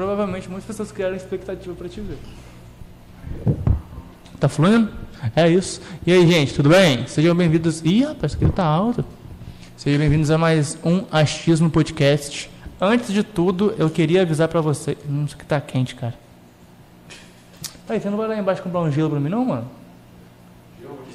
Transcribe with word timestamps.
provavelmente 0.00 0.48
muitas 0.48 0.64
pessoas 0.64 0.90
criaram 0.90 1.14
expectativa 1.14 1.74
para 1.74 1.86
te 1.86 2.00
ver. 2.00 2.16
Tá 4.40 4.48
fluindo? 4.48 4.90
É 5.36 5.46
isso. 5.46 5.82
E 6.06 6.10
aí, 6.10 6.26
gente, 6.26 6.54
tudo 6.54 6.70
bem? 6.70 7.06
Sejam 7.06 7.34
bem-vindos. 7.34 7.82
Ih, 7.84 8.04
rapaz, 8.04 8.34
que 8.34 8.42
ele 8.42 8.50
tá 8.50 8.64
alto. 8.64 9.04
Sejam 9.76 9.98
bem-vindos 9.98 10.30
a 10.30 10.38
mais 10.38 10.78
um 10.82 11.04
Achismo 11.12 11.68
Podcast. 11.68 12.50
Antes 12.80 13.12
de 13.12 13.22
tudo, 13.22 13.74
eu 13.76 13.90
queria 13.90 14.22
avisar 14.22 14.48
para 14.48 14.62
você. 14.62 14.96
Hum, 15.06 15.26
isso 15.26 15.36
aqui 15.36 15.44
tá 15.44 15.60
quente, 15.60 15.94
cara. 15.94 16.14
Aí, 17.86 18.00
você 18.00 18.08
não 18.08 18.16
vai 18.16 18.26
lá 18.26 18.38
embaixo 18.38 18.62
comprar 18.62 18.80
um 18.80 18.90
gelo 18.90 19.10
pra 19.10 19.20
mim, 19.20 19.28
não, 19.28 19.44
mano? 19.44 19.70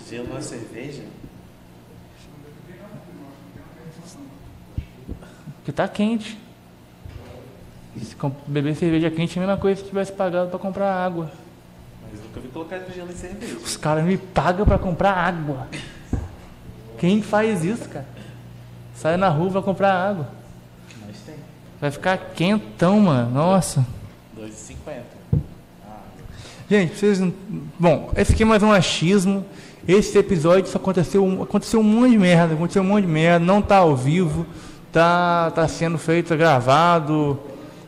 Gelo 0.07 0.31
na 0.31 0.41
cerveja? 0.41 1.01
Que 5.63 5.71
tá 5.71 5.87
quente. 5.87 6.44
Se 7.97 8.15
beber 8.47 8.75
cerveja 8.75 9.09
quente 9.09 9.39
é 9.39 9.43
a 9.43 9.45
mesma 9.45 9.61
coisa 9.61 9.81
se 9.81 9.87
tivesse 9.87 10.11
pagado 10.11 10.49
pra 10.49 10.59
comprar 10.59 10.93
água. 10.93 11.31
Mas 12.01 12.21
nunca 12.21 12.39
vi 12.41 12.47
colocar 12.49 12.79
gelo 12.93 13.11
em 13.11 13.15
cerveja. 13.15 13.57
Os 13.57 13.77
caras 13.77 14.03
me 14.03 14.17
pagam 14.17 14.65
pra 14.65 14.77
comprar 14.77 15.13
água. 15.13 15.67
Quem 16.97 17.21
faz 17.21 17.63
isso, 17.63 17.87
cara? 17.87 18.05
Sai 18.95 19.17
na 19.17 19.29
rua 19.29 19.51
pra 19.51 19.61
comprar 19.61 19.93
água. 19.93 20.27
Mas 21.05 21.17
tem. 21.25 21.35
Vai 21.79 21.91
ficar 21.91 22.17
quentão, 22.17 22.99
mano. 22.99 23.31
Nossa. 23.31 23.85
2,50. 24.37 25.01
Gente, 26.69 26.97
vocês. 26.97 27.19
Bom, 27.79 28.11
esse 28.17 28.33
aqui 28.33 28.43
é 28.43 28.45
mais 28.45 28.63
um 28.63 28.71
achismo. 28.71 29.45
Esse 29.87 30.17
episódio 30.17 30.67
só 30.67 30.77
aconteceu, 30.77 31.43
aconteceu 31.43 31.79
um 31.79 31.83
monte 31.83 32.11
de 32.11 32.17
merda, 32.17 32.55
aconteceu 32.55 32.81
um 32.81 32.85
monte 32.85 33.05
de 33.05 33.11
merda, 33.11 33.45
não 33.45 33.61
tá 33.61 33.77
ao 33.77 33.95
vivo, 33.95 34.43
tá, 34.91 35.51
tá 35.51 35.67
sendo 35.67 35.99
feito 35.99 36.35
gravado, 36.35 37.39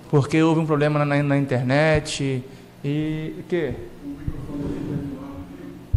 porque 0.10 0.42
houve 0.42 0.62
um 0.62 0.66
problema 0.66 1.04
na, 1.04 1.24
na 1.24 1.38
internet. 1.38 2.44
E 2.84 3.36
o 3.40 3.44
quê? 3.44 3.74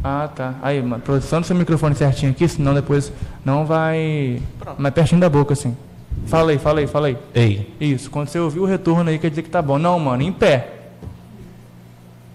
Ah, 0.03 0.29
tá. 0.35 0.55
Aí, 0.63 0.83
mano, 0.83 1.03
produção 1.03 1.41
do 1.41 1.47
seu 1.47 1.55
microfone 1.55 1.95
certinho 1.95 2.33
aqui, 2.33 2.49
senão 2.49 2.75
depois 2.75 3.13
não 3.45 3.67
vai. 3.67 4.41
Mais 4.79 4.95
pertinho 4.95 5.21
da 5.21 5.29
boca, 5.29 5.53
assim. 5.53 5.77
Fala 6.27 6.53
aí, 6.53 6.59
fala 6.59 6.81
aí, 6.81 6.87
fala 6.87 7.07
aí. 7.09 7.19
Ei. 7.35 7.75
Isso, 7.81 8.11
quando 8.11 8.29
você 8.29 8.39
ouvir 8.39 8.61
o 8.61 8.65
retorno 8.65 9.11
aí, 9.11 9.19
quer 9.19 9.31
dizer 9.31 9.43
que 9.43 9.51
tá 9.51 9.61
bom. 9.61 9.79
Não, 9.79 9.99
mano, 9.99 10.23
em 10.23 10.33
pé. 10.33 10.69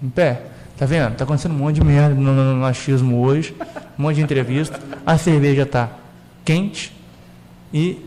Em 0.02 0.09
pé. 0.09 0.44
Tá 0.78 0.86
vendo? 0.86 1.16
Tá 1.16 1.23
acontecendo 1.23 1.53
um 1.53 1.58
monte 1.58 1.76
de 1.76 1.84
merda 1.84 2.14
no, 2.14 2.34
no, 2.34 2.56
no 2.58 2.66
achismo 2.66 3.26
hoje. 3.26 3.56
Um 3.98 4.03
monte 4.03 4.16
de 4.16 4.22
entrevista. 4.22 4.80
A 5.06 5.18
cerveja 5.18 5.66
tá 5.66 5.90
quente. 6.44 6.94
E 7.74 8.06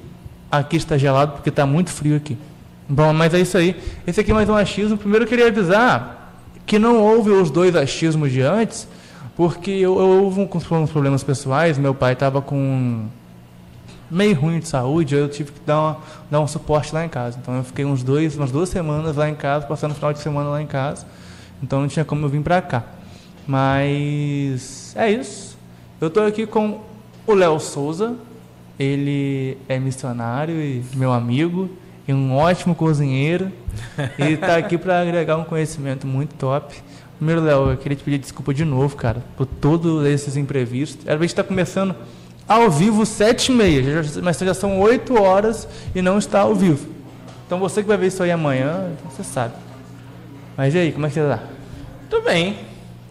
aqui 0.51 0.77
está 0.77 0.97
gelado 0.97 1.33
porque 1.33 1.51
tá 1.51 1.67
muito 1.67 1.91
frio 1.91 2.17
aqui. 2.17 2.37
Bom, 2.91 3.13
mas 3.13 3.35
é 3.35 3.41
isso 3.41 3.59
aí. 3.59 3.77
Esse 4.07 4.21
aqui 4.21 4.31
é 4.31 4.35
mais 4.35 4.49
um 4.49 4.55
achismo. 4.55 4.97
Primeiro 4.97 5.27
eu 5.27 5.29
queria 5.29 5.49
avisar 5.49 6.33
que 6.65 6.79
não 6.79 7.03
houve 7.03 7.31
os 7.31 7.51
dois 7.51 7.77
achismos 7.77 8.33
de 8.33 8.41
antes, 8.41 8.89
porque 9.37 9.71
eu, 9.71 9.99
eu 9.99 10.25
houve 10.25 10.41
uns 10.41 10.91
problemas 10.91 11.23
pessoais. 11.23 11.77
Meu 11.77 11.95
pai 11.95 12.15
estava 12.15 12.41
com 12.41 13.07
meio 14.11 14.35
ruim 14.35 14.59
de 14.59 14.67
saúde, 14.67 15.15
eu 15.15 15.29
tive 15.29 15.53
que 15.53 15.61
dar, 15.67 15.79
uma, 15.79 15.99
dar 16.31 16.41
um 16.41 16.47
suporte 16.47 16.95
lá 16.95 17.05
em 17.05 17.11
casa. 17.11 17.39
Então 17.39 17.59
eu 17.59 17.63
fiquei 17.65 17.85
uns 17.85 18.03
dois, 18.03 18.37
umas 18.37 18.51
duas 18.51 18.71
semanas 18.71 19.17
lá 19.17 19.29
em 19.29 19.35
casa, 19.35 19.67
passando 19.67 19.91
o 19.91 19.95
final 19.95 20.15
de 20.15 20.21
semana 20.21 20.49
lá 20.49 20.63
em 20.63 20.67
casa. 20.67 21.07
Então 21.63 21.83
não 21.83 21.89
tinha 21.89 22.07
como 22.07 22.25
eu 22.25 22.29
vir 22.31 22.41
pra 22.41 22.63
cá. 22.63 22.85
Mas 23.47 24.95
é 24.97 25.11
isso. 25.11 25.59
Eu 26.01 26.09
tô 26.09 26.21
aqui 26.21 26.47
com 26.47 26.81
o 27.27 27.35
Léo 27.35 27.61
Souza. 27.61 28.17
Ele 28.79 29.59
é 29.69 29.79
missionário 29.79 30.55
e 30.55 30.83
meu 30.95 31.13
amigo 31.13 31.69
e 32.09 32.13
um 32.15 32.35
ótimo 32.35 32.75
cozinheiro. 32.75 33.53
E 34.19 34.37
tá 34.39 34.57
aqui 34.57 34.79
para 34.79 35.03
agregar 35.03 35.37
um 35.37 35.45
conhecimento 35.45 36.07
muito 36.07 36.35
top. 36.37 36.75
Primeiro, 37.19 37.43
Léo, 37.43 37.71
eu 37.71 37.77
queria 37.77 37.97
te 37.97 38.03
pedir 38.03 38.19
desculpa 38.19 38.55
de 38.55 38.65
novo, 38.65 38.97
cara, 38.97 39.23
por 39.37 39.45
todos 39.45 40.07
esses 40.07 40.37
imprevistos. 40.37 41.07
Era 41.07 41.17
pra 41.17 41.25
gente 41.25 41.31
estar 41.31 41.45
começando 41.45 41.95
ao 42.49 42.71
vivo 42.71 43.05
sete 43.05 43.53
e 43.53 43.55
meia, 43.55 44.03
mas 44.23 44.39
já 44.39 44.55
são 44.55 44.81
oito 44.81 45.21
horas 45.21 45.69
e 45.95 46.01
não 46.01 46.17
está 46.17 46.41
ao 46.41 46.55
vivo. 46.55 46.89
Então 47.47 47.59
você 47.59 47.83
que 47.83 47.89
vai 47.89 47.99
ver 47.99 48.07
isso 48.07 48.23
aí 48.23 48.31
amanhã, 48.31 48.91
você 49.05 49.23
sabe. 49.23 49.55
Mas 50.57 50.75
e 50.75 50.79
aí, 50.79 50.93
como 50.93 51.07
é 51.07 51.09
que 51.09 51.15
você 51.15 51.29
tá? 51.29 51.41
Tô 52.09 52.23
bem. 52.23 52.57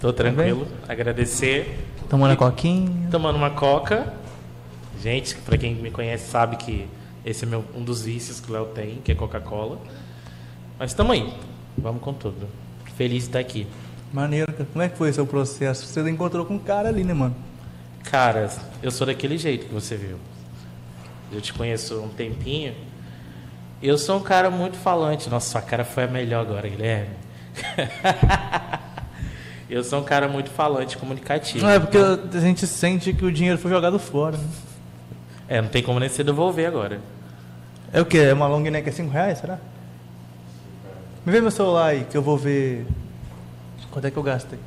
Tô 0.02 0.12
tranquilo. 0.12 0.68
Agradecer. 0.88 1.86
Tomando 2.09 2.31
a 2.31 2.36
coquinha? 2.36 3.09
Tomando 3.12 3.36
uma 3.36 3.52
coca. 3.52 4.13
Gente, 5.02 5.36
pra 5.36 5.57
quem 5.57 5.75
me 5.75 5.91
conhece 5.91 6.30
sabe 6.30 6.56
que 6.56 6.88
esse 7.29 7.43
é 7.43 7.47
meu, 7.47 7.65
um 7.75 7.83
dos 7.83 8.03
vícios 8.03 8.39
que 8.39 8.49
o 8.49 8.53
Léo 8.53 8.67
tem, 8.67 9.01
que 9.03 9.11
é 9.11 9.15
Coca-Cola. 9.15 9.79
Mas 10.79 10.93
tamo 10.93 11.11
aí. 11.11 11.33
Vamos 11.77 12.01
com 12.01 12.13
tudo. 12.13 12.47
Feliz 12.95 13.23
de 13.23 13.29
estar 13.29 13.39
aqui. 13.39 13.67
Maneiro. 14.13 14.53
Como 14.71 14.81
é 14.81 14.88
que 14.88 14.97
foi 14.97 15.09
o 15.09 15.13
seu 15.13 15.27
processo? 15.27 15.85
Você 15.85 16.09
encontrou 16.09 16.45
com 16.45 16.55
um 16.55 16.59
cara 16.59 16.88
ali, 16.88 17.03
né, 17.03 17.13
mano? 17.13 17.35
Cara, 18.05 18.49
eu 18.81 18.89
sou 18.89 19.05
daquele 19.05 19.38
jeito 19.38 19.65
que 19.65 19.73
você 19.73 19.97
viu. 19.97 20.17
Eu 21.29 21.41
te 21.41 21.53
conheço 21.53 21.95
há 21.95 22.01
um 22.01 22.07
tempinho. 22.07 22.73
Eu 23.83 23.97
sou 23.97 24.17
um 24.17 24.23
cara 24.23 24.49
muito 24.49 24.77
falante. 24.77 25.29
Nossa, 25.29 25.51
sua 25.51 25.61
cara 25.61 25.83
foi 25.83 26.05
a 26.05 26.07
melhor 26.07 26.45
agora, 26.45 26.69
Guilherme. 26.69 27.13
eu 29.69 29.83
sou 29.83 29.99
um 29.99 30.03
cara 30.05 30.29
muito 30.29 30.49
falante, 30.49 30.97
comunicativo. 30.97 31.65
Não, 31.65 31.73
é 31.73 31.77
porque 31.77 31.97
a 31.97 32.39
gente 32.39 32.65
sente 32.65 33.11
que 33.11 33.25
o 33.25 33.31
dinheiro 33.33 33.57
foi 33.57 33.69
jogado 33.69 33.99
fora, 33.99 34.38
né? 34.38 34.47
É, 35.49 35.61
não 35.61 35.69
tem 35.69 35.83
como 35.83 35.99
nem 35.99 36.07
se 36.07 36.23
devolver 36.23 36.65
agora. 36.65 37.01
É 37.94 38.02
o 38.02 38.06
quê? 38.06 38.18
É 38.20 38.34
uma 38.34 38.48
long 38.48 38.59
neck 38.62 38.88
é 38.88 38.92
5 38.92 39.09
reais, 39.12 39.40
será? 39.40 39.58
Me 41.25 41.31
vê 41.31 41.42
meu 41.42 41.52
celular 41.52 41.88
aí, 41.88 42.06
que 42.09 42.16
eu 42.18 42.22
vou 42.22 42.38
ver 42.38 42.86
quanto 43.92 44.06
é 44.06 44.12
que 44.12 44.18
eu 44.18 44.24
gastei. 44.24 44.59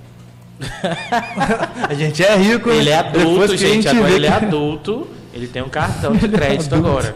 a 1.89 1.95
gente 1.95 2.23
é 2.23 2.37
rico, 2.37 2.69
né? 2.69 2.77
Ele 2.77 2.91
é 2.91 2.99
adulto, 2.99 3.49
que 3.49 3.57
gente. 3.57 3.89
Agora 3.89 4.09
vê 4.09 4.15
ele 4.17 4.27
é 4.27 4.39
que- 4.39 4.45
adulto. 4.45 5.07
Ele 5.33 5.47
tem 5.47 5.63
um 5.63 5.69
cartão 5.69 6.13
de 6.13 6.29
crédito 6.29 6.75
Adulto. 6.75 6.89
agora. 6.91 7.15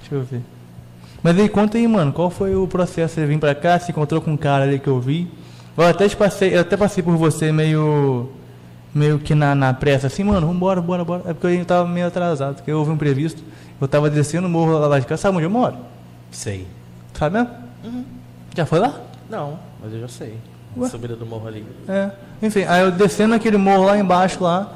Deixa 0.00 0.14
eu 0.14 0.22
ver. 0.22 0.40
Mas 1.22 1.38
aí, 1.38 1.48
conta 1.48 1.76
aí, 1.76 1.88
mano, 1.88 2.12
qual 2.12 2.30
foi 2.30 2.54
o 2.54 2.68
processo? 2.68 3.14
Você 3.14 3.26
vir 3.26 3.38
pra 3.38 3.54
cá, 3.54 3.78
se 3.80 3.90
encontrou 3.90 4.20
com 4.20 4.30
um 4.30 4.36
cara 4.36 4.64
ali 4.64 4.78
que 4.78 4.86
eu 4.88 5.00
vi. 5.00 5.28
Eu 5.76 5.84
até, 5.84 6.08
passei, 6.10 6.54
eu 6.54 6.60
até 6.60 6.76
passei 6.76 7.02
por 7.02 7.16
você 7.16 7.50
meio. 7.50 8.30
Meio 8.94 9.18
que 9.18 9.34
na, 9.34 9.54
na 9.54 9.74
pressa, 9.74 10.06
assim, 10.06 10.22
mano, 10.24 10.46
vambora, 10.46 10.80
bora, 10.80 11.04
bora. 11.04 11.22
É 11.26 11.32
porque 11.34 11.48
eu 11.48 11.64
tava 11.64 11.88
meio 11.88 12.06
atrasado, 12.06 12.56
porque 12.56 12.72
houve 12.72 12.90
um 12.90 12.94
imprevisto. 12.94 13.42
Eu 13.80 13.88
tava 13.88 14.08
descendo 14.08 14.46
o 14.46 14.50
morro 14.50 14.78
lá 14.78 14.98
de 14.98 15.06
casa, 15.06 15.22
sabe 15.22 15.36
onde 15.36 15.46
eu 15.46 15.50
moro? 15.50 15.76
Sei. 16.30 16.66
Sabe 17.12 17.38
mesmo? 17.38 17.50
Já 18.56 18.64
foi 18.66 18.78
lá? 18.78 18.94
Não, 19.28 19.58
mas 19.82 19.92
eu 19.92 20.00
já 20.00 20.08
sei. 20.08 20.38
Ué? 20.76 20.88
Subida 20.88 21.14
do 21.16 21.26
morro 21.26 21.46
ali. 21.48 21.64
É. 21.88 22.10
Enfim, 22.42 22.62
aí 22.64 22.82
eu 22.82 22.90
descendo 22.92 23.34
aquele 23.34 23.56
morro 23.56 23.84
lá 23.84 23.98
embaixo 23.98 24.42
lá. 24.42 24.72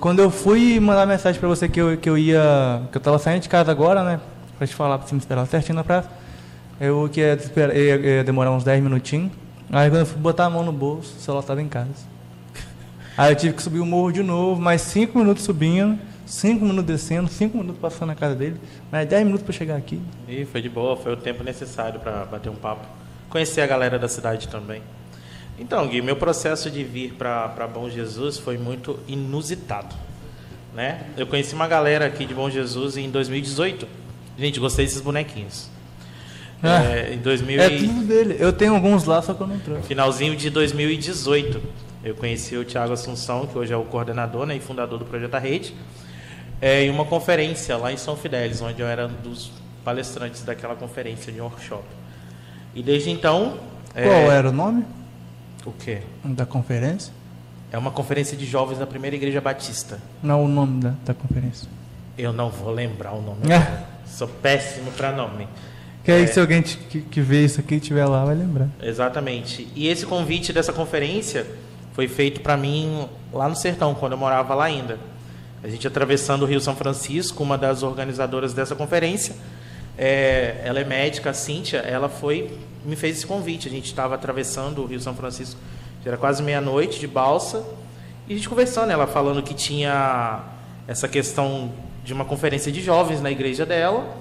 Quando 0.00 0.20
eu 0.20 0.30
fui 0.30 0.78
mandar 0.78 1.06
mensagem 1.06 1.38
pra 1.40 1.48
você 1.48 1.68
que 1.68 1.80
eu, 1.80 1.96
que 1.96 2.08
eu 2.08 2.16
ia. 2.18 2.82
que 2.92 2.98
eu 2.98 3.00
tava 3.00 3.18
saindo 3.18 3.42
de 3.42 3.48
casa 3.48 3.70
agora, 3.70 4.02
né? 4.04 4.20
Pra 4.58 4.66
te 4.66 4.74
falar, 4.74 4.98
pra 4.98 5.06
você 5.06 5.14
me 5.14 5.20
esperar 5.20 5.46
certinho 5.46 5.76
na 5.76 5.84
praça. 5.84 6.08
Eu 6.80 7.08
que 7.10 7.20
ia, 7.20 7.38
ia- 7.74 7.96
ia 8.16 8.24
demorar 8.24 8.50
uns 8.52 8.62
10 8.64 8.82
minutinhos. 8.82 9.32
Aí 9.72 9.88
quando 9.88 10.00
eu 10.00 10.06
fui 10.06 10.20
botar 10.20 10.44
a 10.46 10.50
mão 10.50 10.62
no 10.64 10.72
bolso, 10.72 11.14
o 11.16 11.20
celular 11.20 11.42
tava 11.42 11.62
em 11.62 11.68
casa. 11.68 11.88
Aí 13.16 13.32
eu 13.32 13.36
tive 13.36 13.54
que 13.54 13.62
subir 13.62 13.80
o 13.80 13.86
morro 13.86 14.12
de 14.12 14.22
novo, 14.22 14.60
mais 14.60 14.82
5 14.82 15.18
minutos 15.18 15.44
subindo, 15.44 15.98
5 16.26 16.64
minutos 16.64 16.84
descendo, 16.84 17.28
5 17.28 17.56
minutos 17.56 17.80
passando 17.80 18.08
na 18.08 18.14
casa 18.14 18.34
dele, 18.34 18.60
mais 18.92 19.08
10 19.08 19.24
minutos 19.24 19.44
pra 19.44 19.54
chegar 19.54 19.76
aqui. 19.76 20.00
E 20.28 20.44
foi 20.44 20.60
de 20.60 20.68
boa, 20.68 20.96
foi 20.96 21.12
o 21.12 21.16
tempo 21.16 21.42
necessário 21.42 21.98
para 22.00 22.24
bater 22.26 22.50
um 22.50 22.56
papo. 22.56 22.86
Conhecer 23.30 23.62
a 23.62 23.66
galera 23.66 23.98
da 23.98 24.08
cidade 24.08 24.48
também. 24.48 24.82
Então, 25.58 25.86
Gui, 25.88 26.02
meu 26.02 26.16
processo 26.16 26.70
de 26.70 26.84
vir 26.84 27.14
para 27.14 27.66
Bom 27.72 27.88
Jesus 27.88 28.38
foi 28.38 28.58
muito 28.58 28.98
inusitado. 29.08 29.94
Né? 30.74 31.06
Eu 31.16 31.26
conheci 31.26 31.54
uma 31.54 31.66
galera 31.66 32.04
aqui 32.04 32.26
de 32.26 32.34
Bom 32.34 32.50
Jesus 32.50 32.98
em 32.98 33.08
2018. 33.10 33.88
Gente, 34.38 34.60
gostei 34.60 34.84
desses 34.84 35.00
bonequinhos. 35.00 35.70
Ah, 36.62 36.84
É, 36.84 37.14
em 37.14 37.18
2000 37.18 37.60
É 37.60 37.70
tudo 37.70 38.04
dele. 38.04 38.36
Eu 38.38 38.52
tenho 38.52 38.74
alguns 38.74 39.04
lá, 39.04 39.22
só 39.22 39.32
que 39.32 39.40
eu 39.40 39.46
não 39.46 39.58
trouxe. 39.58 39.88
finalzinho 39.88 40.36
de 40.36 40.50
2018. 40.50 41.62
Eu 42.06 42.14
conheci 42.14 42.56
o 42.56 42.64
Tiago 42.64 42.92
Assunção, 42.92 43.48
que 43.48 43.58
hoje 43.58 43.72
é 43.72 43.76
o 43.76 43.82
coordenador 43.82 44.46
né, 44.46 44.54
e 44.54 44.60
fundador 44.60 44.96
do 44.96 45.04
Projeto 45.04 45.36
Rede, 45.38 45.74
é, 46.60 46.84
em 46.84 46.88
uma 46.88 47.04
conferência 47.04 47.76
lá 47.76 47.92
em 47.92 47.96
São 47.96 48.16
Fidélis, 48.16 48.62
onde 48.62 48.80
eu 48.80 48.86
era 48.86 49.08
um 49.08 49.22
dos 49.28 49.50
palestrantes 49.84 50.44
daquela 50.44 50.76
conferência 50.76 51.32
de 51.32 51.40
workshop. 51.40 51.82
E 52.76 52.80
desde 52.80 53.10
então. 53.10 53.58
é, 53.92 54.04
Qual 54.04 54.30
era 54.30 54.50
o 54.50 54.52
nome 54.52 54.84
O 55.64 55.72
quê? 55.72 55.98
da 56.24 56.46
conferência? 56.46 57.12
É 57.72 57.76
uma 57.76 57.90
conferência 57.90 58.36
de 58.36 58.46
jovens 58.46 58.78
da 58.78 58.86
primeira 58.86 59.16
igreja 59.16 59.40
batista. 59.40 59.98
Não, 60.22 60.44
o 60.44 60.48
nome 60.48 60.82
da, 60.82 60.94
da 61.04 61.12
conferência. 61.12 61.68
Eu 62.16 62.32
não 62.32 62.50
vou 62.50 62.70
lembrar 62.70 63.14
o 63.14 63.20
nome. 63.20 63.50
É. 63.52 63.84
Sou 64.06 64.28
péssimo 64.28 64.92
para 64.92 65.10
nome. 65.10 65.48
Que 66.04 66.12
aí 66.12 66.22
É. 66.22 66.26
se 66.28 66.38
alguém 66.38 66.62
que, 66.62 67.00
que 67.00 67.20
vê 67.20 67.44
isso 67.44 67.58
aqui 67.58 67.74
estiver 67.74 68.06
lá, 68.06 68.24
vai 68.24 68.36
lembrar. 68.36 68.68
Exatamente. 68.80 69.66
E 69.74 69.88
esse 69.88 70.06
convite 70.06 70.52
dessa 70.52 70.72
conferência 70.72 71.44
foi 71.96 72.06
feito 72.06 72.42
para 72.42 72.58
mim 72.58 73.08
lá 73.32 73.48
no 73.48 73.56
sertão, 73.56 73.94
quando 73.94 74.12
eu 74.12 74.18
morava 74.18 74.54
lá 74.54 74.66
ainda. 74.66 74.98
A 75.64 75.68
gente 75.68 75.86
atravessando 75.86 76.42
o 76.42 76.44
Rio 76.44 76.60
São 76.60 76.76
Francisco, 76.76 77.42
uma 77.42 77.56
das 77.56 77.82
organizadoras 77.82 78.52
dessa 78.52 78.76
conferência 78.76 79.34
é, 79.96 80.60
ela 80.62 80.78
é 80.78 80.84
médica, 80.84 81.30
a 81.30 81.32
Cíntia, 81.32 81.78
ela 81.78 82.10
foi, 82.10 82.52
me 82.84 82.96
fez 82.96 83.16
esse 83.16 83.26
convite. 83.26 83.66
A 83.66 83.70
gente 83.70 83.86
estava 83.86 84.14
atravessando 84.14 84.82
o 84.82 84.86
Rio 84.86 85.00
São 85.00 85.14
Francisco, 85.14 85.58
já 86.04 86.10
era 86.10 86.18
quase 86.18 86.42
meia-noite 86.42 87.00
de 87.00 87.06
balsa, 87.06 87.64
e 88.28 88.34
a 88.34 88.36
gente 88.36 88.46
conversando, 88.46 88.90
ela 88.90 89.06
falando 89.06 89.42
que 89.42 89.54
tinha 89.54 90.44
essa 90.86 91.08
questão 91.08 91.72
de 92.04 92.12
uma 92.12 92.26
conferência 92.26 92.70
de 92.70 92.82
jovens 92.82 93.22
na 93.22 93.30
igreja 93.30 93.64
dela, 93.64 94.14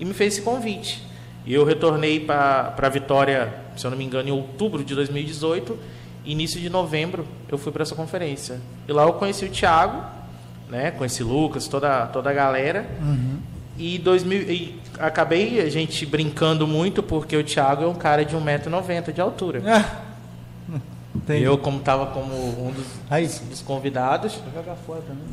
e 0.00 0.04
me 0.04 0.14
fez 0.14 0.32
esse 0.34 0.42
convite. 0.42 1.00
E 1.46 1.54
eu 1.54 1.64
retornei 1.64 2.18
para 2.18 2.88
Vitória, 2.88 3.54
se 3.76 3.86
eu 3.86 3.90
não 3.92 3.96
me 3.96 4.04
engano, 4.04 4.28
em 4.28 4.32
outubro 4.32 4.82
de 4.82 4.96
2018. 4.96 5.99
Início 6.24 6.60
de 6.60 6.68
novembro 6.68 7.26
eu 7.48 7.56
fui 7.56 7.72
para 7.72 7.82
essa 7.82 7.94
conferência. 7.94 8.60
E 8.86 8.92
lá 8.92 9.02
eu 9.04 9.14
conheci 9.14 9.44
o 9.44 9.48
Thiago, 9.48 10.02
né? 10.68 10.90
Conheci 10.90 11.22
o 11.22 11.28
Lucas, 11.28 11.66
toda, 11.66 12.06
toda 12.06 12.30
a 12.30 12.32
galera. 12.32 12.86
Uhum. 13.00 13.38
E, 13.78 13.98
2000, 13.98 14.42
e 14.42 14.80
acabei 14.98 15.60
a 15.60 15.70
gente 15.70 16.04
brincando 16.04 16.66
muito 16.66 17.02
porque 17.02 17.36
o 17.36 17.42
Thiago 17.42 17.84
é 17.84 17.86
um 17.86 17.94
cara 17.94 18.24
de 18.24 18.36
1,90m 18.36 19.12
de 19.12 19.20
altura. 19.20 19.62
Ah, 19.66 20.78
entendi. 21.14 21.42
Eu, 21.42 21.56
como 21.56 21.78
estava 21.78 22.06
como 22.06 22.34
um 22.34 22.72
dos, 22.72 22.86
Aí. 23.08 23.26
dos 23.26 23.62
convidados, 23.62 24.34
Vou 24.34 24.62
jogar 24.62 24.76
fora 24.76 25.00
também. 25.00 25.24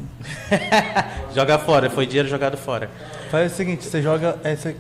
joga 1.36 1.60
fora, 1.60 1.90
foi 1.90 2.06
dinheiro 2.06 2.30
jogado 2.30 2.56
fora. 2.56 2.90
Faz 3.30 3.52
o 3.52 3.56
seguinte, 3.56 3.84
você 3.84 4.02
joga 4.02 4.38
essa, 4.44 4.74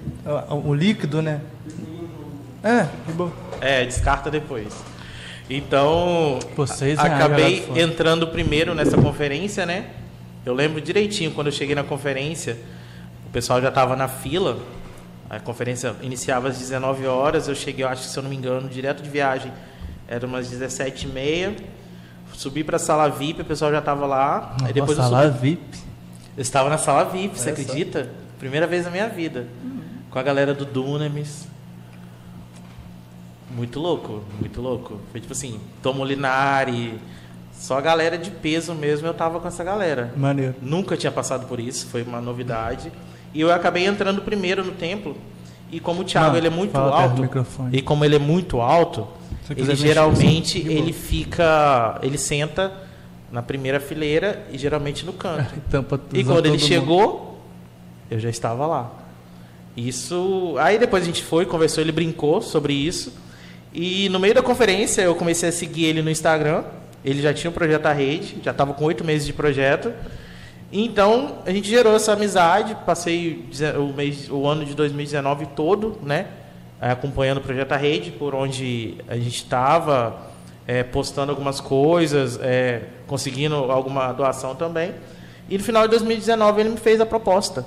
o, 0.50 0.69
o 0.69 0.74
líquido, 0.74 1.21
né? 1.21 1.42
É, 2.63 2.88
de 3.06 3.13
boa. 3.13 3.31
É, 3.59 3.86
descarta 3.86 4.31
depois. 4.31 4.74
Então, 5.49 6.39
a- 6.57 6.83
reais 6.83 6.99
acabei 6.99 7.67
entrando 7.75 8.27
primeiro 8.27 8.75
nessa 8.75 8.97
conferência, 8.97 9.65
né? 9.65 9.85
Eu 10.45 10.53
lembro 10.53 10.79
direitinho 10.81 11.31
quando 11.31 11.47
eu 11.47 11.53
cheguei 11.53 11.75
na 11.75 11.83
conferência, 11.83 12.57
o 13.25 13.29
pessoal 13.29 13.61
já 13.61 13.69
estava 13.69 13.95
na 13.95 14.07
fila. 14.07 14.59
A 15.29 15.39
conferência 15.39 15.94
iniciava 16.01 16.47
às 16.49 16.57
19 16.57 17.05
horas, 17.05 17.47
eu 17.47 17.55
cheguei, 17.55 17.83
eu 17.83 17.89
acho 17.89 18.03
que 18.03 18.07
se 18.09 18.17
eu 18.17 18.23
não 18.23 18.29
me 18.29 18.35
engano, 18.35 18.69
direto 18.69 19.03
de 19.03 19.09
viagem, 19.09 19.51
era 20.07 20.25
umas 20.25 20.49
17h30. 20.49 21.55
Subi 22.33 22.63
para 22.63 22.75
a 22.75 22.79
sala 22.79 23.09
VIP, 23.09 23.41
o 23.41 23.45
pessoal 23.45 23.71
já 23.71 23.79
estava 23.79 24.05
lá. 24.05 24.55
Aí 24.63 24.71
depois 24.71 24.97
eu 24.97 25.03
Nossa, 25.03 25.27
subi 25.27 25.39
VIP. 25.49 25.77
eu 26.38 26.41
estava 26.41 26.69
na 26.69 26.77
sala 26.77 27.05
VIP, 27.05 27.38
você 27.39 27.49
Olha 27.49 27.55
só. 27.57 27.61
acredita? 27.63 28.09
Primeira 28.38 28.67
vez 28.67 28.85
na 28.85 28.91
minha 28.91 29.07
vida. 29.09 29.47
Com 30.11 30.19
a 30.19 30.23
galera 30.23 30.53
do 30.53 30.63
Dunamis. 30.65 31.47
Muito 33.57 33.80
louco, 33.80 34.21
muito 34.39 34.62
louco. 34.62 35.00
Foi 35.12 35.19
tipo 35.19 35.33
assim, 35.33 35.59
Tomo 35.81 36.06
Linari. 36.06 37.00
Só 37.51 37.80
a 37.80 37.81
galera 37.81 38.15
de 38.15 38.30
peso 38.30 38.75
mesmo, 38.75 39.07
eu 39.07 39.15
tava 39.15 39.39
com 39.39 39.48
essa 39.48 39.63
galera. 39.63 40.13
Maneiro. 40.15 40.54
Nunca 40.62 40.95
tinha 40.95 41.12
passado 41.12 41.48
por 41.48 41.59
isso, 41.59 41.88
foi 41.88 42.04
uma 42.04 42.21
novidade. 42.21 42.92
E 43.33 43.42
eu 43.42 43.51
acabei 43.51 43.88
entrando 43.88 44.21
primeiro 44.21 44.63
no 44.63 44.74
templo. 44.74 45.18
E 45.71 45.80
como 45.80 46.01
o 46.01 46.04
Thiago 46.04 46.30
Não, 46.30 46.38
ele 46.38 46.48
é 46.48 46.51
muito 46.51 46.77
alto, 46.77 47.27
e 47.74 47.81
como 47.81 48.06
ele 48.06 48.15
é 48.15 48.19
muito 48.19 48.62
alto, 48.62 49.07
ele 49.50 49.63
mexer 49.63 49.88
geralmente 49.88 50.62
boa. 50.62 50.74
ele 50.74 50.94
fica, 50.94 52.00
ele 52.04 52.18
senta 52.18 52.71
na 53.31 53.42
primeira 53.42 53.80
fileira 53.80 54.45
e 54.51 54.57
geralmente 54.57 55.04
no 55.04 55.13
canto. 55.13 55.51
E 56.13 56.24
quando 56.24 56.45
ele 56.45 56.50
todo 56.50 56.50
mundo. 56.51 56.59
chegou, 56.59 57.42
eu 58.09 58.19
já 58.19 58.30
estava 58.30 58.68
lá. 58.68 58.92
Isso. 59.75 60.56
Aí 60.59 60.77
depois 60.77 61.01
a 61.04 61.06
gente 61.06 61.24
foi, 61.24 61.45
conversou, 61.45 61.83
ele 61.83 61.92
brincou 61.92 62.39
sobre 62.39 62.74
isso. 62.74 63.12
E 63.73 64.09
no 64.09 64.19
meio 64.19 64.33
da 64.33 64.41
conferência 64.41 65.01
eu 65.01 65.15
comecei 65.15 65.49
a 65.49 65.51
seguir 65.51 65.85
ele 65.85 66.01
no 66.01 66.09
Instagram. 66.09 66.63
Ele 67.03 67.21
já 67.21 67.33
tinha 67.33 67.49
o 67.49 67.53
projeto 67.53 67.85
à 67.85 67.93
rede, 67.93 68.37
já 68.43 68.51
estava 68.51 68.73
com 68.73 68.85
oito 68.85 69.03
meses 69.03 69.25
de 69.25 69.33
projeto. 69.33 69.93
Então 70.71 71.39
a 71.45 71.51
gente 71.51 71.69
gerou 71.69 71.95
essa 71.95 72.13
amizade. 72.13 72.75
Passei 72.85 73.47
o, 73.77 73.93
mês, 73.93 74.29
o 74.29 74.45
ano 74.47 74.65
de 74.65 74.73
2019 74.73 75.47
todo, 75.47 75.97
né? 76.01 76.27
Acompanhando 76.79 77.37
o 77.37 77.41
projeto 77.41 77.71
à 77.71 77.77
rede, 77.77 78.11
por 78.11 78.35
onde 78.35 78.95
a 79.07 79.15
gente 79.15 79.37
estava 79.37 80.27
eh, 80.67 80.83
postando 80.83 81.31
algumas 81.31 81.61
coisas, 81.61 82.37
eh, 82.41 82.83
conseguindo 83.07 83.55
alguma 83.55 84.11
doação 84.11 84.55
também. 84.55 84.93
E 85.49 85.57
no 85.57 85.63
final 85.63 85.83
de 85.83 85.89
2019 85.91 86.61
ele 86.61 86.69
me 86.69 86.77
fez 86.77 86.99
a 86.99 87.05
proposta 87.05 87.65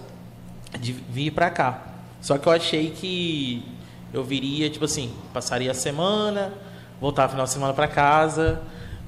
de 0.79 0.93
vir 0.93 1.31
para 1.33 1.51
cá. 1.51 1.83
Só 2.21 2.37
que 2.37 2.47
eu 2.47 2.53
achei 2.53 2.91
que 2.91 3.65
eu 4.13 4.25
viria, 4.25 4.69
tipo 4.71 4.85
assim, 4.85 5.13
passaria 5.33 5.71
a 5.71 5.75
semana, 5.75 6.53
voltava 7.01 7.31
final 7.31 7.45
de 7.47 7.53
semana 7.53 7.73
para 7.73 7.87
casa. 7.89 8.61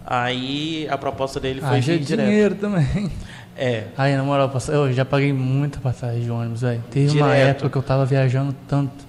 Aí 0.05 0.87
a 0.91 0.99
proposta 0.99 1.39
dele 1.39 1.61
foi 1.61 1.77
Haja 1.79 1.93
vir 1.93 2.01
direto. 2.05 2.27
dinheiro 2.27 2.55
também. 2.57 3.11
É, 3.57 3.85
Aí, 3.99 4.17
na 4.17 4.23
moral, 4.23 4.51
eu 4.69 4.93
já 4.95 5.05
paguei 5.05 5.31
muita 5.33 5.79
passagem 5.79 6.23
de 6.23 6.31
ônibus, 6.31 6.63
velho. 6.63 6.83
Teve 6.91 7.19
uma 7.19 7.29
Direto. 7.33 7.49
época 7.51 7.69
que 7.71 7.77
eu 7.77 7.83
tava 7.83 8.07
viajando 8.07 8.57
tanto. 8.67 9.05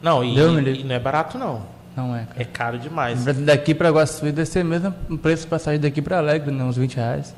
não, 0.00 0.22
e, 0.22 0.38
e 0.38 0.84
não 0.84 0.94
é 0.94 0.98
barato 1.00 1.36
não. 1.36 1.62
Não 1.96 2.14
é, 2.14 2.20
cara. 2.24 2.40
É 2.40 2.44
caro 2.44 2.78
demais. 2.78 3.24
Daqui 3.24 3.74
pra 3.74 3.90
Guaçuí 3.90 4.30
deve 4.30 4.46
ser 4.48 4.64
mesmo 4.64 4.92
preço 5.20 5.42
de 5.42 5.48
passagem 5.48 5.80
daqui 5.80 6.00
pra 6.00 6.18
Alegre, 6.18 6.52
né? 6.52 6.62
Uns 6.62 6.76
20 6.76 6.94
reais. 6.94 7.34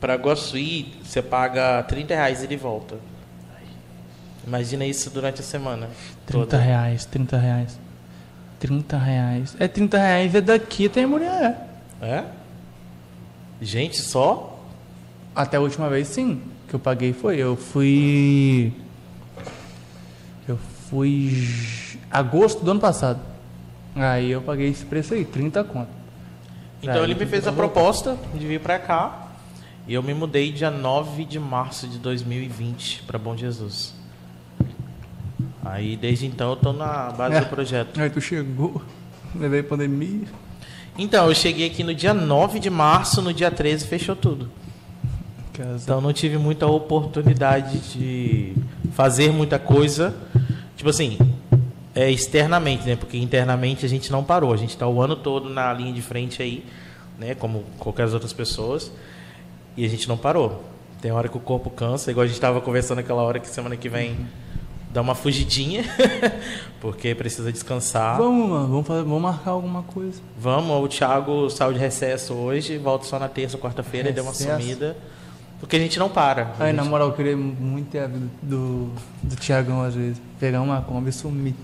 Para 0.00 0.14
Guaçuí, 0.14 0.94
você 1.04 1.20
paga 1.20 1.82
30 1.82 2.14
reais 2.14 2.42
e 2.42 2.46
de 2.46 2.56
volta. 2.56 2.96
Imagina 4.46 4.84
isso 4.86 5.10
durante 5.10 5.40
a 5.40 5.44
semana. 5.44 5.88
30 6.26 6.46
toda. 6.46 6.58
reais, 6.58 7.04
30 7.04 7.36
reais. 7.36 7.78
30 8.58 8.98
reais. 8.98 9.56
É 9.58 9.68
30 9.68 9.98
reais, 9.98 10.34
é 10.34 10.40
daqui 10.40 10.86
até 10.86 11.06
mulher. 11.06 11.68
É? 12.00 12.24
Gente, 13.60 14.00
só? 14.00 14.58
Até 15.34 15.56
a 15.56 15.60
última 15.60 15.88
vez, 15.88 16.08
sim. 16.08 16.42
Que 16.68 16.74
eu 16.74 16.80
paguei 16.80 17.12
foi. 17.12 17.36
Eu 17.38 17.56
fui. 17.56 18.72
Eu 20.48 20.58
fui. 20.88 21.48
Agosto 22.10 22.64
do 22.64 22.70
ano 22.70 22.80
passado. 22.80 23.20
Aí 23.94 24.30
eu 24.30 24.40
paguei 24.40 24.68
esse 24.68 24.84
preço 24.84 25.14
aí, 25.14 25.24
30 25.24 25.64
conto. 25.64 25.88
Então 26.82 26.96
Aí 26.96 27.02
ele 27.02 27.14
me 27.14 27.26
fez 27.26 27.46
a 27.46 27.52
proposta 27.52 28.16
de 28.34 28.46
vir 28.46 28.60
para 28.60 28.78
cá. 28.78 29.28
E 29.86 29.94
eu 29.94 30.02
me 30.02 30.14
mudei 30.14 30.52
dia 30.52 30.70
9 30.70 31.24
de 31.24 31.38
março 31.38 31.88
de 31.88 31.98
2020 31.98 33.02
para 33.02 33.18
Bom 33.18 33.36
Jesus. 33.36 33.99
Aí 35.64 35.96
desde 35.96 36.26
então 36.26 36.50
eu 36.50 36.56
tô 36.56 36.72
na 36.72 37.10
base 37.10 37.36
É. 37.36 37.40
do 37.40 37.46
projeto. 37.46 38.00
Aí 38.00 38.10
tu 38.10 38.20
chegou, 38.20 38.80
levei 39.34 39.62
pandemia. 39.62 40.26
Então, 40.98 41.28
eu 41.28 41.34
cheguei 41.34 41.66
aqui 41.66 41.82
no 41.82 41.94
dia 41.94 42.12
9 42.12 42.58
de 42.58 42.68
março, 42.68 43.22
no 43.22 43.32
dia 43.32 43.50
13 43.50 43.86
fechou 43.86 44.14
tudo. 44.14 44.50
Casa. 45.52 45.82
Então 45.82 46.00
não 46.00 46.12
tive 46.12 46.36
muita 46.36 46.66
oportunidade 46.66 47.78
de 47.78 48.54
fazer 48.92 49.30
muita 49.32 49.58
coisa. 49.58 50.14
Tipo 50.76 50.90
assim, 50.90 51.16
é 51.94 52.10
externamente, 52.10 52.86
né? 52.86 52.96
Porque 52.96 53.16
internamente 53.18 53.84
a 53.86 53.88
gente 53.88 54.10
não 54.10 54.22
parou. 54.24 54.52
A 54.52 54.56
gente 54.56 54.70
está 54.70 54.86
o 54.86 55.00
ano 55.00 55.16
todo 55.16 55.48
na 55.48 55.72
linha 55.72 55.92
de 55.92 56.02
frente 56.02 56.42
aí, 56.42 56.64
né? 57.18 57.34
Como 57.34 57.64
qualquer 57.78 58.06
outras 58.08 58.32
pessoas. 58.32 58.90
E 59.76 59.84
a 59.84 59.88
gente 59.88 60.08
não 60.08 60.16
parou. 60.16 60.64
Tem 61.00 61.12
hora 61.12 61.28
que 61.28 61.36
o 61.36 61.40
corpo 61.40 61.70
cansa, 61.70 62.10
igual 62.10 62.24
a 62.24 62.26
gente 62.26 62.34
estava 62.36 62.60
conversando 62.60 62.98
aquela 62.98 63.22
hora 63.22 63.38
que 63.38 63.48
semana 63.48 63.74
que 63.76 63.88
vem 63.88 64.16
dá 64.92 65.00
uma 65.00 65.14
fugidinha, 65.14 65.84
porque 66.80 67.14
precisa 67.14 67.52
descansar. 67.52 68.16
Vamos, 68.18 68.48
mano, 68.48 68.68
vamos, 68.68 68.86
fazer, 68.86 69.02
vamos 69.04 69.22
marcar 69.22 69.52
alguma 69.52 69.82
coisa. 69.82 70.20
Vamos, 70.38 70.84
o 70.84 70.88
Thiago 70.88 71.48
saiu 71.50 71.72
de 71.72 71.78
recesso 71.78 72.34
hoje, 72.34 72.76
volta 72.78 73.04
só 73.04 73.18
na 73.18 73.28
terça, 73.28 73.56
quarta-feira, 73.58 74.10
e 74.10 74.12
deu 74.12 74.24
uma 74.24 74.34
sumida. 74.34 74.96
Porque 75.60 75.76
a 75.76 75.78
gente 75.78 75.98
não 75.98 76.08
para. 76.08 76.52
Aí, 76.58 76.68
gente- 76.70 76.76
na 76.76 76.84
moral, 76.84 77.08
eu 77.08 77.14
queria 77.14 77.36
muito 77.36 77.90
ter 77.90 77.98
a 78.00 78.06
vida 78.06 78.26
do, 78.42 78.90
do 79.22 79.36
Tiagão 79.36 79.82
às 79.82 79.94
vezes. 79.94 80.20
Pegar 80.38 80.62
uma 80.62 80.80
Kombi 80.80 81.10
e 81.10 81.12
sumir. 81.12 81.54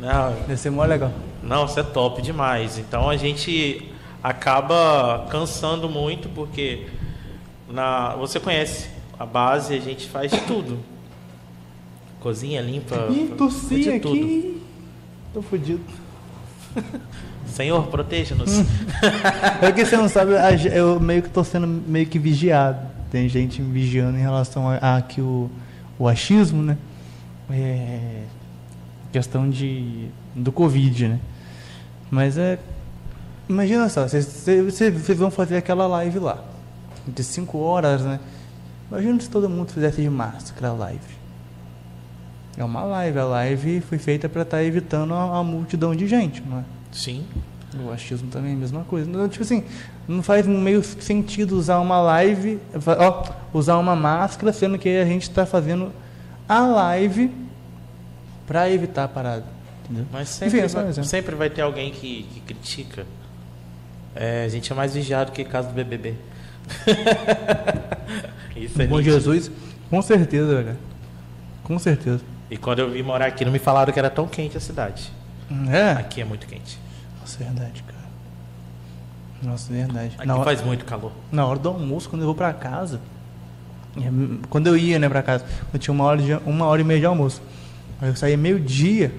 Não, 0.00 0.32
Deve 0.46 0.56
ser 0.56 0.70
mó 0.70 0.84
legal. 0.84 1.10
não, 1.42 1.64
isso 1.64 1.78
é 1.78 1.82
top 1.82 2.20
demais. 2.20 2.76
Então 2.76 3.08
a 3.08 3.16
gente 3.16 3.88
acaba 4.22 5.26
cansando 5.30 5.88
muito 5.88 6.28
porque 6.30 6.86
na, 7.68 8.14
você 8.16 8.38
conhece 8.40 8.88
a 9.18 9.24
base, 9.24 9.74
a 9.74 9.80
gente 9.80 10.08
faz 10.08 10.30
de 10.32 10.40
tudo. 10.40 10.78
Cozinha 12.26 12.60
limpa. 12.60 13.06
Ih, 13.08 13.34
tossi 13.38 13.88
aqui. 13.88 14.60
Tô 15.32 15.40
fudido. 15.40 15.80
Senhor, 17.46 17.86
proteja-nos. 17.86 18.50
É 19.62 19.70
que 19.70 19.86
você 19.86 19.96
não 19.96 20.08
sabe, 20.08 20.32
eu 20.74 20.98
meio 20.98 21.22
que 21.22 21.30
tô 21.30 21.44
sendo 21.44 21.68
meio 21.68 22.04
que 22.04 22.18
vigiado. 22.18 22.84
Tem 23.12 23.28
gente 23.28 23.62
me 23.62 23.72
vigiando 23.72 24.18
em 24.18 24.20
relação 24.20 24.68
a, 24.68 24.96
a 24.96 25.02
que 25.02 25.20
o, 25.20 25.48
o 25.96 26.08
achismo, 26.08 26.64
né? 26.64 26.76
É 27.48 28.24
questão 29.12 29.48
de 29.48 30.08
do 30.34 30.50
Covid, 30.50 31.06
né? 31.06 31.20
Mas 32.10 32.36
é. 32.36 32.58
Imagina 33.48 33.88
só, 33.88 34.04
vocês 34.04 35.16
vão 35.16 35.30
fazer 35.30 35.58
aquela 35.58 35.86
live 35.86 36.18
lá. 36.18 36.42
De 37.06 37.22
5 37.22 37.56
horas, 37.56 38.02
né? 38.02 38.18
Imagina 38.90 39.20
se 39.20 39.30
todo 39.30 39.48
mundo 39.48 39.70
fizesse 39.70 40.02
de 40.02 40.10
máscara 40.10 40.70
a 40.70 40.72
live. 40.72 41.15
É 42.56 42.64
uma 42.64 42.82
live, 42.84 43.18
a 43.18 43.24
live 43.24 43.80
foi 43.82 43.98
feita 43.98 44.28
para 44.28 44.42
estar 44.42 44.64
evitando 44.64 45.12
a, 45.12 45.38
a 45.38 45.44
multidão 45.44 45.94
de 45.94 46.06
gente, 46.06 46.42
não 46.42 46.60
é? 46.60 46.64
Sim. 46.90 47.24
O 47.84 47.92
achismo 47.92 48.28
também 48.28 48.52
é 48.52 48.54
a 48.54 48.58
mesma 48.58 48.84
coisa. 48.84 49.10
Não, 49.10 49.28
tipo 49.28 49.44
assim, 49.44 49.62
não 50.08 50.22
faz 50.22 50.46
meio 50.46 50.82
sentido 50.82 51.56
usar 51.58 51.78
uma 51.80 52.00
live, 52.00 52.58
ó, 52.98 53.24
usar 53.52 53.76
uma 53.76 53.94
máscara, 53.94 54.52
sendo 54.52 54.78
que 54.78 54.88
a 54.88 55.04
gente 55.04 55.24
está 55.24 55.44
fazendo 55.44 55.92
a 56.48 56.60
live 56.60 57.30
pra 58.46 58.70
evitar 58.70 59.04
a 59.04 59.08
parada. 59.08 59.44
Entendeu? 59.84 60.06
Mas 60.10 60.30
sempre, 60.30 60.58
Enfim, 60.58 60.78
é 60.78 60.82
vai, 60.82 61.04
sempre 61.04 61.34
vai 61.34 61.50
ter 61.50 61.60
alguém 61.60 61.92
que, 61.92 62.22
que 62.32 62.40
critica. 62.40 63.04
É, 64.14 64.44
a 64.44 64.48
gente 64.48 64.72
é 64.72 64.74
mais 64.74 64.94
vigiado 64.94 65.30
que 65.30 65.44
caso 65.44 65.68
do 65.68 65.74
BBB. 65.74 66.14
Isso 68.56 68.80
é 68.80 68.86
Bom 68.86 68.96
nítido. 68.96 69.14
Jesus, 69.14 69.50
com 69.90 70.00
certeza, 70.00 70.64
cara. 70.64 70.76
Com 71.62 71.78
certeza. 71.78 72.35
E 72.50 72.56
quando 72.56 72.78
eu 72.80 72.90
vim 72.90 73.02
morar 73.02 73.26
aqui, 73.26 73.44
não 73.44 73.52
me 73.52 73.58
falaram 73.58 73.92
que 73.92 73.98
era 73.98 74.10
tão 74.10 74.26
quente 74.26 74.56
a 74.56 74.60
cidade. 74.60 75.10
É? 75.68 75.92
Aqui 75.92 76.20
é 76.20 76.24
muito 76.24 76.46
quente. 76.46 76.78
Nossa, 77.20 77.38
verdade, 77.38 77.82
cara. 77.82 77.96
Nossa, 79.42 79.72
verdade. 79.72 80.14
Aqui 80.16 80.26
Na 80.26 80.34
hora, 80.34 80.44
faz 80.44 80.62
muito 80.62 80.84
calor. 80.84 81.12
na 81.30 81.44
hora 81.46 81.58
do 81.58 81.68
almoço, 81.68 82.08
quando 82.08 82.22
eu 82.22 82.26
vou 82.26 82.34
pra 82.34 82.52
casa, 82.52 83.00
é, 83.96 84.02
quando 84.48 84.66
eu 84.66 84.76
ia, 84.76 84.98
né, 84.98 85.08
pra 85.08 85.22
casa, 85.22 85.44
eu 85.72 85.78
tinha 85.78 85.92
uma 85.92 86.04
hora, 86.04 86.20
de, 86.22 86.34
uma 86.46 86.66
hora 86.66 86.80
e 86.80 86.84
meia 86.84 87.00
de 87.00 87.06
almoço. 87.06 87.42
Aí 88.00 88.08
eu 88.08 88.16
saía 88.16 88.36
meio-dia, 88.36 89.12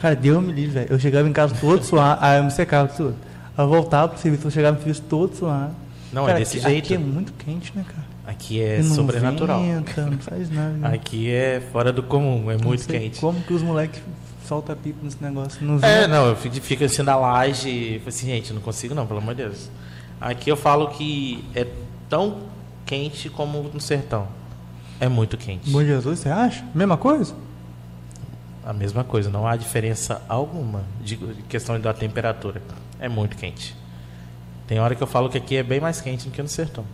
cara, 0.00 0.14
deu 0.14 0.40
me 0.40 0.52
livre, 0.52 0.74
velho. 0.74 0.86
Eu 0.90 0.98
chegava 0.98 1.28
em 1.28 1.32
casa 1.32 1.54
todo 1.60 1.82
suado, 1.82 2.18
aí 2.24 2.38
eu 2.38 2.44
me 2.44 2.50
secava 2.50 2.88
tudo. 2.88 3.16
Aí 3.56 3.64
eu 3.64 3.68
voltava 3.68 4.08
pro 4.08 4.18
serviço, 4.20 4.46
eu 4.46 4.50
chegava 4.50 4.76
no 4.76 4.82
serviço 4.82 5.02
todo 5.02 5.34
suado. 5.34 5.74
Não, 6.12 6.26
cara, 6.26 6.38
é 6.38 6.40
desse 6.40 6.58
aqui, 6.58 6.68
jeito. 6.68 6.84
Aqui 6.84 6.94
é 6.94 6.98
muito 6.98 7.32
quente, 7.34 7.72
né, 7.74 7.84
cara? 7.86 8.13
Aqui 8.26 8.60
é 8.62 8.82
não 8.82 8.94
sobrenatural. 8.94 9.62
Venta, 9.62 10.06
não 10.06 10.18
faz 10.18 10.50
nada. 10.50 10.70
né? 10.70 10.94
Aqui 10.94 11.30
é 11.30 11.60
fora 11.72 11.92
do 11.92 12.02
comum, 12.02 12.50
é 12.50 12.56
Não 12.56 12.64
muito 12.64 12.86
quente. 12.86 13.20
Como 13.20 13.40
que 13.42 13.52
os 13.52 13.62
moleques 13.62 14.00
soltam 14.46 14.74
pipa 14.76 14.98
nesse 15.02 15.22
negócio? 15.22 15.64
Não 15.64 15.78
É, 15.82 16.06
não, 16.06 16.28
eu 16.28 16.36
fico, 16.36 16.54
fico 16.56 16.84
assim 16.84 17.02
na 17.02 17.16
laje 17.16 17.68
e 17.68 18.02
assim, 18.06 18.26
gente, 18.26 18.52
não 18.52 18.62
consigo 18.62 18.94
não, 18.94 19.06
pelo 19.06 19.18
amor 19.20 19.34
de 19.34 19.42
Deus. 19.42 19.68
Aqui 20.20 20.50
eu 20.50 20.56
falo 20.56 20.88
que 20.88 21.44
é 21.54 21.66
tão 22.08 22.44
quente 22.86 23.28
como 23.28 23.62
no 23.72 23.80
sertão. 23.80 24.26
É 24.98 25.08
muito 25.08 25.36
quente. 25.36 25.68
Bom 25.70 25.82
Jesus, 25.82 26.20
você 26.20 26.28
acha? 26.30 26.64
Mesma 26.74 26.96
coisa? 26.96 27.34
A 28.64 28.72
mesma 28.72 29.04
coisa, 29.04 29.28
não 29.28 29.46
há 29.46 29.54
diferença 29.56 30.22
alguma 30.26 30.84
de 31.02 31.16
questão 31.48 31.78
da 31.78 31.92
temperatura. 31.92 32.62
É 32.98 33.08
muito 33.08 33.36
quente. 33.36 33.76
Tem 34.66 34.78
hora 34.78 34.94
que 34.94 35.02
eu 35.02 35.06
falo 35.06 35.28
que 35.28 35.36
aqui 35.36 35.56
é 35.56 35.62
bem 35.62 35.80
mais 35.80 36.00
quente 36.00 36.26
do 36.26 36.30
que 36.30 36.40
no 36.40 36.48
sertão. 36.48 36.86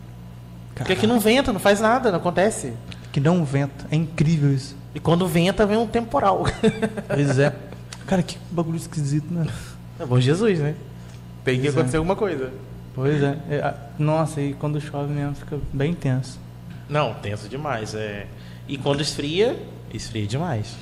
Porque 0.80 0.94
aqui 0.94 1.06
não 1.06 1.20
venta, 1.20 1.52
não 1.52 1.60
faz 1.60 1.80
nada, 1.80 2.10
não 2.10 2.18
acontece. 2.18 2.72
Que 3.12 3.20
não 3.20 3.44
venta. 3.44 3.86
É 3.90 3.96
incrível 3.96 4.52
isso. 4.52 4.74
E 4.94 5.00
quando 5.00 5.26
venta, 5.26 5.66
vem 5.66 5.76
um 5.76 5.86
temporal. 5.86 6.44
Pois 7.06 7.38
é. 7.38 7.54
Cara, 8.06 8.22
que 8.22 8.38
bagulho 8.50 8.76
esquisito, 8.76 9.32
né? 9.32 9.46
É 9.98 10.06
bom 10.06 10.18
Jesus, 10.18 10.58
né? 10.58 10.74
Tem 11.44 11.56
que 11.56 11.62
Pois 11.62 11.74
é. 11.74 11.78
acontecer 11.78 11.96
alguma 11.98 12.16
coisa. 12.16 12.50
Pois 12.94 13.22
é. 13.22 13.36
É, 13.50 13.74
Nossa, 13.98 14.40
e 14.40 14.54
quando 14.54 14.80
chove 14.80 15.12
mesmo 15.12 15.34
fica 15.34 15.58
bem 15.72 15.94
tenso. 15.94 16.40
Não, 16.88 17.14
tenso 17.14 17.48
demais. 17.48 17.94
É... 17.94 18.26
E 18.66 18.76
quando 18.78 19.00
esfria, 19.00 19.56
esfria 19.92 20.26
demais. 20.26 20.74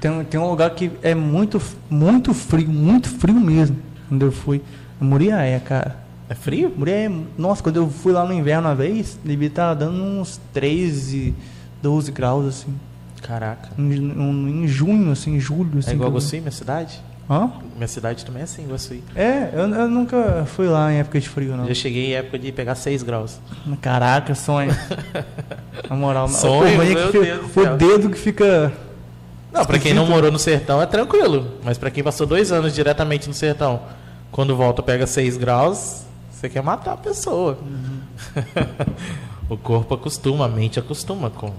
Tem, 0.00 0.24
tem 0.24 0.40
um 0.40 0.48
lugar 0.48 0.70
que 0.70 0.90
é 1.02 1.14
muito, 1.14 1.60
muito 1.90 2.32
frio, 2.34 2.68
muito 2.68 3.08
frio 3.08 3.38
mesmo. 3.38 3.76
Quando 4.08 4.26
eu 4.26 4.32
fui. 4.32 4.62
Muriaé, 5.00 5.60
cara. 5.60 6.01
É 6.32 6.34
frio? 6.34 6.72
Muriaé, 6.74 7.10
nossa, 7.36 7.62
quando 7.62 7.76
eu 7.76 7.90
fui 7.90 8.10
lá 8.12 8.24
no 8.24 8.32
inverno 8.32 8.66
uma 8.68 8.74
vez, 8.74 9.18
devia 9.22 9.48
estar 9.48 9.74
dando 9.74 10.02
uns 10.02 10.40
13, 10.54 11.34
12 11.82 12.10
graus, 12.10 12.46
assim. 12.46 12.74
Caraca. 13.22 13.68
Em, 13.78 13.92
em- 13.92 14.64
em 14.64 14.66
junho, 14.66 15.12
assim, 15.12 15.36
em 15.36 15.40
julho. 15.40 15.78
Assim, 15.78 15.90
É 15.90 15.94
igual 15.94 16.10
Guaçuí, 16.10 16.40
minha 16.40 16.50
cidade? 16.50 16.98
Hã? 17.28 17.50
Minha 17.76 17.86
cidade 17.86 18.24
também 18.24 18.40
é 18.40 18.44
assim, 18.44 18.66
Guaçuí. 18.66 19.02
É, 19.14 19.50
eu, 19.52 19.68
eu 19.68 19.88
nunca 19.88 20.44
fui 20.46 20.66
lá 20.68 20.90
em 20.92 20.96
época 21.00 21.20
de 21.20 21.28
frio, 21.28 21.54
não. 21.54 21.66
Já 21.68 21.74
cheguei 21.74 22.06
em 22.12 22.14
época 22.14 22.38
de 22.38 22.50
pegar 22.50 22.74
6 22.76 23.02
graus. 23.02 23.38
Caraca, 23.82 24.34
sonho. 24.34 24.70
Na 25.90 25.94
moral, 25.96 26.28
Sonho, 26.28 26.80
é 26.82 26.84
meu 26.86 27.10
que 27.10 27.18
fica- 27.18 27.24
Deus 27.36 27.52
céu. 27.52 27.74
o 27.74 27.76
dedo 27.76 28.10
que 28.10 28.18
fica. 28.18 28.72
Não, 29.52 29.66
pra 29.66 29.78
quem 29.78 29.92
não 29.92 30.06
morou 30.06 30.32
no 30.32 30.38
sertão 30.38 30.80
é 30.80 30.86
tranquilo. 30.86 31.46
Mas 31.62 31.76
pra 31.76 31.90
quem 31.90 32.02
passou 32.02 32.26
dois 32.26 32.50
anos 32.50 32.74
diretamente 32.74 33.28
no 33.28 33.34
sertão, 33.34 33.80
quando 34.30 34.56
volta 34.56 34.82
pega 34.82 35.06
6 35.06 35.36
graus, 35.36 36.02
você 36.42 36.48
quer 36.48 36.62
matar 36.62 36.94
a 36.94 36.96
pessoa. 36.96 37.56
o 39.48 39.56
corpo 39.56 39.94
acostuma, 39.94 40.46
a 40.46 40.48
mente 40.48 40.78
acostuma 40.78 41.30
com, 41.30 41.52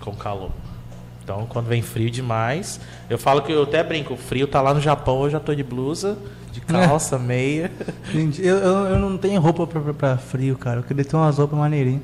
com 0.00 0.12
calor. 0.14 0.50
Então, 1.22 1.46
quando 1.48 1.66
vem 1.66 1.80
frio 1.80 2.10
demais, 2.10 2.80
eu 3.08 3.18
falo 3.18 3.42
que 3.42 3.52
eu 3.52 3.62
até 3.62 3.82
brinco, 3.84 4.14
o 4.14 4.16
frio 4.16 4.46
tá 4.48 4.60
lá 4.60 4.74
no 4.74 4.80
Japão, 4.80 5.24
eu 5.24 5.30
já 5.30 5.38
tô 5.40 5.54
de 5.54 5.62
blusa, 5.62 6.18
de 6.52 6.60
calça, 6.66 7.18
meia. 7.18 7.70
Gente, 8.12 8.44
eu, 8.44 8.56
eu, 8.56 8.74
eu 8.86 8.98
não 8.98 9.16
tenho 9.16 9.40
roupa 9.40 9.64
pra, 9.66 9.80
pra- 9.80 9.94
pra 9.94 10.16
frio, 10.18 10.56
cara. 10.58 10.80
Eu 10.80 10.82
queria 10.82 11.04
ter 11.04 11.14
umas 11.16 11.38
roupas 11.38 11.58
maneirinhas. 11.58 12.02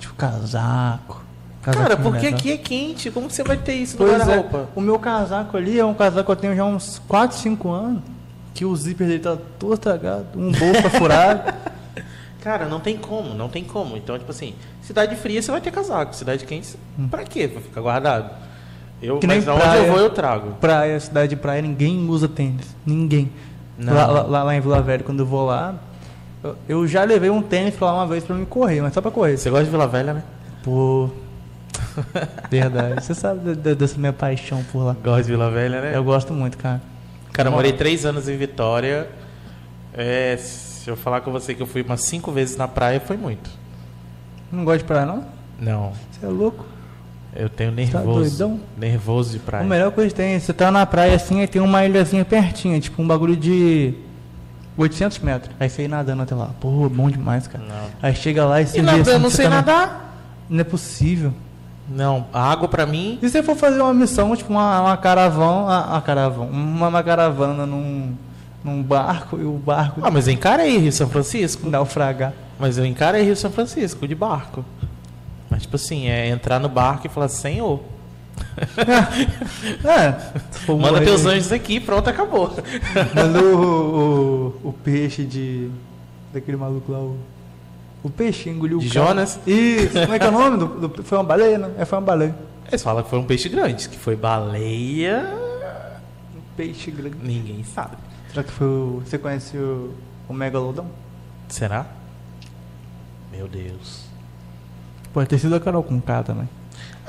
Tipo 0.00 0.14
casaco. 0.14 1.22
Cara, 1.62 1.78
casaquinho 1.78 2.02
porque 2.10 2.26
aqui 2.26 2.52
é 2.52 2.56
quente, 2.58 3.10
como 3.12 3.26
que 3.28 3.32
você 3.32 3.42
vai 3.44 3.56
ter 3.56 3.74
isso 3.74 3.92
no 3.96 4.06
Pois 4.06 4.12
é, 4.12 4.18
guarda-roupa? 4.24 4.68
o 4.76 4.80
meu 4.80 4.98
casaco 4.98 5.56
ali 5.56 5.78
é 5.78 5.84
um 5.84 5.94
casaco 5.94 6.26
que 6.26 6.30
eu 6.32 6.36
tenho 6.36 6.54
já 6.56 6.62
há 6.62 6.66
uns 6.66 7.00
4, 7.08 7.36
5 7.38 7.70
anos. 7.70 8.02
Que 8.54 8.64
o 8.64 8.74
zíper 8.76 9.06
dele 9.08 9.18
tá 9.18 9.36
todo 9.58 9.74
estragado, 9.74 10.26
um 10.36 10.50
bolso 10.52 10.88
furado. 10.90 11.52
Cara, 12.40 12.66
não 12.66 12.78
tem 12.78 12.96
como, 12.96 13.34
não 13.34 13.48
tem 13.48 13.64
como. 13.64 13.96
Então, 13.96 14.18
tipo 14.18 14.30
assim, 14.30 14.54
cidade 14.82 15.16
fria 15.16 15.40
você 15.42 15.50
vai 15.50 15.60
ter 15.60 15.70
casaco, 15.70 16.14
cidade 16.14 16.44
quente, 16.44 16.76
pra 17.10 17.24
quê? 17.24 17.46
Vai 17.46 17.62
ficar 17.62 17.80
guardado. 17.80 18.30
Eu, 19.02 19.16
Hum. 19.16 19.18
Que 19.20 19.26
nem 19.26 19.40
mas 19.40 19.44
praia. 19.58 19.80
eu 19.80 19.92
vou, 19.92 19.98
eu 20.00 20.10
trago. 20.10 20.52
Praia, 20.60 21.00
cidade 21.00 21.30
de 21.30 21.36
praia, 21.36 21.60
ninguém 21.62 22.08
usa 22.08 22.28
tênis. 22.28 22.74
Ninguém. 22.86 23.30
Lá, 23.78 24.06
lá- 24.06 24.42
lá- 24.44 24.54
em 24.54 24.60
Vila 24.60 24.80
Velha, 24.80 25.02
quando 25.02 25.20
eu 25.20 25.26
vou 25.26 25.46
lá, 25.46 25.74
eu, 26.44 26.56
eu 26.68 26.86
já 26.86 27.02
levei 27.02 27.28
um 27.28 27.42
tênis 27.42 27.78
lá 27.80 27.92
uma 27.94 28.06
vez 28.06 28.22
pra 28.24 28.36
me 28.36 28.46
correr, 28.46 28.80
mas 28.82 28.92
só 28.94 29.00
pra 29.00 29.10
correr. 29.10 29.36
Você 29.36 29.50
gosta 29.50 29.64
de 29.64 29.70
Vila 29.70 29.86
Velha, 29.88 30.14
né? 30.14 30.22
Pô. 30.62 31.10
Verdade. 32.50 33.02
Você 33.04 33.14
sabe 33.14 33.40
de- 33.40 33.56
de- 33.56 33.74
dessa 33.74 33.98
minha 33.98 34.12
paixão 34.12 34.62
por 34.72 34.84
lá. 34.84 34.96
Gosta 35.02 35.22
de 35.22 35.28
Vila 35.30 35.50
Velha, 35.50 35.80
né? 35.80 35.92
Eu 35.96 36.04
gosto 36.04 36.32
muito, 36.32 36.56
cara. 36.58 36.80
Cara, 37.34 37.48
eu 37.48 37.52
morei 37.52 37.72
três 37.72 38.06
anos 38.06 38.28
em 38.28 38.36
Vitória. 38.36 39.08
É, 39.92 40.36
se 40.38 40.88
eu 40.88 40.96
falar 40.96 41.20
com 41.20 41.30
você 41.30 41.54
que 41.54 41.62
eu 41.62 41.66
fui 41.66 41.82
umas 41.82 42.00
cinco 42.02 42.32
vezes 42.32 42.56
na 42.56 42.66
praia, 42.66 43.00
foi 43.00 43.16
muito. 43.16 43.50
Não 44.50 44.64
gosta 44.64 44.78
de 44.78 44.84
praia, 44.84 45.04
não? 45.04 45.24
Não, 45.60 45.92
Você 46.10 46.24
é 46.24 46.28
louco? 46.28 46.64
eu 47.36 47.48
tenho 47.48 47.70
Tá 47.70 47.76
nervoso. 47.76 48.38
doidão? 48.38 48.60
nervoso 48.78 49.32
de 49.32 49.38
praia. 49.40 49.64
A 49.64 49.68
melhor 49.68 49.90
coisa 49.92 50.10
que 50.10 50.14
tem, 50.16 50.38
você 50.38 50.52
tá 50.52 50.70
na 50.70 50.86
praia 50.86 51.16
assim, 51.16 51.40
aí 51.40 51.48
tem 51.48 51.60
uma 51.60 51.84
ilhazinha 51.84 52.24
pertinho, 52.24 52.80
tipo 52.80 53.02
um 53.02 53.06
bagulho 53.06 53.36
de 53.36 53.94
800 54.76 55.18
metros. 55.18 55.52
Aí 55.58 55.68
você 55.68 55.82
ir 55.82 55.88
nadando 55.88 56.22
até 56.22 56.34
lá. 56.34 56.50
Pô, 56.60 56.88
bom 56.88 57.10
demais, 57.10 57.48
cara. 57.48 57.64
Não. 57.64 57.88
Aí 58.00 58.14
chega 58.14 58.44
lá 58.44 58.60
e 58.62 58.66
você 58.66 58.78
E 58.78 58.80
vê 58.80 58.86
nada, 58.86 59.00
assim, 59.02 59.10
eu 59.10 59.18
não 59.18 59.30
sei 59.30 59.44
tá 59.46 59.50
na- 59.50 59.56
nadar. 59.56 60.16
Não 60.48 60.60
é 60.60 60.64
possível. 60.64 61.32
Não, 61.88 62.26
a 62.32 62.50
água 62.50 62.66
pra 62.68 62.86
mim. 62.86 63.18
E 63.22 63.28
se 63.28 63.42
for 63.42 63.54
fazer 63.56 63.80
uma 63.80 63.92
missão, 63.92 64.34
tipo 64.34 64.50
uma, 64.50 64.80
uma 64.80 64.96
caravana, 64.96 65.70
a, 65.70 65.98
a 65.98 66.00
caravana, 66.00 66.50
uma, 66.50 66.88
uma 66.88 67.02
caravana 67.02 67.66
num, 67.66 68.14
num 68.64 68.82
barco 68.82 69.38
e 69.38 69.44
o 69.44 69.52
barco 69.52 70.00
Ah, 70.02 70.10
mas 70.10 70.26
eu 70.26 70.32
encarei 70.32 70.78
Rio 70.78 70.92
São 70.92 71.08
Francisco. 71.08 71.68
naufragar. 71.68 72.32
Mas 72.58 72.78
eu 72.78 72.86
encarei 72.86 73.22
Rio 73.22 73.36
São 73.36 73.50
Francisco 73.50 74.08
de 74.08 74.14
barco. 74.14 74.64
Mas, 75.50 75.62
tipo 75.62 75.76
assim, 75.76 76.08
é 76.08 76.28
entrar 76.30 76.58
no 76.58 76.68
barco 76.68 77.06
e 77.06 77.10
falar, 77.10 77.28
Senhor, 77.28 77.80
É, 79.84 80.12
se 80.50 80.58
for 80.60 80.76
manda 80.76 80.92
morrer- 80.92 81.04
teus 81.04 81.24
anjos 81.26 81.52
aqui, 81.52 81.78
pronto, 81.80 82.08
acabou. 82.10 82.50
Manda 83.14 83.40
o, 83.42 84.56
o, 84.64 84.68
o 84.68 84.72
peixe 84.72 85.22
de. 85.24 85.70
daquele 86.32 86.56
maluco 86.56 86.90
lá, 86.90 86.98
o. 86.98 87.16
O 88.04 88.10
peixe 88.10 88.48
engoliu 88.50 88.78
De 88.78 88.86
o 88.88 88.92
cara. 88.92 89.06
Jonas? 89.08 89.40
Isso, 89.46 89.98
como 90.00 90.12
é 90.12 90.18
que 90.20 90.24
é 90.26 90.28
o 90.28 90.32
nome? 90.32 90.58
Do, 90.58 90.88
do- 90.88 91.02
foi 91.02 91.18
uma 91.18 91.24
baleia, 91.24 91.58
né? 91.58 91.70
É, 91.78 91.84
foi 91.84 91.98
uma 91.98 92.04
baleia. 92.04 92.34
Eles 92.68 92.82
falam 92.82 93.02
que 93.02 93.10
foi 93.10 93.18
um 93.18 93.24
peixe 93.24 93.48
grande, 93.48 93.88
que 93.88 93.98
foi 93.98 94.14
baleia. 94.14 95.26
Um 96.36 96.40
peixe 96.56 96.90
grande. 96.90 97.16
Ninguém 97.22 97.64
sabe. 97.64 97.96
Será 98.28 98.44
que 98.44 98.52
foi 98.52 98.66
o. 98.66 99.02
Você 99.04 99.16
conhece 99.18 99.56
o, 99.56 99.92
o 100.28 100.32
Megalodon? 100.34 100.86
Será? 101.48 101.86
Meu 103.32 103.48
Deus. 103.48 104.04
Pode 105.12 105.28
ter 105.28 105.38
sido 105.38 105.54
a 105.54 105.60
Carol 105.60 105.82
com 105.82 106.00
K 106.00 106.22
também. 106.22 106.48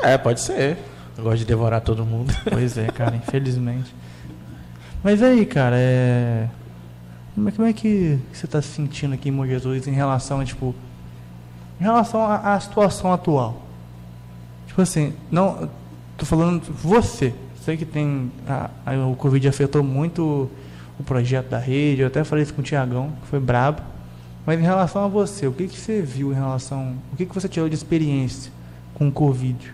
É, 0.02 0.18
pode 0.18 0.40
ser. 0.42 0.78
Eu 1.18 1.24
gosto 1.24 1.38
de 1.40 1.46
devorar 1.46 1.82
todo 1.82 2.06
mundo. 2.06 2.34
Pois 2.50 2.78
é, 2.78 2.88
cara, 2.88 3.16
infelizmente. 3.16 3.94
Mas 5.04 5.22
aí, 5.22 5.46
cara, 5.46 5.76
é. 5.78 6.48
Como 7.36 7.68
é, 7.68 7.74
que 7.74 8.18
você 8.32 8.48
tá 8.48 8.62
se 8.62 8.70
sentindo 8.70 9.14
aqui 9.14 9.30
Bom 9.30 9.46
Jesus 9.46 9.88
em 9.88 9.92
relação 9.92 10.40
a, 10.40 10.46
tipo. 10.46 10.74
Em 11.80 11.84
relação 11.84 12.22
à 12.24 12.58
situação 12.60 13.12
atual? 13.12 13.62
Tipo 14.68 14.82
assim, 14.82 15.14
não. 15.30 15.70
Tô 16.18 16.26
falando 16.26 16.62
você. 16.72 17.34
Sei 17.64 17.76
que 17.76 17.86
tem. 17.86 18.32
A, 18.48 18.70
a- 18.86 19.08
o 19.08 19.16
Covid 19.16 19.46
afetou 19.50 19.84
muito 19.84 20.50
o 20.98 21.04
projeto 21.04 21.50
da 21.50 21.60
rede. 21.60 22.02
Eu 22.02 22.08
até 22.08 22.24
falei 22.24 22.44
isso 22.44 22.54
com 22.54 22.62
o 22.62 22.64
Tiagão, 22.64 23.12
que 23.22 23.28
foi 23.28 23.40
brabo. 23.40 23.82
Mas 24.46 24.60
em 24.60 24.64
relação 24.64 25.04
a 25.04 25.08
você, 25.08 25.46
o 25.48 25.52
que, 25.52 25.68
que 25.68 25.78
você 25.78 26.02
viu 26.02 26.32
em 26.32 26.36
relação. 26.36 26.96
O 27.12 27.16
que, 27.18 27.26
que 27.26 27.34
você 27.36 27.50
tirou 27.50 27.68
de 27.68 27.76
experiência 27.76 28.52
com 28.94 29.08
o 29.10 29.12
Covid? 29.12 29.74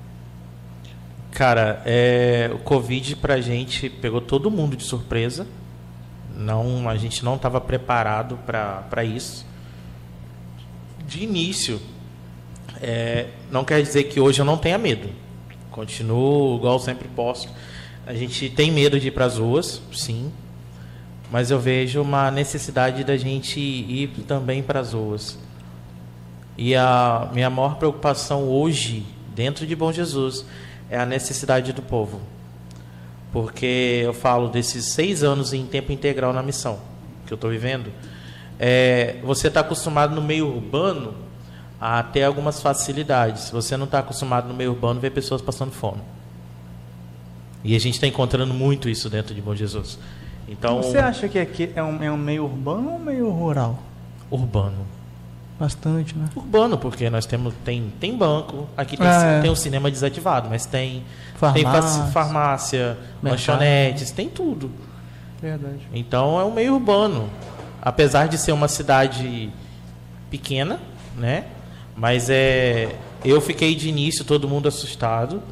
Cara, 1.31 1.81
é, 1.85 2.49
o 2.53 2.57
Covid 2.59 3.15
pra 3.17 3.39
gente 3.39 3.89
pegou 3.89 4.19
todo 4.19 4.49
mundo 4.49 4.75
de 4.75 4.83
surpresa. 4.83 5.45
Não, 6.35 6.89
a 6.89 6.95
gente 6.97 7.23
não 7.23 7.35
estava 7.35 7.59
preparado 7.61 8.37
para 8.45 9.03
isso. 9.03 9.45
De 11.05 11.23
início, 11.23 11.81
é, 12.81 13.27
não 13.51 13.63
quer 13.63 13.81
dizer 13.81 14.05
que 14.05 14.19
hoje 14.19 14.41
eu 14.41 14.45
não 14.45 14.57
tenha 14.57 14.77
medo. 14.77 15.09
Continuo, 15.69 16.57
igual 16.57 16.79
sempre 16.79 17.07
posto. 17.07 17.51
A 18.05 18.13
gente 18.13 18.49
tem 18.49 18.71
medo 18.71 18.99
de 18.99 19.09
ir 19.09 19.11
para 19.11 19.25
as 19.25 19.37
ruas, 19.37 19.81
sim, 19.93 20.31
mas 21.31 21.51
eu 21.51 21.59
vejo 21.59 22.01
uma 22.01 22.31
necessidade 22.31 23.03
da 23.03 23.15
gente 23.15 23.59
ir 23.59 24.07
também 24.27 24.61
para 24.63 24.79
as 24.79 24.93
ruas. 24.93 25.37
E 26.57 26.75
a 26.75 27.29
minha 27.33 27.49
maior 27.49 27.75
preocupação 27.75 28.49
hoje, 28.49 29.05
dentro 29.33 29.65
de 29.65 29.75
Bom 29.75 29.91
Jesus, 29.91 30.45
é 30.89 30.97
a 30.97 31.05
necessidade 31.05 31.71
do 31.71 31.81
povo. 31.81 32.19
Porque 33.31 34.01
eu 34.03 34.13
falo 34.13 34.49
desses 34.49 34.85
seis 34.85 35.23
anos 35.23 35.53
em 35.53 35.65
tempo 35.65 35.91
integral 35.91 36.33
na 36.33 36.43
missão 36.43 36.79
que 37.25 37.33
eu 37.33 37.35
estou 37.35 37.49
vivendo. 37.49 37.91
É, 38.59 39.15
você 39.23 39.47
está 39.47 39.61
acostumado 39.61 40.13
no 40.13 40.21
meio 40.21 40.47
urbano 40.47 41.13
a 41.79 42.03
ter 42.03 42.23
algumas 42.23 42.61
facilidades. 42.61 43.49
Você 43.49 43.77
não 43.77 43.85
está 43.85 43.99
acostumado 43.99 44.47
no 44.47 44.53
meio 44.53 44.71
urbano 44.71 44.99
a 44.99 45.01
ver 45.01 45.11
pessoas 45.11 45.41
passando 45.41 45.71
fome. 45.71 46.01
E 47.63 47.75
a 47.75 47.79
gente 47.79 47.95
está 47.95 48.05
encontrando 48.05 48.53
muito 48.53 48.89
isso 48.89 49.09
dentro 49.09 49.33
de 49.33 49.41
Bom 49.41 49.55
Jesus. 49.55 49.97
Então, 50.47 50.83
Você 50.83 50.97
acha 50.97 51.29
que 51.29 51.39
aqui 51.39 51.71
é 51.73 51.81
um, 51.81 52.03
é 52.03 52.11
um 52.11 52.17
meio 52.17 52.43
urbano 52.43 52.91
ou 52.91 52.99
meio 52.99 53.29
rural? 53.29 53.79
Urbano. 54.29 54.85
Bastante, 55.61 56.17
né? 56.17 56.27
Urbano, 56.35 56.75
porque 56.75 57.07
nós 57.07 57.27
temos 57.27 57.53
tem, 57.63 57.93
tem 57.99 58.17
banco, 58.17 58.67
aqui 58.75 58.97
tem, 58.97 59.05
é. 59.05 59.41
tem 59.41 59.51
um 59.51 59.55
cinema 59.55 59.91
desativado, 59.91 60.49
mas 60.49 60.65
tem 60.65 61.03
Farmácia. 61.35 62.01
tem 62.01 62.11
farmácia, 62.11 62.97
lanchonetes, 63.21 64.09
tem 64.09 64.27
tudo. 64.27 64.71
Verdade. 65.39 65.87
Então 65.93 66.39
é 66.39 66.43
um 66.43 66.51
meio 66.51 66.73
urbano. 66.73 67.29
Apesar 67.79 68.27
de 68.27 68.39
ser 68.39 68.53
uma 68.53 68.67
cidade 68.67 69.51
pequena, 70.31 70.79
né? 71.15 71.45
Mas 71.95 72.27
é. 72.31 72.95
Eu 73.23 73.39
fiquei 73.39 73.75
de 73.75 73.87
início, 73.87 74.25
todo 74.25 74.49
mundo 74.49 74.67
assustado. 74.67 75.43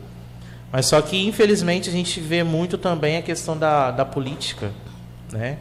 Mas 0.72 0.88
só 0.88 1.00
que 1.04 1.24
infelizmente 1.24 1.88
a 1.88 1.92
gente 1.92 2.20
vê 2.20 2.44
muito 2.44 2.80
também 2.80 3.18
a 3.18 3.22
questão 3.22 3.56
da, 3.56 3.92
da 3.92 4.06
política, 4.06 4.72
né? 5.32 5.60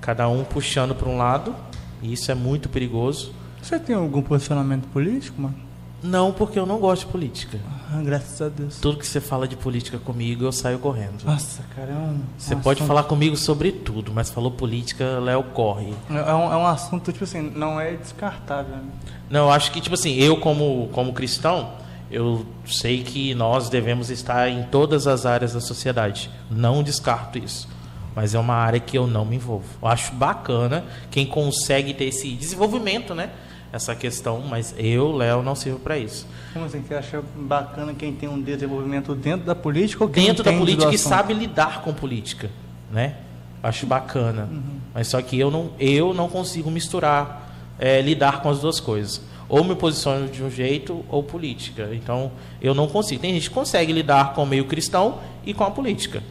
Cada 0.00 0.26
um 0.30 0.44
puxando 0.44 0.94
para 0.94 1.10
um 1.10 1.18
lado, 1.18 1.54
e 2.00 2.14
isso 2.14 2.32
é 2.32 2.34
muito 2.34 2.70
perigoso. 2.70 3.41
Você 3.62 3.78
tem 3.78 3.94
algum 3.94 4.20
posicionamento 4.22 4.86
político, 4.88 5.40
mano? 5.40 5.54
Não, 6.02 6.32
porque 6.32 6.58
eu 6.58 6.66
não 6.66 6.78
gosto 6.78 7.06
de 7.06 7.12
política. 7.12 7.60
Ah, 7.92 8.02
graças 8.02 8.42
a 8.42 8.48
Deus. 8.48 8.78
Tudo 8.80 8.98
que 8.98 9.06
você 9.06 9.20
fala 9.20 9.46
de 9.46 9.54
política 9.54 9.98
comigo, 9.98 10.44
eu 10.44 10.50
saio 10.50 10.80
correndo. 10.80 11.22
Nossa, 11.24 11.62
cara, 11.76 11.92
é. 11.92 12.14
Você 12.36 12.56
um 12.56 12.60
pode 12.60 12.78
assunto- 12.78 12.88
falar 12.88 13.04
comigo 13.04 13.36
sobre 13.36 13.70
tudo, 13.70 14.10
mas 14.12 14.28
falou 14.28 14.50
política, 14.50 15.20
Léo 15.20 15.44
corre. 15.54 15.94
É 16.10 16.34
um, 16.34 16.52
é 16.52 16.56
um 16.56 16.66
assunto, 16.66 17.12
tipo 17.12 17.22
assim, 17.22 17.52
não 17.54 17.80
é 17.80 17.92
descartável, 17.92 18.74
né? 18.76 18.82
Não, 19.30 19.46
eu 19.46 19.50
acho 19.52 19.70
que, 19.70 19.80
tipo 19.80 19.94
assim, 19.94 20.14
eu 20.16 20.38
como, 20.38 20.88
como 20.92 21.12
cristão, 21.12 21.70
eu 22.10 22.44
sei 22.66 23.04
que 23.04 23.32
nós 23.36 23.68
devemos 23.68 24.10
estar 24.10 24.48
em 24.48 24.64
todas 24.64 25.06
as 25.06 25.24
áreas 25.24 25.52
da 25.52 25.60
sociedade. 25.60 26.28
Não 26.50 26.82
descarto 26.82 27.38
isso. 27.38 27.68
Mas 28.14 28.34
é 28.34 28.38
uma 28.40 28.54
área 28.56 28.80
que 28.80 28.98
eu 28.98 29.06
não 29.06 29.24
me 29.24 29.36
envolvo. 29.36 29.64
Eu 29.80 29.86
acho 29.88 30.12
bacana 30.14 30.84
quem 31.12 31.24
consegue 31.24 31.94
ter 31.94 32.06
esse 32.06 32.28
desenvolvimento, 32.32 33.14
né? 33.14 33.30
Essa 33.72 33.94
questão, 33.94 34.42
mas 34.42 34.74
eu, 34.76 35.16
Léo, 35.16 35.42
não 35.42 35.54
sirvo 35.54 35.78
para 35.78 35.96
isso. 35.96 36.26
Como 36.52 36.66
assim, 36.66 36.82
você 36.82 36.94
acha 36.94 37.22
bacana 37.34 37.94
quem 37.94 38.12
tem 38.12 38.28
um 38.28 38.38
desenvolvimento 38.38 39.14
dentro 39.14 39.46
da 39.46 39.54
política 39.54 40.04
ou 40.04 40.10
quem 40.10 40.26
Dentro 40.26 40.44
da 40.44 40.52
política 40.52 40.94
e 40.94 40.98
sabe 40.98 41.32
lidar 41.32 41.80
com 41.80 41.94
política, 41.94 42.50
né? 42.90 43.16
Acho 43.62 43.86
bacana. 43.86 44.48
Uhum. 44.50 44.78
Mas 44.92 45.08
só 45.08 45.22
que 45.22 45.38
eu 45.38 45.50
não, 45.50 45.70
eu 45.80 46.12
não 46.12 46.28
consigo 46.28 46.70
misturar, 46.70 47.50
é, 47.78 48.02
lidar 48.02 48.42
com 48.42 48.50
as 48.50 48.60
duas 48.60 48.78
coisas. 48.78 49.22
Ou 49.48 49.64
me 49.64 49.74
posiciono 49.74 50.28
de 50.28 50.42
um 50.42 50.50
jeito 50.50 51.04
ou 51.08 51.22
política. 51.22 51.90
Então, 51.92 52.32
eu 52.60 52.74
não 52.74 52.86
consigo. 52.86 53.22
Tem 53.22 53.32
gente 53.32 53.48
que 53.48 53.54
consegue 53.54 53.92
lidar 53.92 54.34
com 54.34 54.42
o 54.42 54.46
meio 54.46 54.66
cristão 54.66 55.18
e 55.46 55.54
com 55.54 55.64
a 55.64 55.70
política. 55.70 56.22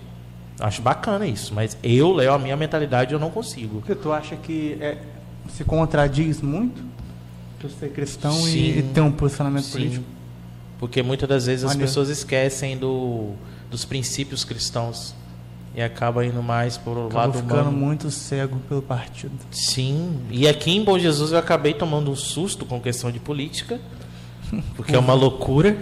Acho 0.60 0.82
bacana 0.82 1.26
isso. 1.26 1.54
Mas 1.54 1.78
eu, 1.82 2.14
Léo, 2.14 2.34
a 2.34 2.40
minha 2.40 2.56
mentalidade, 2.56 3.14
eu 3.14 3.20
não 3.20 3.32
consigo. 3.32 3.80
Porque 3.80 3.96
tu 3.96 4.12
acha 4.12 4.36
que 4.36 4.78
é, 4.80 4.98
se 5.50 5.64
contradiz 5.64 6.42
muito? 6.42 6.91
Tu 7.62 7.70
ser 7.70 7.92
cristão 7.92 8.50
e, 8.50 8.80
e 8.80 8.84
ter 8.84 9.02
um 9.02 9.12
posicionamento 9.12 9.66
Sim. 9.66 9.72
político? 9.72 10.06
Porque 10.80 11.04
muitas 11.04 11.30
das 11.30 11.46
vezes 11.46 11.64
as 11.64 11.72
Maneiro. 11.72 11.88
pessoas 11.88 12.10
esquecem 12.10 12.76
do, 12.76 13.34
dos 13.70 13.86
princípios 13.86 14.44
cristãos. 14.44 15.14
E 15.74 15.82
acaba 15.82 16.26
indo 16.26 16.44
mais 16.44 16.76
por 16.78 16.98
o 16.98 17.14
lado 17.14 17.32
ficando 17.32 17.70
humano. 17.70 17.72
muito 17.72 18.12
cego 18.12 18.58
pelo 18.68 18.82
partido. 18.82 19.32
Sim, 19.52 20.20
e 20.30 20.46
aqui 20.46 20.72
em 20.72 20.84
Bom 20.84 21.00
Jesus 21.00 21.32
eu 21.32 21.38
acabei 21.38 21.74
tomando 21.74 22.12
um 22.12 22.16
susto 22.16 22.66
com 22.66 22.82
questão 22.82 23.10
de 23.10 23.20
política, 23.20 23.80
porque 24.76 24.94
é 24.94 25.00
uma 25.00 25.14
loucura. 25.14 25.78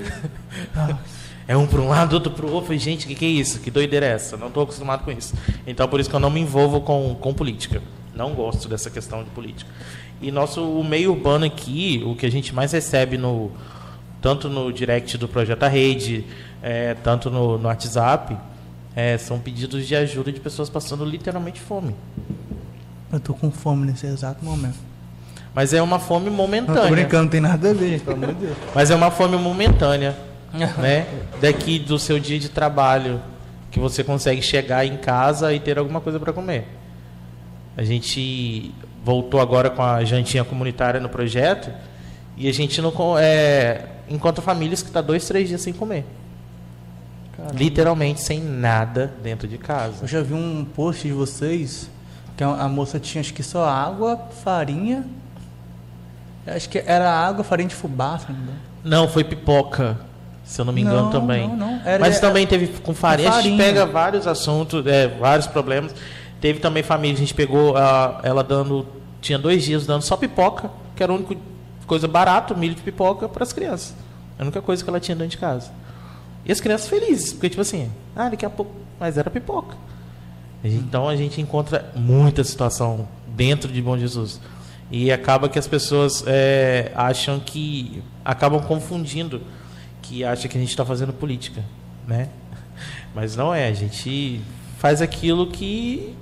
É 1.48 1.58
um 1.58 1.66
para 1.66 1.82
um 1.82 1.88
lado, 1.88 2.14
outro 2.14 2.32
para 2.32 2.46
o 2.46 2.52
outro. 2.52 2.68
Falei, 2.68 2.78
gente, 2.78 3.06
o 3.06 3.08
que, 3.08 3.16
que 3.16 3.26
é 3.26 3.30
isso? 3.30 3.60
Que 3.60 3.72
doideira 3.72 4.06
é 4.06 4.12
essa? 4.12 4.38
Não 4.38 4.50
estou 4.50 4.62
acostumado 4.62 5.04
com 5.04 5.12
isso. 5.12 5.34
Então, 5.66 5.88
por 5.88 6.00
isso 6.00 6.08
que 6.08 6.16
eu 6.16 6.20
não 6.20 6.30
me 6.30 6.40
envolvo 6.40 6.82
com, 6.82 7.16
com 7.20 7.34
política. 7.34 7.82
Não 8.14 8.36
gosto 8.36 8.70
dessa 8.70 8.92
questão 8.92 9.24
de 9.24 9.32
política. 9.32 9.72
E 10.22 10.32
nosso 10.32 10.62
o 10.62 10.84
meio 10.84 11.12
urbano 11.12 11.46
aqui, 11.46 12.04
o 12.06 12.16
que 12.16 12.26
a 12.26 12.32
gente 12.32 12.54
mais 12.54 12.72
recebe 12.72 13.18
no 13.18 13.52
tanto 14.22 14.50
no 14.50 14.72
direct 14.72 15.18
do 15.18 15.28
Projeto 15.28 15.64
A 15.64 15.68
Rede, 15.68 16.26
é, 16.62 16.94
tanto 16.94 17.30
no, 17.30 17.58
no 17.58 17.68
WhatsApp, 17.68 18.38
é, 18.96 19.18
são 19.18 19.40
pedidos 19.40 19.88
de 19.88 19.96
ajuda 19.96 20.32
de 20.32 20.40
pessoas 20.40 20.70
passando 20.70 21.06
literalmente 21.06 21.62
fome. 21.62 21.96
Eu 23.12 23.20
tô 23.20 23.34
com 23.34 23.50
fome 23.50 23.86
nesse 23.88 24.06
exato 24.06 24.44
momento. 24.44 24.78
Mas 25.54 25.74
é 25.74 25.82
uma 25.82 26.00
fome 26.00 26.30
Não 26.30 26.36
momentânea. 26.36 26.82
tô 26.84 26.90
brincando, 26.90 27.24
não 27.24 27.30
tem 27.30 27.42
nada 27.42 27.70
a 27.70 27.74
ver, 27.74 28.02
pelo 28.02 28.18
amor 28.18 28.34
de 28.34 28.46
Deus. 28.46 28.58
Mas 28.76 28.92
é 28.92 28.96
uma 28.96 29.10
fome 29.10 29.38
momentânea, 29.38 30.16
né? 30.78 31.08
Daqui 31.42 31.80
do 31.80 31.98
seu 31.98 32.20
dia 32.20 32.38
de 32.38 32.50
trabalho, 32.50 33.22
que 33.72 33.80
você 33.80 34.04
consegue 34.04 34.42
chegar 34.42 34.86
em 34.86 34.98
casa 34.98 35.54
e 35.54 35.60
ter 35.60 35.80
alguma 35.80 36.02
coisa 36.02 36.20
para 36.20 36.34
comer. 36.34 36.68
A 37.76 37.84
gente 37.84 38.74
voltou 39.04 39.40
agora 39.40 39.70
com 39.70 39.82
a 39.82 40.04
jantinha 40.04 40.44
comunitária 40.44 41.00
no 41.00 41.10
projeto 41.10 41.72
e 42.38 42.48
a 42.48 42.54
gente 42.54 42.82
não 42.82 42.92
é, 43.18 43.86
encontra 44.10 44.42
famílias 44.42 44.82
que 44.82 44.92
tá 44.92 45.02
dois, 45.02 45.26
três 45.28 45.48
dias 45.50 45.62
sem 45.62 45.74
comer, 45.74 46.06
Caramba. 47.36 47.56
literalmente 47.58 48.22
sem 48.22 48.40
nada 48.42 49.14
dentro 49.24 49.48
de 49.48 49.58
casa. 49.58 50.04
Eu 50.04 50.08
já 50.08 50.22
vi 50.22 50.34
um 50.34 50.66
post 50.76 51.08
de 51.08 51.14
vocês 51.14 51.90
que 52.38 52.44
a 52.44 52.68
moça 52.70 53.00
tinha 53.00 53.20
acho 53.22 53.34
que 53.34 53.44
só 53.44 53.66
água, 53.68 54.18
farinha. 54.44 55.06
Acho 56.48 56.70
que 56.70 56.80
era 56.86 57.10
água, 57.12 57.44
farinha 57.44 57.68
de 57.70 57.76
fubá, 57.76 58.18
se 58.18 58.28
não 58.30 58.36
me 58.36 58.42
engano. 58.44 58.60
Não, 58.84 59.08
foi 59.08 59.24
pipoca, 59.24 59.98
se 60.44 60.60
eu 60.60 60.66
não 60.66 60.72
me 60.74 60.82
engano 60.82 61.04
Não, 61.04 61.12
também. 61.12 61.48
não, 61.48 61.56
não. 61.58 61.82
Era- 61.86 62.00
Mas 62.00 62.20
também 62.20 62.48
teve 62.48 62.68
com 62.80 62.94
farinha. 62.94 63.30
A 63.30 63.42
gente 63.42 63.58
farinha. 63.58 63.64
pega 63.64 63.86
vários 63.86 64.26
assuntos, 64.26 64.86
é, 64.88 65.08
vários 65.08 65.46
problemas. 65.48 65.94
Teve 66.42 66.60
também 66.60 66.84
família, 66.84 67.16
a 67.16 67.20
gente 67.20 67.34
pegou 67.34 67.76
ah, 67.76 68.20
ela 68.24 68.44
dando. 68.44 68.86
Tinha 69.22 69.38
dois 69.38 69.64
dias 69.64 69.86
dando 69.86 70.02
só 70.02 70.16
pipoca, 70.16 70.72
que 70.96 71.04
era 71.04 71.12
a 71.12 71.16
única 71.16 71.36
coisa 71.86 72.08
barata, 72.08 72.54
milho 72.54 72.76
de 72.76 72.82
pipoca 72.82 73.28
para 73.28 73.44
as 73.44 73.52
crianças. 73.52 73.94
A 74.38 74.44
única 74.44 74.62
coisa 74.62 74.84
que 74.84 74.90
ela 74.90 75.00
tinha 75.00 75.16
dentro 75.16 75.32
de 75.32 75.38
casa. 75.38 75.72
E 76.46 76.52
as 76.52 76.62
crianças 76.62 76.88
felizes, 76.88 77.34
porque 77.34 77.50
tipo 77.50 77.62
assim, 77.62 77.92
ah, 78.16 78.30
daqui 78.30 78.46
a 78.46 78.50
pouco. 78.50 78.72
Mas 79.00 79.18
era 79.18 79.30
pipoca. 79.30 79.76
Então 80.64 81.08
a 81.08 81.16
gente 81.16 81.42
encontra 81.42 81.92
muita 81.96 82.44
situação 82.44 83.08
dentro 83.28 83.72
de 83.72 83.82
Bom 83.82 83.98
Jesus. 83.98 84.40
E 84.92 85.12
acaba 85.12 85.48
que 85.48 85.60
as 85.60 85.68
pessoas 85.68 86.24
é, 86.26 86.92
acham 86.96 87.40
que. 87.40 88.02
acabam 88.24 88.62
confundindo 88.62 89.42
que 90.02 90.24
acha 90.24 90.48
que 90.48 90.58
a 90.58 90.60
gente 90.60 90.72
está 90.72 90.84
fazendo 90.84 91.14
política. 91.14 91.64
Né? 92.08 92.30
Mas 93.14 93.36
não 93.36 93.54
é, 93.54 93.68
a 93.68 93.74
gente 93.74 94.42
faz 94.78 95.02
aquilo 95.02 95.48
que 95.48 96.16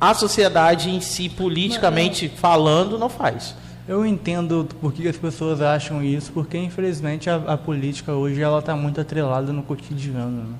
a 0.00 0.14
sociedade 0.14 0.90
em 0.90 1.00
si, 1.00 1.28
politicamente 1.28 2.28
falando, 2.28 2.98
não 2.98 3.08
faz. 3.08 3.54
Eu 3.88 4.04
entendo 4.04 4.68
por 4.80 4.92
que 4.92 5.08
as 5.08 5.16
pessoas 5.16 5.62
acham 5.62 6.02
isso, 6.02 6.30
porque 6.32 6.58
infelizmente 6.58 7.30
a, 7.30 7.36
a 7.36 7.56
política 7.56 8.12
hoje 8.12 8.40
ela 8.40 8.58
está 8.58 8.76
muito 8.76 9.00
atrelada 9.00 9.52
no 9.52 9.62
cotidiano. 9.62 10.42
né? 10.42 10.54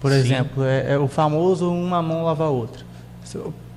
Por 0.00 0.12
Sim. 0.12 0.18
exemplo, 0.18 0.64
é, 0.64 0.92
é 0.92 0.98
o 0.98 1.08
famoso 1.08 1.70
uma 1.70 2.00
mão 2.00 2.24
lava 2.24 2.44
a 2.44 2.48
outra. 2.48 2.86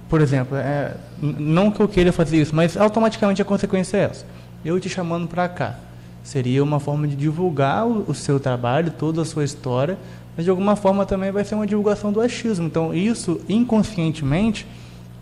Por 0.07 0.21
exemplo, 0.21 0.55
é, 0.55 0.95
não 1.19 1.71
que 1.71 1.79
eu 1.79 1.87
queira 1.87 2.11
fazer 2.11 2.39
isso, 2.39 2.55
mas 2.55 2.77
automaticamente 2.77 3.41
a 3.41 3.45
consequência 3.45 3.97
é 3.97 4.01
essa. 4.01 4.25
Eu 4.63 4.79
te 4.79 4.87
chamando 4.87 5.27
para 5.27 5.49
cá. 5.49 5.75
Seria 6.23 6.63
uma 6.63 6.79
forma 6.79 7.07
de 7.07 7.15
divulgar 7.15 7.87
o, 7.87 8.05
o 8.07 8.13
seu 8.13 8.39
trabalho, 8.39 8.91
toda 8.91 9.23
a 9.23 9.25
sua 9.25 9.43
história, 9.43 9.97
mas 10.35 10.43
de 10.45 10.49
alguma 10.49 10.75
forma 10.75 11.05
também 11.05 11.31
vai 11.31 11.43
ser 11.43 11.55
uma 11.55 11.67
divulgação 11.67 12.11
do 12.11 12.21
achismo. 12.21 12.65
Então, 12.67 12.93
isso 12.93 13.41
inconscientemente 13.49 14.65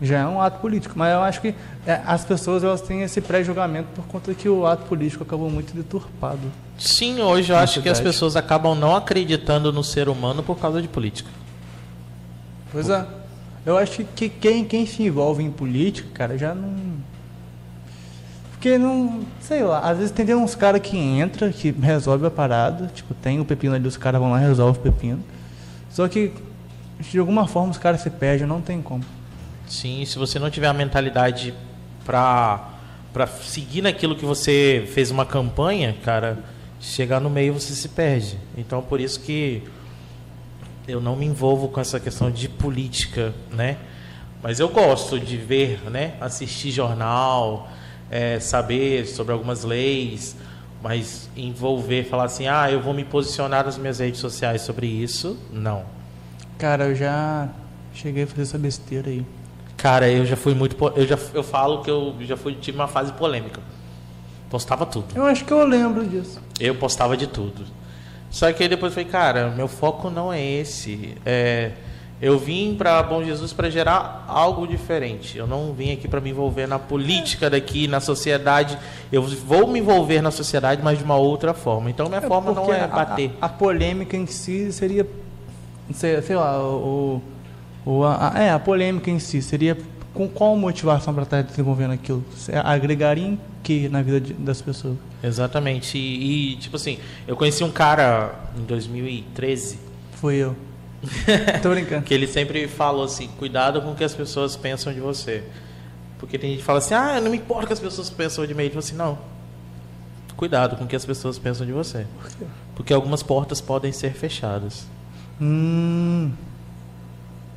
já 0.02 0.20
é 0.20 0.26
um 0.26 0.40
ato 0.40 0.60
político. 0.60 0.94
Mas 0.96 1.12
eu 1.12 1.20
acho 1.22 1.40
que 1.40 1.54
é, 1.86 2.00
as 2.06 2.24
pessoas 2.24 2.64
elas 2.64 2.80
têm 2.80 3.02
esse 3.02 3.20
pré-julgamento 3.20 3.88
por 3.94 4.04
conta 4.06 4.32
que 4.34 4.48
o 4.48 4.66
ato 4.66 4.84
político 4.86 5.22
acabou 5.22 5.50
muito 5.50 5.74
deturpado. 5.74 6.40
Sim, 6.78 7.20
hoje 7.20 7.52
eu 7.52 7.56
acho 7.56 7.82
que 7.82 7.88
as 7.88 7.98
cidade. 7.98 8.14
pessoas 8.14 8.36
acabam 8.36 8.74
não 8.74 8.96
acreditando 8.96 9.70
no 9.72 9.84
ser 9.84 10.08
humano 10.08 10.42
por 10.42 10.58
causa 10.58 10.80
de 10.80 10.88
política. 10.88 11.28
Pois 12.72 12.88
é. 12.88 13.04
Eu 13.66 13.76
acho 13.76 13.92
que- 13.98 14.04
que 14.04 14.28
quem, 14.30 14.64
quem 14.64 14.86
se 14.86 15.02
envolve 15.02 15.42
em 15.42 15.50
política, 15.50 16.08
cara, 16.14 16.38
já 16.38 16.54
não. 16.54 16.72
Porque 18.60 18.76
não. 18.76 19.22
Sei 19.40 19.62
lá, 19.64 19.78
às 19.78 19.96
vezes 19.96 20.12
tem, 20.12 20.34
uns 20.34 20.54
caras 20.54 20.82
que 20.82 20.94
entra, 20.94 21.50
que 21.50 21.70
resolve 21.70 22.26
a 22.26 22.30
parada, 22.30 22.88
tipo, 22.88 23.14
tem 23.14 23.40
o 23.40 23.44
pepino 23.44 23.74
ali, 23.74 23.88
os 23.88 23.96
caras 23.96 24.20
vão 24.20 24.30
lá 24.30 24.38
e 24.38 24.46
resolvem 24.46 24.78
o 24.78 24.84
pepino. 24.84 25.24
Só 25.88 26.06
que 26.06 26.30
de 27.00 27.18
alguma 27.18 27.48
forma 27.48 27.70
os 27.70 27.78
caras 27.78 28.02
se 28.02 28.10
perdem, 28.10 28.46
não 28.46 28.60
tem 28.60 28.82
como. 28.82 29.02
Sim, 29.66 30.04
se 30.04 30.18
você 30.18 30.38
não 30.38 30.50
tiver 30.50 30.66
a 30.66 30.74
mentalidade 30.74 31.54
para 32.04 32.68
para 33.14 33.26
seguir 33.26 33.80
naquilo 33.80 34.14
que 34.14 34.26
você 34.26 34.86
fez 34.92 35.10
uma 35.10 35.24
campanha, 35.24 35.96
cara, 36.04 36.38
chegar 36.78 37.18
no 37.18 37.30
meio 37.30 37.54
você 37.54 37.72
se 37.72 37.88
perde. 37.88 38.38
Então 38.58 38.82
por 38.82 39.00
isso 39.00 39.20
que 39.20 39.62
eu 40.86 41.00
não 41.00 41.16
me 41.16 41.24
envolvo 41.24 41.68
com 41.68 41.80
essa 41.80 41.98
questão 41.98 42.30
de 42.30 42.46
política, 42.46 43.32
né? 43.50 43.78
Mas 44.42 44.60
eu 44.60 44.68
gosto 44.68 45.18
de 45.18 45.38
ver, 45.38 45.80
né? 45.90 46.12
Assistir 46.20 46.70
jornal, 46.70 47.70
é, 48.10 48.40
saber 48.40 49.06
sobre 49.06 49.32
algumas 49.32 49.64
leis, 49.64 50.36
mas 50.82 51.30
envolver, 51.36 52.04
falar 52.04 52.24
assim, 52.24 52.48
ah, 52.48 52.70
eu 52.70 52.80
vou 52.80 52.92
me 52.92 53.04
posicionar 53.04 53.64
nas 53.64 53.78
minhas 53.78 53.98
redes 53.98 54.20
sociais 54.20 54.62
sobre 54.62 54.86
isso, 54.86 55.38
não. 55.52 55.84
Cara, 56.58 56.86
eu 56.86 56.94
já 56.94 57.48
cheguei 57.94 58.24
a 58.24 58.26
fazer 58.26 58.42
essa 58.42 58.58
besteira 58.58 59.08
aí. 59.08 59.24
Cara, 59.76 60.10
eu 60.10 60.26
já 60.26 60.36
fui 60.36 60.54
muito. 60.54 60.76
Eu 60.94 61.06
já 61.06 61.18
eu 61.32 61.42
falo 61.42 61.82
que 61.82 61.90
eu 61.90 62.14
já 62.20 62.36
fui 62.36 62.54
tive 62.54 62.76
uma 62.76 62.88
fase 62.88 63.12
polêmica. 63.14 63.62
Postava 64.50 64.84
tudo. 64.84 65.06
Eu 65.14 65.24
acho 65.24 65.44
que 65.44 65.52
eu 65.52 65.64
lembro 65.64 66.04
disso. 66.06 66.40
Eu 66.58 66.74
postava 66.74 67.16
de 67.16 67.26
tudo. 67.26 67.64
Só 68.30 68.52
que 68.52 68.62
aí 68.62 68.68
depois 68.68 68.92
eu 68.92 68.94
falei, 68.94 69.10
cara, 69.10 69.50
meu 69.50 69.68
foco 69.68 70.10
não 70.10 70.32
é 70.32 70.42
esse. 70.42 71.16
É, 71.24 71.72
eu 72.20 72.38
vim 72.38 72.74
para 72.74 73.02
Bom 73.02 73.24
Jesus 73.24 73.52
para 73.52 73.70
gerar 73.70 74.26
algo 74.28 74.66
diferente. 74.66 75.38
Eu 75.38 75.46
não 75.46 75.72
vim 75.72 75.92
aqui 75.92 76.06
para 76.06 76.20
me 76.20 76.30
envolver 76.30 76.66
na 76.66 76.78
política 76.78 77.48
daqui, 77.48 77.88
na 77.88 77.98
sociedade. 77.98 78.78
Eu 79.10 79.22
vou 79.22 79.66
me 79.66 79.78
envolver 79.78 80.20
na 80.20 80.30
sociedade, 80.30 80.82
mas 80.84 80.98
de 80.98 81.04
uma 81.04 81.16
outra 81.16 81.54
forma. 81.54 81.88
Então 81.88 82.08
minha 82.08 82.18
é 82.18 82.28
forma 82.28 82.52
não 82.52 82.72
é 82.72 82.86
bater. 82.86 83.32
A, 83.40 83.46
a, 83.46 83.48
polêmica 83.48 84.18
em 84.18 84.26
si 84.26 84.70
seria, 84.70 85.06
sei, 85.94 86.20
sei 86.20 86.36
lá, 86.36 86.62
o, 86.62 87.22
o 87.86 88.04
a, 88.04 88.34
é 88.36 88.50
a 88.50 88.58
polêmica 88.58 89.10
em 89.10 89.18
si 89.18 89.40
seria 89.40 89.78
com 90.12 90.28
qual 90.28 90.54
motivação 90.56 91.14
para 91.14 91.22
estar 91.22 91.42
desenvolvendo 91.42 91.92
aquilo? 91.92 92.22
Agregaria 92.62 93.28
em 93.28 93.40
que 93.62 93.88
na 93.88 94.02
vida 94.02 94.20
de, 94.20 94.34
das 94.34 94.60
pessoas? 94.60 94.96
Exatamente. 95.22 95.96
E, 95.96 96.52
e 96.52 96.56
tipo 96.56 96.76
assim, 96.76 96.98
eu 97.26 97.34
conheci 97.34 97.64
um 97.64 97.70
cara 97.70 98.34
em 98.58 98.62
2013. 98.64 99.78
Foi 100.12 100.34
eu. 100.36 100.54
Tô 101.62 101.70
brincando. 101.70 102.02
que 102.04 102.12
ele 102.12 102.26
sempre 102.26 102.68
falou 102.68 103.04
assim: 103.04 103.28
cuidado 103.38 103.80
com 103.80 103.92
o 103.92 103.94
que 103.94 104.04
as 104.04 104.14
pessoas 104.14 104.56
pensam 104.56 104.92
de 104.92 105.00
você. 105.00 105.42
Porque 106.18 106.38
tem 106.38 106.50
gente 106.50 106.58
que 106.60 106.64
fala 106.64 106.78
assim: 106.78 106.94
ah, 106.94 107.20
não 107.20 107.30
me 107.30 107.38
importa 107.38 107.64
o 107.64 107.66
que 107.68 107.72
as 107.72 107.80
pessoas 107.80 108.10
pensam 108.10 108.46
de 108.46 108.54
mim. 108.54 108.68
Falou 108.68 108.80
assim: 108.80 108.96
não. 108.96 109.18
Cuidado 110.36 110.76
com 110.76 110.84
o 110.84 110.86
que 110.86 110.96
as 110.96 111.04
pessoas 111.04 111.38
pensam 111.38 111.66
de 111.66 111.72
você. 111.72 112.06
Porque 112.74 112.92
algumas 112.92 113.22
portas 113.22 113.60
podem 113.60 113.92
ser 113.92 114.12
fechadas. 114.12 114.86
Hum. 115.40 116.32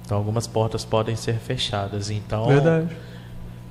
Então, 0.05 0.17
algumas 0.17 0.47
portas 0.47 0.83
podem 0.83 1.15
ser 1.15 1.35
fechadas. 1.35 2.09
Então, 2.09 2.47
Verdade. 2.47 2.89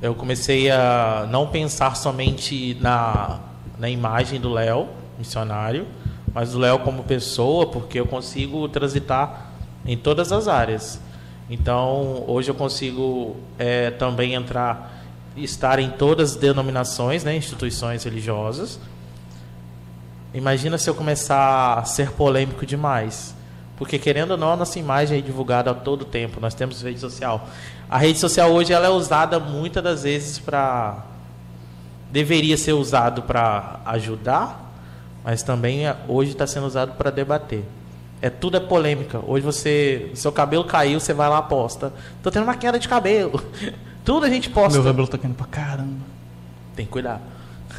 eu 0.01 0.15
comecei 0.15 0.71
a 0.71 1.27
não 1.31 1.47
pensar 1.47 1.95
somente 1.95 2.77
na, 2.81 3.41
na 3.79 3.89
imagem 3.91 4.41
do 4.41 4.51
Léo, 4.51 4.89
missionário, 5.19 5.87
mas 6.33 6.53
do 6.53 6.59
Léo 6.59 6.79
como 6.79 7.03
pessoa, 7.05 7.67
porque 7.67 8.01
eu 8.01 8.07
consigo 8.07 8.67
transitar 8.69 9.52
em 9.85 9.97
todas 9.97 10.33
as 10.33 10.49
áreas. 10.49 11.01
Então, 11.51 12.25
hoje 12.27 12.51
eu 12.51 12.55
consigo 12.55 13.37
é, 13.59 13.90
também 13.90 14.35
entrar, 14.35 15.05
estar 15.37 15.79
em 15.79 15.90
todas 15.90 16.33
as 16.33 16.37
denominações, 16.37 17.25
né, 17.25 17.37
instituições 17.37 18.05
religiosas. 18.05 18.79
Imagina 20.33 20.79
se 20.79 20.88
eu 20.88 20.95
começar 20.95 21.79
a 21.79 21.85
ser 21.85 22.12
polêmico 22.12 22.64
demais. 22.64 23.35
Porque, 23.77 23.99
querendo 23.99 24.33
ou 24.33 24.37
não, 24.37 24.53
a 24.53 24.57
nossa 24.57 24.79
imagem 24.79 25.18
é 25.18 25.21
divulgada 25.21 25.71
a 25.71 25.75
todo 25.75 26.05
tempo. 26.05 26.40
Nós 26.40 26.55
temos 26.55 26.81
rede 26.81 27.01
social. 27.01 27.49
A 27.90 27.99
rede 27.99 28.18
social 28.18 28.51
hoje 28.51 28.73
ela 28.73 28.87
é 28.87 28.90
usada 28.90 29.38
muitas 29.40 29.83
das 29.83 30.03
vezes 30.05 30.38
para. 30.38 31.05
Deveria 32.11 32.57
ser 32.57 32.75
usado 32.75 33.23
para 33.23 33.81
ajudar, 33.87 34.73
mas 35.25 35.42
também 35.42 35.87
é, 35.87 35.97
hoje 36.07 36.33
está 36.33 36.47
sendo 36.47 36.66
usado 36.66 36.92
para 36.92 37.11
debater. 37.11 37.64
É 38.23 38.31
tudo 38.31 38.57
é 38.57 38.61
polêmica. 38.61 39.21
Hoje 39.27 39.45
você, 39.45 40.13
seu 40.15 40.31
cabelo 40.31 40.65
caiu, 40.65 41.01
você 41.01 41.13
vai 41.13 41.29
lá 41.29 41.41
e 41.45 41.49
posta. 41.49 41.93
Tô 42.23 42.31
tendo 42.31 42.45
uma 42.45 42.55
queda 42.55 42.79
de 42.79 42.89
cabelo. 42.89 43.43
tudo 44.05 44.25
a 44.25 44.31
gente 44.31 44.49
posta. 44.49 44.79
Meu 44.79 44.85
cabelo 44.85 45.09
tá 45.09 45.19
caindo 45.19 45.35
pra 45.35 45.47
caramba. 45.47 46.07
Tem 46.77 46.87
que 46.87 46.93
cuidar. 46.93 47.21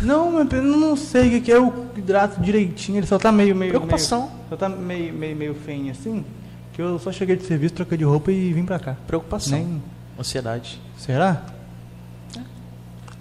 Não, 0.01 0.39
eu 0.39 0.61
não 0.61 0.97
sei 0.97 1.37
o 1.37 1.41
que 1.41 1.51
é 1.51 1.59
o 1.59 1.85
hidrato 1.95 2.41
direitinho, 2.41 2.97
ele 2.97 3.07
só 3.07 3.17
tá 3.17 3.31
meio 3.31 3.55
meio 3.55 3.71
preocupação. 3.71 4.21
Meio, 4.21 4.31
só 4.49 4.57
tá 4.57 4.67
meio 4.67 5.13
meio 5.13 5.35
meio 5.35 5.55
feio 5.55 5.91
assim, 5.91 6.25
que 6.73 6.81
eu 6.81 6.97
só 6.99 7.11
cheguei 7.11 7.35
de 7.35 7.45
serviço, 7.45 7.75
troquei 7.75 7.97
de 7.97 8.03
roupa 8.03 8.31
e 8.31 8.51
vim 8.51 8.65
pra 8.65 8.79
cá. 8.79 8.97
Preocupação. 9.07 9.57
Nem... 9.57 9.81
Ansiedade. 10.19 10.81
Será? 10.97 11.43
É. 12.37 12.41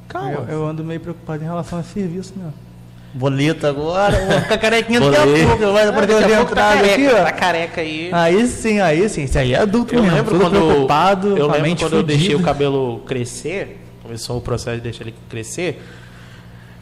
Calma. 0.08 0.30
Eu, 0.30 0.44
eu, 0.48 0.66
ando 0.66 0.82
meio 0.82 1.00
preocupado 1.00 1.42
em 1.42 1.46
relação 1.46 1.78
a 1.78 1.82
serviço, 1.82 2.34
meu. 2.36 2.52
Boleto 3.14 3.66
agora, 3.66 4.24
vou 4.24 4.40
ficar 4.40 4.56
carequinha 4.56 4.98
daqui 4.98 5.16
a 5.16 5.46
pouco, 5.46 5.72
vai 5.72 5.86
aparecer 5.86 6.26
de 6.26 6.32
entrada 6.32 6.78
tá 6.78 6.92
aqui, 6.92 7.08
ó. 7.08 7.24
Tá 7.24 7.32
careca 7.32 7.80
aí. 7.82 8.08
Aí 8.10 8.46
sim, 8.46 8.80
aí 8.80 9.06
sim, 9.08 9.24
isso 9.24 9.38
aí 9.38 9.52
é 9.52 9.58
adulto 9.58 9.94
eu 9.94 10.02
mesmo. 10.02 10.16
Lembro 10.16 10.40
quando, 10.40 10.50
preocupado, 10.52 11.36
eu 11.36 11.46
lembro 11.50 11.76
quando 11.76 11.96
eu 11.96 12.02
deixei 12.02 12.34
o 12.34 12.40
cabelo 12.40 13.00
crescer, 13.06 13.84
começou 14.02 14.38
o 14.38 14.40
processo 14.40 14.76
de 14.76 14.82
deixar 14.82 15.02
ele 15.02 15.14
crescer, 15.28 15.82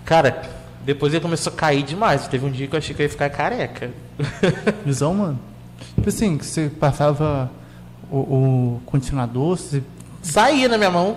cara, 0.04 0.40
depois 0.84 1.12
ele 1.12 1.20
começou 1.20 1.52
a 1.52 1.56
cair 1.56 1.82
demais. 1.82 2.28
Teve 2.28 2.46
um 2.46 2.50
dia 2.50 2.66
que 2.66 2.74
eu 2.74 2.78
achei 2.78 2.94
que 2.94 3.02
eu 3.02 3.04
ia 3.04 3.10
ficar 3.10 3.28
careca. 3.28 3.90
Visão, 4.86 5.12
mano. 5.12 5.40
Tipo 5.96 6.08
assim, 6.08 6.38
que 6.38 6.46
você 6.46 6.68
passava 6.68 7.50
o, 8.10 8.18
o 8.18 8.82
condicionador, 8.86 9.56
você... 9.56 9.82
Saía 10.22 10.68
na 10.68 10.78
minha 10.78 10.90
mão. 10.90 11.16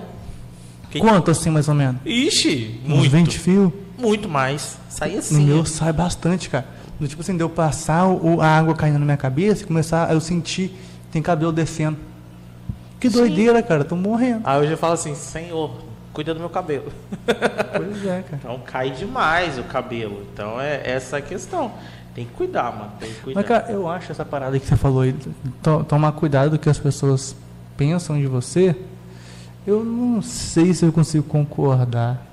Quanto 1.00 1.32
assim, 1.32 1.50
mais 1.50 1.68
ou 1.68 1.76
menos? 1.76 2.02
Ixi, 2.06 2.82
muito. 2.86 3.02
Uns 3.02 3.08
20 3.08 3.40
fios? 3.40 3.72
Muito 4.04 4.28
mais. 4.28 4.78
Sai 4.90 5.16
assim. 5.16 5.40
No 5.40 5.56
meu 5.56 5.66
sai 5.66 5.94
bastante, 5.94 6.50
cara. 6.50 6.66
Do 7.00 7.08
tipo 7.08 7.22
assim, 7.22 7.38
deu 7.38 7.50
passar 7.50 8.08
o, 8.08 8.42
a 8.42 8.48
água 8.48 8.76
caindo 8.76 9.00
na 9.00 9.06
minha 9.06 9.18
cabeça 9.18 9.64
e 9.64 9.66
começar 9.66 10.12
eu 10.14 10.20
sentir 10.20 10.76
tem 11.12 11.22
cabelo 11.22 11.52
descendo. 11.52 11.98
Que 13.00 13.10
Sim. 13.10 13.18
doideira, 13.18 13.62
cara, 13.62 13.86
tô 13.86 13.96
morrendo. 13.96 14.42
Aí 14.44 14.64
eu 14.64 14.70
já 14.70 14.76
falo 14.76 14.94
assim, 14.94 15.14
Senhor, 15.14 15.72
cuida 16.12 16.34
do 16.34 16.40
meu 16.40 16.50
cabelo. 16.50 16.92
Pois 17.76 18.06
é, 18.06 18.22
cara. 18.22 18.38
Então 18.40 18.60
cai 18.64 18.92
demais 18.92 19.58
o 19.58 19.64
cabelo. 19.64 20.28
Então 20.32 20.62
é 20.62 20.82
essa 20.86 21.18
a 21.18 21.22
questão. 21.22 21.72
Tem 22.14 22.26
que 22.26 22.32
cuidar, 22.34 22.72
mano. 22.72 22.92
Tem 23.00 23.12
que 23.12 23.22
cuidar. 23.22 23.40
Mas, 23.40 23.48
cara, 23.48 23.72
eu 23.72 23.90
acho 23.90 24.12
essa 24.12 24.24
parada 24.24 24.60
que 24.60 24.66
você 24.68 24.76
falou 24.76 25.02
aí, 25.02 25.16
to 25.64 25.84
tomar 25.86 26.12
cuidado 26.12 26.52
do 26.52 26.60
que 26.60 26.70
as 26.70 26.78
pessoas 26.78 27.36
pensam 27.76 28.20
de 28.20 28.28
você, 28.28 28.76
eu 29.66 29.84
não 29.84 30.22
sei 30.22 30.74
se 30.74 30.86
eu 30.86 30.92
consigo 30.92 31.24
concordar. 31.24 32.33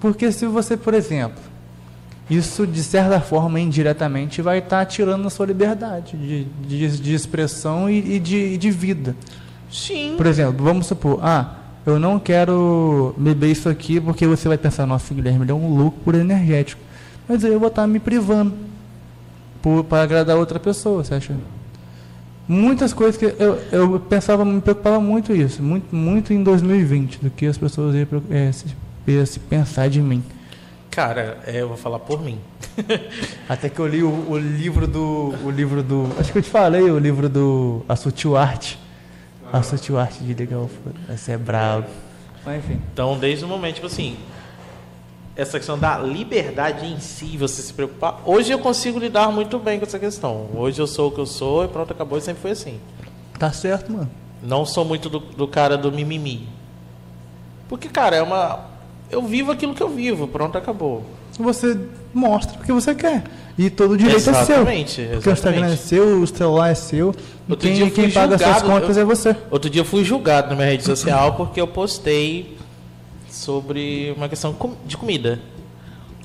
Porque 0.00 0.30
se 0.30 0.46
você, 0.46 0.76
por 0.76 0.94
exemplo, 0.94 1.42
isso 2.28 2.66
de 2.66 2.82
certa 2.82 3.20
forma 3.20 3.58
indiretamente 3.58 4.42
vai 4.42 4.58
estar 4.58 4.84
tirando 4.84 5.26
a 5.26 5.30
sua 5.30 5.46
liberdade 5.46 6.16
de, 6.16 6.44
de, 6.66 7.00
de 7.00 7.14
expressão 7.14 7.88
e, 7.88 8.16
e 8.16 8.18
de, 8.18 8.58
de 8.58 8.70
vida. 8.70 9.16
Sim. 9.70 10.14
Por 10.16 10.26
exemplo, 10.26 10.64
vamos 10.64 10.86
supor, 10.86 11.20
ah, 11.22 11.54
eu 11.86 11.98
não 11.98 12.18
quero 12.18 13.14
beber 13.16 13.50
isso 13.50 13.68
aqui 13.68 14.00
porque 14.00 14.26
você 14.26 14.46
vai 14.46 14.58
pensar, 14.58 14.86
nossa, 14.86 15.14
Guilherme, 15.14 15.44
ele 15.44 15.52
é 15.52 15.54
um 15.54 15.74
louco 15.74 15.98
por 16.04 16.14
energético. 16.14 16.80
Mas 17.26 17.44
aí 17.44 17.52
eu 17.52 17.60
vou 17.60 17.68
estar 17.68 17.86
me 17.86 17.98
privando 17.98 18.54
para 19.88 20.02
agradar 20.02 20.36
outra 20.36 20.58
pessoa, 20.58 21.04
você 21.04 21.14
acha? 21.14 21.34
Muitas 22.46 22.94
coisas 22.94 23.16
que 23.18 23.26
eu, 23.26 23.58
eu 23.70 24.00
pensava, 24.00 24.44
me 24.44 24.60
preocupava 24.60 24.98
muito 25.00 25.34
isso, 25.34 25.62
muito, 25.62 25.94
muito 25.94 26.32
em 26.32 26.42
2020, 26.42 27.20
do 27.20 27.30
que 27.30 27.44
as 27.46 27.58
pessoas 27.58 27.94
iam 27.94 28.06
é, 28.30 28.50
se 28.52 28.66
se 29.26 29.38
pensar 29.38 29.88
de 29.88 30.00
mim? 30.00 30.22
Cara, 30.90 31.38
é, 31.46 31.60
eu 31.60 31.68
vou 31.68 31.76
falar 31.76 31.98
por 31.98 32.20
mim. 32.20 32.40
Até 33.48 33.68
que 33.68 33.78
eu 33.78 33.86
li 33.86 34.02
o, 34.02 34.30
o, 34.30 34.38
livro 34.38 34.86
do. 34.86 35.34
O 35.44 35.50
livro 35.50 35.82
do. 35.82 36.10
Acho 36.18 36.32
que 36.32 36.38
eu 36.38 36.42
te 36.42 36.50
falei, 36.50 36.82
o 36.90 36.98
livro 36.98 37.28
do. 37.28 37.84
A 37.88 37.94
Sutil 37.94 38.36
Arte. 38.36 38.78
A 39.52 39.62
Sutil 39.62 39.98
Arte 39.98 40.24
de 40.24 40.34
legal. 40.34 40.68
Essa 41.08 41.32
é 41.32 41.38
bravo. 41.38 41.86
Mas 42.44 42.64
enfim. 42.64 42.80
Então, 42.92 43.16
desde 43.18 43.44
o 43.44 43.48
momento, 43.48 43.76
tipo 43.76 43.86
assim. 43.86 44.16
Essa 45.36 45.58
questão 45.58 45.78
da 45.78 45.98
liberdade 45.98 46.84
em 46.84 46.98
si, 46.98 47.36
você 47.36 47.62
se 47.62 47.72
preocupar. 47.72 48.20
Hoje 48.24 48.50
eu 48.50 48.58
consigo 48.58 48.98
lidar 48.98 49.30
muito 49.30 49.56
bem 49.56 49.78
com 49.78 49.86
essa 49.86 50.00
questão. 50.00 50.48
Hoje 50.52 50.82
eu 50.82 50.86
sou 50.88 51.10
o 51.10 51.12
que 51.12 51.20
eu 51.20 51.26
sou 51.26 51.64
e 51.64 51.68
pronto, 51.68 51.92
acabou 51.92 52.18
e 52.18 52.20
sempre 52.20 52.42
foi 52.42 52.50
assim. 52.50 52.80
Tá 53.38 53.52
certo, 53.52 53.92
mano. 53.92 54.10
Não 54.42 54.66
sou 54.66 54.84
muito 54.84 55.08
do, 55.08 55.20
do 55.20 55.46
cara 55.46 55.78
do 55.78 55.92
mimimi. 55.92 56.48
Porque, 57.68 57.88
cara, 57.88 58.16
é 58.16 58.22
uma 58.22 58.77
eu 59.10 59.22
vivo 59.22 59.52
aquilo 59.52 59.74
que 59.74 59.82
eu 59.82 59.88
vivo, 59.88 60.26
pronto, 60.26 60.56
acabou. 60.58 61.04
Você 61.38 61.78
mostra 62.12 62.56
porque 62.58 62.72
você 62.72 62.94
quer. 62.94 63.24
E 63.56 63.70
todo 63.70 63.92
o 63.92 63.96
direito 63.96 64.16
exatamente, 64.16 65.00
é 65.00 65.04
seu. 65.04 65.04
Exatamente. 65.04 65.08
Porque 65.14 65.28
o 65.28 65.32
Instagram 65.32 65.66
é 65.66 65.76
seu, 65.76 66.22
o 66.22 66.26
celular 66.26 66.70
é 66.70 66.74
seu. 66.74 67.14
E 67.48 67.56
quem, 67.56 67.90
quem 67.90 68.10
paga 68.10 68.36
julgado, 68.36 68.60
suas 68.60 68.62
contas 68.62 68.96
eu, 68.96 69.02
é 69.02 69.06
você. 69.06 69.36
Outro 69.50 69.70
dia 69.70 69.80
eu 69.80 69.84
fui 69.84 70.04
julgado 70.04 70.50
na 70.50 70.56
minha 70.56 70.68
rede 70.68 70.84
social 70.84 71.34
porque 71.34 71.60
eu 71.60 71.66
postei 71.66 72.56
sobre 73.30 74.12
uma 74.16 74.28
questão 74.28 74.56
de 74.86 74.96
comida. 74.96 75.40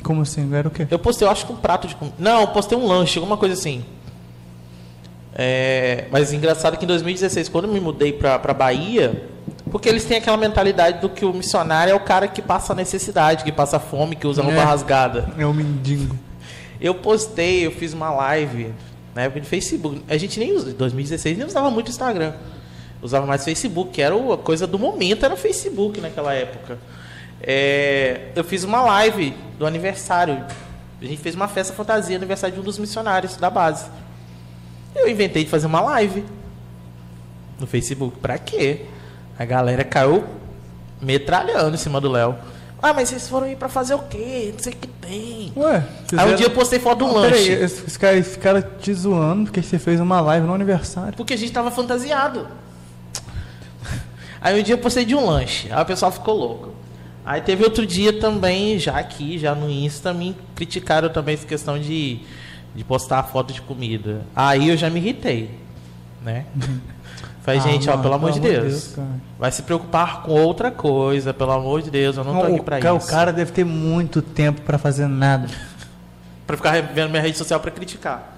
Como 0.03 0.21
assim? 0.21 0.53
Era 0.53 0.67
o 0.67 0.71
quê? 0.71 0.87
Eu 0.89 0.99
postei, 0.99 1.27
eu 1.27 1.31
acho 1.31 1.45
que 1.45 1.53
um 1.53 1.55
prato 1.55 1.87
de 1.87 1.95
comida. 1.95 2.15
Não, 2.19 2.41
eu 2.41 2.47
postei 2.47 2.77
um 2.77 2.85
lanche, 2.85 3.17
alguma 3.17 3.37
coisa 3.37 3.53
assim. 3.53 3.83
É, 5.33 6.05
mas 6.11 6.31
engraçado 6.33 6.77
que 6.77 6.85
em 6.85 6.87
2016, 6.87 7.49
quando 7.49 7.65
eu 7.65 7.73
me 7.73 7.79
mudei 7.79 8.13
para 8.13 8.35
a 8.35 8.53
Bahia, 8.53 9.29
porque 9.73 9.89
eles 9.89 10.05
têm 10.05 10.17
aquela 10.19 10.37
mentalidade 10.37 10.99
do 11.01 11.09
que 11.09 11.25
o 11.25 11.33
missionário 11.33 11.91
é 11.91 11.95
o 11.95 11.99
cara 11.99 12.27
que 12.27 12.43
passa 12.43 12.75
necessidade, 12.75 13.43
que 13.43 13.51
passa 13.51 13.79
fome, 13.79 14.15
que 14.15 14.27
usa 14.27 14.43
roupa 14.43 14.59
É. 14.59 14.63
rasgada. 14.63 15.33
É 15.35 15.45
um 15.47 15.51
mendigo. 15.51 16.15
Eu 16.79 16.93
postei, 16.93 17.65
eu 17.65 17.71
fiz 17.71 17.91
uma 17.91 18.11
live 18.11 18.71
na 19.15 19.23
época 19.23 19.41
de 19.41 19.47
Facebook. 19.47 20.03
A 20.07 20.15
gente 20.15 20.39
nem 20.39 20.53
usa, 20.55 20.69
em 20.69 20.73
2016 20.73 21.39
nem 21.39 21.47
usava 21.47 21.71
muito 21.71 21.89
Instagram. 21.89 22.33
Usava 23.01 23.25
mais 23.25 23.43
Facebook, 23.43 23.89
que 23.91 24.01
era 24.01 24.13
a 24.15 24.37
coisa 24.37 24.67
do 24.67 24.77
momento, 24.77 25.25
era 25.25 25.33
o 25.33 25.37
Facebook 25.37 25.99
naquela 25.99 26.35
época. 26.35 26.77
É, 27.41 28.27
eu 28.35 28.43
fiz 28.43 28.63
uma 28.63 28.81
live 28.83 29.33
do 29.57 29.65
aniversário. 29.65 30.45
A 31.01 31.05
gente 31.05 31.19
fez 31.19 31.33
uma 31.33 31.47
festa 31.47 31.73
fantasia, 31.73 32.15
aniversário 32.15 32.53
de 32.53 32.61
um 32.61 32.63
dos 32.63 32.77
missionários 32.77 33.35
da 33.37 33.49
base. 33.49 33.85
Eu 34.95 35.09
inventei 35.09 35.43
de 35.43 35.49
fazer 35.49 35.65
uma 35.65 35.81
live 35.81 36.23
no 37.59 37.65
Facebook. 37.65 38.19
Pra 38.19 38.37
quê? 38.37 38.85
A 39.37 39.45
galera 39.45 39.83
caiu 39.83 40.23
metralhando 41.01 41.75
em 41.75 41.77
cima 41.77 41.99
do 41.99 42.09
Léo. 42.09 42.35
Ah, 42.81 42.93
mas 42.93 43.09
vocês 43.09 43.29
foram 43.29 43.47
aí 43.47 43.55
pra 43.55 43.69
fazer 43.69 43.95
o 43.95 43.99
quê? 43.99 44.51
Não 44.51 44.59
sei 44.59 44.73
o 44.73 44.75
que 44.75 44.87
tem. 44.87 45.53
Ué, 45.55 45.83
Aí 46.17 46.33
um 46.33 46.35
dia 46.35 46.47
eu 46.47 46.51
postei 46.51 46.79
foto 46.79 46.99
do 46.99 47.05
Não, 47.05 47.13
lanche. 47.13 47.49
Peraí, 47.49 47.63
esse, 47.63 47.85
esse 47.85 47.97
cara, 47.97 48.17
esse 48.17 48.37
cara 48.37 48.61
te 48.61 48.93
zoando 48.93 49.45
porque 49.45 49.61
você 49.61 49.79
fez 49.79 50.01
uma 50.01 50.19
live 50.19 50.45
no 50.45 50.53
aniversário. 50.53 51.13
Porque 51.15 51.33
a 51.33 51.37
gente 51.37 51.51
tava 51.53 51.71
fantasiado. 51.71 52.45
Aí 54.41 54.59
um 54.59 54.63
dia 54.63 54.73
eu 54.73 54.79
postei 54.79 55.05
de 55.05 55.15
um 55.15 55.25
lanche. 55.25 55.71
Aí 55.71 55.81
o 55.81 55.85
pessoal 55.85 56.11
ficou 56.11 56.35
louco. 56.35 56.73
Aí 57.25 57.39
teve 57.39 57.63
outro 57.63 57.85
dia 57.85 58.19
também, 58.19 58.77
já 58.77 58.97
aqui, 58.97 59.39
já 59.39 59.55
no 59.55 59.69
Insta, 59.69 60.13
me 60.13 60.35
criticaram 60.53 61.07
também 61.07 61.35
essa 61.35 61.47
questão 61.47 61.79
de, 61.79 62.19
de 62.75 62.83
postar 62.83 63.23
foto 63.23 63.53
de 63.53 63.61
comida. 63.61 64.25
Aí 64.35 64.67
eu 64.67 64.75
já 64.75 64.89
me 64.89 64.99
irritei. 64.99 65.51
Né? 66.21 66.45
Falei, 67.43 67.59
Ah, 67.59 67.63
gente, 67.63 67.87
ó, 67.89 67.91
mano, 67.91 68.03
pelo 68.03 68.13
amor 68.15 68.31
de 68.31 68.39
Deus. 68.39 68.93
cara. 68.95 69.07
vai 69.37 69.51
se 69.51 69.61
preocupar 69.63 70.23
com 70.23 70.31
outra 70.31 70.71
coisa, 70.71 71.33
pelo 71.33 71.51
amor 71.51 71.81
de 71.81 71.91
Deus. 71.91 72.15
Eu 72.17 72.23
não 72.23 72.31
tô 72.33 72.39
Não, 72.39 72.45
aqui 72.53 72.59
o, 72.61 72.63
pra 72.63 72.79
ca- 72.79 72.95
isso. 72.95 73.05
o 73.05 73.09
cara 73.09 73.33
deve 73.33 73.51
ter 73.51 73.65
muito 73.65 74.21
tempo 74.21 74.61
pra 74.61 74.77
fazer 74.77 75.07
nada. 75.07 75.47
Pra 76.47 76.57
ficar 76.57 76.81
vendo 76.81 77.09
minha 77.09 77.21
rede 77.21 77.37
social 77.37 77.57
pra 77.61 77.71
criticar. 77.71 78.33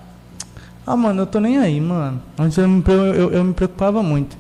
Ah, 0.86 0.96
mano, 0.96 1.24
eu 1.24 1.26
tô 1.26 1.40
nem 1.40 1.58
aí, 1.58 1.82
mano. 1.82 2.22
Antes 2.38 2.56
eu 2.60 2.68
me, 2.68 2.84
eu, 2.88 3.32
eu 3.32 3.44
me 3.44 3.52
preocupava 3.52 4.04
muito. 4.04 4.38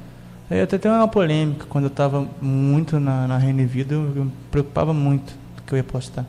Aí 0.51 0.61
até 0.61 0.77
tem 0.77 0.91
uma 0.91 1.07
polêmica. 1.07 1.65
Quando 1.67 1.85
eu 1.85 1.89
tava 1.89 2.27
muito 2.39 2.99
na, 2.99 3.27
na 3.27 3.37
Reine 3.39 3.65
Vida, 3.65 3.95
eu, 3.95 4.13
eu 4.15 4.25
me 4.25 4.31
preocupava 4.51 4.93
muito 4.93 5.33
do 5.55 5.63
que 5.63 5.73
eu 5.73 5.77
ia 5.77 5.83
postar. 5.83 6.25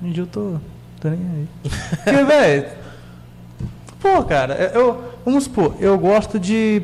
Hoje 0.00 0.10
em 0.10 0.12
dia 0.12 0.22
eu 0.24 0.26
tô, 0.26 0.56
tô 1.00 1.08
nem 1.08 1.20
aí. 1.20 1.48
Porque, 2.02 2.24
velho. 2.24 2.66
Pô, 4.02 4.22
cara, 4.24 4.54
eu. 4.74 5.02
Vamos 5.24 5.44
supor, 5.44 5.76
eu 5.78 5.96
gosto 5.96 6.38
de. 6.38 6.82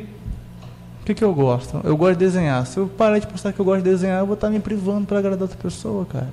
O 1.01 1.05
que, 1.05 1.13
que 1.13 1.23
eu 1.23 1.33
gosto? 1.33 1.81
Eu 1.83 1.97
gosto 1.97 2.13
de 2.13 2.25
desenhar. 2.25 2.65
Se 2.65 2.77
eu 2.77 2.87
parar 2.87 3.19
de 3.19 3.27
postar 3.27 3.51
que 3.51 3.59
eu 3.59 3.65
gosto 3.65 3.83
de 3.83 3.89
desenhar, 3.89 4.19
eu 4.19 4.25
vou 4.25 4.35
estar 4.35 4.49
me 4.49 4.59
privando 4.59 5.05
pra 5.05 5.19
agradar 5.19 5.41
outra 5.43 5.57
pessoa, 5.57 6.05
cara. 6.05 6.29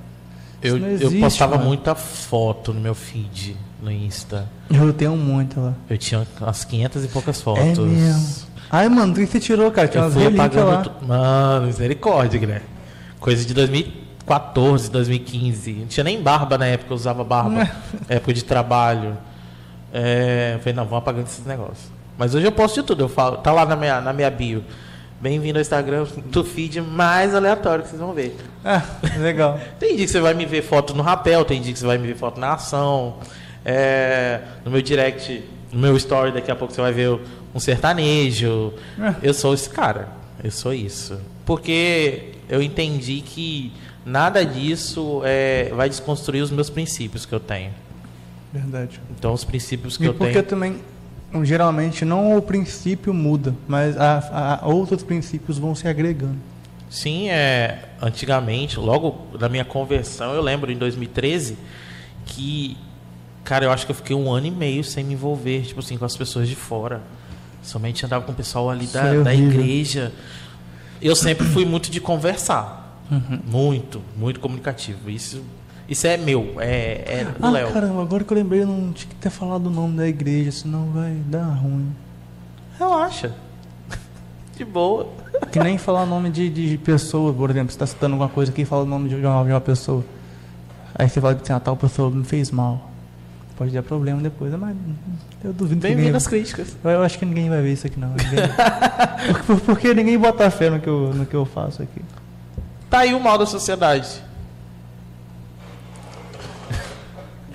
Eu, 0.61 0.79
não 0.79 0.87
eu 0.87 0.93
existe, 0.93 1.19
postava 1.19 1.57
muita 1.57 1.93
foto 1.93 2.73
no 2.73 2.79
meu 2.79 2.95
feed, 2.95 3.55
no 3.81 3.91
Insta. 3.91 4.47
Eu 4.71 4.91
tenho 4.93 5.15
muito 5.15 5.59
lá. 5.59 5.73
Eu 5.89 5.97
tinha 5.97 6.25
umas 6.39 6.63
500 6.63 7.05
e 7.05 7.07
poucas 7.09 7.41
fotos. 7.41 7.77
É 7.77 7.81
mesmo. 7.81 8.47
Ai, 8.69 8.89
mano, 8.89 9.13
o 9.13 9.15
que 9.15 9.25
você 9.25 9.39
tirou, 9.39 9.69
cara? 9.71 9.87
Tinha 9.87 10.03
Eu 10.03 10.07
umas 10.07 10.13
fui 10.13 10.27
apagando 10.27 10.67
lá. 10.67 10.81
tudo. 10.81 11.07
Mano, 11.07 11.67
misericórdia, 11.67 12.39
Guilherme. 12.39 12.65
Coisa 13.19 13.45
de 13.45 13.53
2014, 13.53 14.89
2015. 14.91 15.73
Não 15.73 15.87
tinha 15.87 16.03
nem 16.03 16.21
barba 16.21 16.57
na 16.57 16.65
época, 16.65 16.91
eu 16.91 16.95
usava 16.95 17.23
barba. 17.23 17.69
época 18.09 18.33
de 18.33 18.43
trabalho. 18.43 19.17
É, 19.93 20.53
eu 20.55 20.59
falei, 20.59 20.73
não, 20.73 20.85
vamos 20.85 20.99
apagando 20.99 21.25
esses 21.25 21.45
negócios. 21.45 21.91
Mas 22.17 22.33
hoje 22.33 22.45
eu 22.45 22.51
posto 22.51 22.81
de 22.81 22.87
tudo. 22.87 23.03
Eu 23.03 23.09
falo, 23.09 23.37
tá 23.37 23.51
lá 23.51 23.65
na 23.65 23.75
minha, 23.75 24.01
na 24.01 24.13
minha 24.13 24.29
bio. 24.29 24.63
Bem-vindo 25.19 25.57
ao 25.57 25.61
Instagram 25.61 26.05
do 26.25 26.43
feed 26.43 26.79
mais 26.79 27.33
aleatório 27.33 27.83
que 27.83 27.89
vocês 27.89 27.99
vão 27.99 28.13
ver. 28.13 28.35
Ah, 28.63 28.83
legal. 29.19 29.59
Tem 29.79 29.95
dia 29.95 30.05
que 30.05 30.11
você 30.11 30.19
vai 30.19 30.33
me 30.33 30.45
ver 30.45 30.61
foto 30.61 30.93
no 30.93 31.01
rapel, 31.01 31.43
tem 31.43 31.59
dia 31.59 31.73
que 31.73 31.79
você 31.79 31.87
vai 31.87 31.97
me 31.97 32.05
ver 32.05 32.15
foto 32.15 32.39
na 32.39 32.53
ação. 32.53 33.17
É, 33.65 34.41
no 34.63 34.69
meu 34.69 34.81
direct, 34.81 35.43
no 35.71 35.79
meu 35.79 35.97
story, 35.97 36.31
daqui 36.31 36.51
a 36.51 36.55
pouco 36.55 36.73
você 36.73 36.81
vai 36.81 36.91
ver 36.91 37.19
um 37.53 37.59
sertanejo. 37.59 38.73
Eu 39.23 39.33
sou 39.33 39.53
esse 39.53 39.69
cara. 39.69 40.09
Eu 40.43 40.51
sou 40.51 40.73
isso. 40.73 41.19
Porque 41.45 42.33
eu 42.47 42.61
entendi 42.61 43.21
que 43.21 43.73
nada 44.05 44.45
disso 44.45 45.21
é, 45.25 45.71
vai 45.75 45.89
desconstruir 45.89 46.41
os 46.41 46.51
meus 46.51 46.69
princípios 46.69 47.25
que 47.25 47.33
eu 47.33 47.39
tenho. 47.39 47.71
Verdade. 48.53 48.99
Então, 49.17 49.33
os 49.33 49.43
princípios 49.43 49.97
que 49.97 50.03
E 50.03 50.07
eu 50.07 50.13
porque 50.13 50.33
tenho. 50.33 50.45
também, 50.45 50.77
geralmente, 51.43 52.05
não 52.05 52.37
o 52.37 52.41
princípio 52.41 53.13
muda, 53.13 53.53
mas 53.67 53.97
a, 53.97 54.59
a- 54.61 54.67
outros 54.67 55.03
princípios 55.03 55.57
vão 55.57 55.75
se 55.75 55.87
agregando. 55.87 56.37
Sim, 56.89 57.29
é, 57.29 57.89
antigamente, 58.01 58.79
logo 58.79 59.27
na 59.37 59.49
minha 59.49 59.65
conversão, 59.65 60.33
eu 60.33 60.41
lembro 60.41 60.71
em 60.71 60.77
2013 60.77 61.57
que, 62.25 62.77
cara, 63.43 63.65
eu 63.65 63.71
acho 63.71 63.85
que 63.85 63.91
eu 63.91 63.95
fiquei 63.95 64.15
um 64.15 64.31
ano 64.31 64.47
e 64.47 64.51
meio 64.51 64.83
sem 64.83 65.03
me 65.03 65.13
envolver, 65.13 65.63
tipo 65.63 65.81
assim, 65.81 65.97
com 65.97 66.05
as 66.05 66.15
pessoas 66.15 66.47
de 66.47 66.55
fora. 66.55 67.01
Somente 67.61 68.05
andava 68.05 68.23
com 68.23 68.31
o 68.31 68.35
pessoal 68.35 68.69
ali 68.69 68.87
da, 68.87 69.07
é 69.13 69.21
da 69.21 69.35
igreja. 69.35 70.13
Eu 71.01 71.15
sempre 71.15 71.45
fui 71.45 71.65
muito 71.65 71.91
de 71.91 71.99
conversar. 71.99 72.85
Uhum. 73.11 73.39
Muito, 73.45 74.01
muito 74.15 74.39
comunicativo. 74.39 75.09
Isso, 75.09 75.43
isso 75.87 76.05
é 76.07 76.17
meu, 76.17 76.55
é, 76.59 77.19
é 77.21 77.23
do 77.37 77.45
Ah, 77.45 77.49
Léo. 77.49 77.71
caramba, 77.71 78.01
agora 78.01 78.23
que 78.23 78.31
eu 78.33 78.37
lembrei, 78.37 78.61
eu 78.63 78.67
não 78.67 78.91
tinha 78.93 79.09
que 79.09 79.15
ter 79.15 79.29
falado 79.29 79.67
o 79.67 79.69
nome 79.69 79.95
da 79.97 80.07
igreja, 80.07 80.51
senão 80.51 80.87
vai 80.91 81.13
dar 81.27 81.45
ruim. 81.45 81.93
Relaxa. 82.77 83.31
De 84.57 84.65
boa. 84.65 85.07
Que 85.51 85.59
nem 85.59 85.77
falar 85.77 86.03
o 86.03 86.05
nome 86.07 86.29
de, 86.31 86.49
de 86.49 86.77
pessoa, 86.79 87.31
por 87.31 87.49
exemplo, 87.51 87.69
você 87.71 87.75
está 87.75 87.85
citando 87.85 88.13
alguma 88.15 88.29
coisa 88.29 88.51
aqui 88.51 88.63
e 88.63 88.65
fala 88.65 88.83
o 88.83 88.85
nome 88.87 89.07
de 89.07 89.15
uma, 89.15 89.43
de 89.43 89.51
uma 89.51 89.61
pessoa. 89.61 90.03
Aí 90.95 91.07
você 91.07 91.21
fala 91.21 91.35
que 91.35 91.43
assim, 91.43 91.53
a 91.53 91.59
tal 91.59 91.77
pessoa 91.77 92.09
me 92.09 92.23
fez 92.23 92.49
mal. 92.49 92.89
Pode 93.55 93.71
dar 93.71 93.83
problema 93.83 94.19
depois, 94.21 94.51
mas 94.55 94.75
eu 95.43 95.53
duvido 95.53 95.81
que 95.81 95.87
ninguém... 95.87 95.95
Bem-vindo 95.95 96.17
às 96.17 96.27
críticas. 96.27 96.75
Eu, 96.83 97.03
acho 97.03 97.17
que 97.19 97.25
ninguém 97.25 97.49
vai 97.49 97.61
ver 97.61 97.73
isso 97.73 97.85
aqui 97.87 97.99
não. 97.99 98.09
Ninguém- 98.09 98.49
Por- 99.45 99.59
Porque 99.61 99.93
ninguém 99.93 100.17
bota 100.17 100.49
fé 100.49 100.69
no 100.71 100.79
que 100.79 100.87
eu, 100.87 101.13
no 101.13 101.25
que 101.25 101.35
eu 101.35 101.45
faço 101.45 101.81
aqui. 101.83 102.01
Tá 102.89 102.99
aí 102.99 103.13
o 103.13 103.19
mal 103.19 103.37
da 103.37 103.45
sociedade. 103.45 104.23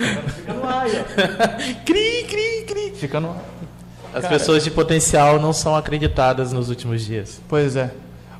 cri, 1.84 2.24
cri, 2.28 2.64
cri. 2.66 2.92
Fica 2.96 3.20
no. 3.20 3.36
As 4.14 4.22
Cara- 4.22 4.28
pessoas 4.38 4.62
de 4.64 4.70
potencial 4.70 5.40
não 5.40 5.52
são 5.52 5.74
acreditadas 5.74 6.52
nos 6.52 6.68
últimos 6.68 7.04
dias. 7.04 7.40
Pois 7.48 7.76
é. 7.76 7.90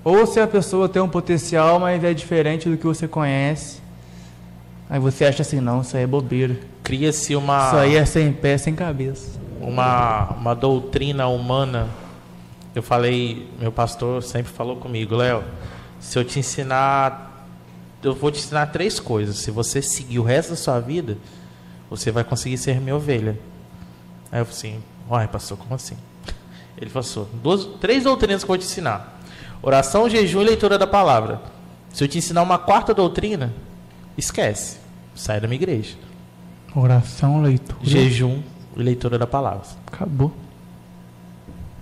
Ou 0.05 0.27
se 0.27 0.41
a 0.41 0.47
pessoa 0.47 0.89
tem 0.89 1.01
um 1.01 1.09
potencial, 1.09 1.79
mas 1.79 2.03
é 2.05 2.13
diferente 2.13 2.69
do 2.69 2.77
que 2.77 2.85
você 2.85 3.07
conhece. 3.09 3.81
Aí 4.91 4.99
você 4.99 5.25
acha 5.25 5.41
assim, 5.43 5.61
não, 5.61 5.81
isso 5.81 5.97
aí 5.97 6.03
é 6.03 6.07
bobeira. 6.07 6.57
Cria-se 6.83 7.35
uma, 7.35 7.69
Isso 7.69 7.77
aí 7.77 7.97
é 7.97 8.05
sem 8.05 8.33
pé, 8.33 8.59
sem 8.59 8.75
cabeça. 8.75 9.39
uma, 9.61 10.31
uma 10.33 10.55
doutrina 10.55 11.27
humana. 11.29 11.87
Eu 12.75 12.83
falei, 12.83 13.49
meu 13.59 13.71
pastor 13.73 14.23
sempre 14.23 14.53
falou 14.53 14.77
comigo, 14.77 15.15
Léo, 15.17 15.43
se 16.01 16.19
eu 16.19 16.25
te 16.25 16.39
ensinar, 16.39 17.47
eu 18.03 18.15
vou 18.15 18.31
te 18.31 18.41
ensinar 18.41 18.67
três 18.67 18.99
coisas. 19.01 19.37
Se 19.37 19.51
você 19.51 19.81
seguir 19.81 20.19
o 20.19 20.23
resto 20.23 20.51
da 20.51 20.57
sua 20.57 20.81
vida, 20.81 21.17
você 21.97 22.11
vai 22.11 22.25
conseguir 22.25 22.59
ser 22.59 22.81
minha 22.81 22.97
ovelha. 22.97 23.39
Aí 24.31 24.41
eu 24.41 24.47
falei 24.47 24.59
assim, 24.59 24.83
uai, 25.11 25.29
pastor, 25.29 25.59
como 25.59 25.75
assim? 25.75 25.97
Ele 26.77 26.91
falou, 26.91 27.29
duas, 27.43 27.67
três 27.81 28.05
doutrinas 28.05 28.43
que 28.43 28.51
eu 28.51 28.55
vou 28.55 28.59
te 28.59 28.65
ensinar. 28.65 29.21
Oração, 29.63 30.09
jejum 30.09 30.43
e 30.43 30.45
leitura 30.45 30.79
da 30.79 30.87
palavra. 30.87 31.41
Se 31.93 32.03
eu 32.03 32.09
te 32.09 32.19
ensinar 32.19 32.43
uma 32.43 32.59
quarta 32.59 32.93
doutrina, 32.95 33.53
esquece. 34.17 34.79
Sai 35.15 35.41
da 35.41 35.47
minha 35.47 35.57
igreja. 35.59 35.95
Oração, 36.75 37.43
leitura. 37.43 37.79
Jejum 37.83 38.41
e 38.77 38.83
leitura 38.83 39.19
da 39.19 39.27
palavra. 39.27 39.63
Acabou. 39.87 40.33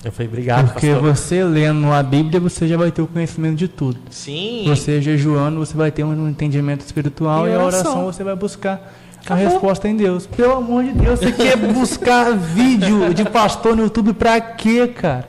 Eu 0.03 0.11
falei, 0.11 0.29
obrigado, 0.29 0.73
Porque 0.73 0.89
pastor. 0.95 1.15
você 1.15 1.45
lendo 1.45 1.87
a 1.93 2.03
Bíblia, 2.03 2.41
você 2.41 2.67
já 2.67 2.77
vai 2.77 2.91
ter 2.91 3.03
o 3.03 3.07
conhecimento 3.07 3.57
de 3.57 3.69
tudo. 3.69 3.99
Sim. 4.11 4.65
Você 4.67 5.01
jejuando, 5.01 5.59
você 5.59 5.77
vai 5.77 5.91
ter 5.93 6.03
um 6.05 6.29
entendimento 6.29 6.81
espiritual 6.81 7.47
E 7.47 7.51
e, 7.51 7.55
a 7.55 7.63
oração. 7.63 8.07
você 8.07 8.25
vai 8.25 8.35
buscar. 8.35 8.95
A 9.29 9.35
resposta 9.35 9.89
em 9.89 9.97
Deus. 9.97 10.27
Pelo 10.27 10.55
amor 10.55 10.85
de 10.85 10.93
Deus, 10.93 11.19
você 11.19 11.33
quer 11.33 11.57
buscar 11.57 12.33
vídeo 12.37 13.13
de 13.15 13.25
pastor 13.25 13.77
no 13.77 13.83
YouTube 13.83 14.13
pra 14.15 14.41
quê, 14.41 14.89
cara? 14.89 15.29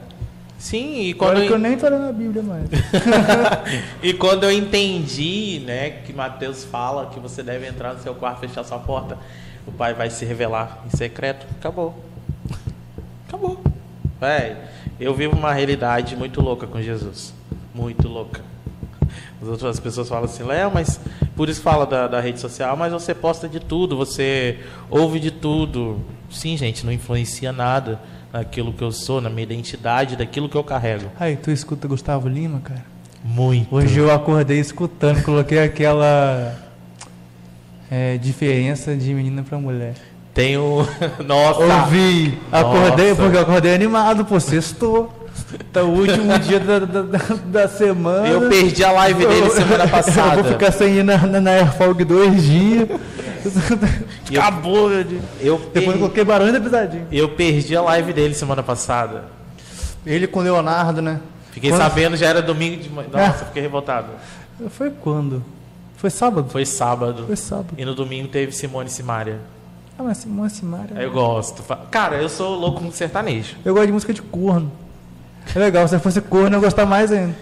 Sim, 0.57 1.01
e 1.01 1.13
quando, 1.15 1.31
Agora 1.31 1.45
que 1.47 1.51
eu 1.51 1.55
eu, 1.55 1.61
nem 1.61 1.75
tô 1.75 1.89
lendo 1.89 2.07
a 2.07 2.13
Bíblia 2.13 2.43
mais. 2.43 2.69
e 4.03 4.13
quando 4.13 4.43
eu 4.43 4.51
entendi, 4.51 5.63
né, 5.65 5.89
que 5.89 6.13
Mateus 6.13 6.63
fala 6.63 7.07
que 7.07 7.19
você 7.19 7.41
deve 7.41 7.67
entrar 7.67 7.95
no 7.95 7.99
seu 7.99 8.13
quarto, 8.13 8.41
fechar 8.41 8.63
sua 8.63 8.77
porta, 8.77 9.17
o 9.65 9.71
pai 9.71 9.95
vai 9.95 10.11
se 10.11 10.23
revelar 10.23 10.83
em 10.85 10.95
secreto. 10.95 11.47
Acabou. 11.59 11.95
Acabou. 13.27 13.59
Véi, 14.19 14.55
eu 14.99 15.15
vivo 15.15 15.35
uma 15.35 15.51
realidade 15.51 16.15
muito 16.15 16.39
louca 16.41 16.67
com 16.67 16.79
Jesus. 16.79 17.33
Muito 17.73 18.07
louca. 18.07 18.50
As 19.41 19.47
outras 19.47 19.79
pessoas 19.79 20.07
falam 20.07 20.25
assim, 20.25 20.43
Léo, 20.43 20.69
mas 20.71 20.99
por 21.35 21.49
isso 21.49 21.61
fala 21.61 21.85
da, 21.85 22.07
da 22.07 22.21
rede 22.21 22.39
social, 22.39 22.77
mas 22.77 22.93
você 22.93 23.15
posta 23.15 23.49
de 23.49 23.59
tudo, 23.59 23.97
você 23.97 24.59
ouve 24.89 25.19
de 25.19 25.31
tudo. 25.31 25.99
Sim, 26.29 26.55
gente, 26.55 26.85
não 26.85 26.93
influencia 26.93 27.51
nada. 27.51 27.99
naquilo 28.31 28.71
que 28.71 28.83
eu 28.83 28.91
sou, 28.91 29.19
na 29.19 29.29
minha 29.29 29.43
identidade, 29.43 30.15
daquilo 30.15 30.47
que 30.47 30.55
eu 30.55 30.63
carrego. 30.63 31.11
Aí, 31.19 31.35
tu 31.35 31.51
escuta 31.51 31.87
Gustavo 31.87 32.29
Lima, 32.29 32.61
cara? 32.63 32.85
Muito. 33.23 33.73
Hoje 33.75 33.99
eu 33.99 34.11
acordei 34.11 34.59
escutando, 34.59 35.21
coloquei 35.23 35.59
aquela 35.59 36.55
é, 37.89 38.17
diferença 38.17 38.95
de 38.95 39.13
menina 39.13 39.43
pra 39.43 39.57
mulher. 39.57 39.95
Tenho. 40.33 40.87
Nossa! 41.25 41.59
Ouvi! 41.59 42.39
Acordei, 42.51 43.09
Nossa. 43.09 43.21
porque 43.21 43.37
eu 43.37 43.41
acordei 43.41 43.75
animado, 43.75 44.23
pô, 44.23 44.39
sextou. 44.39 45.20
Tá 45.71 45.83
o 45.83 45.89
último 45.89 46.37
dia 46.39 46.59
da, 46.59 46.79
da, 46.79 47.01
da- 47.45 47.67
semana. 47.67 48.27
Eu 48.27 48.49
perdi 48.49 48.83
a 48.83 48.91
live 48.91 49.25
dele 49.25 49.45
Eu- 49.47 49.49
semana 49.51 49.87
passada. 49.87 50.37
Eu 50.39 50.43
vou 50.43 50.51
ficar 50.53 50.71
sem 50.71 50.97
ir 50.97 51.03
na, 51.03 51.17
na, 51.17 51.39
na 51.41 51.51
Airfog 51.51 52.03
dois 52.03 52.43
dias. 52.43 52.87
Acabou, 54.37 54.89
meu 54.89 55.03
dia. 55.03 55.19
Eu, 55.39 55.57
Depois 55.73 55.95
eu 55.95 55.99
coloquei 56.01 56.23
barulho 56.23 56.53
da 56.53 56.59
pisadinha. 56.59 57.07
eu 57.11 57.29
perdi 57.29 57.75
a 57.75 57.81
live 57.81 58.13
dele 58.13 58.33
semana 58.33 58.61
passada. 58.63 59.25
Ele 60.05 60.27
com 60.27 60.39
o 60.39 60.43
Leonardo, 60.43 61.01
né? 61.01 61.19
Fiquei 61.51 61.69
Quando- 61.69 61.81
sabendo, 61.81 62.15
já 62.17 62.27
era 62.27 62.41
domingo 62.41 62.81
de 62.81 62.89
manhã. 62.89 63.09
É. 63.13 63.27
Nossa, 63.27 63.45
fiquei 63.45 63.61
revoltado. 63.61 64.07
Foi 64.69 64.89
quando? 64.89 65.43
Foi 65.97 66.09
sábado? 66.09 66.49
Foi 66.49 66.65
sábado. 66.65 67.25
Foi 67.27 67.35
sábado. 67.35 67.69
E 67.77 67.85
no 67.85 67.93
domingo 67.93 68.27
teve 68.27 68.51
Simone 68.51 68.87
e 68.89 68.91
Simaria. 68.91 69.39
Ah, 69.97 70.03
mas 70.03 70.17
Simone 70.17 70.49
Simaria. 70.49 70.97
Eu 70.97 71.11
gosto. 71.11 71.61
Fa- 71.61 71.79
Cara, 71.91 72.15
eu 72.17 72.29
sou 72.29 72.55
louco 72.55 72.81
com 72.81 72.91
sertanejo. 72.91 73.55
Eu 73.63 73.73
gosto 73.73 73.87
de 73.87 73.93
música 73.93 74.13
de 74.13 74.21
corno. 74.21 74.71
É 75.55 75.59
legal, 75.59 75.87
se 75.87 75.97
fosse 75.99 76.21
corno 76.21 76.47
eu 76.55 76.59
ia 76.59 76.65
gostar 76.65 76.85
mais 76.85 77.11
ainda. 77.11 77.35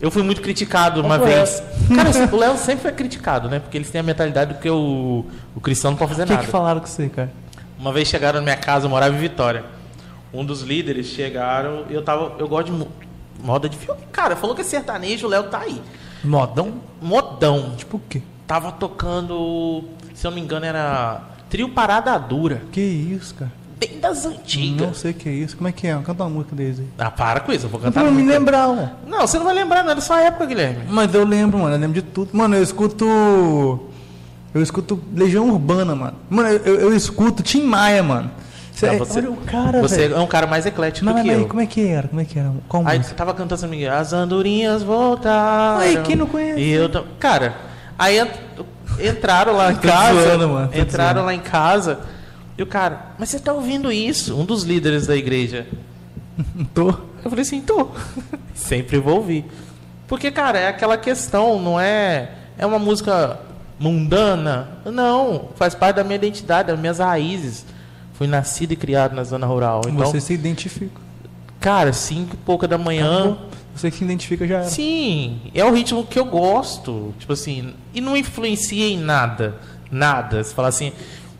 Eu 0.00 0.10
fui 0.10 0.22
muito 0.22 0.42
criticado 0.42 1.00
uma 1.00 1.18
vez. 1.18 1.62
Cara, 1.94 2.10
o 2.30 2.36
Léo 2.36 2.56
sempre 2.58 2.82
foi 2.82 2.92
criticado, 2.92 3.48
né? 3.48 3.58
Porque 3.60 3.78
eles 3.78 3.88
têm 3.90 4.00
a 4.00 4.04
mentalidade 4.04 4.52
do 4.54 4.60
que 4.60 4.68
o, 4.68 5.24
o 5.54 5.60
cristão 5.60 5.92
não 5.92 5.98
pode 5.98 6.10
fazer 6.10 6.24
O 6.24 6.26
que, 6.26 6.32
nada. 6.32 6.44
que 6.44 6.50
falaram 6.50 6.80
com 6.80 6.86
você, 6.86 7.08
cara? 7.08 7.32
Uma 7.78 7.92
vez 7.92 8.06
chegaram 8.08 8.40
na 8.40 8.44
minha 8.44 8.56
casa, 8.56 8.84
eu 8.86 8.90
morava 8.90 9.14
em 9.14 9.18
Vitória. 9.18 9.64
Um 10.34 10.44
dos 10.44 10.60
líderes 10.62 11.06
chegaram 11.06 11.84
e 11.88 11.94
eu 11.94 12.02
tava. 12.02 12.32
Eu 12.38 12.46
gosto 12.46 12.66
de 12.66 12.72
mo- 12.72 12.88
moda 13.42 13.68
de 13.70 13.76
filme. 13.78 14.00
Cara, 14.12 14.36
falou 14.36 14.54
que 14.54 14.60
é 14.60 14.64
sertanejo, 14.64 15.26
o 15.26 15.30
Léo 15.30 15.44
tá 15.44 15.60
aí. 15.60 15.80
Modão? 16.22 16.74
Modão. 17.00 17.72
Tipo 17.76 17.96
o 17.96 18.00
quê? 18.06 18.20
Tava 18.46 18.72
tocando, 18.72 19.84
se 20.14 20.26
eu 20.26 20.30
não 20.30 20.36
me 20.36 20.42
engano, 20.44 20.66
era 20.66 21.22
Trio 21.48 21.70
Parada 21.70 22.18
Dura. 22.18 22.62
Que 22.70 22.80
isso, 22.82 23.34
cara? 23.34 23.50
Bem 23.78 23.98
das 24.00 24.24
antigas. 24.24 24.86
Não 24.86 24.94
sei 24.94 25.10
o 25.10 25.14
que 25.14 25.28
é 25.28 25.32
isso. 25.32 25.56
Como 25.56 25.68
é 25.68 25.72
que 25.72 25.86
é? 25.86 25.94
Canta 26.02 26.22
uma 26.24 26.30
música 26.30 26.56
deles 26.56 26.78
aí. 26.80 26.86
Ah, 26.98 27.10
para 27.10 27.40
com 27.40 27.52
isso, 27.52 27.66
eu 27.66 27.70
vou 27.70 27.78
cantar. 27.80 28.02
não 28.02 28.10
me 28.10 28.22
muito. 28.22 28.30
lembrar, 28.32 28.68
mano. 28.68 28.90
Não, 29.06 29.20
você 29.26 29.36
não 29.38 29.44
vai 29.44 29.54
lembrar, 29.54 29.82
não 29.84 29.90
é 29.92 29.94
da 29.94 30.00
sua 30.00 30.20
época, 30.22 30.46
Guilherme. 30.46 30.84
Mas 30.88 31.12
eu 31.14 31.24
lembro, 31.26 31.58
mano. 31.58 31.74
Eu 31.74 31.78
lembro 31.80 31.94
de 31.94 32.02
tudo. 32.02 32.30
Mano, 32.32 32.54
eu 32.56 32.62
escuto. 32.62 33.06
Eu 34.54 34.62
escuto 34.62 34.98
Legião 35.14 35.50
Urbana, 35.50 35.94
mano. 35.94 36.14
Mano, 36.30 36.48
eu, 36.48 36.80
eu, 36.80 36.96
escuto 36.96 37.42
Tim 37.42 37.62
Maia, 37.64 38.02
mano. 38.02 38.30
Cê- 38.72 38.90
Não, 38.90 38.98
você- 38.98 39.18
olha 39.18 39.30
o 39.30 39.36
cara, 39.36 39.80
Você 39.82 40.04
é 40.06 40.18
um 40.18 40.26
cara 40.26 40.46
mais 40.46 40.64
eclético 40.66 41.04
Mas, 41.06 41.14
do 41.16 41.22
que 41.22 41.28
mas, 41.28 41.38
eu. 41.40 41.46
como 41.48 41.60
é 41.60 41.66
que 41.66 41.86
era? 41.86 42.08
Como 42.08 42.20
é 42.20 42.24
que 42.24 42.38
era? 42.38 42.52
Qual 42.68 42.82
Aí 42.86 42.96
música? 42.98 43.08
você 43.08 43.14
tava 43.14 43.34
cantando, 43.34 43.60
não 43.62 43.68
me 43.68 43.76
engano, 43.78 43.96
as 43.96 44.12
andorinhas 44.14 44.82
voltaram. 44.82 45.80
Ai, 45.80 46.02
quem 46.02 46.16
não 46.16 46.26
conhece? 46.26 46.60
E 46.60 46.72
eu 46.72 46.88
Cara, 47.18 47.54
aí 47.98 48.18
ent- 48.18 48.30
entraram 49.02 49.54
lá 49.56 49.72
em 49.72 49.76
casa. 49.76 50.22
zoando, 50.22 50.48
mano, 50.48 50.70
entraram 50.74 51.24
lá 51.24 51.34
em 51.34 51.40
casa. 51.40 52.00
E 52.58 52.62
o 52.62 52.66
cara, 52.66 53.14
mas 53.18 53.28
você 53.28 53.38
tá 53.38 53.52
ouvindo 53.52 53.92
isso? 53.92 54.36
Um 54.38 54.44
dos 54.44 54.62
líderes 54.62 55.06
da 55.06 55.16
igreja. 55.16 55.66
Tô. 56.74 56.88
Eu 57.24 57.30
falei 57.30 57.42
assim, 57.42 57.60
tô. 57.60 57.88
Sempre 58.54 58.98
vou 58.98 59.16
ouvir. 59.16 59.44
Porque, 60.06 60.30
cara, 60.30 60.58
é 60.58 60.68
aquela 60.68 60.96
questão, 60.96 61.60
não 61.60 61.80
é. 61.80 62.30
É 62.56 62.64
uma 62.64 62.78
música 62.78 63.40
mundana? 63.78 64.68
Não, 64.84 65.48
faz 65.56 65.74
parte 65.74 65.96
da 65.96 66.04
minha 66.04 66.14
identidade, 66.14 66.68
das 66.68 66.78
minhas 66.78 66.98
raízes. 66.98 67.66
Fui 68.14 68.26
nascido 68.26 68.72
e 68.72 68.76
criado 68.76 69.14
na 69.14 69.24
zona 69.24 69.46
rural. 69.46 69.82
Então, 69.88 70.06
Você 70.06 70.20
se 70.20 70.32
identifica. 70.32 71.00
cara, 71.60 71.92
cinco 71.92 72.34
e 72.34 72.38
pouca 72.38 72.68
da 72.68 72.78
manhã. 72.78 73.36
Você 73.74 73.90
que 73.90 73.98
se 73.98 74.04
identifica 74.04 74.46
já 74.46 74.58
era. 74.58 74.68
Sim, 74.68 75.40
é 75.52 75.64
o 75.64 75.72
ritmo 75.72 76.06
que 76.06 76.18
eu 76.18 76.24
gosto. 76.24 77.12
Tipo 77.18 77.32
assim, 77.32 77.74
e 77.92 78.00
não 78.00 78.16
influencia 78.16 78.86
em 78.86 78.96
nada. 78.98 79.56
Nada. 79.90 80.42
Você 80.42 80.54
fala 80.54 80.68
assim, 80.68 80.92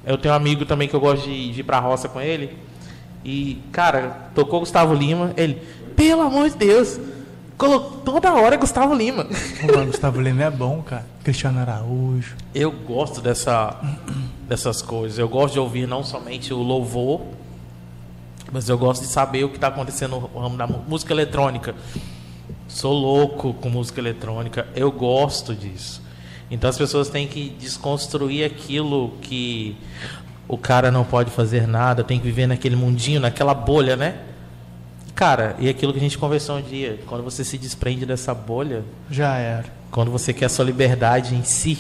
eu 0.07 0.17
tenho 0.17 0.33
um 0.33 0.37
amigo 0.37 0.65
também 0.65 0.87
que 0.87 0.95
eu 0.95 1.01
gosto 1.01 1.25
de, 1.25 1.53
de 1.53 1.61
ir 1.61 1.65
pra 1.65 1.81
roça 1.81 2.09
com 2.09 2.21
ele. 2.21 2.57
E, 3.25 3.61
cara, 3.73 4.31
tocou 4.37 4.61
Gustavo 4.61 4.95
Lima. 4.95 5.33
Ele, 5.37 5.61
pelo 5.97 6.23
amor 6.23 6.49
de 6.49 6.57
Deus, 6.57 7.01
colocou 7.59 7.99
toda 8.05 8.33
hora 8.33 8.57
Gustavo 8.57 8.95
Lima. 8.95 9.27
O 9.65 9.87
Gustavo 9.87 10.21
Lima 10.21 10.45
é 10.45 10.51
bom, 10.51 10.81
cara. 10.81 11.05
Cristiano 11.25 11.59
Araújo. 11.59 12.37
Eu 12.55 12.71
gosto 12.71 13.21
dessa, 13.21 13.81
dessas 14.49 14.81
coisas. 14.81 15.19
Eu 15.19 15.29
gosto 15.29 15.55
de 15.55 15.59
ouvir 15.59 15.89
não 15.89 16.05
somente 16.05 16.55
o 16.55 16.59
louvor, 16.59 17.23
mas 18.53 18.69
eu 18.69 18.79
gosto 18.79 19.03
de 19.03 19.09
saber 19.09 19.43
o 19.43 19.49
que 19.49 19.57
está 19.57 19.67
acontecendo 19.67 20.31
no 20.33 20.41
ramo 20.41 20.57
da 20.57 20.69
música 20.69 21.13
eletrônica. 21.13 21.75
Sou 22.69 22.93
louco 22.93 23.55
com 23.55 23.69
música 23.69 24.01
eletrônica. 24.01 24.69
Eu 24.77 24.93
gosto 24.93 25.53
disso. 25.53 26.06
Então 26.51 26.71
as 26.71 26.79
pessoas 26.79 27.09
têm 27.09 27.27
que 27.27 27.51
desconstruir 27.59 28.45
aquilo 28.45 29.13
que 29.21 29.77
o 30.49 30.57
cara 30.57 30.91
não 30.93 31.05
pode 31.05 31.31
fazer 31.31 31.67
nada, 31.67 32.05
tem 32.05 32.19
que 32.19 32.25
viver 32.25 32.47
naquele 32.47 32.77
mundinho, 32.77 33.21
naquela 33.21 33.53
bolha, 33.55 33.97
né? 33.97 34.21
Cara, 35.15 35.57
e 35.59 35.69
aquilo 35.69 35.93
que 35.93 35.99
a 35.99 36.03
gente 36.03 36.19
conversou 36.19 36.59
um 36.59 36.63
dia, 36.63 37.01
quando 37.07 37.25
você 37.25 37.43
se 37.43 37.57
desprende 37.59 38.05
dessa 38.07 38.33
bolha, 38.35 38.85
Já 39.11 39.35
era. 39.37 39.65
quando 39.91 40.11
você 40.11 40.33
quer 40.33 40.45
a 40.45 40.49
sua 40.49 40.65
liberdade 40.65 41.35
em 41.35 41.43
si, 41.43 41.79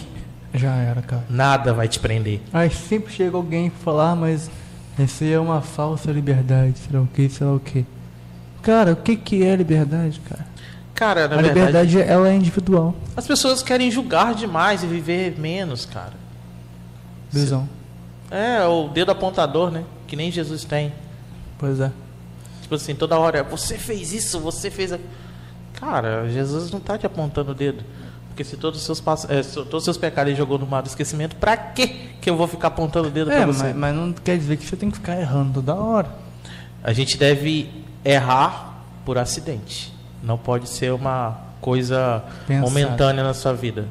Já 0.54 0.74
era, 0.74 1.02
cara. 1.02 1.24
Nada 1.28 1.74
vai 1.74 1.86
te 1.86 2.00
prender. 2.00 2.40
Aí 2.52 2.70
sempre 2.70 3.12
chega 3.12 3.36
alguém 3.36 3.68
falar, 3.70 4.12
"Ah, 4.12 4.16
mas 4.16 4.50
essa 4.98 5.24
é 5.24 5.38
uma 5.38 5.60
falsa 5.60 6.10
liberdade, 6.10 6.78
sei 6.78 6.96
lá 6.98 7.02
o 7.04 7.06
que, 7.06 7.28
sei 7.28 7.46
lá 7.46 7.52
o 7.54 7.60
que. 7.60 7.84
Cara, 8.62 8.92
o 8.92 8.96
que 8.96 9.16
que 9.16 9.44
é 9.44 9.54
liberdade, 9.54 10.18
cara? 10.28 10.46
Cara, 10.96 11.28
na 11.28 11.34
a 11.36 11.42
verdade, 11.42 11.58
liberdade, 11.58 12.00
ela 12.00 12.28
é 12.28 12.34
individual. 12.34 12.94
as 13.16 13.26
pessoas 13.26 13.62
querem 13.62 13.90
julgar 13.90 14.34
demais 14.34 14.82
e 14.82 14.86
viver 14.86 15.38
menos, 15.38 15.84
cara. 15.86 16.14
Visão. 17.30 17.68
É, 18.30 18.64
o 18.64 18.88
dedo 18.88 19.12
apontador, 19.12 19.70
né? 19.70 19.84
Que 20.06 20.16
nem 20.16 20.30
Jesus 20.32 20.64
tem. 20.64 20.92
Pois 21.58 21.78
é. 21.80 21.92
Tipo 22.62 22.74
assim, 22.74 22.94
toda 22.94 23.18
hora, 23.18 23.42
você 23.44 23.78
fez 23.78 24.12
isso, 24.12 24.40
você 24.40 24.70
fez 24.70 24.90
aquilo. 24.92 25.08
Cara, 25.74 26.28
Jesus 26.30 26.70
não 26.70 26.80
tá 26.80 26.96
te 26.98 27.06
apontando 27.06 27.52
o 27.52 27.54
dedo. 27.54 27.84
Porque 28.28 28.42
se 28.42 28.56
todos 28.56 28.80
os 28.80 28.84
seus, 28.86 29.00
pass... 29.00 29.26
é, 29.30 29.42
se 29.42 29.54
todos 29.54 29.74
os 29.74 29.84
seus 29.84 29.96
pecados 29.96 30.30
ele 30.30 30.36
jogou 30.38 30.58
no 30.58 30.66
mar 30.66 30.82
do 30.82 30.86
esquecimento, 30.88 31.36
pra 31.36 31.56
quê 31.56 32.10
que 32.20 32.28
eu 32.28 32.36
vou 32.36 32.46
ficar 32.46 32.68
apontando 32.68 33.08
o 33.08 33.10
dedo 33.10 33.30
É, 33.30 33.36
pra 33.36 33.46
você? 33.46 33.64
mas, 33.64 33.76
mas 33.76 33.94
não 33.94 34.12
quer 34.12 34.36
dizer 34.38 34.56
que 34.56 34.66
você 34.66 34.76
tem 34.76 34.90
que 34.90 34.96
ficar 34.96 35.18
errando 35.20 35.54
toda 35.54 35.74
hora. 35.74 36.08
A 36.82 36.92
gente 36.92 37.16
deve 37.16 37.70
errar 38.04 38.82
por 39.04 39.18
acidente. 39.18 39.92
Não 40.26 40.36
pode 40.36 40.68
ser 40.68 40.92
uma 40.92 41.38
coisa 41.60 42.22
Pensar. 42.48 42.60
momentânea 42.62 43.22
na 43.22 43.32
sua 43.32 43.52
vida. 43.52 43.86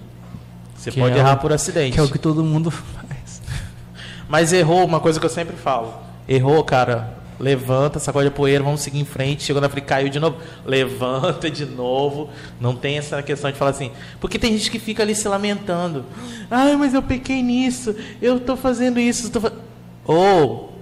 Você 0.76 0.92
Que 0.92 1.00
pode 1.00 1.16
é 1.16 1.20
errar 1.20 1.36
o- 1.36 1.38
por 1.40 1.54
acidente. 1.54 1.94
Que 1.94 2.00
é 2.00 2.04
o 2.04 2.10
que 2.10 2.20
todo 2.20 2.44
mundo 2.44 2.70
faz. 2.70 3.42
Mas 4.28 4.52
errou, 4.52 4.84
uma 4.86 5.00
coisa 5.00 5.18
que 5.20 5.26
eu 5.26 5.30
sempre 5.30 5.56
falo. 5.56 5.94
Errou, 6.28 6.62
cara. 6.64 7.16
Levanta, 7.40 8.00
sacode 8.00 8.28
a 8.28 8.32
poeira, 8.32 8.64
vamos 8.64 8.82
seguir 8.82 9.00
em 9.00 9.06
frente. 9.06 9.44
Chegou 9.44 9.62
na 9.62 9.68
frente, 9.70 9.86
caiu 9.86 10.10
de 10.10 10.20
novo. 10.20 10.38
Levanta 10.66 11.50
de 11.50 11.66
novo. 11.66 12.30
Não 12.60 12.76
tem 12.76 12.98
essa 12.98 13.22
questão 13.24 13.50
de 13.52 13.58
falar 13.58 13.72
assim. 13.72 13.92
Porque 14.20 14.38
tem 14.38 14.52
gente 14.58 14.70
que 14.70 14.80
fica 14.80 15.04
ali 15.04 15.16
se 15.16 15.28
lamentando. 15.28 16.04
Ai, 16.52 16.76
mas 16.76 16.94
eu 16.94 17.02
pequei 17.02 17.42
nisso. 17.42 17.96
Eu 18.22 18.40
tô 18.42 18.56
fazendo 18.58 19.00
isso. 19.00 19.30
Tô 19.32 19.40
fa... 19.42 19.52
Ô! 20.06 20.75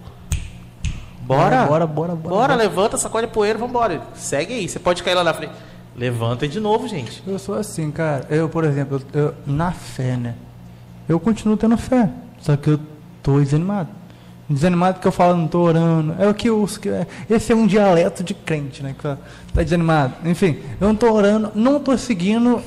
Bora. 1.26 1.66
Bora, 1.66 1.88
bora, 1.88 2.16
bora. 2.16 2.36
Bora, 2.36 2.56
levanta, 2.56 2.98
sacode 2.98 3.28
poeira, 3.28 3.58
vambora. 3.58 4.02
Segue 4.16 4.54
aí. 4.54 4.68
Você 4.70 4.80
pode 4.80 5.04
cair 5.04 5.16
lá 5.16 5.24
na 5.24 5.34
frente. 5.34 5.54
Levanta 5.96 6.48
de 6.48 6.60
novo, 6.60 6.88
gente. 6.88 7.24
Eu 7.26 7.38
sou 7.38 7.56
assim, 7.56 7.92
cara. 7.92 8.26
Eu, 8.30 8.50
por 8.50 8.64
exemplo, 8.64 9.02
eu, 9.14 9.34
na 9.46 9.72
fé, 9.72 10.18
né? 10.18 10.36
Eu 11.08 11.20
continuo 11.20 11.56
tendo 11.58 11.78
fé. 11.78 12.10
Só 12.40 12.56
que 12.58 12.70
eu 12.72 12.80
tô 13.22 13.40
desanimado. 13.40 13.90
Desanimado 14.50 14.96
porque 14.96 15.08
eu 15.08 15.12
falo, 15.12 15.38
não 15.38 15.48
tô 15.48 15.62
orando. 15.62 16.16
É 16.20 16.28
o 16.28 16.34
que 16.34 16.50
que 16.80 16.90
é- 16.90 17.08
Esse 17.30 17.54
é 17.54 17.56
um 17.56 17.66
dialeto 17.68 18.24
de 18.24 18.34
crente, 18.34 18.84
né? 18.84 18.94
Que 18.98 19.04
tá 19.54 19.64
desanimado. 19.64 20.14
Enfim, 20.26 20.60
eu 20.82 20.88
não 20.88 20.96
tô 20.96 21.12
orando, 21.12 21.52
não 21.56 21.80
tô 21.80 21.98
seguindo. 21.98 22.62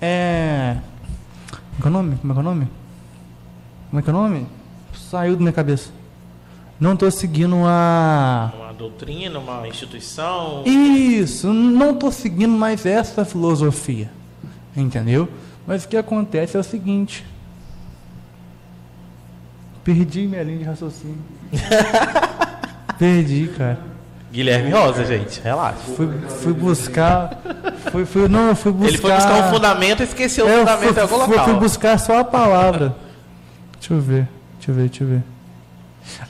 É. 0.00 0.76
Como 1.50 1.78
é 1.78 1.80
que 1.82 1.86
é 1.86 1.90
o 1.90 1.92
nome? 1.92 2.16
Como 2.16 2.32
é 2.32 2.34
que 2.34 2.38
é 2.38 2.42
o 2.42 2.44
nome? 2.44 2.68
Como 3.90 4.00
é 4.00 4.02
que 4.02 4.10
é 4.10 4.12
o 4.12 4.16
nome? 4.16 4.46
Saiu 4.94 5.34
da 5.34 5.40
minha 5.40 5.52
cabeça. 5.52 5.90
Não 6.80 6.96
tô 6.96 7.10
seguindo 7.10 7.56
a. 7.66 8.52
Uma 8.56 8.72
doutrina, 8.72 9.38
uma 9.38 9.66
instituição. 9.66 10.62
Isso, 10.64 11.52
não 11.52 11.90
estou 11.90 12.12
seguindo 12.12 12.52
mais 12.52 12.86
essa 12.86 13.24
filosofia. 13.24 14.10
Entendeu? 14.76 15.28
Mas 15.66 15.84
o 15.84 15.88
que 15.88 15.96
acontece 15.96 16.56
é 16.56 16.60
o 16.60 16.62
seguinte. 16.62 17.24
Perdi 19.82 20.26
minha 20.26 20.42
linha 20.42 20.58
de 20.58 20.64
raciocínio. 20.64 21.18
Perdi, 22.98 23.48
cara. 23.56 23.78
Guilherme 24.30 24.70
Rosa, 24.70 25.04
gente. 25.04 25.40
Relaxa. 25.40 25.78
Fui, 25.96 26.08
fui 26.28 26.52
buscar. 26.52 27.40
Fui, 27.90 28.04
fui, 28.04 28.28
não, 28.28 28.48
eu 28.48 28.56
fui 28.56 28.70
buscar. 28.70 28.88
Ele 28.88 28.98
foi 28.98 29.12
buscar 29.12 29.48
um 29.48 29.52
fundamento 29.54 30.00
e 30.00 30.04
esqueceu 30.04 30.46
o 30.46 30.48
É, 30.48 30.54
eu 30.54 30.58
fundamento 30.60 30.94
fui, 30.94 31.02
algum 31.02 31.24
fui, 31.24 31.38
fui 31.38 31.54
buscar 31.54 31.98
só 31.98 32.18
a 32.18 32.24
palavra. 32.24 32.94
Deixa 33.78 33.94
eu 33.94 34.00
ver, 34.00 34.28
deixa 34.58 34.70
eu 34.70 34.74
ver, 34.74 34.88
deixa 34.88 35.04
eu 35.04 35.08
ver. 35.08 35.22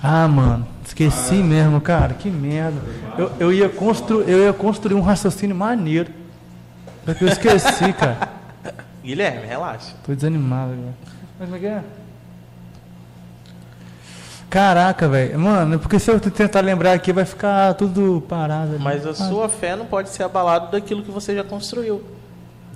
Ah, 0.03 0.27
mano, 0.29 0.67
Esqueci 0.85 1.35
mesmo, 1.37 1.81
cara. 1.81 2.15
Que 2.15 2.31
merda. 2.31 2.81
Eu, 3.17 3.31
eu, 3.39 3.53
ia, 3.53 3.69
constru, 3.69 4.23
eu 4.23 4.47
ia 4.47 4.53
construir 4.53 4.95
um 4.95 5.01
raciocínio 5.03 5.55
maneiro. 5.55 6.11
Só 7.05 7.15
que 7.15 7.25
eu 7.25 7.29
esqueci, 7.29 7.93
cara. 7.95 8.29
Guilherme, 9.05 9.47
relaxa. 9.47 9.95
Tô 10.05 10.15
desanimado 10.15 10.73
agora. 10.73 10.95
Mas 11.39 11.49
como 11.49 11.57
é 11.57 11.61
que 11.61 11.67
é? 11.67 11.83
Caraca, 14.51 15.07
velho. 15.09 15.39
Mano, 15.39 15.79
porque 15.79 15.99
se 15.99 16.11
eu 16.11 16.19
tentar 16.19 16.61
lembrar 16.61 16.93
aqui 16.95 17.13
vai 17.13 17.25
ficar 17.25 17.75
tudo 17.75 18.23
parado. 18.29 18.75
ali. 18.75 18.83
Mas 18.83 19.07
a 19.07 19.11
Ah. 19.11 19.15
sua 19.15 19.49
fé 19.49 19.77
não 19.77 19.85
pode 19.85 20.09
ser 20.09 20.23
abalada 20.23 20.69
daquilo 20.73 21.03
que 21.03 21.11
você 21.11 21.35
já 21.35 21.45
construiu. 21.45 22.03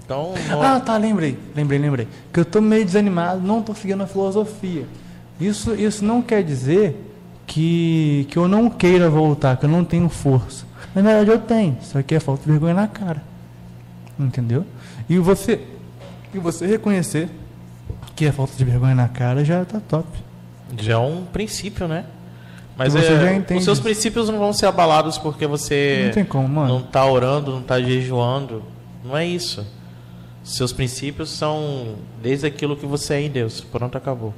Então, 0.05 0.35
não- 0.49 0.63
Ah, 0.63 0.79
tá, 0.81 0.97
lembrei. 0.99 1.39
Lembrei, 1.57 1.79
lembrei. 1.79 2.09
Que 2.33 2.41
eu 2.41 2.45
tô 2.45 2.61
meio 2.61 2.85
desanimado, 2.85 3.41
não 3.41 3.63
tô 3.63 3.75
seguindo 3.75 4.03
a 4.03 4.07
filosofia. 4.07 4.85
Isso, 5.47 5.75
isso 5.75 6.05
não 6.05 6.23
quer 6.23 6.43
dizer 6.43 6.97
que, 7.47 8.27
que 8.31 8.37
eu 8.39 8.47
não 8.49 8.71
queira 8.71 9.11
voltar, 9.11 9.57
que 9.57 9.65
eu 9.67 9.71
não 9.71 9.85
tenho 9.85 10.09
força. 10.09 10.65
Na 10.95 11.03
verdade 11.03 11.31
eu 11.31 11.39
tenho, 11.39 11.77
só 11.83 12.03
que 12.03 12.15
é 12.15 12.21
falta 12.21 12.43
de 12.45 12.51
vergonha 12.51 12.75
na 12.75 12.87
cara. 12.89 13.23
Entendeu? 14.19 14.65
E 15.09 15.19
você, 15.19 15.61
e 16.35 16.39
você 16.39 16.67
reconhecer 16.67 17.29
que 18.15 18.27
é 18.27 18.33
falta 18.33 18.53
de 18.57 18.65
vergonha 18.65 18.95
na 18.95 19.09
cara 19.09 19.45
já 19.45 19.65
tá 19.65 19.81
top. 19.81 20.07
já 20.79 20.95
é 20.95 20.99
um 20.99 21.25
princípio, 21.25 21.89
né? 21.89 22.05
Mas 22.77 22.95
E 22.95 22.99
você 22.99 23.13
é, 23.55 23.57
os 23.57 23.65
seus 23.65 23.81
princípios 23.81 24.29
não 24.29 24.39
vão 24.39 24.53
ser 24.53 24.67
abalados 24.67 25.19
porque 25.19 25.47
você 25.47 26.05
Não 26.07 26.13
tem 26.13 26.25
como, 26.25 26.49
mano. 26.49 26.75
não 26.75 26.83
tá 26.83 27.05
orando, 27.05 27.53
não 27.53 27.63
tá 27.63 27.81
jejuando. 27.81 28.63
Não 29.05 29.17
é 29.17 29.27
isso. 29.27 29.67
Seus 30.43 30.73
princípios 30.73 31.31
são 31.31 31.97
desde 32.23 32.47
aquilo 32.47 32.77
que 32.77 32.87
você 32.87 33.15
é 33.15 33.21
em 33.23 33.31
Deus. 33.31 33.61
Pronto, 33.61 33.97
acabou. 33.97 34.33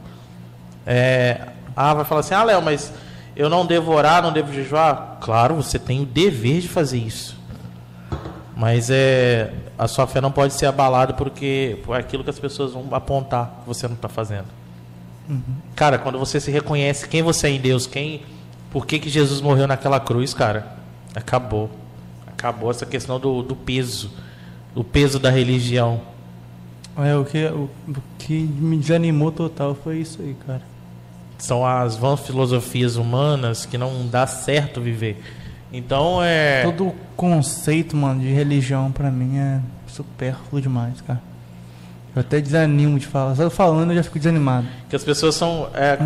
É, 0.86 1.48
ah, 1.76 1.94
vai 1.94 2.04
falar 2.04 2.20
assim: 2.20 2.34
ah, 2.34 2.42
Léo, 2.42 2.62
mas 2.62 2.92
eu 3.36 3.48
não 3.48 3.66
devo 3.66 3.92
orar, 3.92 4.22
não 4.22 4.32
devo 4.32 4.52
jejuar? 4.52 5.18
Claro, 5.20 5.56
você 5.56 5.78
tem 5.78 6.00
o 6.00 6.06
dever 6.06 6.60
de 6.60 6.68
fazer 6.68 6.98
isso. 6.98 7.36
Mas 8.56 8.88
é, 8.90 9.52
a 9.76 9.88
sua 9.88 10.06
fé 10.06 10.20
não 10.20 10.30
pode 10.30 10.54
ser 10.54 10.66
abalada 10.66 11.12
porque 11.12 11.78
por 11.84 11.96
aquilo 11.96 12.22
que 12.22 12.30
as 12.30 12.38
pessoas 12.38 12.72
vão 12.72 12.86
apontar 12.92 13.60
que 13.60 13.66
você 13.66 13.88
não 13.88 13.96
está 13.96 14.08
fazendo. 14.08 14.46
Cara, 15.74 15.98
quando 15.98 16.18
você 16.18 16.38
se 16.38 16.50
reconhece 16.50 17.08
quem 17.08 17.22
você 17.22 17.48
é 17.48 17.50
em 17.50 17.60
Deus, 17.60 17.86
quem, 17.86 18.22
por 18.70 18.86
que, 18.86 18.98
que 18.98 19.08
Jesus 19.08 19.40
morreu 19.40 19.66
naquela 19.66 19.98
cruz, 19.98 20.34
cara, 20.34 20.76
acabou. 21.14 21.70
Acabou 22.26 22.70
essa 22.70 22.84
questão 22.84 23.18
do, 23.18 23.42
do 23.42 23.56
peso, 23.56 24.10
o 24.74 24.84
peso 24.84 25.18
da 25.18 25.30
religião. 25.30 26.00
É, 26.96 27.16
o 27.16 27.24
que, 27.24 27.44
o, 27.46 27.70
o 27.88 28.02
que 28.18 28.34
me 28.34 28.76
desanimou 28.76 29.32
total 29.32 29.74
foi 29.74 29.98
isso 29.98 30.20
aí, 30.20 30.36
cara. 30.46 30.62
São 31.38 31.66
as 31.66 31.96
vãs 31.96 32.20
filosofias 32.20 32.96
humanas 32.96 33.66
que 33.66 33.76
não 33.76 34.06
dá 34.06 34.26
certo 34.26 34.80
viver. 34.80 35.22
Então 35.72 36.22
é. 36.22 36.62
Todo 36.62 36.88
o 36.88 36.94
conceito, 37.16 37.96
mano, 37.96 38.20
de 38.20 38.32
religião 38.32 38.92
pra 38.92 39.10
mim 39.10 39.38
é 39.38 39.60
supérfluo 39.88 40.60
demais, 40.60 41.00
cara. 41.00 41.20
Eu 42.14 42.20
até 42.20 42.40
desanimo 42.40 42.98
de 42.98 43.06
falar. 43.06 43.34
Só 43.34 43.50
falando 43.50 43.90
eu 43.90 43.96
já 43.96 44.02
fico 44.04 44.18
desanimado. 44.18 44.68
que 44.88 44.94
as 44.94 45.02
pessoas 45.02 45.34
são 45.34 45.68
é, 45.74 45.98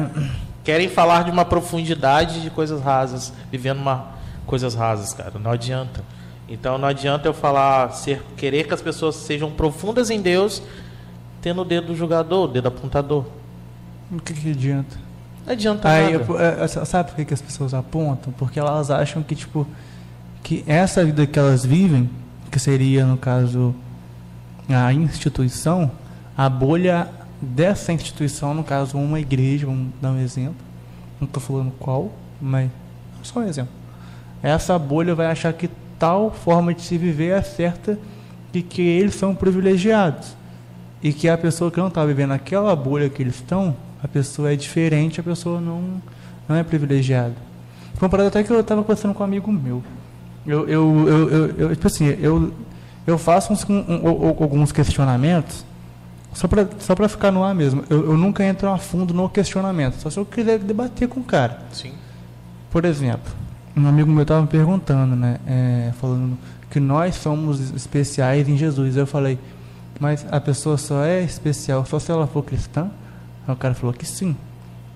querem 0.65 0.89
falar 0.89 1.25
de 1.25 1.31
uma 1.31 1.45
profundidade 1.45 2.41
de 2.41 2.49
coisas 2.51 2.81
rasas, 2.81 3.33
vivendo 3.51 3.79
uma 3.79 4.07
coisas 4.47 4.75
rasas, 4.75 5.13
cara. 5.13 5.39
Não 5.39 5.51
adianta. 5.51 6.03
Então 6.49 6.79
não 6.79 6.89
adianta 6.89 7.29
eu 7.29 7.35
falar 7.35 7.93
ser 7.93 8.23
querer 8.37 8.67
que 8.67 8.73
as 8.73 8.81
pessoas 8.81 9.17
sejam 9.17 9.51
profundas 9.51 10.09
em 10.09 10.21
Deus, 10.21 10.63
tendo 11.43 11.61
o 11.61 11.65
dedo 11.65 11.89
do 11.89 11.95
julgador, 11.95 12.45
o 12.45 12.49
dedo 12.49 12.69
apontador. 12.69 13.27
O 14.11 14.19
que, 14.19 14.33
que 14.33 14.51
adianta? 14.51 14.97
Não 15.49 15.53
adianta 15.55 15.89
Aí, 15.89 16.13
nada. 16.13 16.25
eu- 16.29 16.41
é, 16.41 16.65
é, 16.65 16.69
sabe 16.69 17.09
por 17.09 17.17
que, 17.17 17.25
que 17.25 17.33
as 17.35 17.41
pessoas 17.41 17.73
apontam? 17.73 18.31
Porque 18.37 18.61
elas 18.61 18.91
acham 18.91 19.23
que, 19.23 19.35
tipo, 19.35 19.67
que 20.43 20.63
essa 20.67 21.03
vida 21.03 21.27
que 21.27 21.39
elas 21.39 21.65
vivem, 21.65 22.11
que 22.51 22.59
seria, 22.59 23.07
no 23.07 23.17
caso, 23.17 23.75
a 24.69 24.93
instituição, 24.93 25.91
a 26.37 26.51
bolha 26.51 27.09
dessa 27.41 27.95
instituição, 27.95 28.53
no 28.53 28.63
caso, 28.63 28.99
uma 28.99 29.19
igreja, 29.19 29.65
vamos 29.67 29.89
dar 30.03 30.11
um 30.11 30.21
exemplo. 30.21 30.57
Não 31.19 31.27
estou 31.27 31.43
falando 31.43 31.73
qual, 31.79 32.13
mas 32.41 32.71
só 33.23 33.41
um 33.41 33.49
exemplo. 33.49 33.73
Essa 34.43 34.79
bolha 34.79 35.15
vai 35.15 35.27
achar 35.29 35.53
que 35.55 35.71
tal 35.99 36.31
forma 36.31 36.75
de 36.75 36.83
se 36.83 36.99
viver 36.99 37.31
é 37.31 37.43
certa 37.43 37.99
e 38.53 38.61
que 38.63 38.83
eles 38.83 39.15
são 39.15 39.35
privilegiados. 39.35 40.37
E 41.03 41.11
que 41.13 41.27
a 41.27 41.39
pessoa 41.39 41.71
que 41.71 41.79
não 41.79 41.89
está 41.89 42.05
vivendo 42.05 42.33
aquela 42.33 42.77
bolha 42.77 43.09
que 43.09 43.23
eles 43.23 43.37
estão, 43.37 43.75
a 44.03 44.09
pessoa 44.09 44.53
é 44.53 44.57
diferente, 44.57 45.21
a 45.21 45.23
pessoa 45.23 45.61
não, 45.61 46.01
não 46.49 46.57
é 46.57 46.63
privilegiada. 46.63 47.35
Foi 47.95 48.07
uma 48.07 48.11
parada 48.11 48.29
até 48.29 48.43
que 48.43 48.51
eu 48.51 48.61
estava 48.61 48.83
conversando 48.83 49.13
com 49.15 49.23
um 49.23 49.27
amigo 49.27 49.51
meu. 49.53 49.83
Eu, 50.47 50.69
eu, 50.69 51.09
eu, 51.09 51.29
eu, 51.31 51.47
eu- 51.59 51.71
tipo 51.75 51.87
assim, 51.87 52.07
eu, 52.21 52.53
eu 53.07 53.19
faço 53.19 53.53
uns, 53.53 53.65
um- 53.69 53.75
um- 53.89 54.09
alguns 54.41 54.71
questionamentos 54.73 55.65
só 56.33 56.47
para 56.47 56.69
só 56.79 56.95
pra 56.95 57.09
ficar 57.09 57.33
no 57.33 57.43
ar 57.43 57.55
mesmo. 57.55 57.83
Eu, 57.91 58.05
eu 58.13 58.17
nunca 58.17 58.45
entro 58.45 58.69
a 58.71 58.79
fundo 58.79 59.13
no 59.13 59.29
questionamento, 59.29 59.95
só 60.01 60.09
se 60.11 60.17
eu 60.19 60.25
quiser 60.25 60.59
debater 60.61 61.09
com 61.09 61.21
o 61.21 61.25
cara. 61.25 61.61
Sim. 61.73 61.93
Por 62.71 62.85
exemplo, 62.85 63.33
um 63.77 63.87
amigo 63.89 64.11
meu 64.11 64.23
estava 64.23 64.43
me 64.43 64.47
perguntando, 64.49 65.17
né? 65.17 65.39
é, 65.47 65.91
falando 66.01 66.39
que 66.71 66.79
nós 66.79 67.15
somos 67.17 67.71
especiais 67.75 68.49
em 68.49 68.57
Jesus. 68.57 68.97
Eu 68.97 69.07
falei, 69.07 69.39
mas 69.99 70.25
a 70.31 70.41
pessoa 70.41 70.77
só 70.77 71.03
é 71.03 71.23
especial 71.23 71.85
só 71.85 71.99
se 71.99 72.11
ela 72.13 72.27
for 72.27 72.45
cristã? 72.45 72.89
Aí 73.49 73.55
o 73.55 73.57
cara 73.57 73.75
falou 73.75 73.95
que 73.95 74.07
sim. 74.07 74.37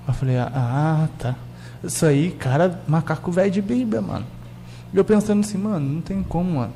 Eu 0.07 0.15
falei, 0.15 0.37
ah, 0.37 0.51
ah, 0.55 1.09
tá. 1.19 1.35
Isso 1.83 2.05
aí, 2.07 2.31
cara, 2.33 2.81
macaco 2.87 3.33
velho 3.33 3.51
de 3.51 3.63
Bíblia, 3.63 4.01
mano. 4.01 4.27
E 4.93 4.97
eu 4.97 5.05
pensando 5.05 5.41
assim, 5.41 5.57
mano, 5.59 5.95
não 5.95 6.01
tem 6.01 6.23
como, 6.23 6.57
mano. 6.59 6.73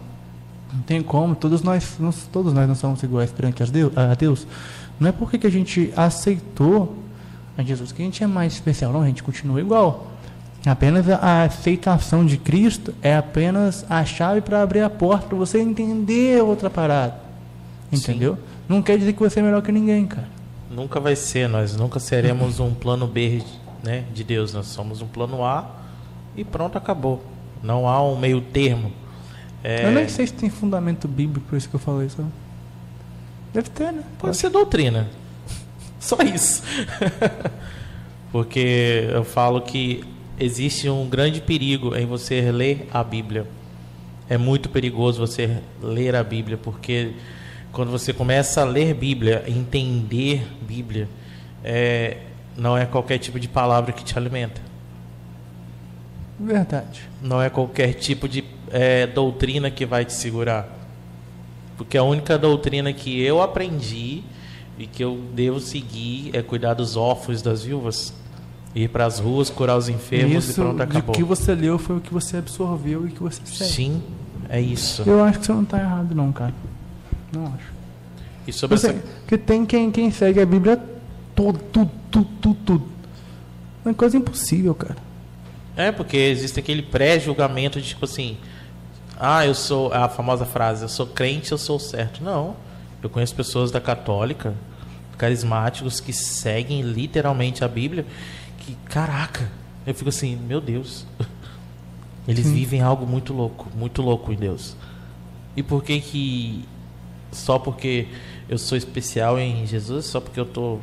Não 0.72 0.80
tem 0.82 1.02
como, 1.02 1.34
todos 1.36 1.62
nós, 1.62 1.96
nós- 2.00 2.28
todos 2.32 2.52
nós 2.52 2.66
não 2.66 2.74
somos 2.74 3.02
iguais 3.02 3.30
perante 3.30 3.62
a 3.62 3.66
Deus. 4.14 4.46
Não 4.98 5.08
é 5.08 5.12
porque 5.12 5.38
que 5.38 5.46
a 5.46 5.50
gente 5.50 5.92
aceitou 5.96 6.96
a 7.56 7.62
Jesus 7.62 7.92
que 7.92 8.02
a 8.02 8.04
gente 8.04 8.22
é 8.24 8.26
mais 8.26 8.54
especial, 8.54 8.92
não, 8.92 9.02
a 9.02 9.06
gente 9.06 9.22
continua 9.22 9.60
igual. 9.60 10.08
Apenas 10.66 11.08
a 11.08 11.16
a 11.16 11.42
aceitação 11.44 12.26
de 12.26 12.36
Cristo 12.36 12.92
é 13.00 13.16
apenas 13.16 13.84
a 13.88 14.04
chave 14.04 14.40
para 14.40 14.62
abrir 14.62 14.80
a 14.80 14.90
porta 14.90 15.26
para 15.28 15.36
você 15.38 15.60
entender 15.60 16.42
outra 16.42 16.68
parada. 16.68 17.14
Entendeu? 17.92 18.36
Não 18.68 18.82
quer 18.82 18.98
dizer 18.98 19.12
que 19.12 19.20
você 19.20 19.38
é 19.38 19.42
melhor 19.42 19.62
que 19.62 19.70
ninguém, 19.70 20.06
cara. 20.06 20.26
Nunca 20.70 20.98
vai 20.98 21.14
ser, 21.14 21.48
nós 21.48 21.76
nunca 21.76 22.00
seremos 22.00 22.58
um 22.58 22.74
plano 22.74 23.06
B 23.06 23.42
né, 23.82 24.04
de 24.12 24.24
Deus. 24.24 24.52
Nós 24.52 24.66
somos 24.66 25.00
um 25.00 25.06
plano 25.06 25.44
A 25.44 25.70
e 26.36 26.44
pronto, 26.44 26.76
acabou. 26.76 27.22
Não 27.62 27.88
há 27.88 28.02
um 28.02 28.16
meio 28.16 28.40
termo. 28.40 28.92
É, 29.62 29.86
Eu 29.86 29.92
nem 29.92 30.08
sei 30.08 30.26
se 30.26 30.32
tem 30.32 30.50
fundamento 30.50 31.08
bíblico 31.08 31.46
por 31.48 31.56
isso 31.56 31.68
que 31.68 31.74
eu 31.74 31.80
falei 31.80 32.06
isso. 32.06 32.24
Deve 33.52 33.70
ter, 33.70 33.92
né? 33.92 34.02
Pode 34.18 34.36
ser 34.36 34.50
doutrina. 34.50 35.08
Só 35.98 36.16
isso. 36.22 36.62
Porque 38.30 39.08
eu 39.10 39.24
falo 39.24 39.60
que 39.62 40.04
existe 40.38 40.88
um 40.88 41.08
grande 41.08 41.40
perigo 41.40 41.96
em 41.96 42.06
você 42.06 42.52
ler 42.52 42.88
a 42.92 43.02
Bíblia. 43.02 43.46
É 44.28 44.36
muito 44.36 44.68
perigoso 44.68 45.20
você 45.20 45.62
ler 45.80 46.14
a 46.16 46.24
Bíblia, 46.24 46.58
porque 46.58 47.12
quando 47.76 47.90
você 47.90 48.10
começa 48.10 48.62
a 48.62 48.64
ler 48.64 48.94
Bíblia, 48.94 49.44
entender 49.46 50.48
Bíblia, 50.62 51.06
é, 51.62 52.16
não 52.56 52.74
é 52.74 52.86
qualquer 52.86 53.18
tipo 53.18 53.38
de 53.38 53.48
palavra 53.48 53.92
que 53.92 54.02
te 54.02 54.16
alimenta. 54.16 54.62
Verdade. 56.40 57.02
Não 57.20 57.42
é 57.42 57.50
qualquer 57.50 57.92
tipo 57.92 58.26
de 58.26 58.42
é, 58.70 59.06
doutrina 59.06 59.70
que 59.70 59.84
vai 59.84 60.06
te 60.06 60.14
segurar. 60.14 60.66
Porque 61.76 61.98
a 61.98 62.02
única 62.02 62.38
doutrina 62.38 62.94
que 62.94 63.20
eu 63.20 63.42
aprendi 63.42 64.22
e 64.78 64.86
que 64.86 65.04
eu 65.04 65.20
devo 65.34 65.60
seguir 65.60 66.30
é 66.32 66.40
cuidar 66.40 66.72
dos 66.72 66.96
órfãos 66.96 67.42
das 67.42 67.62
viúvas. 67.62 68.14
Ir 68.74 68.88
para 68.88 69.04
as 69.04 69.18
ruas, 69.18 69.50
curar 69.50 69.76
os 69.76 69.90
enfermos 69.90 70.46
e 70.46 70.50
isso 70.50 70.62
pronto, 70.62 70.76
de 70.76 70.82
acabou. 70.82 71.14
que 71.14 71.22
você 71.22 71.54
leu 71.54 71.78
foi 71.78 71.98
o 71.98 72.00
que 72.00 72.12
você 72.12 72.38
absorveu 72.38 73.06
e 73.06 73.10
que 73.10 73.22
você 73.22 73.42
segue. 73.44 73.70
Sim, 73.70 74.02
é 74.48 74.62
isso. 74.62 75.02
Eu 75.06 75.22
acho 75.22 75.40
que 75.40 75.44
você 75.44 75.52
não 75.52 75.62
está 75.62 75.78
errado, 75.78 76.14
não, 76.14 76.32
cara. 76.32 76.54
Não 77.32 77.46
acho. 77.46 77.72
E 78.46 78.52
sobre 78.52 78.76
Você, 78.76 78.88
essa... 78.88 79.02
que 79.26 79.36
tem 79.36 79.66
quem, 79.66 79.90
quem 79.90 80.10
segue 80.10 80.40
a 80.40 80.46
Bíblia 80.46 80.80
tudo, 81.34 81.58
tudo, 81.72 81.90
tudo, 82.10 82.54
tudo. 82.64 82.88
É 83.84 83.92
coisa 83.92 84.16
impossível, 84.16 84.74
cara. 84.74 84.96
É, 85.76 85.92
porque 85.92 86.16
existe 86.16 86.58
aquele 86.58 86.82
pré-julgamento 86.82 87.80
de 87.80 87.88
tipo 87.88 88.04
assim, 88.06 88.38
ah, 89.18 89.44
eu 89.44 89.54
sou 89.54 89.92
a 89.92 90.08
famosa 90.08 90.46
frase, 90.46 90.82
eu 90.82 90.88
sou 90.88 91.06
crente, 91.06 91.52
eu 91.52 91.58
sou 91.58 91.78
certo. 91.78 92.24
Não. 92.24 92.56
Eu 93.02 93.10
conheço 93.10 93.34
pessoas 93.34 93.70
da 93.70 93.80
católica, 93.80 94.54
carismáticos 95.18 96.00
que 96.00 96.12
seguem 96.12 96.80
literalmente 96.82 97.62
a 97.62 97.68
Bíblia, 97.68 98.06
que 98.58 98.74
caraca, 98.86 99.48
eu 99.86 99.94
fico 99.94 100.08
assim, 100.08 100.36
meu 100.36 100.60
Deus. 100.60 101.06
Eles 102.26 102.46
Sim. 102.46 102.54
vivem 102.54 102.80
algo 102.80 103.06
muito 103.06 103.32
louco, 103.32 103.70
muito 103.76 104.02
louco 104.02 104.32
em 104.32 104.36
Deus. 104.36 104.74
E 105.56 105.62
por 105.62 105.84
que 105.84 106.00
que 106.00 106.64
só 107.36 107.58
porque 107.58 108.08
eu 108.48 108.58
sou 108.58 108.76
especial 108.76 109.38
em 109.38 109.66
Jesus, 109.66 110.06
só 110.06 110.20
porque 110.20 110.38
eu 110.38 110.46
tô 110.46 110.78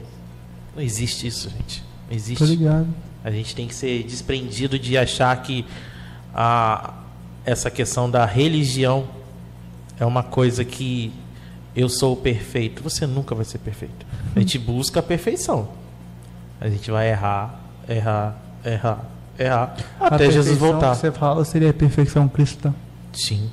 não 0.76 0.82
existe 0.82 1.28
isso, 1.28 1.50
gente. 1.50 1.84
Não 2.04 2.10
Tô 2.10 2.16
existe. 2.16 2.46
ligado. 2.46 2.88
A 3.24 3.32
gente 3.32 3.56
tem 3.56 3.68
que 3.68 3.76
ser 3.76 4.04
desprendido 4.04 4.78
de 4.78 4.98
achar 4.98 5.36
que 5.42 5.66
a, 6.34 6.94
essa 7.46 7.70
questão 7.70 8.10
da 8.10 8.26
religião 8.26 9.08
é 10.00 10.06
uma 10.06 10.24
coisa 10.24 10.66
que 10.66 11.14
eu 11.76 11.88
sou 11.88 12.16
perfeito. 12.16 12.84
Você 12.84 13.06
nunca 13.06 13.36
vai 13.36 13.46
ser 13.46 13.60
perfeito. 13.60 14.06
A 14.36 14.40
gente 14.40 14.58
busca 14.60 15.00
a 15.00 15.04
perfeição. 15.04 15.70
A 16.60 16.70
gente 16.70 16.90
vai 16.90 17.10
errar, 17.10 17.62
errar, 17.88 18.38
errar, 18.66 19.06
errar 19.38 19.76
até 20.00 20.32
Jesus 20.32 20.58
voltar. 20.58 20.92
Que 20.96 21.02
você 21.02 21.12
fala 21.12 21.46
seria 21.46 21.70
a 21.70 21.74
perfeição 21.74 22.28
cristã. 22.28 22.74
Sim. 23.14 23.50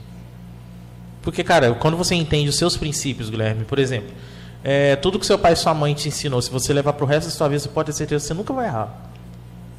Porque, 1.22 1.44
cara, 1.44 1.74
quando 1.74 1.96
você 1.96 2.14
entende 2.14 2.48
os 2.48 2.56
seus 2.56 2.76
princípios, 2.76 3.28
Guilherme, 3.28 3.64
por 3.64 3.78
exemplo, 3.78 4.10
é, 4.64 4.96
tudo 4.96 5.18
que 5.18 5.26
seu 5.26 5.38
pai 5.38 5.52
e 5.52 5.56
sua 5.56 5.74
mãe 5.74 5.94
te 5.94 6.08
ensinou, 6.08 6.40
se 6.40 6.50
você 6.50 6.72
levar 6.72 6.92
para 6.94 7.04
o 7.04 7.06
resto 7.06 7.26
da 7.26 7.32
sua 7.32 7.48
vida, 7.48 7.60
você 7.60 7.68
pode 7.68 7.86
ter 7.86 7.92
certeza 7.92 8.22
que 8.22 8.28
você 8.28 8.34
nunca 8.34 8.52
vai 8.52 8.66
errar. 8.66 9.10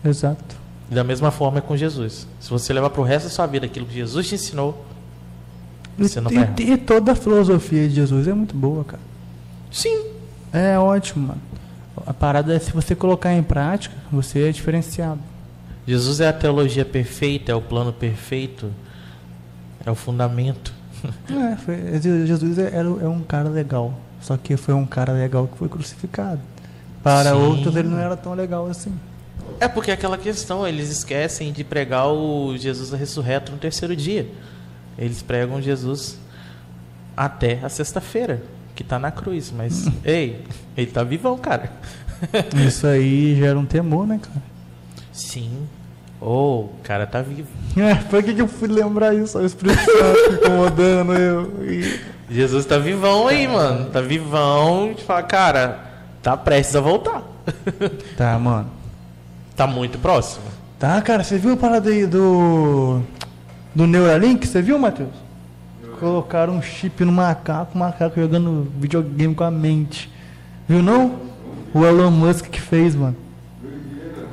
Exato. 0.03 0.55
E 0.89 0.93
da 0.93 1.03
mesma 1.03 1.31
forma 1.31 1.59
é 1.59 1.61
com 1.61 1.75
Jesus. 1.77 2.27
Se 2.39 2.49
você 2.49 2.73
levar 2.73 2.89
para 2.89 3.01
o 3.01 3.03
resto 3.03 3.25
da 3.25 3.31
sua 3.31 3.45
vida 3.45 3.65
aquilo 3.65 3.85
que 3.85 3.93
Jesus 3.93 4.27
te 4.27 4.35
ensinou, 4.35 4.85
você 5.97 6.19
e, 6.19 6.21
não 6.21 6.29
vai 6.29 6.43
errar. 6.43 6.55
E, 6.59 6.71
e 6.71 6.77
toda 6.77 7.13
a 7.13 7.15
filosofia 7.15 7.87
de 7.87 7.95
Jesus 7.95 8.27
é 8.27 8.33
muito 8.33 8.55
boa, 8.55 8.83
cara. 8.83 9.01
Sim. 9.71 10.05
É 10.51 10.77
ótimo, 10.77 11.29
mano. 11.29 11.41
A 12.05 12.13
parada 12.13 12.53
é 12.53 12.59
se 12.59 12.71
você 12.71 12.95
colocar 12.95 13.33
em 13.33 13.43
prática, 13.43 13.95
você 14.11 14.49
é 14.49 14.51
diferenciado. 14.51 15.19
Jesus 15.87 16.19
é 16.19 16.27
a 16.27 16.33
teologia 16.33 16.85
perfeita, 16.85 17.51
é 17.51 17.55
o 17.55 17.61
plano 17.61 17.91
perfeito, 17.93 18.71
é 19.85 19.89
o 19.89 19.95
fundamento. 19.95 20.73
É, 21.29 21.55
foi, 21.55 21.99
Jesus 21.99 22.57
é, 22.57 22.67
era, 22.67 22.87
é 22.87 23.07
um 23.07 23.21
cara 23.21 23.49
legal. 23.49 23.93
Só 24.21 24.37
que 24.37 24.55
foi 24.55 24.73
um 24.73 24.85
cara 24.85 25.13
legal 25.13 25.47
que 25.47 25.57
foi 25.57 25.67
crucificado. 25.67 26.39
Para 27.03 27.31
Sim. 27.31 27.37
outros 27.37 27.75
ele 27.75 27.87
não 27.87 27.99
era 27.99 28.15
tão 28.15 28.33
legal 28.33 28.67
assim. 28.67 28.93
É 29.59 29.67
porque 29.67 29.91
é 29.91 29.93
aquela 29.93 30.17
questão, 30.17 30.67
eles 30.67 30.89
esquecem 30.89 31.51
de 31.51 31.63
pregar 31.63 32.07
o 32.07 32.55
Jesus 32.57 32.91
ressurreto 32.91 33.51
no 33.51 33.57
terceiro 33.57 33.95
dia. 33.95 34.29
Eles 34.97 35.21
pregam 35.21 35.61
Jesus 35.61 36.17
até 37.17 37.59
a 37.63 37.69
sexta-feira, 37.69 38.43
que 38.75 38.83
está 38.83 38.99
na 38.99 39.11
cruz. 39.11 39.51
Mas, 39.55 39.87
ei, 40.05 40.43
ele 40.77 40.87
está 40.87 41.03
vivão, 41.03 41.37
cara. 41.37 41.71
Isso 42.67 42.85
aí 42.85 43.35
gera 43.35 43.57
um 43.57 43.65
temor, 43.65 44.05
né, 44.05 44.19
cara? 44.21 44.43
Sim. 45.11 45.67
Oh, 46.24 46.65
o 46.65 46.69
cara 46.84 47.07
tá 47.07 47.19
vivo. 47.24 47.47
É, 47.76 47.95
por 47.95 48.22
que, 48.22 48.36
que 48.36 48.41
eu 48.41 48.47
fui 48.47 48.67
lembrar 48.67 49.15
isso? 49.15 49.39
O 49.39 49.45
Espírito 49.45 49.80
Santo 49.80 50.34
incomodando 50.36 51.13
eu. 51.13 51.51
E... 51.65 51.99
Jesus 52.30 52.63
tá 52.65 52.78
vivão 52.78 53.28
aí, 53.28 53.47
mano. 53.47 53.89
Tá 53.89 54.01
vivão. 54.01 54.84
A 54.84 54.88
gente 54.89 55.03
fala, 55.03 55.24
cara, 55.24 55.80
tá 56.22 56.38
prestes 56.38 56.76
a 56.76 56.80
voltar. 56.80 57.24
Tá, 58.15 58.38
mano. 58.38 58.69
Tá 59.55 59.65
muito 59.65 59.97
próximo. 59.97 60.45
Tá, 60.78 61.01
cara, 61.01 61.24
você 61.24 61.39
viu 61.39 61.53
a 61.53 61.57
parada 61.57 61.89
aí 61.89 62.05
do. 62.05 63.01
Do 63.74 63.88
Neuralink? 63.88 64.47
Você 64.47 64.61
viu, 64.61 64.78
Matheus? 64.78 65.09
Colocaram 65.99 66.53
um 66.53 66.61
chip 66.61 67.03
no 67.03 67.11
macaco, 67.11 67.74
o 67.74 67.78
macaco 67.78 68.19
jogando 68.19 68.72
videogame 68.78 69.34
com 69.34 69.43
a 69.43 69.51
mente. 69.51 70.11
Viu 70.67 70.84
não? 70.84 71.19
O 71.74 71.84
Elon 71.84 72.11
Musk 72.11 72.45
que 72.45 72.61
fez, 72.61 72.95
mano. 72.95 73.15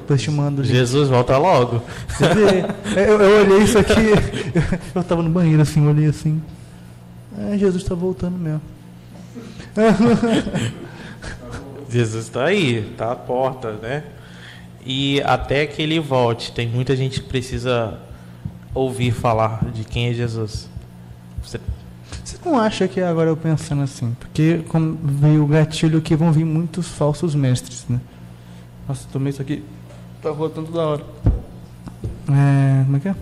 Depois 0.08 0.22
te 0.22 0.30
mando. 0.30 0.64
Jesus, 0.64 1.10
volta 1.10 1.36
logo. 1.36 1.82
Eu, 2.96 3.20
eu, 3.20 3.44
olhei 3.44 3.62
isso 3.62 3.78
aqui, 3.78 3.92
eu 4.94 5.04
tava 5.04 5.22
no 5.22 5.28
banheiro 5.28 5.60
assim, 5.60 5.86
olhei 5.86 6.06
assim. 6.06 6.42
É, 7.36 7.58
Jesus 7.58 7.82
está 7.82 7.94
voltando 7.94 8.38
mesmo. 8.38 8.62
Jesus 11.90 12.24
está 12.24 12.46
aí, 12.46 12.90
está 12.90 13.12
à 13.12 13.16
porta, 13.16 13.72
né? 13.72 14.02
E 14.82 15.20
até 15.26 15.66
que 15.66 15.82
ele 15.82 16.00
volte, 16.00 16.52
tem 16.52 16.66
muita 16.66 16.96
gente 16.96 17.20
que 17.20 17.28
precisa 17.28 17.98
ouvir 18.72 19.12
falar 19.12 19.62
de 19.74 19.84
quem 19.84 20.08
é 20.08 20.14
Jesus. 20.14 20.70
Você, 21.42 21.60
Você 22.24 22.38
não 22.46 22.58
acha 22.58 22.88
que 22.88 23.02
agora 23.02 23.28
eu 23.28 23.36
pensando 23.36 23.82
assim, 23.82 24.16
porque 24.18 24.62
veio 25.02 25.44
o 25.44 25.46
gatilho 25.46 26.00
que 26.00 26.16
vão 26.16 26.32
vir 26.32 26.46
muitos 26.46 26.88
falsos 26.88 27.34
mestres, 27.34 27.84
né? 27.90 28.00
Nossa, 28.88 29.06
tomei 29.12 29.32
isso 29.32 29.42
aqui. 29.42 29.62
Tá 30.22 30.30
voltando 30.32 30.72
da 30.72 30.86
hora. 30.86 31.04
É, 32.30 32.84
como 32.84 32.96
é 32.96 33.00
que 33.00 33.08
é? 33.08 33.14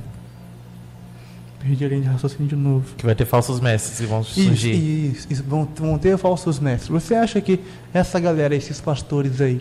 Perdi 1.61 1.85
a 1.85 1.89
linha 1.89 2.01
de 2.03 2.09
raciocínio 2.09 2.47
de 2.47 2.57
novo. 2.57 2.95
Que 2.97 3.05
vai 3.05 3.15
ter 3.15 3.25
falsos 3.25 3.61
mestres 3.61 3.99
que 3.99 4.07
vão 4.07 4.23
surgir. 4.23 4.73
Isso, 4.73 5.19
isso, 5.19 5.33
isso. 5.33 5.45
Vão, 5.45 5.69
vão 5.77 5.99
ter 5.99 6.17
falsos 6.17 6.59
mestres. 6.59 6.89
Você 6.89 7.15
acha 7.15 7.41
que 7.41 7.61
essa 7.93 8.19
galera, 8.21 8.55
esses 8.55 8.81
pastores 8.81 9.41
aí, 9.41 9.61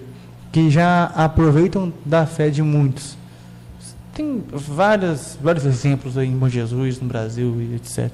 que 0.52 0.70
já 0.70 1.06
aproveitam 1.16 1.92
da 2.06 2.26
fé 2.26 2.50
de 2.50 2.62
muitos, 2.62 3.18
tem 4.14 4.42
várias, 4.50 5.38
vários 5.42 5.66
exemplos 5.66 6.18
aí 6.18 6.30
em 6.30 6.38
Bom 6.38 6.48
Jesus, 6.48 7.02
no 7.02 7.08
Brasil 7.08 7.58
e 7.60 7.76
etc. 7.76 8.10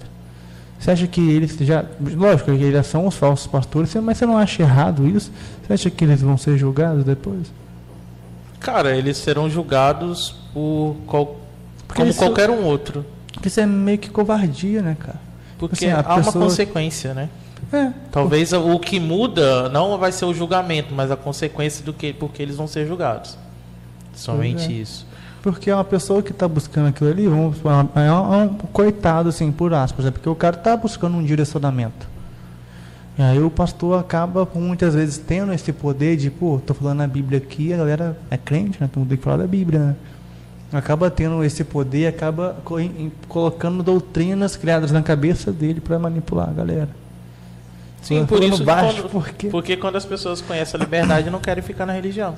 Você 0.80 0.89
acha 0.89 1.05
que 1.05 1.22
eles 1.30 1.55
já. 1.57 1.86
Lógico 1.99 2.55
que 2.57 2.63
eles 2.63 2.88
são 2.88 3.05
os 3.05 3.15
falsos 3.15 3.45
pastores, 3.45 3.93
mas 3.95 4.17
você 4.17 4.26
não 4.26 4.36
acha 4.36 4.63
errado 4.63 5.07
isso? 5.07 5.32
Você 5.61 5.74
acha 5.74 5.89
que 5.91 6.03
eles 6.03 6.22
vão 6.22 6.38
ser 6.38 6.57
julgados 6.57 7.03
depois? 7.03 7.53
Cara, 8.62 8.95
eles 8.95 9.18
serão 9.18 9.49
julgados 9.49 10.36
por 10.53 10.95
qual, 11.07 11.36
como 11.93 12.07
isso, 12.07 12.20
qualquer 12.20 12.49
um 12.49 12.64
outro. 12.64 13.05
Isso 13.43 13.59
é 13.59 13.66
meio 13.66 13.97
que 13.97 14.09
covardia, 14.09 14.82
né, 14.82 14.95
cara? 14.97 15.20
Porque 15.57 15.86
assim, 15.86 15.93
há 15.93 16.03
pessoa... 16.03 16.36
uma 16.36 16.45
consequência, 16.45 17.14
né? 17.14 17.30
É, 17.74 17.91
Talvez 18.12 18.53
o 18.53 18.80
que 18.80 18.99
muda 18.99 19.70
não 19.70 19.97
vai 19.97 20.12
ser 20.12 20.26
o 20.26 20.34
julgamento, 20.34 20.93
mas 20.93 21.12
a 21.12 21.16
consequência 21.16 21.84
do 21.84 21.93
que 21.93 22.14
porque 22.14 22.41
eles 22.41 22.55
vão 22.55 22.68
ser 22.68 22.88
julgados. 22.88 23.38
Somente 24.14 24.66
é. 24.66 24.76
isso. 24.76 25.07
Porque 25.41 25.70
é 25.70 25.76
uma 25.76 25.84
pessoa 25.84 26.22
que 26.22 26.32
está 26.32 26.47
buscando 26.47 26.89
aquilo 26.89 27.09
ali, 27.09 27.28
vamos, 27.28 27.57
é, 27.66 27.99
um, 27.99 28.34
é 28.34 28.43
um 28.43 28.49
coitado, 28.49 29.30
assim, 29.30 29.51
por 29.51 29.74
aspas, 29.74 30.05
é 30.05 30.12
porque 30.12 30.30
o 30.30 30.36
cara 30.36 30.55
está 30.55 30.78
buscando 30.78 31.18
um 31.18 31.24
direcionamento. 31.24 32.07
E 33.22 33.24
aí 33.24 33.39
o 33.39 33.51
pastor 33.51 33.99
acaba 33.99 34.49
muitas 34.55 34.95
vezes 34.95 35.19
tendo 35.19 35.53
esse 35.53 35.72
poder 35.72 36.17
de, 36.17 36.32
pô, 36.32 36.59
tô 36.65 36.74
falando 36.74 37.01
a 37.01 37.07
Bíblia 37.07 37.38
aqui, 37.38 37.72
a 37.72 37.78
galera 37.78 38.17
é 38.32 38.36
crente, 38.36 38.82
né? 38.82 38.89
Então 38.89 39.05
tem 39.05 39.15
que 39.15 39.24
falar 39.24 39.38
da 39.38 39.45
Bíblia, 39.45 39.80
né? 39.80 39.95
Acaba 40.74 41.07
tendo 41.11 41.43
esse 41.43 41.63
poder, 41.63 42.07
acaba 42.07 42.57
colocando 43.28 43.84
doutrinas 43.84 44.55
criadas 44.55 44.91
na 44.91 45.03
cabeça 45.03 45.51
dele 45.51 45.80
para 45.80 45.99
manipular 45.99 46.49
a 46.49 46.51
galera. 46.51 46.89
Sim, 48.01 48.26
por 48.26 48.41
isso 48.41 48.63
baixo, 48.63 49.03
quando, 49.03 49.11
porque... 49.11 49.49
porque 49.49 49.78
quando 49.78 49.97
as 49.97 50.05
pessoas 50.05 50.41
conhecem 50.41 50.80
a 50.80 50.84
liberdade 50.84 51.30
não 51.30 51.39
querem 51.39 51.61
ficar 51.61 51.86
na 51.86 51.93
religião. 51.93 52.36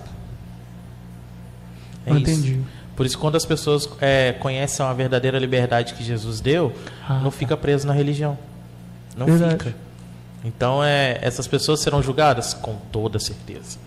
É 2.05 2.11
Entendi. 2.11 2.59
Por 2.93 3.05
isso, 3.05 3.17
quando 3.17 3.37
as 3.37 3.45
pessoas 3.45 3.87
é, 4.01 4.33
conhecem 4.33 4.85
a 4.85 4.91
verdadeira 4.91 5.39
liberdade 5.39 5.93
que 5.93 6.03
Jesus 6.03 6.41
deu, 6.41 6.73
ah, 7.07 7.19
não 7.19 7.31
tá. 7.31 7.37
fica 7.37 7.55
preso 7.55 7.87
na 7.87 7.93
religião. 7.93 8.37
Não 9.15 9.27
Verdade. 9.27 9.53
fica. 9.53 9.92
Então, 10.43 10.83
é, 10.83 11.19
essas 11.21 11.47
pessoas 11.47 11.79
serão 11.79 12.03
julgadas? 12.03 12.53
Com 12.53 12.75
toda 12.91 13.17
certeza. 13.17 13.77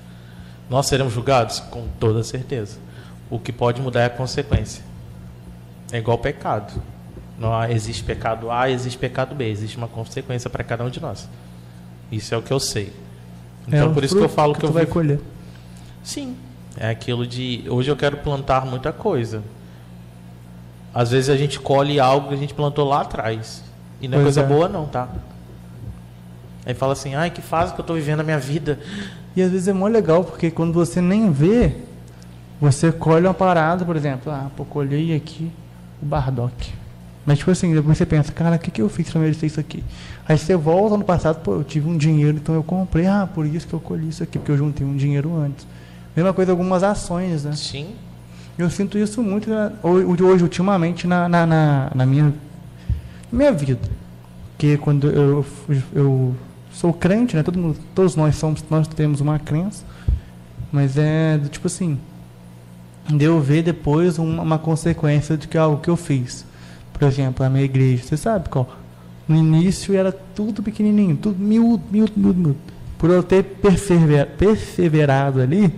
Nós 0.70 0.86
seremos 0.86 1.12
julgados? 1.12 1.60
Com 1.60 1.86
toda 2.00 2.22
certeza. 2.24 2.78
O 3.30 3.38
que 3.38 3.52
pode 3.52 3.80
mudar 3.80 4.00
é 4.00 4.04
a 4.06 4.10
consequência. 4.10 4.82
É 5.92 5.98
igual 5.98 6.18
pecado. 6.18 6.82
Não 7.38 7.64
existe 7.64 8.02
pecado 8.02 8.50
A, 8.50 8.70
existe 8.70 8.98
pecado 8.98 9.34
B. 9.34 9.48
Existe 9.48 9.76
uma 9.76 9.88
consequência 9.88 10.48
para 10.48 10.64
cada 10.64 10.84
um 10.84 10.90
de 10.90 11.00
nós. 11.00 11.28
Isso 12.10 12.34
é 12.34 12.38
o 12.38 12.42
que 12.42 12.52
eu 12.52 12.60
sei. 12.60 12.92
Então, 13.68 13.90
é 13.90 13.94
por 13.94 14.02
isso 14.02 14.16
que 14.16 14.22
eu 14.22 14.28
falo 14.28 14.54
que, 14.54 14.60
que 14.60 14.66
eu 14.66 14.72
vai 14.72 14.86
colher. 14.86 15.20
Sim. 16.02 16.36
É 16.76 16.88
aquilo 16.88 17.26
de. 17.26 17.64
Hoje 17.68 17.90
eu 17.90 17.96
quero 17.96 18.18
plantar 18.18 18.64
muita 18.64 18.92
coisa. 18.92 19.42
Às 20.94 21.10
vezes 21.10 21.28
a 21.28 21.36
gente 21.36 21.60
colhe 21.60 22.00
algo 22.00 22.28
que 22.28 22.34
a 22.34 22.38
gente 22.38 22.54
plantou 22.54 22.88
lá 22.88 23.02
atrás. 23.02 23.62
E 24.00 24.08
não 24.08 24.20
é 24.20 24.22
coisa 24.22 24.40
é. 24.40 24.44
boa, 24.44 24.68
não, 24.68 24.86
tá? 24.86 25.08
Aí 26.66 26.74
fala 26.74 26.94
assim, 26.94 27.14
ai, 27.14 27.30
que 27.30 27.40
fase 27.40 27.72
que 27.72 27.80
eu 27.80 27.84
estou 27.84 27.94
vivendo 27.94 28.20
a 28.20 28.24
minha 28.24 28.38
vida. 28.38 28.80
E 29.36 29.40
às 29.40 29.52
vezes 29.52 29.68
é 29.68 29.72
mó 29.72 29.86
legal, 29.86 30.24
porque 30.24 30.50
quando 30.50 30.72
você 30.72 31.00
nem 31.00 31.30
vê, 31.30 31.72
você 32.60 32.90
colhe 32.90 33.24
uma 33.24 33.34
parada, 33.34 33.84
por 33.84 33.94
exemplo, 33.94 34.32
ah, 34.32 34.50
pô, 34.56 34.64
colhei 34.64 35.14
aqui 35.14 35.50
o 36.02 36.06
Bardock. 36.06 36.72
Mas 37.24 37.38
tipo 37.38 37.50
assim, 37.50 37.72
depois 37.72 37.96
você 37.96 38.04
pensa, 38.04 38.32
cara, 38.32 38.56
o 38.56 38.58
que, 38.58 38.70
que 38.70 38.82
eu 38.82 38.88
fiz 38.88 39.10
para 39.10 39.20
merecer 39.20 39.46
isso 39.46 39.60
aqui? 39.60 39.84
Aí 40.28 40.36
você 40.36 40.56
volta 40.56 40.96
no 40.96 41.04
passado, 41.04 41.40
pô, 41.40 41.54
eu 41.54 41.64
tive 41.64 41.88
um 41.88 41.96
dinheiro, 41.96 42.36
então 42.36 42.54
eu 42.54 42.64
comprei, 42.64 43.06
ah, 43.06 43.28
por 43.32 43.46
isso 43.46 43.66
que 43.66 43.74
eu 43.74 43.80
colhi 43.80 44.08
isso 44.08 44.22
aqui, 44.22 44.38
porque 44.38 44.50
eu 44.50 44.56
juntei 44.56 44.84
um 44.84 44.96
dinheiro 44.96 45.36
antes. 45.36 45.66
Mesma 46.16 46.32
coisa 46.32 46.50
algumas 46.50 46.82
ações, 46.82 47.44
né? 47.44 47.52
Sim. 47.54 47.94
Eu 48.58 48.70
sinto 48.70 48.96
isso 48.96 49.22
muito 49.22 49.50
né, 49.50 49.70
hoje, 49.82 50.42
ultimamente, 50.42 51.06
na, 51.06 51.28
na, 51.28 51.46
na, 51.46 51.90
na 51.94 52.06
minha, 52.06 52.32
minha 53.30 53.52
vida. 53.52 53.82
Porque 54.52 54.78
quando 54.78 55.10
eu, 55.10 55.44
eu 55.94 56.34
sou 56.76 56.92
crente, 56.92 57.34
né? 57.34 57.42
Todo 57.42 57.58
mundo, 57.58 57.78
todos 57.94 58.14
nós 58.16 58.36
somos, 58.36 58.62
nós 58.68 58.86
temos 58.86 59.20
uma 59.20 59.38
crença, 59.38 59.84
mas 60.70 60.96
é 60.98 61.40
tipo 61.50 61.66
assim, 61.66 61.98
de 63.08 63.24
eu 63.24 63.40
ver 63.40 63.62
depois 63.62 64.18
uma, 64.18 64.42
uma 64.42 64.58
consequência 64.58 65.36
de 65.36 65.48
que 65.48 65.56
algo 65.56 65.80
que 65.80 65.88
eu 65.88 65.96
fiz. 65.96 66.44
Por 66.92 67.06
exemplo, 67.06 67.44
a 67.44 67.48
minha 67.48 67.64
igreja, 67.64 68.02
você 68.02 68.16
sabe 68.16 68.48
qual? 68.48 68.68
No 69.26 69.36
início 69.36 69.94
era 69.94 70.12
tudo 70.12 70.62
pequenininho, 70.62 71.16
tudo 71.16 71.42
miúdo, 71.42 71.82
miúdo, 71.90 72.12
miúdo, 72.14 72.38
miúdo. 72.38 72.56
Por 72.98 73.10
eu 73.10 73.22
ter 73.22 73.42
perseverado 74.38 75.40
ali, 75.40 75.72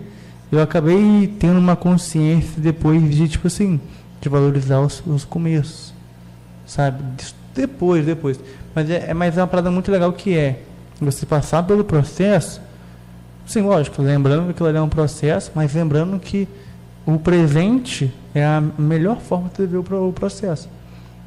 eu 0.51 0.61
acabei 0.61 1.32
tendo 1.38 1.59
uma 1.59 1.76
consciência 1.76 2.61
depois 2.61 3.09
de, 3.11 3.28
tipo 3.28 3.46
assim, 3.46 3.80
de 4.20 4.28
valorizar 4.28 4.80
os, 4.80 5.03
os 5.07 5.24
começos, 5.24 5.92
sabe? 6.66 7.03
Depois, 7.55 8.05
depois. 8.05 8.38
Mas 8.74 8.90
é, 8.90 9.11
é, 9.11 9.14
mas 9.14 9.36
é 9.36 9.40
uma 9.40 9.46
parada 9.49 9.70
muito 9.70 9.90
legal 9.90 10.12
que 10.12 10.36
é 10.36 10.62
você 11.05 11.24
passar 11.24 11.62
pelo 11.62 11.84
processo, 11.84 12.61
sim, 13.46 13.62
lógico, 13.62 14.03
lembrando 14.03 14.46
que 14.46 14.51
aquilo 14.51 14.68
ali 14.68 14.78
é 14.78 14.82
um 14.82 14.88
processo, 14.88 15.53
mas 15.55 15.74
lembrando 15.74 16.18
que 16.18 16.49
o 17.07 17.18
presente 17.18 18.12
é 18.34 18.44
a 18.44 18.61
melhor 18.61 19.18
forma 19.18 19.51
de 19.57 19.66
ver 19.66 19.78
o 19.78 20.12
processo. 20.12 20.68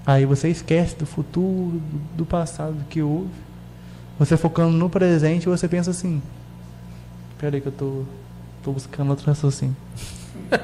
Aí 0.05 0.25
você 0.25 0.49
esquece 0.49 0.95
do 0.95 1.05
futuro, 1.05 1.81
do 2.15 2.25
passado 2.25 2.75
que 2.89 3.01
houve. 3.01 3.29
Você 4.19 4.37
focando 4.37 4.75
no 4.77 4.89
presente, 4.89 5.47
você 5.47 5.67
pensa 5.67 5.91
assim: 5.91 6.21
Espera 7.31 7.55
aí 7.55 7.61
que 7.61 7.67
eu 7.67 7.71
tô, 7.71 8.03
tô 8.63 8.71
buscando 8.71 9.09
outro 9.09 9.25
raciocínio. 9.25 9.75
Essa 10.51 10.61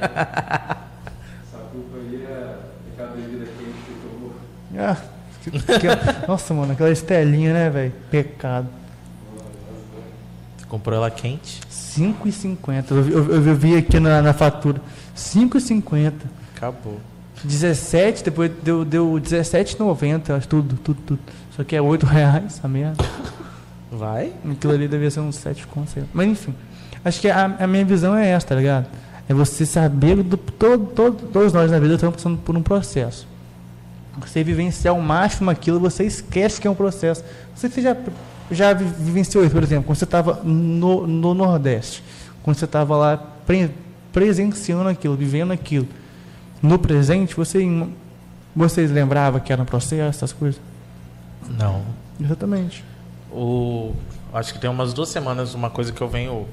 culpa 1.71 1.97
aí 1.97 2.23
é 2.23 2.55
aquela 2.93 3.15
bebida 3.15 3.45
quente 3.45 3.77
que 3.85 4.07
tomou. 4.07 4.33
Ah, 4.77 4.97
que, 5.43 6.27
nossa, 6.27 6.53
mano, 6.53 6.73
aquela 6.73 6.91
estelinha, 6.91 7.53
né, 7.53 7.69
velho? 7.69 7.93
Pecado. 8.11 8.67
Comprou 10.67 10.97
ela 10.97 11.09
quente? 11.09 11.61
5,50. 11.71 12.91
Eu, 12.91 13.09
eu, 13.09 13.45
eu, 13.47 13.55
vi 13.55 13.75
aqui 13.75 13.99
na, 13.99 14.21
na 14.21 14.33
fatura. 14.33 14.81
5,50. 15.15 16.13
Acabou. 16.55 16.99
17, 17.43 18.23
depois 18.23 18.51
deu, 18.63 18.83
deu 18.83 19.11
17,90, 19.13 20.35
acho 20.35 20.47
tudo, 20.47 20.75
tudo, 20.77 20.99
tudo. 21.05 21.19
Só 21.55 21.63
que 21.63 21.75
é 21.75 21.81
8 21.81 22.05
reais 22.07 22.59
a 22.63 22.67
merda. 22.67 23.03
Vai? 23.91 24.33
Aquilo 24.49 24.73
ali 24.73 24.87
devia 24.87 25.09
ser 25.09 25.19
uns 25.19 25.35
7 25.35 25.67
contos. 25.67 25.93
Mas 26.13 26.27
enfim. 26.27 26.53
Acho 27.05 27.21
que 27.21 27.29
a, 27.29 27.55
a, 27.59 27.67
minha 27.67 27.85
visão 27.85 28.15
é 28.15 28.27
essa, 28.27 28.47
tá 28.47 28.55
ligado? 28.55 28.87
É 29.29 29.33
você 29.33 29.65
saber 29.65 30.21
do 30.23 30.35
todo, 30.35 30.87
todo, 30.87 31.27
todos 31.27 31.53
nós 31.53 31.71
na 31.71 31.79
vida 31.79 31.93
estamos 31.93 32.15
passando 32.15 32.37
por 32.37 32.55
um 32.57 32.63
processo. 32.63 33.27
Você 34.19 34.43
vivenciar 34.43 34.95
ao 34.95 35.01
máximo 35.01 35.49
aquilo, 35.49 35.79
você 35.79 36.03
esquece 36.03 36.59
que 36.59 36.67
é 36.67 36.71
um 36.71 36.75
processo. 36.75 37.23
Você, 37.55 37.69
você 37.69 37.95
já 38.51 38.73
vivenciou 38.73 39.43
isso, 39.43 39.53
por 39.53 39.63
exemplo, 39.63 39.85
quando 39.85 39.97
você 39.97 40.05
estava 40.05 40.41
no, 40.43 41.05
no 41.05 41.33
Nordeste, 41.33 42.03
quando 42.43 42.57
você 42.57 42.65
estava 42.65 42.95
lá 42.95 43.17
pre, 43.17 43.71
presenciando 44.13 44.87
aquilo, 44.89 45.15
vivendo 45.15 45.51
aquilo. 45.51 45.87
No 46.61 46.79
presente, 46.79 47.35
você, 47.35 47.61
vocês 48.55 48.89
lembravam 48.89 49.39
que 49.39 49.51
era 49.51 49.61
um 49.61 49.65
processo, 49.65 50.03
essas 50.03 50.33
coisas? 50.33 50.59
Não. 51.57 51.83
Exatamente. 52.19 52.83
O, 53.31 53.93
acho 54.33 54.53
que 54.53 54.59
tem 54.59 54.69
umas 54.69 54.93
duas 54.93 55.09
semanas 55.09 55.53
uma 55.53 55.69
coisa 55.69 55.91
que 55.91 56.01
eu 56.01 56.07
venho 56.07 56.47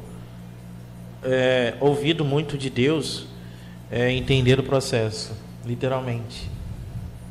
é, 1.22 1.74
ouvido 1.80 2.24
muito 2.24 2.58
de 2.58 2.68
Deus 2.68 3.26
é 3.90 4.12
entender 4.12 4.58
o 4.58 4.62
processo, 4.62 5.32
literalmente. 5.64 6.50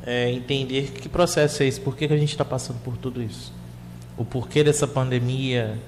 É 0.06 0.30
entender 0.30 0.90
que 0.90 1.08
processo 1.08 1.62
é 1.62 1.66
esse, 1.66 1.80
por 1.80 1.96
que, 1.96 2.08
que 2.08 2.14
a 2.14 2.18
gente 2.18 2.30
está 2.30 2.44
passando 2.44 2.78
por 2.82 2.96
tudo 2.96 3.22
isso 3.22 3.52
o 4.16 4.24
porquê 4.24 4.62
dessa 4.62 4.86
pandemia 4.86 5.78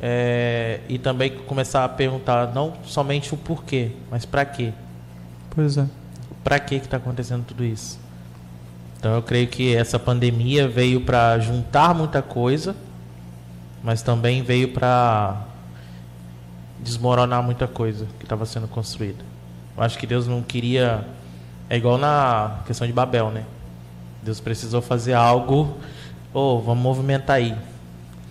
é, 0.00 0.80
e 0.88 0.98
também 0.98 1.30
começar 1.30 1.84
a 1.84 1.88
perguntar 1.88 2.52
não 2.54 2.74
somente 2.84 3.34
o 3.34 3.36
porquê, 3.36 3.92
mas 4.10 4.24
para 4.24 4.44
quê. 4.44 4.72
Pois 5.50 5.76
é. 5.76 5.86
Para 6.44 6.60
que 6.60 6.76
está 6.76 6.98
acontecendo 6.98 7.44
tudo 7.44 7.64
isso? 7.64 7.98
Então 8.98 9.14
eu 9.14 9.22
creio 9.22 9.48
que 9.48 9.74
essa 9.74 9.98
pandemia 9.98 10.68
veio 10.68 11.00
para 11.00 11.38
juntar 11.38 11.94
muita 11.94 12.22
coisa, 12.22 12.74
mas 13.82 14.02
também 14.02 14.42
veio 14.42 14.72
para 14.72 15.44
desmoronar 16.80 17.42
muita 17.42 17.66
coisa 17.66 18.06
que 18.18 18.24
estava 18.24 18.46
sendo 18.46 18.68
construída. 18.68 19.24
Eu 19.76 19.82
acho 19.82 19.98
que 19.98 20.06
Deus 20.06 20.26
não 20.26 20.42
queria. 20.42 21.04
É 21.70 21.76
igual 21.76 21.98
na 21.98 22.60
questão 22.66 22.86
de 22.86 22.92
Babel, 22.92 23.30
né? 23.30 23.44
Deus 24.22 24.40
precisou 24.40 24.82
fazer 24.82 25.12
algo 25.12 25.76
oh, 26.32 26.60
vamos 26.60 26.82
movimentar 26.82 27.36
aí. 27.36 27.56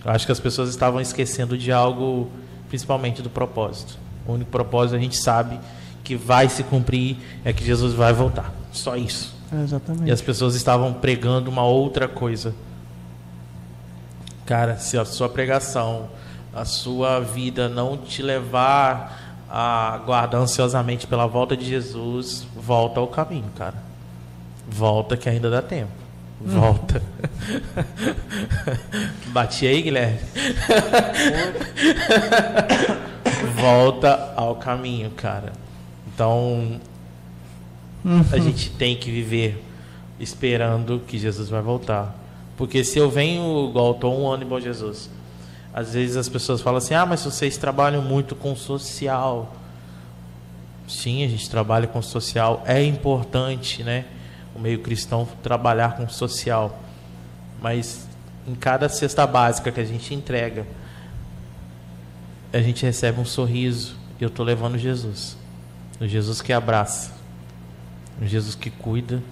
Eu 0.04 0.10
acho 0.10 0.26
que 0.26 0.32
as 0.32 0.40
pessoas 0.40 0.70
estavam 0.70 1.00
esquecendo 1.00 1.56
de 1.58 1.72
algo, 1.72 2.30
principalmente 2.68 3.22
do 3.22 3.30
propósito. 3.30 3.98
O 4.26 4.32
único 4.32 4.50
propósito 4.50 4.96
a 4.96 4.98
gente 4.98 5.16
sabe 5.16 5.58
que 6.04 6.16
vai 6.16 6.48
se 6.48 6.62
cumprir 6.62 7.16
é 7.44 7.52
que 7.52 7.64
Jesus 7.64 7.94
vai 7.94 8.12
voltar. 8.12 8.52
Só 8.72 8.96
isso. 8.96 9.36
É 9.52 9.62
exatamente. 9.62 10.08
E 10.08 10.10
as 10.10 10.20
pessoas 10.20 10.54
estavam 10.54 10.92
pregando 10.92 11.50
uma 11.50 11.64
outra 11.64 12.06
coisa. 12.06 12.54
Cara, 14.46 14.76
se 14.76 14.96
a 14.96 15.04
sua 15.04 15.28
pregação, 15.28 16.08
a 16.54 16.64
sua 16.64 17.20
vida 17.20 17.68
não 17.68 17.96
te 17.96 18.22
levar 18.22 19.36
a 19.50 19.94
aguardar 19.94 20.40
ansiosamente 20.40 21.06
pela 21.06 21.26
volta 21.26 21.56
de 21.56 21.64
Jesus, 21.64 22.46
volta 22.54 23.00
ao 23.00 23.08
caminho, 23.08 23.50
cara. 23.56 23.76
Volta 24.68 25.16
que 25.16 25.28
ainda 25.28 25.50
dá 25.50 25.62
tempo. 25.62 26.07
Volta. 26.40 27.02
Bati 29.28 29.66
aí, 29.66 29.82
Guilherme. 29.82 30.18
Volta 33.56 34.32
ao 34.36 34.56
caminho, 34.56 35.10
cara. 35.10 35.52
Então, 36.14 36.80
uhum. 38.04 38.24
a 38.32 38.38
gente 38.38 38.70
tem 38.70 38.96
que 38.96 39.10
viver 39.10 39.64
esperando 40.20 41.02
que 41.06 41.18
Jesus 41.18 41.48
vai 41.48 41.62
voltar. 41.62 42.16
Porque 42.56 42.82
se 42.84 42.98
eu 42.98 43.10
venho, 43.10 43.68
igual 43.70 43.92
estou 43.92 44.20
um 44.20 44.28
ano 44.28 44.42
em 44.44 44.46
Bom 44.46 44.60
Jesus, 44.60 45.10
às 45.72 45.94
vezes 45.94 46.16
as 46.16 46.28
pessoas 46.28 46.60
falam 46.60 46.78
assim: 46.78 46.94
ah, 46.94 47.06
mas 47.06 47.22
vocês 47.22 47.56
trabalham 47.56 48.02
muito 48.02 48.34
com 48.34 48.54
social. 48.56 49.54
Sim, 50.88 51.24
a 51.24 51.28
gente 51.28 51.48
trabalha 51.50 51.86
com 51.86 52.00
social, 52.00 52.62
é 52.66 52.82
importante, 52.82 53.82
né? 53.82 54.06
O 54.58 54.60
meio 54.60 54.80
cristão 54.80 55.26
trabalhar 55.42 55.96
com 55.96 56.04
o 56.04 56.10
social. 56.10 56.82
Mas 57.62 58.06
em 58.46 58.54
cada 58.54 58.88
cesta 58.88 59.26
básica 59.26 59.70
que 59.70 59.80
a 59.80 59.84
gente 59.84 60.12
entrega, 60.12 60.66
a 62.52 62.58
gente 62.58 62.84
recebe 62.84 63.20
um 63.20 63.24
sorriso. 63.24 63.96
E 64.20 64.24
eu 64.24 64.28
estou 64.28 64.44
levando 64.44 64.76
Jesus. 64.76 65.36
O 66.00 66.06
Jesus 66.06 66.42
que 66.42 66.52
abraça. 66.52 67.12
O 68.20 68.26
Jesus 68.26 68.54
que 68.54 68.70
cuida. 68.70 69.22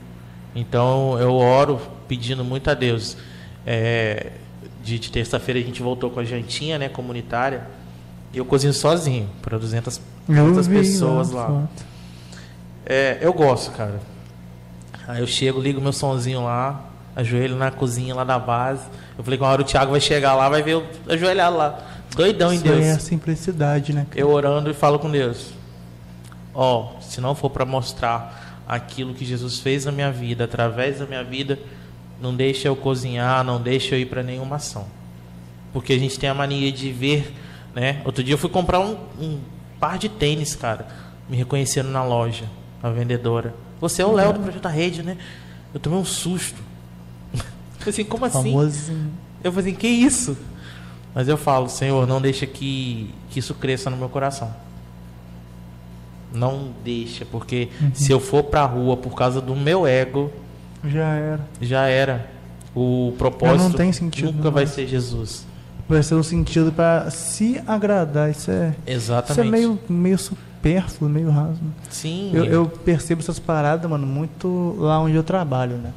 Então 0.54 1.18
eu 1.18 1.34
oro 1.34 1.80
pedindo 2.06 2.44
muito 2.44 2.70
a 2.70 2.74
Deus. 2.74 3.16
É, 3.66 4.32
de, 4.82 4.98
de 4.98 5.10
terça-feira 5.10 5.58
a 5.58 5.62
gente 5.62 5.82
voltou 5.82 6.10
com 6.10 6.20
a 6.20 6.24
jantinha 6.24 6.78
né, 6.78 6.88
comunitária. 6.88 7.66
E 8.32 8.38
eu 8.38 8.44
cozinho 8.44 8.72
sozinho 8.72 9.28
para 9.42 9.58
200, 9.58 10.00
200 10.28 10.68
pessoas 10.68 11.30
lá. 11.30 11.68
É, 12.84 13.18
eu 13.20 13.32
gosto, 13.32 13.72
cara. 13.72 14.00
Aí 15.06 15.20
eu 15.20 15.26
chego, 15.26 15.60
ligo 15.60 15.80
meu 15.80 15.92
sonzinho 15.92 16.42
lá, 16.44 16.84
ajoelho 17.14 17.56
na 17.56 17.70
cozinha 17.70 18.14
lá 18.14 18.24
da 18.24 18.38
base. 18.38 18.82
Eu 19.16 19.22
falei 19.24 19.38
que 19.38 19.44
uma 19.44 19.50
hora 19.50 19.62
o 19.62 19.64
Thiago 19.64 19.92
vai 19.92 20.00
chegar 20.00 20.34
lá, 20.34 20.48
vai 20.48 20.62
ver 20.62 20.72
eu 20.72 20.86
ajoelhado 21.08 21.56
lá. 21.56 21.78
Doidão 22.14 22.52
Isso 22.52 22.64
em 22.64 22.68
Deus. 22.68 22.84
É 22.84 22.92
a 22.92 22.98
simplicidade, 22.98 23.92
né? 23.92 24.06
Cara? 24.08 24.20
Eu 24.20 24.30
orando 24.30 24.70
e 24.70 24.74
falo 24.74 24.98
com 24.98 25.10
Deus. 25.10 25.52
Ó, 26.54 26.94
oh, 26.96 27.02
se 27.02 27.20
não 27.20 27.34
for 27.34 27.50
para 27.50 27.64
mostrar 27.64 28.62
aquilo 28.66 29.14
que 29.14 29.24
Jesus 29.24 29.60
fez 29.60 29.84
na 29.84 29.92
minha 29.92 30.10
vida, 30.10 30.44
através 30.44 30.98
da 30.98 31.06
minha 31.06 31.22
vida, 31.22 31.58
não 32.20 32.34
deixa 32.34 32.68
eu 32.68 32.74
cozinhar, 32.74 33.44
não 33.44 33.60
deixa 33.60 33.94
eu 33.94 34.00
ir 34.00 34.06
para 34.06 34.22
nenhuma 34.22 34.56
ação. 34.56 34.86
Porque 35.72 35.92
a 35.92 35.98
gente 35.98 36.18
tem 36.18 36.28
a 36.28 36.34
mania 36.34 36.72
de 36.72 36.90
ver, 36.90 37.34
né? 37.74 38.00
Outro 38.04 38.24
dia 38.24 38.34
eu 38.34 38.38
fui 38.38 38.48
comprar 38.48 38.80
um, 38.80 38.96
um 39.20 39.38
par 39.78 39.98
de 39.98 40.08
tênis, 40.08 40.56
cara. 40.56 40.86
Me 41.28 41.36
reconheceram 41.36 41.90
na 41.90 42.02
loja, 42.02 42.44
a 42.82 42.88
vendedora. 42.88 43.54
Você 43.80 44.02
é 44.02 44.06
o 44.06 44.12
Léo 44.12 44.32
do 44.32 44.40
Projeto 44.40 44.62
da 44.62 44.68
Rede, 44.68 45.02
né? 45.02 45.16
Eu 45.72 45.80
tomei 45.80 45.98
um 45.98 46.04
susto. 46.04 46.60
Eu 47.34 47.90
assim, 47.90 48.04
como 48.04 48.24
assim? 48.24 48.52
Famosinho. 48.52 49.12
Eu 49.44 49.52
falei 49.52 49.70
assim, 49.70 49.78
que 49.78 49.86
isso? 49.86 50.36
Mas 51.14 51.28
eu 51.28 51.36
falo, 51.36 51.68
Senhor, 51.68 52.06
não 52.06 52.20
deixa 52.20 52.46
que, 52.46 53.14
que 53.30 53.38
isso 53.38 53.54
cresça 53.54 53.88
no 53.88 53.96
meu 53.96 54.08
coração. 54.08 54.52
Não 56.32 56.72
deixa, 56.84 57.24
porque 57.24 57.68
uhum. 57.80 57.90
se 57.94 58.12
eu 58.12 58.20
for 58.20 58.42
pra 58.42 58.66
rua 58.66 58.96
por 58.96 59.14
causa 59.14 59.40
do 59.40 59.54
meu 59.54 59.86
ego. 59.86 60.30
Já 60.84 61.14
era. 61.14 61.40
Já 61.60 61.86
era. 61.86 62.30
O 62.74 63.14
propósito 63.16 63.62
não 63.62 63.72
tem 63.72 63.92
sentido, 63.92 64.32
nunca 64.32 64.44
não 64.44 64.52
vai 64.52 64.66
ser 64.66 64.86
Jesus. 64.86 65.46
Vai 65.88 66.02
ser 66.02 66.16
um 66.16 66.22
sentido 66.22 66.72
para 66.72 67.10
se 67.10 67.62
agradar. 67.66 68.30
Isso 68.30 68.50
é. 68.50 68.74
Exatamente. 68.86 69.32
Isso 69.32 69.40
é 69.40 69.58
meio, 69.58 69.78
meio 69.88 70.18
supérfluo, 70.66 71.08
meio 71.10 71.30
raso. 71.30 71.60
Sim. 71.90 72.32
Eu, 72.34 72.44
eu, 72.44 72.66
percebo 72.66 73.20
essas 73.20 73.38
paradas, 73.38 73.88
mano, 73.88 74.06
muito 74.06 74.76
lá 74.78 74.98
onde 75.00 75.14
eu 75.14 75.22
trabalho, 75.22 75.76
né? 75.76 75.92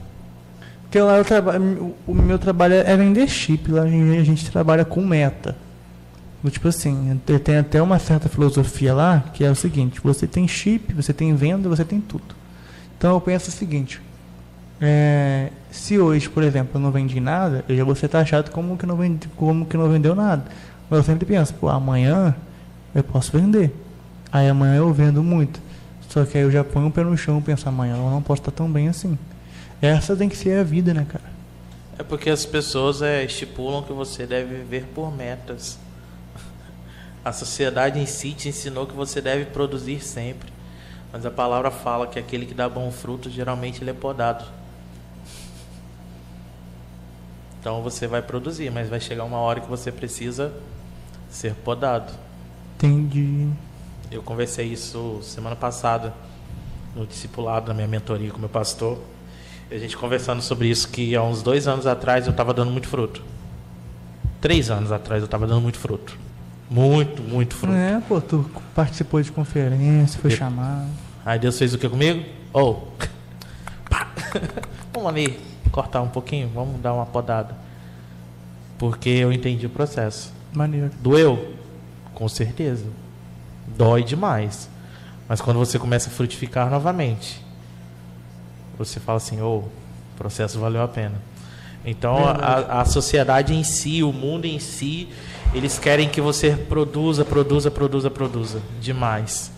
Porque 0.83 0.99
lá 0.99 1.17
eu 1.17 1.25
trabalho, 1.25 1.95
o 2.07 2.13
meu 2.13 2.39
trabalho 2.39 2.75
é 2.75 2.97
vender 2.97 3.27
chip, 3.27 3.71
lá 3.71 3.83
a 3.83 3.87
gente 3.87 4.49
trabalha 4.49 4.85
com 4.85 5.05
meta. 5.05 5.55
Tipo 6.49 6.69
assim, 6.69 7.19
tem 7.43 7.57
até 7.57 7.81
uma 7.81 7.99
certa 7.99 8.29
filosofia 8.29 8.93
lá, 8.93 9.25
que 9.33 9.43
é 9.43 9.51
o 9.51 9.55
seguinte, 9.55 9.99
você 10.01 10.25
tem 10.25 10.47
chip, 10.47 10.93
você 10.93 11.13
tem 11.13 11.35
venda, 11.35 11.67
você 11.67 11.83
tem 11.83 11.99
tudo. 11.99 12.35
Então 12.97 13.13
eu 13.13 13.21
penso 13.21 13.49
o 13.49 13.51
seguinte, 13.51 14.01
é, 14.81 15.49
se 15.69 15.99
hoje, 15.99 16.29
por 16.29 16.41
exemplo, 16.41 16.71
eu 16.75 16.79
não 16.79 16.91
vendi 16.91 17.19
nada, 17.19 17.63
eu 17.67 17.75
já 17.75 17.83
vou 17.83 17.93
ser 17.93 18.07
taxado 18.07 18.51
como 18.51 18.77
que 18.77 18.85
não, 18.85 18.95
vendi, 18.95 19.27
como 19.35 19.65
que 19.65 19.75
não 19.75 19.89
vendeu 19.89 20.15
nada. 20.15 20.45
Mas 20.89 20.99
eu 20.99 21.03
sempre 21.03 21.25
penso, 21.25 21.53
pô, 21.53 21.67
amanhã 21.69 22.33
eu 22.95 23.03
posso 23.03 23.37
vender. 23.37 23.71
Aí 24.31 24.47
amanhã 24.47 24.75
eu 24.75 24.93
vendo 24.93 25.23
muito. 25.23 25.59
Só 26.09 26.25
que 26.25 26.37
aí 26.37 26.43
eu 26.43 26.51
já 26.51 26.63
ponho 26.63 26.87
o 26.87 26.91
pé 26.91 27.03
no 27.03 27.15
chão 27.17 27.39
e 27.39 27.41
penso, 27.41 27.67
amanhã 27.69 27.95
eu 27.95 28.09
não 28.09 28.21
posso 28.21 28.41
estar 28.41 28.51
tão 28.51 28.71
bem 28.71 28.87
assim. 28.87 29.17
Essa 29.81 30.15
tem 30.15 30.27
que 30.27 30.35
ser 30.35 30.59
a 30.59 30.63
vida, 30.63 30.93
né, 30.93 31.05
cara? 31.07 31.29
É 31.97 32.03
porque 32.03 32.29
as 32.29 32.45
pessoas 32.45 33.01
é, 33.01 33.23
estipulam 33.23 33.83
que 33.83 33.93
você 33.93 34.25
deve 34.25 34.55
viver 34.55 34.85
por 34.95 35.15
metas. 35.15 35.77
A 37.23 37.31
sociedade 37.31 37.99
em 37.99 38.05
si 38.05 38.31
te 38.31 38.49
ensinou 38.49 38.87
que 38.87 38.93
você 38.93 39.21
deve 39.21 39.45
produzir 39.45 40.01
sempre. 40.01 40.51
Mas 41.11 41.25
a 41.25 41.31
palavra 41.31 41.71
fala 41.71 42.05
que 42.07 42.19
aquele 42.19 42.45
que 42.45 42.53
dá 42.53 42.69
bom 42.69 42.91
fruto, 42.91 43.29
geralmente 43.29 43.81
ele 43.81 43.89
é 43.89 43.93
podado. 43.93 44.45
Então 47.59 47.81
você 47.81 48.07
vai 48.07 48.21
produzir, 48.21 48.71
mas 48.71 48.87
vai 48.89 48.99
chegar 48.99 49.23
uma 49.23 49.37
hora 49.37 49.59
que 49.59 49.67
você 49.67 49.91
precisa 49.91 50.53
ser 51.29 51.53
podado. 51.55 52.13
Entendi. 52.77 53.49
Eu 54.11 54.23
conversei 54.23 54.67
isso 54.67 55.19
semana 55.21 55.55
passada 55.55 56.13
no 56.95 57.05
discipulado, 57.05 57.67
na 57.67 57.73
minha 57.73 57.87
mentoria 57.87 58.31
com 58.31 58.39
meu 58.39 58.49
pastor. 58.49 58.97
E 59.69 59.75
a 59.75 59.79
gente 59.79 59.95
conversando 59.95 60.41
sobre 60.41 60.67
isso, 60.67 60.89
que 60.89 61.15
há 61.15 61.21
uns 61.21 61.43
dois 61.43 61.67
anos 61.67 61.85
atrás 61.85 62.25
eu 62.25 62.31
estava 62.31 62.53
dando 62.53 62.71
muito 62.71 62.87
fruto. 62.87 63.21
Três 64.41 64.71
anos 64.71 64.91
atrás 64.91 65.21
eu 65.21 65.25
estava 65.25 65.45
dando 65.45 65.61
muito 65.61 65.77
fruto. 65.77 66.17
Muito, 66.69 67.21
muito 67.21 67.55
fruto. 67.55 67.75
É, 67.75 68.01
pô, 68.07 68.19
tu 68.19 68.49
participou 68.73 69.21
de 69.21 69.31
conferência, 69.31 70.19
foi 70.19 70.31
Eu- 70.31 70.37
chamado. 70.37 70.89
Aí 71.25 71.37
Deus 71.37 71.57
fez 71.57 71.73
o 71.73 71.77
que 71.77 71.87
comigo? 71.87 72.25
Ou. 72.51 72.93
vamos 74.93 75.09
ali 75.09 75.39
cortar 75.71 76.01
um 76.01 76.07
pouquinho, 76.07 76.49
vamos 76.53 76.81
dar 76.81 76.93
uma 76.93 77.05
podada. 77.05 77.55
Porque 78.77 79.09
eu 79.09 79.31
entendi 79.31 79.65
o 79.65 79.69
processo. 79.69 80.31
Maneiro. 80.53 80.89
Doeu? 81.01 81.53
Com 82.13 82.27
certeza. 82.27 82.85
Dói 83.79 84.03
demais. 84.03 84.69
Mas 85.25 85.39
quando 85.39 85.55
você 85.55 85.79
começa 85.79 86.09
a 86.09 86.11
frutificar 86.11 86.69
novamente, 86.69 87.41
você 88.77 88.99
fala 88.99 89.15
assim: 89.15 89.41
ô, 89.41 89.59
o 89.59 89.71
processo 90.17 90.59
valeu 90.59 90.83
a 90.83 90.87
pena. 90.87 91.15
Então 91.85 92.25
a, 92.27 92.81
a 92.81 92.85
sociedade 92.85 93.53
em 93.53 93.63
si, 93.63 94.03
o 94.03 94.11
mundo 94.11 94.43
em 94.43 94.59
si, 94.59 95.07
eles 95.53 95.79
querem 95.79 96.09
que 96.09 96.19
você 96.19 96.57
produza, 96.57 97.23
produza, 97.23 97.71
produza, 97.71 98.11
produza 98.11 98.61
demais. 98.81 99.49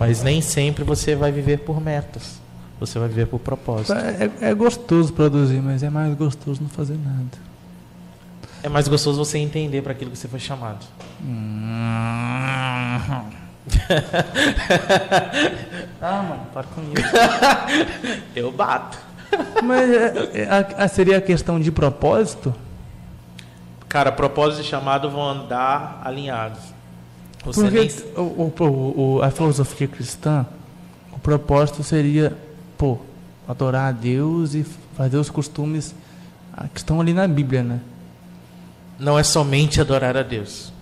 Mas 0.00 0.22
nem 0.22 0.40
sempre 0.40 0.82
você 0.82 1.14
vai 1.14 1.30
viver 1.30 1.58
por 1.58 1.82
metas. 1.82 2.40
Você 2.80 2.98
vai 2.98 3.08
viver 3.08 3.26
por 3.26 3.40
propósito. 3.40 3.92
É, 3.92 4.30
é 4.40 4.54
gostoso 4.54 5.12
produzir, 5.12 5.60
mas 5.60 5.82
é 5.82 5.90
mais 5.90 6.16
gostoso 6.16 6.62
não 6.62 6.70
fazer 6.70 6.96
nada. 6.96 7.45
É 8.66 8.68
mais 8.68 8.88
gostoso 8.88 9.24
você 9.24 9.38
entender 9.38 9.80
para 9.80 9.92
aquilo 9.92 10.10
que 10.10 10.18
você 10.18 10.26
foi 10.26 10.40
chamado. 10.40 10.84
ah, 16.02 16.22
mano, 16.28 16.46
para 16.52 16.64
com 16.64 16.80
isso. 16.82 17.14
Eu 18.34 18.50
bato. 18.50 18.98
Mas 19.62 19.88
é, 19.88 20.30
é, 20.42 20.48
a- 20.50 20.82
a- 20.84 20.88
seria 20.88 21.18
a 21.18 21.20
questão 21.20 21.60
de 21.60 21.70
propósito? 21.70 22.52
Cara, 23.88 24.10
propósito 24.10 24.62
e 24.62 24.64
chamado 24.64 25.08
vão 25.10 25.22
andar 25.22 26.02
alinhados. 26.04 26.58
Você 27.44 27.60
Porque 27.62 27.78
nem... 27.78 27.88
o, 28.16 28.52
o- 28.58 29.16
o- 29.18 29.22
a 29.22 29.30
filosofia 29.30 29.86
cristã, 29.86 30.44
o 31.12 31.20
propósito 31.20 31.84
seria, 31.84 32.36
pô, 32.76 32.98
adorar 33.46 33.90
a 33.90 33.92
Deus 33.92 34.54
e 34.54 34.66
fazer 34.96 35.18
os 35.18 35.30
costumes 35.30 35.94
ah, 36.52 36.66
que 36.66 36.80
estão 36.80 37.00
ali 37.00 37.12
na 37.14 37.28
Bíblia, 37.28 37.62
né? 37.62 37.78
Não 38.98 39.18
é 39.18 39.22
somente 39.22 39.80
adorar 39.80 40.16
a 40.16 40.22
Deus, 40.22 40.72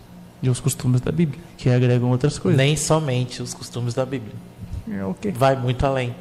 E 0.43 0.49
os 0.49 0.61
costumes 0.61 1.01
da 1.01 1.11
Bíblia, 1.11 1.41
que 1.57 1.71
agregam 1.71 2.11
outras 2.11 2.39
coisas. 2.39 2.57
nem 2.59 2.77
somente 2.77 3.43
os 3.43 3.55
costumes 3.55 3.95
da 3.95 4.05
Bíblia. 4.05 4.35
É 4.91 5.05
o 5.05 5.15
quê? 5.15 5.31
Vai 5.31 5.57
muito 5.57 5.85
além. 5.87 6.15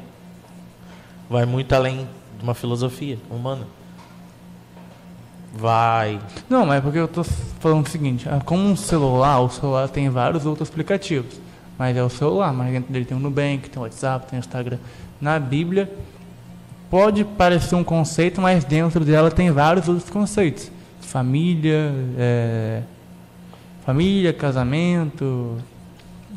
Vai 1.28 1.44
muito 1.44 1.72
além 1.74 2.08
de 2.38 2.42
uma 2.42 2.54
filosofia 2.54 3.18
humana. 3.30 3.66
Vai. 5.54 6.18
Não, 6.48 6.66
mas 6.66 6.78
é 6.78 6.80
porque 6.80 6.98
eu 6.98 7.06
tô 7.06 7.22
falando 7.22 7.86
o 7.86 7.90
seguinte, 7.90 8.28
ah, 8.28 8.40
como 8.44 8.62
um 8.64 8.76
celular, 8.76 9.40
o 9.40 9.48
celular 9.48 9.88
tem 9.88 10.08
vários 10.08 10.44
outros 10.44 10.68
aplicativos. 10.68 11.40
Mas 11.78 11.96
é 11.96 12.02
o 12.02 12.08
celular, 12.08 12.52
mas 12.52 12.72
dentro 12.72 12.92
dele 12.92 13.04
tem 13.04 13.16
o 13.16 13.20
Nubank, 13.20 13.68
tem 13.70 13.80
o 13.80 13.82
WhatsApp, 13.82 14.26
tem 14.28 14.38
o 14.38 14.40
Instagram. 14.40 14.78
Na 15.20 15.38
Bíblia, 15.38 15.90
pode 16.90 17.24
parecer 17.24 17.74
um 17.74 17.84
conceito, 17.84 18.40
mas 18.40 18.64
dentro 18.64 19.04
dela 19.04 19.30
tem 19.30 19.50
vários 19.50 19.88
outros 19.88 20.10
conceitos. 20.10 20.70
Família, 21.14 21.94
é, 22.18 22.82
família, 23.86 24.32
casamento, 24.32 25.58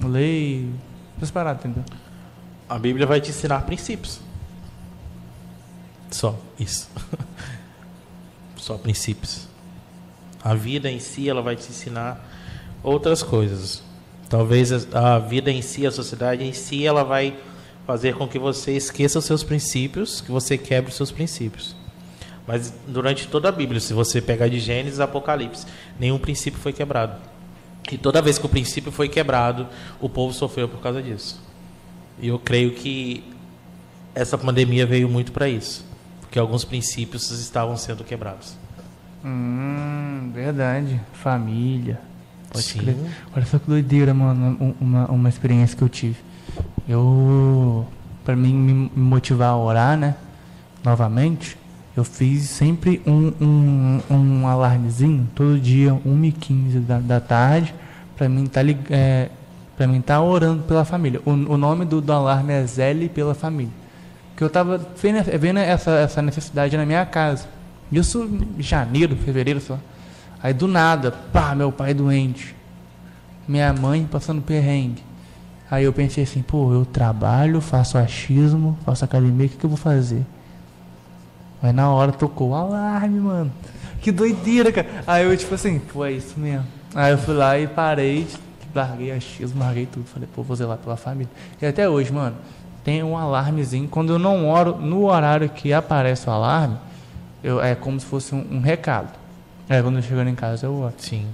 lei, 0.06 0.70
essas 1.16 1.32
paradas, 1.32 1.66
entendeu? 1.66 1.84
A 2.70 2.78
Bíblia 2.78 3.08
vai 3.08 3.20
te 3.20 3.32
ensinar 3.32 3.62
princípios. 3.62 4.20
Só 6.12 6.38
isso. 6.60 6.88
Só 8.56 8.78
princípios. 8.78 9.48
A 10.44 10.54
vida 10.54 10.92
em 10.92 11.00
si, 11.00 11.28
ela 11.28 11.42
vai 11.42 11.56
te 11.56 11.68
ensinar 11.68 12.24
outras 12.84 13.24
coisas. 13.24 13.82
Talvez 14.30 14.94
a 14.94 15.18
vida 15.18 15.50
em 15.50 15.64
si, 15.64 15.88
a 15.88 15.92
sociedade 15.92 16.44
em 16.44 16.54
si, 16.54 16.86
ela 16.86 17.04
vai 17.04 17.36
fazer 17.88 18.14
com 18.14 18.28
que 18.28 18.38
você 18.38 18.74
esqueça 18.74 19.18
os 19.18 19.26
seus 19.26 19.44
princípios, 19.44 20.22
que 20.22 20.30
você 20.30 20.56
quebre 20.56 20.92
os 20.92 20.96
seus 20.96 21.10
princípios. 21.12 21.76
Mas 22.48 22.74
durante 22.88 23.28
toda 23.28 23.50
a 23.50 23.52
Bíblia, 23.52 23.80
se 23.82 23.94
você 23.94 24.22
pegar 24.22 24.48
de 24.48 24.60
Gênesis 24.60 25.00
a 25.00 25.04
Apocalipse, 25.04 25.66
nenhum 26.00 26.18
princípio 26.18 26.60
foi 26.60 26.72
quebrado. 26.72 27.16
E 27.92 27.98
toda 27.98 28.22
vez 28.22 28.38
que 28.38 28.46
o 28.46 28.50
princípio 28.50 28.92
foi 28.92 29.10
quebrado, 29.10 29.68
o 30.00 30.08
povo 30.08 30.34
sofreu 30.34 30.68
por 30.70 30.80
causa 30.80 31.02
disso. 31.02 31.42
E 32.22 32.28
eu 32.30 32.40
creio 32.40 32.72
que 32.74 33.24
essa 34.16 34.38
pandemia 34.38 34.86
veio 34.86 35.08
muito 35.10 35.32
para 35.32 35.48
isso, 35.50 35.86
porque 36.22 36.40
alguns 36.40 36.64
princípios 36.64 37.30
estavam 37.32 37.76
sendo 37.78 38.04
quebrados. 38.04 38.56
Hum, 39.24 40.32
verdade. 40.34 41.00
Família. 41.14 42.00
Sim. 42.56 42.80
Olha 43.36 43.46
só 43.46 43.60
que 43.60 43.68
doideira, 43.68 44.14
mano, 44.14 44.58
um- 44.60 44.74
uma, 44.80 45.06
uma 45.12 45.30
experiência 45.30 45.78
que 45.78 45.84
eu 45.84 45.90
tive. 45.90 46.16
Eu, 46.88 47.86
pra 48.24 48.36
mim 48.36 48.54
me 48.54 48.92
motivar 48.96 49.50
a 49.50 49.58
orar, 49.58 49.98
né, 49.98 50.16
novamente, 50.84 51.58
eu 51.98 52.04
fiz 52.04 52.44
sempre 52.50 53.02
um, 53.06 53.34
um, 53.42 54.00
um 54.10 54.48
alarmezinho, 54.48 55.28
todo 55.34 55.60
dia, 55.60 55.94
1h15 56.06 56.80
da, 56.86 57.00
da 57.00 57.20
tarde, 57.20 57.74
pra 58.16 58.30
mim 58.30 58.46
tá, 58.46 58.62
lig- 58.62 58.86
é, 58.92 59.30
pra 59.76 59.88
mim 59.88 60.00
tá 60.02 60.22
orando 60.22 60.64
pela 60.64 60.86
família. 60.86 61.20
O, 61.26 61.32
o 61.32 61.58
nome 61.58 61.86
do, 61.86 62.00
do 62.00 62.14
alarme 62.14 62.54
é 62.54 62.66
Zele 62.66 63.10
pela 63.10 63.34
família. 63.34 63.72
Porque 64.30 64.44
eu 64.44 64.50
tava 64.50 64.78
vendo, 65.40 65.58
essa, 65.58 65.92
essa 65.92 66.22
necessidade 66.22 66.78
na 66.78 66.86
minha 66.86 67.06
casa. 67.06 67.48
Isso 67.92 68.30
em 68.58 68.62
janeiro, 68.62 69.16
fevereiro, 69.16 69.60
lá. 69.70 69.80
Aí 70.44 70.54
do 70.54 70.68
nada, 70.68 71.12
pá, 71.12 71.56
meu 71.56 71.72
pai 71.72 71.94
doente. 71.96 72.56
Minha 73.48 73.74
mãe 73.74 74.08
passando 74.12 74.42
perrengue. 74.42 75.04
Aí 75.72 75.84
eu 75.86 75.92
pensei 75.92 76.24
assim, 76.24 76.42
pô, 76.44 76.72
eu 76.72 76.86
trabalho, 76.86 77.60
faço 77.60 77.98
achismo, 77.98 78.78
faço 78.86 79.04
academia, 79.04 79.48
o 79.48 79.50
que, 79.50 79.58
que 79.58 79.66
eu 79.66 79.70
vou 79.70 79.78
fazer? 79.78 80.22
Aí 81.62 81.72
na 81.74 81.90
hora 81.92 82.12
tocou 82.12 82.50
o 82.50 82.56
alarme, 82.56 83.20
mano. 83.20 83.52
Que 84.02 84.12
doideira, 84.12 84.72
cara. 84.72 84.88
Aí 85.06 85.26
eu, 85.26 85.36
tipo 85.36 85.54
assim, 85.56 85.80
pô, 85.80 86.06
é 86.06 86.12
isso 86.12 86.40
mesmo. 86.40 86.66
Aí 86.96 87.12
eu 87.12 87.18
fui 87.18 87.34
lá 87.34 87.58
e 87.58 87.68
parei, 87.68 88.28
larguei 88.74 89.12
achismo, 89.12 89.60
larguei 89.60 89.86
tudo. 89.86 90.06
Falei, 90.06 90.28
pô, 90.34 90.44
vou 90.44 90.56
zelar 90.56 90.78
pela 90.78 90.96
família. 90.96 91.30
E 91.62 91.66
até 91.66 91.90
hoje, 91.90 92.12
mano, 92.12 92.36
tem 92.84 93.04
um 93.04 93.18
alarmezinho. 93.18 93.88
Quando 93.88 94.14
eu 94.14 94.20
não 94.20 94.48
oro, 94.48 94.76
no 94.78 95.06
horário 95.06 95.50
que 95.50 95.74
aparece 95.74 96.30
o 96.30 96.32
alarme, 96.32 96.78
eu, 97.44 97.62
é 97.62 97.76
como 97.76 98.00
se 98.00 98.06
fosse 98.06 98.34
um, 98.34 98.46
um 98.52 98.62
recado. 98.62 99.10
É, 99.68 99.82
quando 99.82 99.98
eu 99.98 100.02
chegando 100.02 100.30
em 100.30 100.36
casa 100.36 100.66
eu 100.66 100.74
oro. 100.74 100.94
Sim. 100.98 101.26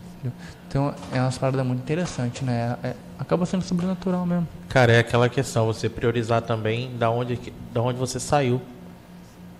Então 0.67 0.93
é 1.13 1.19
umas 1.19 1.37
paradas 1.37 1.65
muito 1.65 1.81
interessantes, 1.81 2.41
né? 2.41 2.75
É- 2.83 2.93
acaba 3.19 3.45
sendo 3.45 3.61
sobrenatural 3.63 4.25
mesmo. 4.25 4.47
Cara, 4.69 4.91
é 4.93 4.99
aquela 4.99 5.29
questão, 5.29 5.65
você 5.65 5.87
priorizar 5.87 6.41
também 6.41 6.89
da 6.97 7.09
onde, 7.11 7.39
da 7.71 7.81
onde 7.81 7.99
você 7.99 8.19
saiu, 8.19 8.59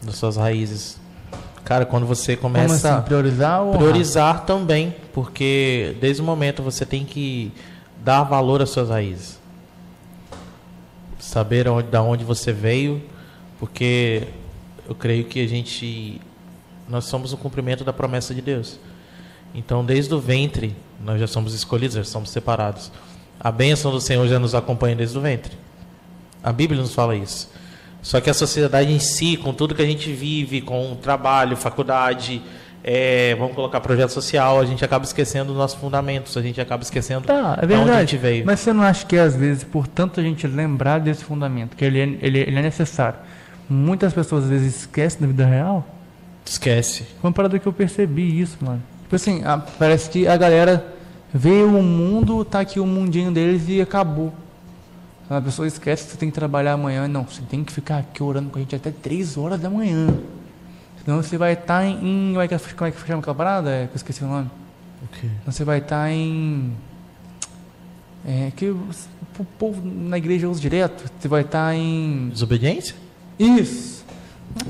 das 0.03 0.15
suas 0.15 0.37
raízes. 0.37 0.99
Cara, 1.63 1.85
quando 1.85 2.05
você 2.05 2.35
começa 2.35 2.95
assim? 2.95 3.05
Priorizar 3.05 3.61
ou 3.61 3.69
honrar? 3.69 3.79
priorizar 3.79 4.45
também, 4.45 4.95
porque 5.13 5.95
desde 6.01 6.21
o 6.21 6.25
momento 6.25 6.61
você 6.61 6.85
tem 6.85 7.05
que 7.05 7.51
dar 8.03 8.23
valor 8.23 8.61
às 8.61 8.69
suas 8.69 8.89
raízes. 8.89 9.39
Saber 11.19 11.67
onde, 11.69 11.87
da 11.87 12.01
onde 12.01 12.25
você 12.25 12.51
veio, 12.51 13.01
porque 13.59 14.27
eu 14.87 14.93
creio 14.93 15.23
que 15.23 15.43
a 15.43 15.47
gente 15.47 16.19
nós 16.87 17.05
somos 17.05 17.31
o 17.31 17.37
cumprimento 17.37 17.83
da 17.83 17.93
promessa 17.93 18.33
de 18.33 18.41
Deus. 18.41 18.77
Então, 19.55 19.85
desde 19.85 20.13
o 20.13 20.19
ventre, 20.19 20.75
nós 21.03 21.19
já 21.19 21.27
somos 21.27 21.53
escolhidos, 21.53 21.95
já 21.95 22.03
somos 22.03 22.29
separados. 22.29 22.91
A 23.39 23.51
bênção 23.51 23.91
do 23.91 24.01
Senhor 24.01 24.27
já 24.27 24.39
nos 24.39 24.55
acompanha 24.55 24.95
desde 24.95 25.17
o 25.17 25.21
ventre. 25.21 25.57
A 26.41 26.51
Bíblia 26.51 26.81
nos 26.81 26.93
fala 26.93 27.15
isso. 27.15 27.49
Só 28.03 28.19
que 28.21 28.29
a 28.29 28.33
sociedade 28.33 28.91
em 28.91 28.99
si, 28.99 29.35
com 29.37 29.51
tudo 29.53 29.73
que 29.73 29.81
a 29.81 29.85
gente 29.85 30.11
vive, 30.11 30.61
com 30.61 30.95
trabalho, 31.01 31.55
faculdade, 31.57 32.41
é, 32.83 33.33
vamos 33.39 33.55
colocar 33.55 33.79
projeto 33.79 34.09
social, 34.09 34.59
a 34.59 34.65
gente 34.65 34.83
acaba 34.83 35.05
esquecendo 35.05 35.53
os 35.53 35.57
nossos 35.57 35.79
fundamentos, 35.79 36.35
a 36.35 36.41
gente 36.41 36.59
acaba 36.59 36.83
esquecendo 36.83 37.25
Tá, 37.25 37.57
é 37.61 37.65
de 37.65 37.73
onde 37.73 37.81
a 37.81 37.85
verdade. 37.85 38.11
gente 38.11 38.17
veio. 38.21 38.45
Mas 38.45 38.59
você 38.59 38.73
não 38.73 38.83
acha 38.83 39.05
que 39.05 39.17
às 39.17 39.35
vezes, 39.37 39.63
por 39.63 39.87
tanto 39.87 40.19
a 40.19 40.23
gente 40.23 40.45
lembrar 40.45 40.99
desse 40.99 41.23
fundamento, 41.23 41.77
que 41.77 41.85
ele 41.85 41.97
é, 41.99 42.03
ele, 42.21 42.39
ele 42.39 42.59
é 42.59 42.61
necessário, 42.61 43.17
muitas 43.69 44.11
pessoas 44.13 44.43
às 44.43 44.49
vezes 44.49 44.81
esquecem 44.81 45.21
da 45.21 45.27
vida 45.27 45.45
real? 45.45 45.87
Esquece. 46.45 47.03
Foi 47.21 47.29
uma 47.29 47.31
parada 47.33 47.57
que 47.57 47.65
eu 47.65 47.71
percebi 47.71 48.41
isso, 48.41 48.57
mano. 48.59 48.83
Tipo 49.03 49.15
assim, 49.15 49.43
a- 49.45 49.57
parece 49.57 50.09
que 50.09 50.27
a 50.27 50.35
galera 50.35 50.85
vê 51.33 51.63
o 51.63 51.81
mundo, 51.81 52.43
tá 52.43 52.59
aqui 52.59 52.81
o 52.81 52.85
mundinho 52.85 53.31
deles 53.31 53.63
e 53.69 53.79
acabou. 53.79 54.33
A 55.29 55.41
pessoa 55.41 55.67
esquece 55.67 56.05
que 56.05 56.11
você 56.11 56.17
tem 56.17 56.29
que 56.29 56.35
trabalhar 56.35 56.73
amanhã. 56.73 57.07
Não, 57.07 57.23
você 57.23 57.41
tem 57.41 57.63
que 57.63 57.71
ficar 57.71 57.97
aqui 57.99 58.21
orando 58.21 58.49
com 58.49 58.57
a 58.57 58.61
gente 58.61 58.75
até 58.75 58.91
3 58.91 59.37
horas 59.37 59.59
da 59.59 59.69
manhã. 59.69 60.07
Senão 61.03 61.21
você 61.21 61.37
vai 61.37 61.53
estar 61.53 61.83
em. 61.85 61.95
em- 61.95 62.33
como, 62.33 62.41
é 62.41 62.47
que, 62.47 62.53
é 62.53 62.59
chama 63.07 63.19
aquela 63.19 63.35
parada? 63.35 63.69
É, 63.69 63.87
que 63.87 63.93
eu 63.93 63.95
esqueci 63.95 64.23
o 64.23 64.27
nome. 64.27 64.49
Senão 65.21 65.51
você 65.51 65.63
vai 65.63 65.79
estar 65.79 66.11
em. 66.11 66.73
É 68.25 68.51
que 68.55 68.69
o 68.69 69.45
povo 69.57 69.81
na 69.83 70.17
igreja 70.17 70.47
usa 70.47 70.61
direto. 70.61 71.09
Você 71.19 71.27
vai 71.27 71.41
estar 71.41 71.73
em. 71.75 72.29
Desobediência? 72.29 72.95
Isso. 73.39 74.03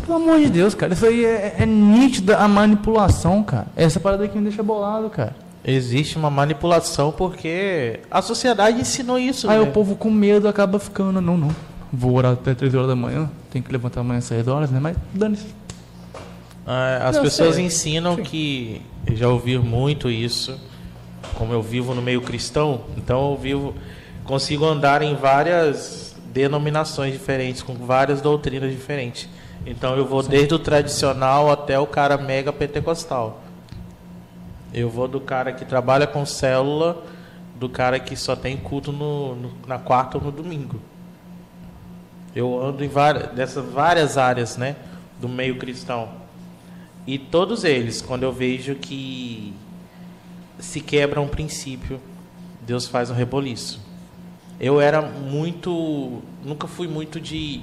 Pelo 0.06 0.16
amor 0.16 0.39
de 0.39 0.49
Deus, 0.49 0.74
cara. 0.74 0.93
Isso 0.93 1.06
aí 1.06 1.26
é, 1.26 1.56
é 1.60 1.66
nítida 1.66 2.38
a 2.38 2.47
manipulação, 2.47 3.43
cara. 3.43 3.68
Essa 3.76 3.99
parada 3.99 4.24
aí 4.24 4.30
que 4.30 4.38
me 4.38 4.43
deixa 4.43 4.64
bolado, 4.64 5.10
cara. 5.10 5.36
Existe 5.66 6.18
uma 6.18 6.30
manipulação 6.30 7.11
porque 7.11 8.01
a 8.11 8.22
sociedade 8.22 8.82
ensinou 8.82 9.18
isso. 9.18 9.49
Aí 9.49 9.57
né? 9.57 9.64
o 9.64 9.72
povo 9.72 9.95
com 9.95 10.11
medo 10.11 10.47
acaba 10.47 10.78
ficando, 10.78 11.22
não, 11.22 11.38
não. 11.38 11.55
Vou 11.91 12.16
orar 12.16 12.34
até 12.34 12.53
3 12.53 12.74
horas 12.76 12.88
da 12.88 12.95
manhã. 12.95 13.30
Tem 13.49 13.61
que 13.61 13.72
levantar 13.72 14.01
amanhã 14.01 14.18
às 14.18 14.26
6 14.26 14.47
horas, 14.47 14.70
né? 14.72 14.80
Mas 14.80 14.97
dane-se. 15.14 15.45
Ah, 16.66 17.07
As 17.07 17.16
Não, 17.16 17.24
pessoas 17.24 17.55
sei. 17.55 17.66
ensinam 17.66 18.18
que 18.18 18.82
eu 19.05 19.16
já 19.16 19.30
ouvi 19.30 19.57
muito 19.57 20.09
isso. 20.09 20.59
Como 21.36 21.53
eu 21.53 21.61
vivo 21.61 21.93
no 21.95 22.01
meio 22.01 22.22
cristão, 22.22 22.82
então 22.97 23.32
eu 23.32 23.38
vivo, 23.38 23.76
consigo 24.26 24.66
andar 24.66 25.01
em 25.01 25.16
várias 25.16 26.16
denominações 26.34 27.14
diferentes, 27.14 27.61
com 27.61 27.74
várias 27.74 28.22
doutrinas 28.22 28.70
diferentes. 28.72 29.30
Então 29.66 29.95
eu 29.95 30.05
vou 30.05 30.22
desde 30.22 30.53
o 30.53 30.59
tradicional 30.59 31.49
até 31.51 31.80
o 31.80 31.88
cara 31.88 32.18
mega 32.18 32.51
pentecostal. 32.51 33.42
Eu 34.74 34.89
vou 34.89 35.07
do 35.07 35.19
cara 35.21 35.51
que 35.53 35.63
trabalha 35.65 36.07
com 36.07 36.26
célula, 36.26 37.03
do 37.55 37.69
cara 37.69 37.99
que 37.99 38.15
só 38.15 38.36
tem 38.36 38.57
culto 38.57 38.91
no, 38.91 39.36
no- 39.36 39.51
na 39.67 39.78
quarta 39.78 40.17
ou 40.17 40.24
no 40.24 40.32
domingo. 40.32 40.80
Eu 42.36 42.61
ando 42.63 42.84
em 42.84 42.88
várias, 42.88 43.32
dessas 43.34 43.63
várias 43.71 44.17
áreas, 44.17 44.57
né, 44.57 44.76
do 45.21 45.30
meio 45.30 45.57
cristão. 45.57 46.09
E 47.05 47.19
todos 47.19 47.63
eles, 47.63 48.01
quando 48.01 48.24
eu 48.24 48.32
vejo 48.32 48.76
que 48.76 49.53
se 50.57 50.80
quebra 50.80 51.21
um 51.21 51.28
princípio, 51.28 51.99
Deus 52.61 52.88
faz 52.88 53.09
um 53.11 53.13
reboliço. 53.13 53.80
Eu 54.59 54.80
era 54.82 55.01
muito, 55.01 56.21
nunca 56.43 56.67
fui 56.67 56.88
muito 56.88 57.19
de 57.19 57.61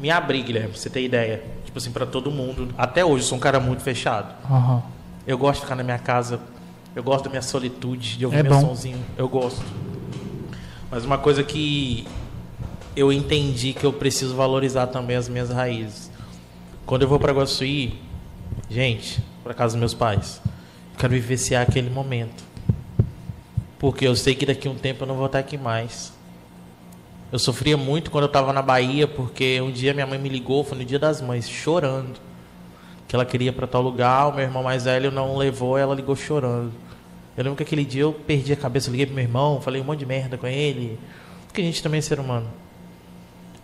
me 0.00 0.10
abrir, 0.10 0.42
Guilherme, 0.42 0.70
pra 0.70 0.78
você 0.78 0.88
ter 0.88 1.04
ideia. 1.04 1.44
Tipo 1.64 1.78
assim, 1.78 1.90
para 1.92 2.06
todo 2.06 2.30
mundo. 2.30 2.68
Até 2.78 3.04
hoje, 3.04 3.24
sou 3.24 3.36
um 3.36 3.40
cara 3.40 3.60
muito 3.60 3.82
fechado. 3.82 4.34
Aham. 4.50 4.82
Eu 5.28 5.36
gosto 5.36 5.56
de 5.56 5.64
ficar 5.66 5.74
na 5.74 5.82
minha 5.82 5.98
casa. 5.98 6.40
Eu 6.96 7.02
gosto 7.02 7.24
da 7.24 7.30
minha 7.30 7.42
solitude, 7.42 8.16
de 8.16 8.24
ouvir 8.24 8.38
É 8.38 8.42
meu 8.42 8.50
bom. 8.52 8.60
sonzinho. 8.62 8.98
Eu 9.14 9.28
gosto. 9.28 9.62
Mas 10.90 11.04
uma 11.04 11.18
coisa 11.18 11.44
que 11.44 12.08
eu 12.96 13.12
entendi 13.12 13.74
que 13.74 13.84
eu 13.84 13.92
preciso 13.92 14.34
valorizar 14.34 14.86
também 14.86 15.16
as 15.16 15.28
minhas 15.28 15.50
raízes. 15.50 16.10
Quando 16.86 17.02
eu 17.02 17.08
vou 17.08 17.20
para 17.20 17.30
Guaçuí, 17.30 18.00
gente, 18.70 19.22
para 19.44 19.52
casa 19.52 19.74
dos 19.74 19.80
meus 19.80 19.92
pais, 19.92 20.40
eu 20.94 20.98
quero 20.98 21.12
vivenciar 21.12 21.62
aquele 21.62 21.90
momento. 21.90 22.42
Porque 23.78 24.08
eu 24.08 24.16
sei 24.16 24.34
que 24.34 24.46
daqui 24.46 24.66
a 24.66 24.70
um 24.70 24.76
tempo 24.76 25.04
eu 25.04 25.08
não 25.08 25.14
vou 25.14 25.26
estar 25.26 25.40
aqui 25.40 25.58
mais. 25.58 26.10
Eu 27.30 27.38
sofria 27.38 27.76
muito 27.76 28.10
quando 28.10 28.24
eu 28.24 28.28
estava 28.28 28.50
na 28.50 28.62
Bahia, 28.62 29.06
porque 29.06 29.60
um 29.60 29.70
dia 29.70 29.92
minha 29.92 30.06
mãe 30.06 30.18
me 30.18 30.30
ligou, 30.30 30.64
foi 30.64 30.78
no 30.78 30.84
dia 30.86 30.98
das 30.98 31.20
mães, 31.20 31.46
chorando 31.46 32.18
que 33.08 33.16
ela 33.16 33.24
queria 33.24 33.52
para 33.52 33.66
tal 33.66 33.80
lugar, 33.80 34.28
o 34.28 34.34
meu 34.34 34.44
irmão 34.44 34.62
mais 34.62 34.84
velho 34.84 35.10
não 35.10 35.36
levou, 35.38 35.78
ela 35.78 35.94
ligou 35.94 36.14
chorando. 36.14 36.72
Eu 37.34 37.42
lembro 37.42 37.56
que 37.56 37.62
aquele 37.62 37.84
dia 37.84 38.02
eu 38.02 38.12
perdi 38.12 38.52
a 38.52 38.56
cabeça, 38.56 38.90
liguei 38.90 39.06
pro 39.06 39.14
meu 39.14 39.24
irmão, 39.24 39.62
falei 39.62 39.80
um 39.80 39.84
monte 39.84 40.00
de 40.00 40.06
merda 40.06 40.36
com 40.36 40.46
ele, 40.46 40.98
porque 41.46 41.62
a 41.62 41.64
gente 41.64 41.82
também 41.82 41.98
é 41.98 42.02
ser 42.02 42.20
humano. 42.20 42.46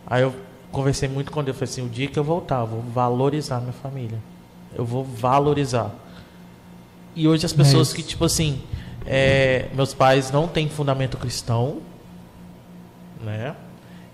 Aí 0.07 0.23
eu 0.23 0.35
conversei 0.73 1.09
muito 1.09 1.31
com 1.31 1.45
Deus, 1.45 1.59
falei 1.59 1.71
assim, 1.71 1.85
o 1.85 1.89
dia 1.89 2.07
que 2.07 2.19
eu 2.19 2.25
voltar, 2.25 2.61
eu 2.61 2.67
vou 2.67 2.81
valorizar 2.81 3.61
minha 3.61 3.73
família. 3.73 4.19
Eu 4.75 4.85
vou 4.85 5.05
valorizar. 5.05 5.95
E 7.15 7.29
hoje 7.29 7.45
as 7.45 7.53
pessoas 7.53 7.89
isso. 7.89 7.97
que, 7.97 8.03
tipo 8.03 8.25
assim, 8.25 8.63
é, 9.05 9.69
meus 9.75 9.93
pais 9.93 10.31
não 10.31 10.49
têm 10.49 10.69
fundamento 10.71 11.19
cristão, 11.19 11.81
né? 13.23 13.55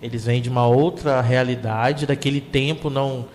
Eles 0.02 0.24
vêm 0.24 0.42
de 0.42 0.48
uma 0.48 0.66
outra 0.66 1.20
realidade, 1.20 2.04
daquele 2.06 2.40
tempo 2.40 2.90
não 2.90 3.26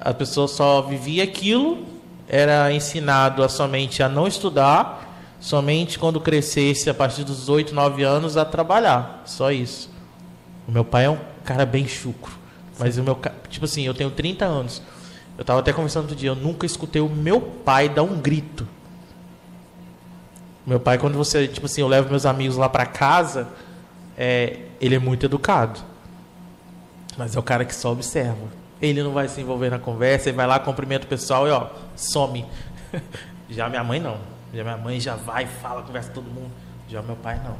a 0.00 0.14
pessoa 0.14 0.46
só 0.46 0.82
vivia 0.82 1.24
aquilo, 1.24 1.84
era 2.28 2.72
ensinado 2.72 3.42
a 3.42 3.48
somente 3.48 4.02
a 4.02 4.08
não 4.08 4.26
estudar, 4.26 5.36
somente 5.40 5.98
quando 5.98 6.20
crescesse 6.20 6.90
a 6.90 6.94
partir 6.94 7.24
dos 7.24 7.48
8, 7.48 7.74
9 7.74 8.02
anos 8.02 8.36
a 8.36 8.44
trabalhar, 8.44 9.22
só 9.24 9.50
isso. 9.50 9.90
O 10.66 10.72
meu 10.72 10.84
pai 10.84 11.06
é 11.06 11.10
um 11.10 11.18
cara 11.44 11.64
bem 11.64 11.86
chucro, 11.88 12.32
mas 12.78 12.98
o 12.98 13.02
meu, 13.02 13.18
tipo 13.48 13.64
assim, 13.64 13.82
eu 13.82 13.94
tenho 13.94 14.10
30 14.10 14.44
anos. 14.44 14.82
Eu 15.36 15.44
tava 15.44 15.60
até 15.60 15.72
conversando 15.72 16.02
outro 16.02 16.16
dia, 16.16 16.30
eu 16.30 16.36
nunca 16.36 16.66
escutei 16.66 17.00
o 17.00 17.08
meu 17.08 17.40
pai 17.40 17.88
dar 17.88 18.02
um 18.02 18.18
grito. 18.18 18.66
Meu 20.66 20.78
pai, 20.78 20.98
quando 20.98 21.16
você, 21.16 21.48
tipo 21.48 21.66
assim, 21.66 21.80
eu 21.80 21.88
levo 21.88 22.10
meus 22.10 22.26
amigos 22.26 22.56
lá 22.56 22.68
para 22.68 22.84
casa, 22.84 23.48
é, 24.18 24.58
ele 24.80 24.96
é 24.96 24.98
muito 24.98 25.24
educado. 25.24 25.80
Mas 27.16 27.34
é 27.34 27.38
o 27.38 27.42
cara 27.42 27.64
que 27.64 27.74
só 27.74 27.92
observa. 27.92 28.57
Ele 28.80 29.02
não 29.02 29.12
vai 29.12 29.28
se 29.28 29.40
envolver 29.40 29.70
na 29.70 29.78
conversa, 29.78 30.28
ele 30.28 30.36
vai 30.36 30.46
lá, 30.46 30.58
cumprimenta 30.58 31.04
o 31.04 31.08
pessoal 31.08 31.46
e 31.48 31.50
ó, 31.50 31.68
some. 31.96 32.44
Já 33.50 33.68
minha 33.68 33.82
mãe 33.82 33.98
não. 33.98 34.18
Já 34.52 34.62
minha 34.62 34.76
mãe 34.76 35.00
já 35.00 35.14
vai, 35.14 35.46
fala, 35.46 35.82
conversa 35.82 36.08
com 36.08 36.14
todo 36.16 36.30
mundo. 36.30 36.50
Já 36.88 37.02
meu 37.02 37.16
pai 37.16 37.40
não. 37.44 37.56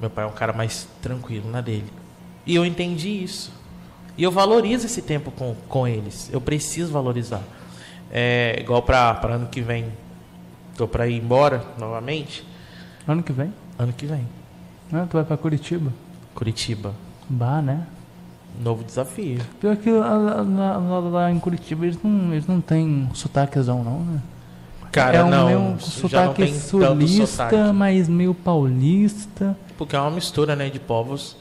Meu, 0.00 0.08
pai 0.08 0.24
é 0.24 0.26
um 0.26 0.32
cara 0.32 0.52
mais 0.52 0.88
tranquilo 1.02 1.50
na 1.50 1.60
dele. 1.60 1.92
E 2.46 2.54
eu 2.54 2.64
entendi 2.64 3.22
isso. 3.22 3.52
E 4.16 4.22
eu 4.22 4.30
valorizo 4.30 4.86
esse 4.86 5.02
tempo 5.02 5.30
com, 5.30 5.54
com 5.68 5.86
eles. 5.86 6.30
Eu 6.32 6.40
preciso 6.40 6.92
valorizar. 6.92 7.42
É, 8.10 8.56
igual 8.60 8.82
para 8.82 9.18
ano 9.34 9.48
que 9.48 9.60
vem. 9.60 9.92
Tô 10.76 10.88
para 10.88 11.06
ir 11.06 11.18
embora 11.18 11.62
novamente. 11.76 12.46
Ano 13.06 13.22
que 13.22 13.32
vem? 13.32 13.52
Ano 13.78 13.92
que 13.92 14.06
vem. 14.06 14.26
Né? 14.90 15.06
Tu 15.10 15.14
vai 15.14 15.24
pra 15.24 15.36
Curitiba? 15.36 15.92
Curitiba. 16.34 16.94
Bah, 17.28 17.60
né? 17.60 17.86
Novo 18.62 18.82
desafio. 18.84 19.40
Pior 19.60 19.76
que 19.76 19.90
lá, 19.90 20.14
lá- 20.14 20.76
lá- 20.78 20.98
lá 20.98 21.30
em 21.30 21.38
Curitiba 21.38 21.84
eles 21.86 21.98
não, 22.02 22.32
eles 22.32 22.46
não 22.46 22.60
têm 22.60 23.08
sotaquezão, 23.14 23.84
não, 23.84 24.00
né? 24.00 24.20
Cara, 24.90 25.18
é 25.18 25.24
um 25.24 25.30
não. 25.30 25.46
meio 25.46 25.58
não 25.60 25.78
sotaque 25.80 26.46
tanto 26.46 26.58
sulista, 26.58 27.26
sotaque. 27.26 27.72
mas 27.74 28.08
meio 28.08 28.32
paulista. 28.34 29.56
Porque 29.76 29.94
é 29.94 30.00
uma 30.00 30.10
mistura, 30.10 30.56
né, 30.56 30.70
de 30.70 30.80
povos. 30.80 31.36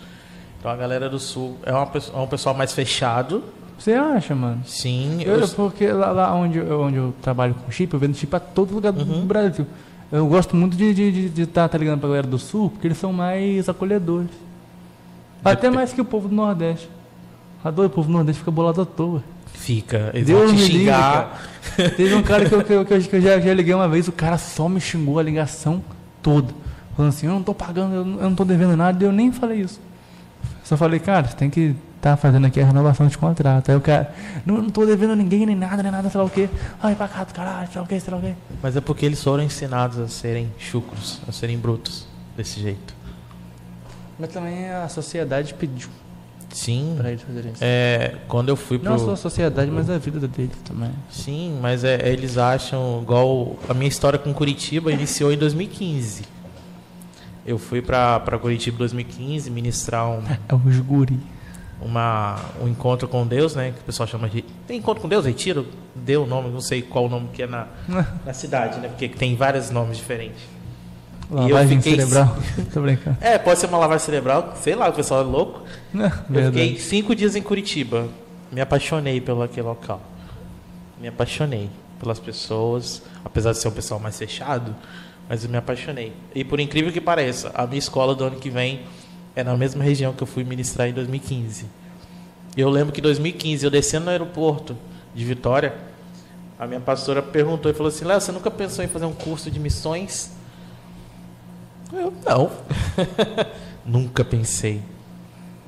Então 0.59 0.69
a 0.69 0.75
galera 0.75 1.09
do 1.09 1.17
sul 1.17 1.57
é, 1.63 1.71
uma, 1.71 1.89
é 2.13 2.17
um 2.17 2.27
pessoal 2.27 2.53
mais 2.53 2.73
fechado. 2.73 3.43
Você 3.79 3.93
acha, 3.93 4.35
mano? 4.35 4.61
Sim, 4.65 5.21
Eu, 5.23 5.39
eu, 5.39 5.47
porque 5.49 5.87
lá, 5.91 6.11
lá 6.11 6.33
onde, 6.35 6.57
eu, 6.57 6.81
onde 6.81 6.97
eu 6.97 7.13
trabalho 7.21 7.53
com 7.55 7.71
chip, 7.71 7.93
eu 7.93 7.99
vendo 7.99 8.15
chip 8.15 8.29
pra 8.29 8.39
todo 8.39 8.73
lugar 8.73 8.91
do, 8.91 9.03
Uhum. 9.03 9.25
Brasil. 9.25 9.65
Eu 10.11 10.27
gosto 10.27 10.55
muito 10.55 10.75
de 10.75 10.85
estar 10.85 11.01
de, 11.11 11.29
de, 11.29 11.45
tá, 11.45 11.67
tá 11.69 11.77
ligando 11.77 11.99
pra 11.99 12.09
galera 12.09 12.27
do 12.27 12.39
sul, 12.39 12.69
porque 12.69 12.87
eles 12.87 12.97
são 12.97 13.13
mais 13.13 13.67
acolhedores. 13.69 14.29
Até 15.43 15.69
mais 15.69 15.93
que 15.93 16.01
o 16.01 16.05
povo 16.05 16.27
do 16.27 16.35
Nordeste. 16.35 16.89
Adoro, 17.67 17.87
o 17.87 17.91
povo 17.91 18.11
Nordeste 18.11 18.39
fica 18.39 18.51
bolado 18.51 18.81
à 18.81 18.85
toa. 18.85 19.23
fica. 19.53 20.11
Eles 20.13 20.27
Deus 20.27 20.51
me 20.51 20.59
xingar. 20.59 21.41
Teve 21.95 22.15
um 22.15 22.23
cara 22.23 22.47
que 22.47 22.55
eu, 22.55 22.63
que 22.63 22.73
eu, 22.73 22.85
que 22.85 22.93
eu- 22.93 23.01
que 23.01 23.15
eu 23.17 23.21
já, 23.21 23.39
já 23.39 23.53
liguei 23.53 23.73
uma 23.73 23.87
vez, 23.87 24.07
o 24.07 24.11
cara 24.11 24.37
só 24.37 24.69
me 24.69 24.79
xingou 24.79 25.19
a 25.19 25.23
ligação 25.23 25.83
toda. 26.21 26.53
Falando 26.95 27.09
assim, 27.09 27.27
eu 27.27 27.33
não 27.33 27.43
tô 27.43 27.53
pagando, 27.53 27.93
eu 27.95 28.05
não, 28.05 28.15
eu 28.19 28.29
não 28.29 28.35
tô 28.35 28.43
devendo 28.45 28.75
nada, 28.77 29.03
e 29.03 29.07
eu 29.07 29.11
nem 29.11 29.31
falei 29.31 29.61
isso. 29.61 29.79
Só 30.63 30.75
falei, 30.77 30.99
cara, 30.99 31.27
você 31.27 31.35
tem 31.35 31.49
que 31.49 31.75
estar 31.97 32.15
fazendo 32.17 32.45
aqui 32.47 32.59
a 32.59 32.65
renovação 32.65 33.07
de 33.07 33.17
contrato. 33.17 33.69
Aí 33.69 33.75
o 33.77 33.81
cara, 33.81 34.13
não, 34.45 34.57
não 34.61 34.69
tô 34.69 34.85
devendo 34.85 35.15
ninguém, 35.15 35.45
nem 35.45 35.55
nada, 35.55 35.81
nem 35.83 35.91
nada, 35.91 36.09
sei 36.09 36.19
lá 36.19 36.25
o 36.25 36.29
quê. 36.29 36.49
Ai, 36.81 36.95
pra 36.95 37.07
cá 37.07 37.23
do 37.23 37.33
caralho, 37.33 37.67
sei 37.71 37.79
lá 37.79 37.85
o 37.85 37.87
quê, 37.87 37.99
sei 37.99 38.11
lá 38.13 38.19
o 38.19 38.21
quê. 38.21 38.33
Mas 38.63 38.75
é 38.75 38.81
porque 38.81 39.05
eles 39.05 39.21
foram 39.23 39.43
ensinados 39.43 39.99
a 39.99 40.07
serem 40.07 40.51
chucros, 40.57 41.21
a 41.27 41.31
serem 41.31 41.57
brutos, 41.57 42.07
desse 42.35 42.59
jeito. 42.61 42.95
Mas 44.19 44.29
também 44.29 44.69
a 44.69 44.87
sociedade 44.89 45.53
pediu 45.53 45.89
Sim. 46.57 46.97
eles 47.05 47.21
fazerem 47.21 47.51
isso. 47.51 47.63
É, 47.63 48.15
quando 48.27 48.49
eu 48.49 48.55
fui. 48.55 48.79
Não 48.81 48.97
só 48.97 49.11
a 49.11 49.15
sociedade, 49.15 49.69
mas 49.69 49.89
a 49.89 49.97
vida 49.99 50.27
deles 50.27 50.57
também. 50.65 50.89
Sim, 51.09 51.59
mas 51.61 51.83
é, 51.83 52.09
eles 52.09 52.37
acham 52.37 52.99
igual 53.03 53.55
a 53.69 53.73
minha 53.75 53.87
história 53.87 54.17
com 54.17 54.33
Curitiba 54.33 54.91
iniciou 54.91 55.31
em 55.31 55.37
2015. 55.37 56.23
Eu 57.45 57.57
fui 57.59 57.81
pra 57.81 58.19
Curitiba 58.41 58.75
em 58.75 58.79
2015 58.79 59.51
ministrar 59.51 60.09
um, 60.09 60.21
É 60.49 60.55
os 60.55 60.79
guri. 60.79 61.19
uma, 61.79 62.37
um 62.61 62.67
encontro 62.67 63.07
com 63.07 63.25
Deus, 63.25 63.55
né? 63.55 63.71
Que 63.71 63.79
o 63.79 63.83
pessoal 63.83 64.07
chama 64.07 64.27
de. 64.27 64.41
Tem 64.67 64.79
encontro 64.79 65.01
com 65.01 65.07
Deus? 65.07 65.25
Retiro? 65.25 65.67
Deu 65.95 66.23
o 66.23 66.27
nome, 66.27 66.49
não 66.49 66.59
sei 66.61 66.81
qual 66.81 67.05
o 67.05 67.09
nome 67.09 67.29
que 67.31 67.43
é 67.43 67.47
na, 67.47 67.67
na 68.25 68.33
cidade, 68.33 68.79
né? 68.79 68.87
Porque 68.89 69.07
tem 69.07 69.35
vários 69.35 69.69
nomes 69.69 69.97
diferentes. 69.97 70.41
Lavagem 71.29 71.81
fiquei... 71.81 71.99
cerebral. 71.99 72.37
Tô 72.73 72.81
brincando. 72.81 73.17
É, 73.21 73.37
pode 73.37 73.59
ser 73.59 73.67
uma 73.67 73.77
lavagem 73.77 74.05
cerebral, 74.05 74.53
sei 74.61 74.75
lá, 74.75 74.89
o 74.89 74.93
pessoal 74.93 75.21
é 75.21 75.23
louco. 75.23 75.61
eu 75.93 76.45
fiquei 76.45 76.77
cinco 76.77 77.15
dias 77.15 77.35
em 77.35 77.41
Curitiba. 77.41 78.07
Me 78.51 78.61
apaixonei 78.61 79.19
pelo 79.19 79.41
aquele 79.41 79.67
local. 79.67 80.01
Me 80.99 81.07
apaixonei 81.07 81.69
pelas 81.99 82.19
pessoas, 82.19 83.01
apesar 83.25 83.51
de 83.51 83.57
ser 83.57 83.67
um 83.67 83.71
pessoal 83.71 83.99
mais 83.99 84.17
fechado, 84.17 84.75
mas 85.27 85.43
eu 85.43 85.49
me 85.49 85.57
apaixonei. 85.57 86.13
E 86.33 86.43
por 86.43 86.59
incrível 86.59 86.91
que 86.91 87.01
pareça, 87.01 87.51
a 87.53 87.67
minha 87.67 87.79
escola 87.79 88.15
do 88.15 88.23
ano 88.23 88.37
que 88.37 88.49
vem 88.49 88.81
é 89.35 89.43
na 89.43 89.55
mesma 89.57 89.83
região 89.83 90.13
que 90.13 90.23
eu 90.23 90.27
fui 90.27 90.43
ministrar 90.43 90.87
em 90.87 90.93
2015. 90.93 91.65
Eu 92.55 92.69
lembro 92.69 92.93
que 92.93 92.99
em 92.99 93.03
2015, 93.03 93.65
eu 93.65 93.69
descendo 93.69 94.05
no 94.05 94.11
aeroporto 94.11 94.75
de 95.13 95.25
Vitória, 95.25 95.75
a 96.57 96.65
minha 96.65 96.79
pastora 96.79 97.21
perguntou 97.21 97.69
e 97.69 97.73
falou 97.73 97.89
assim: 97.89 98.05
Léo, 98.05 98.19
você 98.19 98.31
nunca 98.31 98.49
pensou 98.49 98.83
em 98.83 98.87
fazer 98.87 99.05
um 99.05 99.13
curso 99.13 99.51
de 99.51 99.59
missões? 99.59 100.31
Eu, 101.91 102.13
não. 102.25 102.51
nunca 103.85 104.23
pensei. 104.25 104.81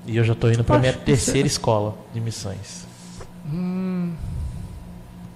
E 0.06 0.18
eu 0.18 0.24
já 0.24 0.34
estou 0.34 0.52
indo 0.52 0.64
para 0.64 0.78
a 0.78 0.80
minha 0.80 0.94
terceira 0.94 1.48
escola 1.48 1.96
de 2.14 2.20
missões. 2.20 2.88
Hum, 3.46 4.14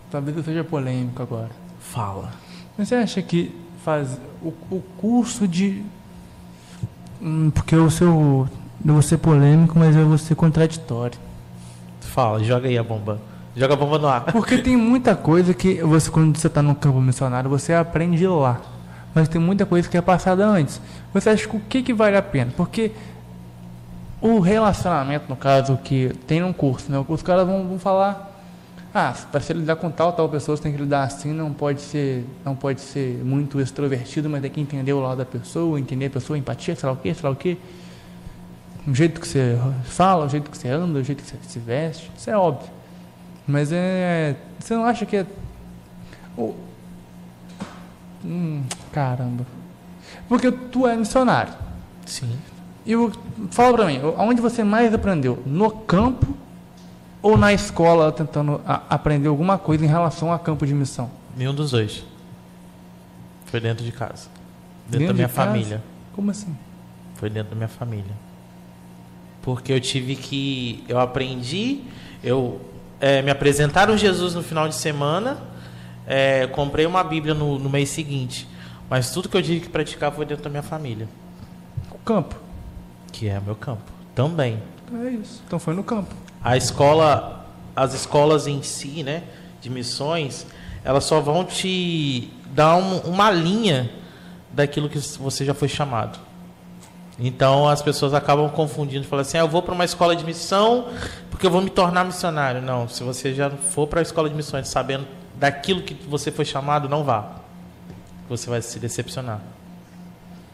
talvez 0.10 0.36
eu 0.36 0.44
seja 0.44 0.64
polêmico 0.64 1.22
agora. 1.22 1.52
Fala. 1.80 2.32
Mas 2.78 2.88
você 2.88 2.96
acha 2.96 3.22
que 3.22 3.56
faz 3.84 4.18
o, 4.42 4.50
o 4.72 4.82
curso 4.98 5.48
de 5.48 5.84
Hum, 7.24 7.50
porque 7.52 7.74
o 7.74 7.90
seu. 7.90 8.48
Eu 8.86 8.94
vou 8.94 9.02
ser 9.02 9.18
polêmico, 9.18 9.80
mas 9.80 9.96
eu 9.96 10.06
vou 10.06 10.18
ser 10.18 10.36
contraditório. 10.36 11.18
Fala, 12.02 12.44
joga 12.44 12.68
aí 12.68 12.78
a 12.78 12.84
bomba. 12.84 13.18
Joga 13.56 13.76
a 13.76 13.78
bomba 13.78 13.98
no 13.98 14.08
ar. 14.08 14.26
Porque 14.26 14.58
tem 14.58 14.76
muita 14.76 15.16
coisa 15.16 15.54
que 15.54 15.82
você, 15.82 16.12
quando 16.12 16.36
você 16.36 16.48
está 16.48 16.62
no 16.62 16.76
campo 16.76 17.00
missionário, 17.00 17.50
você 17.50 17.74
aprende 17.74 18.28
lá. 18.28 18.60
Mas 19.14 19.28
tem 19.28 19.40
muita 19.40 19.66
coisa 19.66 19.88
que 19.88 19.98
é 19.98 20.02
passada 20.02 20.46
antes. 20.46 20.82
Você 21.14 21.30
acha 21.30 21.48
que 21.48 21.56
o 21.56 21.60
que, 21.60 21.84
que 21.84 21.94
vale 21.94 22.18
a 22.18 22.22
pena? 22.22 22.52
Porque 22.56 22.92
o 24.20 24.40
relacionamento, 24.40 25.26
no 25.30 25.36
caso, 25.36 25.78
que 25.84 26.14
tem 26.26 26.44
um 26.44 26.54
curso, 26.54 26.92
né? 26.92 27.04
Os 27.08 27.22
caras 27.22 27.46
vão, 27.46 27.68
vão 27.68 27.78
falar 27.80 28.34
ah, 28.96 29.12
para 29.32 29.42
se 29.42 29.52
lidar 29.54 29.76
com 29.76 29.90
tal 29.90 30.14
tal 30.14 30.30
pessoa, 30.30 30.56
você 30.56 30.62
tem 30.62 30.72
que 30.72 30.78
lidar 30.78 31.04
assim, 31.04 31.34
não 31.34 31.52
pode 31.52 31.82
ser, 31.82 32.28
não 32.46 32.56
pode 32.56 32.80
ser 32.80 33.24
muito 33.24 33.60
extrovertido, 33.60 34.30
mas 34.30 34.40
tem 34.44 34.52
que 34.52 34.62
entender 34.62 34.94
o 34.94 35.00
lado 35.00 35.18
da 35.18 35.26
pessoa, 35.26 35.80
entender 35.80 36.06
a 36.06 36.10
pessoa, 36.12 36.38
empatia, 36.38 36.76
sei 36.76 36.88
lá 36.88 36.94
o 36.94 36.98
quê, 36.98 37.12
sei 37.12 37.24
lá 37.24 37.32
o 37.32 37.36
quê. 37.36 37.58
O 38.88 38.94
jeito 38.94 39.20
que 39.20 39.28
você 39.28 39.58
fala, 39.84 40.26
o 40.26 40.30
jeito 40.30 40.52
que 40.52 40.58
você 40.58 40.68
anda, 40.68 41.00
o 41.00 41.04
jeito 41.04 41.24
que 41.24 41.30
você 41.30 41.38
se 41.42 41.58
veste, 41.58 42.12
isso 42.16 42.30
é 42.30 42.38
óbvio. 42.38 42.70
Mas 43.48 43.72
é, 43.72 44.36
você 44.60 44.76
não 44.76 44.86
acha 44.86 45.08
que 45.08 45.18
é 45.18 45.26
hum, 48.24 48.64
caramba. 48.92 49.46
Porque 50.28 50.52
tu 50.52 50.88
é 50.88 50.96
missionário. 50.96 51.54
Sim. 52.06 52.38
E 52.86 52.94
fala 53.52 53.74
para 53.78 53.86
mim, 53.86 54.00
onde 54.18 54.42
você 54.42 54.64
mais 54.64 54.94
aprendeu? 54.94 55.42
No 55.46 55.72
campo 55.72 56.36
ou 57.22 57.38
na 57.38 57.54
escola 57.54 58.12
tentando 58.12 58.60
a, 58.66 58.82
aprender 58.90 59.30
alguma 59.30 59.58
coisa 59.58 59.86
em 59.86 59.88
relação 59.88 60.34
a 60.34 60.38
campo 60.38 60.66
de 60.66 60.74
missão? 60.74 61.10
Nenhum 61.36 61.54
dos 61.54 61.72
dois. 61.72 62.04
Foi 63.46 63.60
dentro 63.60 63.86
de 63.86 63.92
casa. 63.92 64.28
Dentro, 64.86 65.00
dentro 65.00 65.08
da 65.08 65.14
minha 65.14 65.28
de 65.28 65.34
família. 65.34 65.84
Como 66.14 66.30
assim? 66.30 66.56
Foi 67.16 67.30
dentro 67.30 67.52
da 67.52 67.56
minha 67.56 67.70
família. 67.70 68.12
Porque 69.42 69.72
eu 69.72 69.80
tive 69.80 70.16
que. 70.16 70.84
Eu 70.88 71.00
aprendi. 71.00 71.82
Eu 72.22 72.60
é, 73.00 73.22
me 73.22 73.32
apresentaram 73.32 73.98
Jesus 73.98 74.34
no 74.36 74.44
final 74.44 74.68
de 74.68 74.76
semana. 74.76 75.38
É, 76.06 76.48
comprei 76.48 76.86
uma 76.86 77.04
Bíblia 77.04 77.34
no, 77.34 77.58
no 77.58 77.70
mês 77.70 77.90
seguinte. 77.90 78.48
Mas 78.90 79.12
tudo 79.12 79.30
que 79.30 79.38
eu 79.38 79.42
tive 79.42 79.62
que 79.62 79.70
praticar 79.70 80.12
foi 80.12 80.26
dentro 80.26 80.44
da 80.44 80.50
minha 80.50 80.64
família. 80.64 81.08
O 81.92 81.98
campo. 82.00 82.36
Que 83.12 83.30
é 83.30 83.40
meu 83.40 83.56
campo. 83.56 83.92
Também. 84.14 84.62
É 84.94 85.10
isso. 85.10 85.42
Então 85.46 85.58
foi 85.58 85.74
no 85.74 85.84
campo 85.84 86.14
a 86.44 86.58
escola, 86.58 87.46
as 87.76 87.94
escolas 87.94 88.48
em 88.48 88.62
si, 88.62 89.02
né, 89.02 89.24
de 89.62 89.70
missões, 89.70 90.46
elas 90.84 91.06
só 91.06 91.22
vão 91.22 91.46
te 91.46 92.30
dar 92.48 92.76
um, 92.76 92.98
uma 93.00 93.32
linha 93.32 93.90
daquilo 94.52 94.90
que 94.90 95.00
você 95.00 95.46
já 95.46 95.54
foi 95.54 95.70
chamado. 95.70 96.20
Então 97.18 97.70
as 97.70 97.82
pessoas 97.82 98.14
acabam 98.14 98.50
confundindo, 98.50 99.06
falam 99.06 99.22
assim: 99.22 99.38
ah, 99.38 99.42
eu 99.42 99.48
vou 99.48 99.62
para 99.62 99.74
uma 99.74 99.86
escola 99.86 100.16
de 100.16 100.26
missão 100.26 100.88
porque 101.30 101.46
eu 101.46 101.52
vou 101.52 101.62
me 101.62 101.70
tornar 101.70 102.04
missionário. 102.04 102.62
Não, 102.62 102.90
se 102.90 103.04
você 103.04 103.34
já 103.34 103.50
for 103.50 103.88
para 103.88 104.00
a 104.00 104.02
escola 104.02 104.30
de 104.30 104.36
missões 104.36 104.68
sabendo 104.68 105.08
daquilo 105.40 105.82
que 105.82 105.94
você 106.08 106.32
foi 106.32 106.46
chamado, 106.46 106.90
não 106.90 107.04
vá. 107.04 107.36
Você 108.30 108.50
vai 108.50 108.62
se 108.62 108.80
decepcionar. 108.80 109.42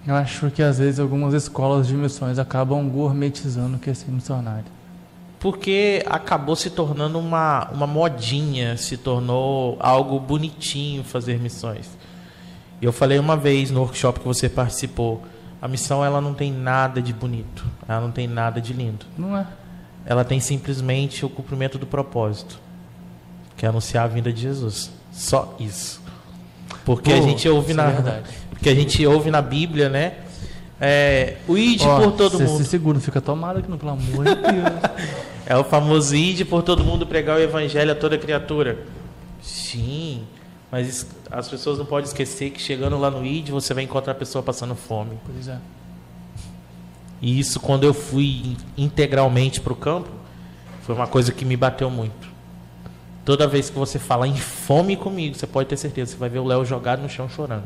Eu 0.07 0.15
acho 0.15 0.49
que 0.49 0.63
às 0.63 0.79
vezes 0.79 0.99
algumas 0.99 1.33
escolas 1.33 1.87
de 1.87 1.93
missões 1.93 2.39
acabam 2.39 2.87
gourmetizando 2.89 3.77
o 3.77 3.79
que 3.79 3.89
é 3.89 3.93
ser 3.93 4.11
missionário 4.11 4.79
porque 5.39 6.03
acabou 6.05 6.55
se 6.55 6.69
tornando 6.69 7.17
uma, 7.17 7.69
uma 7.71 7.87
modinha, 7.87 8.75
se 8.75 8.97
tornou 8.97 9.77
algo 9.79 10.19
bonitinho 10.19 11.03
fazer 11.03 11.39
missões. 11.39 11.97
E 12.81 12.85
eu 12.85 12.91
falei 12.91 13.17
uma 13.17 13.37
vez 13.37 13.71
no 13.71 13.79
workshop 13.79 14.19
que 14.19 14.27
você 14.27 14.49
participou, 14.49 15.23
a 15.61 15.67
missão 15.67 16.03
ela 16.03 16.19
não 16.19 16.33
tem 16.33 16.51
nada 16.51 17.01
de 17.01 17.13
bonito, 17.13 17.65
ela 17.87 18.01
não 18.01 18.11
tem 18.11 18.27
nada 18.27 18.59
de 18.59 18.73
lindo. 18.73 19.05
Não 19.17 19.35
é. 19.37 19.47
Ela 20.05 20.25
tem 20.25 20.39
simplesmente 20.39 21.25
o 21.25 21.29
cumprimento 21.29 21.77
do 21.77 21.85
propósito, 21.85 22.59
que 23.59 23.65
é 23.65 23.69
anunciar 23.69 24.05
a 24.05 24.07
vinda 24.07 24.31
de 24.31 24.41
Jesus. 24.41 24.89
Só 25.11 25.53
isso. 25.59 26.01
Porque 26.85 27.11
Pô, 27.11 27.17
a 27.17 27.21
gente 27.21 27.49
ouve 27.49 27.73
na 27.73 27.89
é 27.89 28.23
porque 28.51 28.69
a 28.69 28.73
gente 28.73 29.05
ouve 29.05 29.29
na 29.29 29.41
Bíblia, 29.41 29.89
né? 29.89 30.13
É, 30.79 31.35
o 31.45 31.57
id 31.57 31.81
por 31.81 32.13
todo 32.13 32.39
mundo. 32.39 32.57
Se 32.57 32.63
segura, 32.63 33.01
fica 33.01 33.19
tomado 33.19 33.59
aqui, 33.59 33.69
não, 33.69 33.77
pelo 33.77 33.91
amor 33.91 34.23
de 34.23 34.35
Deus. 34.35 35.07
é 35.45 35.57
o 35.57 35.63
famoso 35.65 36.15
id 36.15 36.45
por 36.45 36.63
todo 36.63 36.85
mundo 36.85 37.05
pregar 37.05 37.37
o 37.37 37.41
evangelho 37.41 37.91
a 37.91 37.95
toda 37.95 38.17
criatura. 38.17 38.79
Sim, 39.41 40.23
mas 40.71 41.05
as 41.29 41.49
pessoas 41.49 41.77
não 41.77 41.85
podem 41.85 42.05
esquecer 42.05 42.51
que 42.51 42.61
chegando 42.61 42.97
lá 42.97 43.11
no 43.11 43.25
id 43.25 43.49
você 43.49 43.73
vai 43.73 43.83
encontrar 43.83 44.13
a 44.13 44.15
pessoa 44.15 44.41
passando 44.41 44.73
fome. 44.73 45.19
Pois 45.25 45.49
é. 45.49 45.57
E 47.21 47.37
isso 47.37 47.59
quando 47.59 47.83
eu 47.83 47.93
fui 47.93 48.55
integralmente 48.77 49.59
para 49.59 49.73
o 49.73 49.75
campo, 49.75 50.07
foi 50.83 50.95
uma 50.95 51.07
coisa 51.07 51.33
que 51.33 51.43
me 51.43 51.57
bateu 51.57 51.89
muito. 51.89 52.28
Toda 53.25 53.47
vez 53.47 53.69
que 53.69 53.77
você 53.77 53.99
fala 53.99 54.27
em 54.27 54.35
fome 54.35 54.95
comigo, 54.95 55.35
você 55.35 55.45
pode 55.45 55.69
ter 55.69 55.77
certeza, 55.77 56.11
você 56.11 56.17
vai 56.17 56.29
ver 56.29 56.39
o 56.39 56.45
Léo 56.45 56.65
jogado 56.65 57.01
no 57.01 57.09
chão 57.09 57.29
chorando. 57.29 57.65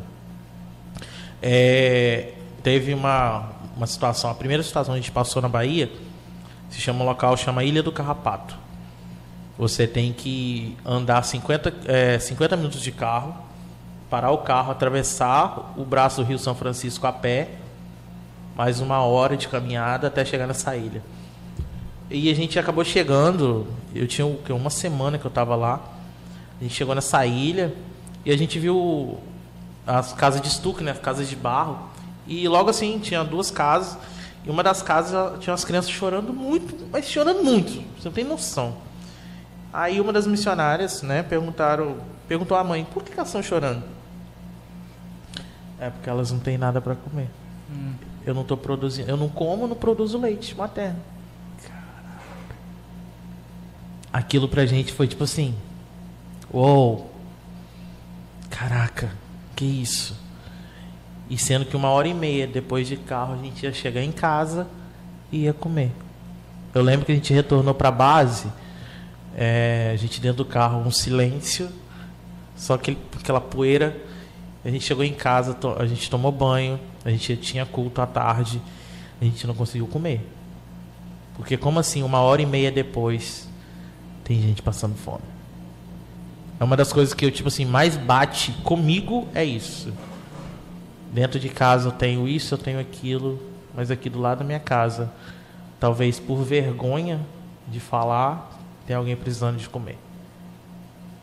É, 1.42 2.34
teve 2.62 2.94
uma, 2.94 3.50
uma 3.76 3.88
situação, 3.88 4.30
a 4.30 4.36
primeira 4.36 4.64
situação 4.64 4.94
que 4.94 5.00
a 5.00 5.02
gente 5.02 5.12
passou 5.12 5.42
na 5.42 5.50
Bahia, 5.50 5.92
se 6.70 6.82
chama 6.82 7.04
um 7.04 7.08
local, 7.08 7.38
chama 7.38 7.64
Ilha 7.64 7.84
do 7.84 7.92
Carrapato. 7.92 8.56
Você 9.58 9.86
tem 9.86 10.12
que 10.12 10.76
andar 10.84 11.24
50, 11.24 11.74
é, 11.86 12.18
50 12.18 12.58
minutos 12.58 12.82
de 12.82 12.92
carro, 12.92 13.36
parar 14.10 14.32
o 14.32 14.40
carro, 14.40 14.72
atravessar 14.72 15.74
o 15.78 15.86
braço 15.86 16.22
do 16.22 16.28
Rio 16.28 16.40
São 16.40 16.56
Francisco 16.56 17.06
a 17.06 17.12
pé, 17.12 17.50
mais 18.56 18.80
uma 18.80 19.00
hora 19.02 19.38
de 19.38 19.48
caminhada 19.48 20.08
até 20.08 20.26
chegar 20.26 20.48
nessa 20.48 20.76
ilha. 20.76 21.04
E 22.10 22.30
a 22.30 22.36
gente 22.36 22.60
acabou 22.60 22.84
chegando, 22.84 23.68
eu 23.96 24.08
tinha 24.08 24.26
uma 24.50 24.70
semana 24.70 25.18
que 25.18 25.26
eu 25.26 25.30
estava 25.30 25.56
lá, 25.56 25.82
a 26.60 26.64
gente 26.64 26.76
chegou 26.76 26.94
nessa 26.94 27.26
ilha 27.26 27.74
e 28.26 28.32
a 28.32 28.38
gente 28.38 28.60
viu 28.60 29.18
as 29.86 30.14
casas 30.14 30.42
de 30.42 30.48
estuque, 30.48 30.84
né, 30.84 30.92
as 30.92 31.00
casas 31.00 31.28
de 31.30 31.36
barro, 31.36 31.90
e 32.28 32.48
logo 32.48 32.70
assim, 32.70 33.00
tinha 33.00 33.24
duas 33.24 33.52
casas. 33.52 33.98
E 34.46 34.50
uma 34.50 34.62
das 34.62 34.82
casas 34.82 35.40
tinha 35.40 35.52
umas 35.52 35.66
crianças 35.66 35.90
chorando 35.90 36.34
muito, 36.34 36.88
mas 36.92 37.06
chorando 37.10 37.44
muito. 37.44 37.72
Você 37.98 38.06
não 38.06 38.12
tem 38.12 38.24
noção. 38.24 38.76
Aí 39.72 40.00
uma 40.00 40.14
das 40.14 40.28
missionárias, 40.28 41.02
né, 41.02 41.24
perguntaram, 41.24 41.98
perguntou 42.28 42.56
à 42.56 42.64
mãe, 42.64 42.86
por 42.94 43.04
que, 43.04 43.14
elas 43.14 43.28
estão 43.28 43.42
chorando? 43.42 43.84
É 45.80 45.90
porque 45.90 46.10
elas 46.10 46.32
não 46.32 46.40
têm 46.40 46.58
nada 46.58 46.80
para 46.80 46.96
comer. 46.96 47.30
Hum. 47.72 47.94
Eu 48.26 48.34
não 48.34 48.44
estou 48.44 48.56
produzindo, 48.56 49.10
eu 49.10 49.18
não 49.18 49.28
como, 49.28 49.68
não 49.68 49.76
produzo 49.76 50.18
leite 50.18 50.56
materno. 50.56 51.00
Aquilo 54.14 54.48
pra 54.48 54.64
gente 54.68 54.94
foi 54.94 55.08
tipo 55.08 55.24
assim, 55.24 55.56
uou, 56.54 57.12
caraca, 58.48 59.12
que 59.56 59.66
isso? 59.66 60.16
E 61.28 61.36
sendo 61.36 61.66
que 61.66 61.76
uma 61.76 61.90
hora 61.90 62.08
e 62.08 62.14
meia 62.14 62.46
depois 62.46 62.88
de 62.88 62.96
carro 62.96 63.34
a 63.34 63.38
gente 63.38 63.64
ia 63.64 63.74
chegar 63.74 64.04
em 64.04 64.12
casa 64.12 64.68
e 65.32 65.46
ia 65.46 65.54
comer. 65.54 65.92
Eu 66.76 66.84
lembro 66.84 67.08
que 67.08 67.12
a 67.12 67.16
gente 67.16 67.34
retornou 67.34 67.74
para 67.74 67.90
a 67.90 67.92
base, 67.92 68.48
é, 69.36 69.90
a 69.92 69.98
gente 69.98 70.22
dentro 70.22 70.44
do 70.44 70.46
carro, 70.46 70.80
um 70.80 70.92
silêncio, 70.92 71.68
só 72.56 72.78
que 72.78 72.96
aquela 73.20 73.42
poeira. 73.42 73.98
A 74.64 74.70
gente 74.70 74.86
chegou 74.86 75.04
em 75.04 75.14
casa, 75.14 75.58
a 75.78 75.86
gente 75.86 76.10
tomou 76.10 76.32
banho, 76.32 76.80
a 77.04 77.10
gente 77.10 77.36
tinha 77.36 77.66
culto 77.66 78.00
à 78.00 78.06
tarde, 78.08 78.62
a 79.20 79.26
gente 79.26 79.46
não 79.46 79.54
conseguiu 79.54 79.88
comer. 79.88 80.22
Porque 81.36 81.58
como 81.58 81.80
assim, 81.80 82.02
uma 82.04 82.20
hora 82.22 82.42
e 82.42 82.46
meia 82.46 82.72
depois, 82.72 83.50
tem 84.24 84.42
gente 84.42 84.62
passando 84.62 84.96
fome. 84.96 85.24
É 86.60 86.64
uma 86.64 86.78
das 86.78 86.94
coisas 86.94 87.14
que 87.14 87.26
eu, 87.26 87.32
tipo 87.32 87.48
assim, 87.48 87.66
mais 87.66 87.98
bate 87.98 88.52
comigo 88.64 89.28
é 89.34 89.44
isso. 89.44 89.94
Dentro 91.12 91.40
de 91.40 91.50
casa 91.50 91.90
eu 91.90 91.92
tenho 91.92 92.28
isso, 92.28 92.54
eu 92.54 92.58
tenho 92.58 92.80
aquilo, 92.80 93.42
mas 93.76 93.92
aqui 93.92 94.10
do 94.10 94.20
lado 94.20 94.40
da 94.40 94.46
minha 94.46 94.60
casa, 94.60 95.12
talvez 95.80 96.20
por 96.20 96.44
vergonha 96.44 97.20
de 97.68 97.80
falar, 97.80 98.52
tem 98.88 98.96
alguém 98.96 99.16
precisando 99.16 99.58
de 99.58 99.68
comer. 99.68 99.98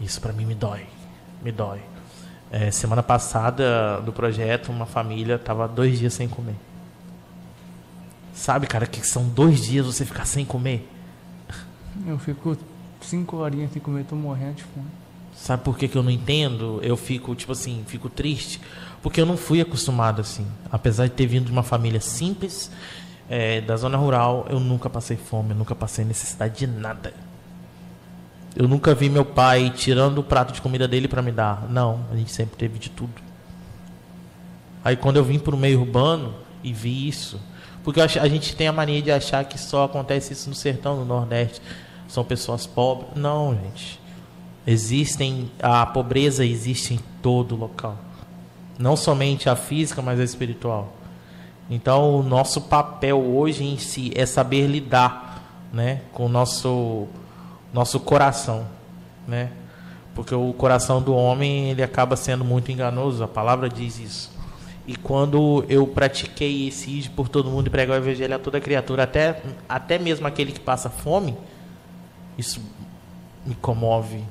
Isso 0.00 0.20
para 0.20 0.32
mim 0.32 0.44
me 0.44 0.54
dói, 0.54 0.86
me 1.42 1.50
dói. 1.50 1.80
É, 2.50 2.70
semana 2.70 3.02
passada 3.02 4.00
do 4.00 4.12
projeto, 4.12 4.70
uma 4.70 4.86
família 4.86 5.38
tava 5.38 5.68
dois 5.68 5.98
dias 5.98 6.14
sem 6.14 6.28
comer. 6.28 6.56
Sabe, 8.34 8.66
cara, 8.66 8.86
que 8.86 9.06
são 9.06 9.28
dois 9.28 9.60
dias 9.64 9.86
você 9.86 10.04
ficar 10.04 10.24
sem 10.24 10.44
comer? 10.44 10.88
Eu 12.06 12.18
fico 12.18 12.56
cinco 13.00 13.38
horinhas 13.38 13.72
sem 13.72 13.80
comer, 13.80 14.04
tô 14.04 14.16
morrendo 14.16 14.56
de 14.56 14.64
fome. 14.64 14.86
Sabe 15.34 15.62
por 15.62 15.78
que, 15.78 15.88
que 15.88 15.96
eu 15.96 16.02
não 16.02 16.10
entendo? 16.10 16.80
Eu 16.82 16.96
fico, 16.96 17.34
tipo 17.34 17.52
assim, 17.52 17.82
fico 17.86 18.08
triste. 18.10 18.60
Porque 19.02 19.20
eu 19.20 19.26
não 19.26 19.36
fui 19.36 19.60
acostumado 19.60 20.20
assim. 20.20 20.46
Apesar 20.70 21.06
de 21.06 21.12
ter 21.12 21.26
vindo 21.26 21.46
de 21.46 21.52
uma 21.52 21.62
família 21.62 22.00
simples, 22.00 22.70
é, 23.28 23.60
da 23.60 23.76
zona 23.76 23.96
rural, 23.96 24.46
eu 24.50 24.60
nunca 24.60 24.90
passei 24.90 25.16
fome, 25.16 25.50
eu 25.50 25.56
nunca 25.56 25.74
passei 25.74 26.04
necessidade 26.04 26.58
de 26.58 26.66
nada. 26.66 27.14
Eu 28.54 28.66
nunca 28.66 28.94
vi 28.94 29.08
meu 29.08 29.24
pai 29.24 29.70
tirando 29.70 30.18
o 30.18 30.24
prato 30.24 30.52
de 30.52 30.60
comida 30.60 30.88
dele 30.88 31.06
para 31.06 31.22
me 31.22 31.30
dar. 31.30 31.66
Não, 31.70 32.04
a 32.10 32.16
gente 32.16 32.32
sempre 32.32 32.56
teve 32.56 32.78
de 32.78 32.90
tudo. 32.90 33.14
Aí 34.84 34.96
quando 34.96 35.16
eu 35.16 35.24
vim 35.24 35.38
para 35.38 35.54
o 35.54 35.58
meio 35.58 35.80
urbano 35.80 36.34
e 36.62 36.72
vi 36.72 37.06
isso, 37.08 37.40
porque 37.84 38.00
a 38.00 38.28
gente 38.28 38.56
tem 38.56 38.66
a 38.66 38.72
mania 38.72 39.00
de 39.00 39.12
achar 39.12 39.44
que 39.44 39.58
só 39.58 39.84
acontece 39.84 40.32
isso 40.32 40.48
no 40.48 40.54
sertão, 40.54 40.96
no 40.96 41.04
Nordeste, 41.04 41.62
são 42.10 42.24
pessoas 42.24 42.66
pobres. 42.66 43.10
Não, 43.14 43.54
gente. 43.54 44.00
Existem 44.66 45.50
a 45.62 45.86
pobreza 45.86 46.44
existe 46.44 46.94
em 46.94 47.00
todo 47.22 47.56
local. 47.56 47.96
Não 48.78 48.96
somente 48.96 49.48
a 49.48 49.54
física, 49.54 50.02
mas 50.02 50.18
a 50.18 50.24
espiritual. 50.24 50.92
Então, 51.70 52.16
o 52.16 52.22
nosso 52.22 52.62
papel 52.62 53.20
hoje 53.20 53.64
em 53.64 53.78
si 53.78 54.10
é 54.16 54.26
saber 54.26 54.66
lidar, 54.66 55.68
né, 55.72 56.02
com 56.12 56.26
o 56.26 56.28
nosso 56.28 57.06
nosso 57.72 58.00
coração, 58.00 58.66
né? 59.28 59.50
Porque 60.12 60.34
o 60.34 60.52
coração 60.52 61.00
do 61.00 61.14
homem, 61.14 61.70
ele 61.70 61.84
acaba 61.84 62.16
sendo 62.16 62.44
muito 62.44 62.72
enganoso, 62.72 63.22
a 63.22 63.28
palavra 63.28 63.68
diz 63.68 64.00
isso. 64.00 64.30
E 64.84 64.96
quando 64.96 65.64
eu 65.68 65.86
pratiquei 65.86 66.66
esse 66.66 66.90
ir 66.90 67.10
por 67.10 67.28
todo 67.28 67.48
mundo 67.48 67.68
e 67.68 67.70
pregar 67.70 67.96
o 67.96 68.02
evangelho 68.02 68.34
a 68.34 68.38
toda 68.40 68.60
criatura, 68.60 69.04
até, 69.04 69.40
até 69.68 70.00
mesmo 70.00 70.26
aquele 70.26 70.50
que 70.50 70.58
passa 70.58 70.90
fome, 70.90 71.36
isso 72.40 72.60
me 73.46 73.54
comove. 73.54 74.24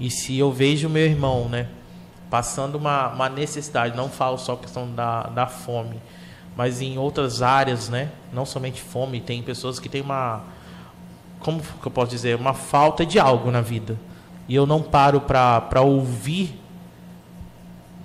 E 0.00 0.10
se 0.10 0.36
eu 0.38 0.52
vejo 0.52 0.88
meu 0.88 1.04
irmão, 1.04 1.48
né, 1.48 1.68
passando 2.28 2.76
uma, 2.76 3.08
uma 3.08 3.28
necessidade, 3.28 3.96
não 3.96 4.08
falo 4.08 4.38
só 4.38 4.56
questão 4.56 4.92
da, 4.92 5.22
da 5.24 5.46
fome, 5.46 6.00
mas 6.56 6.82
em 6.82 6.98
outras 6.98 7.42
áreas, 7.42 7.88
né, 7.88 8.10
não 8.32 8.44
somente 8.44 8.82
fome, 8.82 9.20
tem 9.20 9.42
pessoas 9.42 9.78
que 9.78 9.88
têm 9.88 10.00
uma 10.00 10.42
como 11.40 11.62
que 11.62 11.86
eu 11.86 11.90
posso 11.92 12.10
dizer, 12.10 12.34
uma 12.36 12.54
falta 12.54 13.06
de 13.06 13.18
algo 13.18 13.50
na 13.50 13.60
vida. 13.60 13.96
E 14.48 14.54
eu 14.54 14.66
não 14.66 14.82
paro 14.82 15.20
para 15.20 15.80
ouvir, 15.80 16.58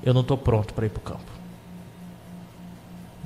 eu 0.03 0.13
não 0.13 0.21
estou 0.21 0.37
pronto 0.37 0.73
para 0.73 0.85
ir 0.85 0.89
para 0.89 0.99
o 0.99 1.03
campo. 1.03 1.31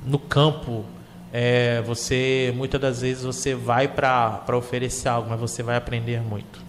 No 0.04 0.18
campo, 0.18 0.84
é, 1.32 1.82
você 1.82 2.52
muitas 2.56 2.80
das 2.80 3.00
vezes 3.02 3.24
você 3.24 3.54
vai 3.54 3.88
para 3.88 4.56
oferecer 4.56 5.08
algo, 5.08 5.28
mas 5.28 5.38
você 5.38 5.62
vai 5.62 5.76
aprender 5.76 6.20
muito. 6.20 6.62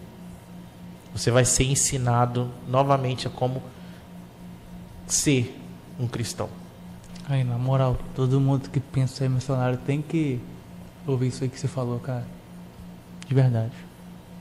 Você 1.14 1.30
vai 1.30 1.44
ser 1.44 1.64
ensinado 1.64 2.50
novamente 2.68 3.26
a 3.26 3.30
como 3.30 3.62
ser 5.06 5.58
um 5.98 6.06
cristão. 6.06 6.48
Aí, 7.28 7.44
na 7.44 7.58
moral, 7.58 7.96
todo 8.14 8.40
mundo 8.40 8.68
que 8.70 8.80
pensa 8.80 9.24
em 9.24 9.28
missionário 9.28 9.78
tem 9.78 10.02
que 10.02 10.40
ouvir 11.06 11.28
isso 11.28 11.44
aí 11.44 11.50
que 11.50 11.58
você 11.58 11.68
falou, 11.68 11.98
cara. 11.98 12.26
De 13.26 13.34
verdade. 13.34 13.72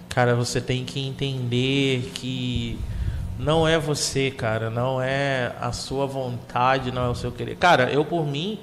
Cara, 0.09 0.35
você 0.35 0.59
tem 0.59 0.83
que 0.85 0.99
entender 0.99 2.11
que 2.15 2.79
não 3.37 3.67
é 3.67 3.77
você, 3.77 4.31
cara, 4.31 4.69
não 4.69 5.01
é 5.01 5.55
a 5.61 5.71
sua 5.71 6.05
vontade, 6.05 6.91
não 6.91 7.05
é 7.05 7.09
o 7.09 7.15
seu 7.15 7.31
querer. 7.31 7.55
Cara, 7.55 7.91
eu 7.91 8.03
por 8.03 8.25
mim, 8.25 8.59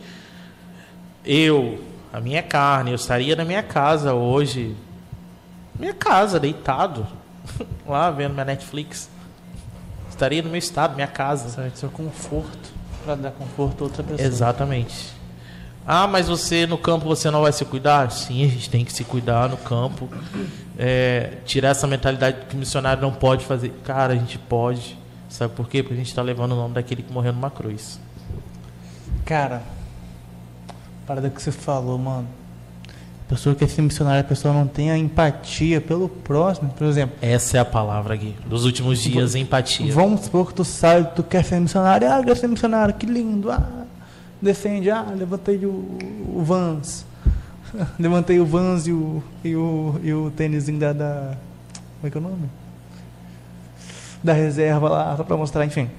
eu, 1.26 1.82
a 2.12 2.20
minha 2.20 2.42
carne, 2.42 2.92
eu 2.92 2.94
estaria 2.94 3.34
na 3.34 3.44
minha 3.44 3.62
casa 3.62 4.14
hoje, 4.14 4.76
minha 5.78 5.92
casa, 5.92 6.38
deitado, 6.38 7.06
lá 7.86 8.10
vendo 8.10 8.32
minha 8.32 8.44
Netflix. 8.44 9.10
Estaria 10.08 10.40
no 10.40 10.48
meu 10.48 10.58
estado, 10.58 10.94
minha 10.94 11.06
casa. 11.06 11.50
Certo, 11.50 11.78
seu 11.78 11.90
conforto, 11.90 12.72
para 13.04 13.16
dar 13.16 13.32
conforto 13.32 13.82
a 13.82 13.84
outra 13.84 14.02
pessoa. 14.02 14.26
Exatamente. 14.26 15.14
Ah, 15.86 16.06
mas 16.06 16.26
você 16.26 16.66
no 16.66 16.78
campo 16.78 17.04
você 17.06 17.30
não 17.30 17.42
vai 17.42 17.52
se 17.52 17.64
cuidar? 17.64 18.10
Sim, 18.10 18.44
a 18.44 18.48
gente 18.48 18.70
tem 18.70 18.84
que 18.84 18.92
se 18.92 19.04
cuidar 19.04 19.48
no 19.48 19.56
campo. 19.56 20.08
É, 20.78 21.34
tirar 21.44 21.68
essa 21.68 21.86
mentalidade 21.86 22.46
que 22.46 22.56
o 22.56 22.58
missionário 22.58 23.02
não 23.02 23.12
pode 23.12 23.44
fazer. 23.44 23.72
Cara, 23.84 24.14
a 24.14 24.16
gente 24.16 24.38
pode. 24.38 24.98
Sabe 25.28 25.54
por 25.54 25.68
quê? 25.68 25.82
Porque 25.82 25.94
a 25.94 25.98
gente 25.98 26.08
está 26.08 26.22
levando 26.22 26.52
o 26.52 26.56
nome 26.56 26.74
daquele 26.74 27.02
que 27.02 27.12
morreu 27.12 27.32
numa 27.32 27.50
cruz. 27.50 28.00
Cara, 29.24 29.62
parada 31.07 31.30
que 31.30 31.41
você 31.41 31.53
falou, 31.53 31.96
mano. 31.96 32.26
A 33.26 33.28
pessoa 33.28 33.54
que 33.54 33.64
quer 33.64 33.72
ser 33.72 33.83
missionária, 33.83 34.20
a 34.20 34.24
pessoa 34.24 34.54
não 34.54 34.66
tem 34.66 34.91
a 34.91 34.96
empatia 34.96 35.80
pelo 35.80 36.08
próximo, 36.08 36.70
por 36.70 36.87
exemplo. 36.87 37.16
Essa 37.20 37.57
é 37.57 37.61
a 37.61 37.64
palavra 37.64 38.14
aqui. 38.14 38.37
Dos 38.46 38.64
últimos 38.64 39.00
dias, 39.00 39.34
empatia. 39.34 39.92
Vamos 39.92 40.22
supor 40.22 40.49
que 40.49 40.54
tu 40.54 40.64
sabe, 40.64 41.11
tu 41.14 41.22
quer 41.22 41.45
ser 41.45 41.61
missionário. 41.61 42.08
Ah, 42.11 42.18
eu 42.18 42.24
quero 42.24 42.37
ser 42.37 42.49
missionário, 42.49 42.95
que 42.95 43.04
lindo. 43.04 43.50
Ah, 43.50 43.84
defende, 44.41 44.91
ah, 44.91 45.07
levantei 45.16 45.64
o, 45.64 45.99
o 46.34 46.42
Vans. 46.45 47.04
levantei 47.99 48.38
o 48.38 48.46
Vans 48.46 48.87
e 48.87 48.92
o, 48.92 49.22
e 49.42 49.57
o, 49.57 50.00
e 50.03 50.12
o 50.12 50.30
tênisinho 50.30 50.78
da, 50.78 50.92
da. 50.92 51.33
Como 52.00 52.07
é 52.07 52.11
que 52.11 52.16
é 52.16 52.20
o 52.20 52.22
nome? 52.22 52.49
Da 54.22 54.33
reserva 54.33 54.88
lá, 54.88 55.16
só 55.16 55.24
pra 55.24 55.37
mostrar, 55.37 55.64
enfim. 55.64 55.91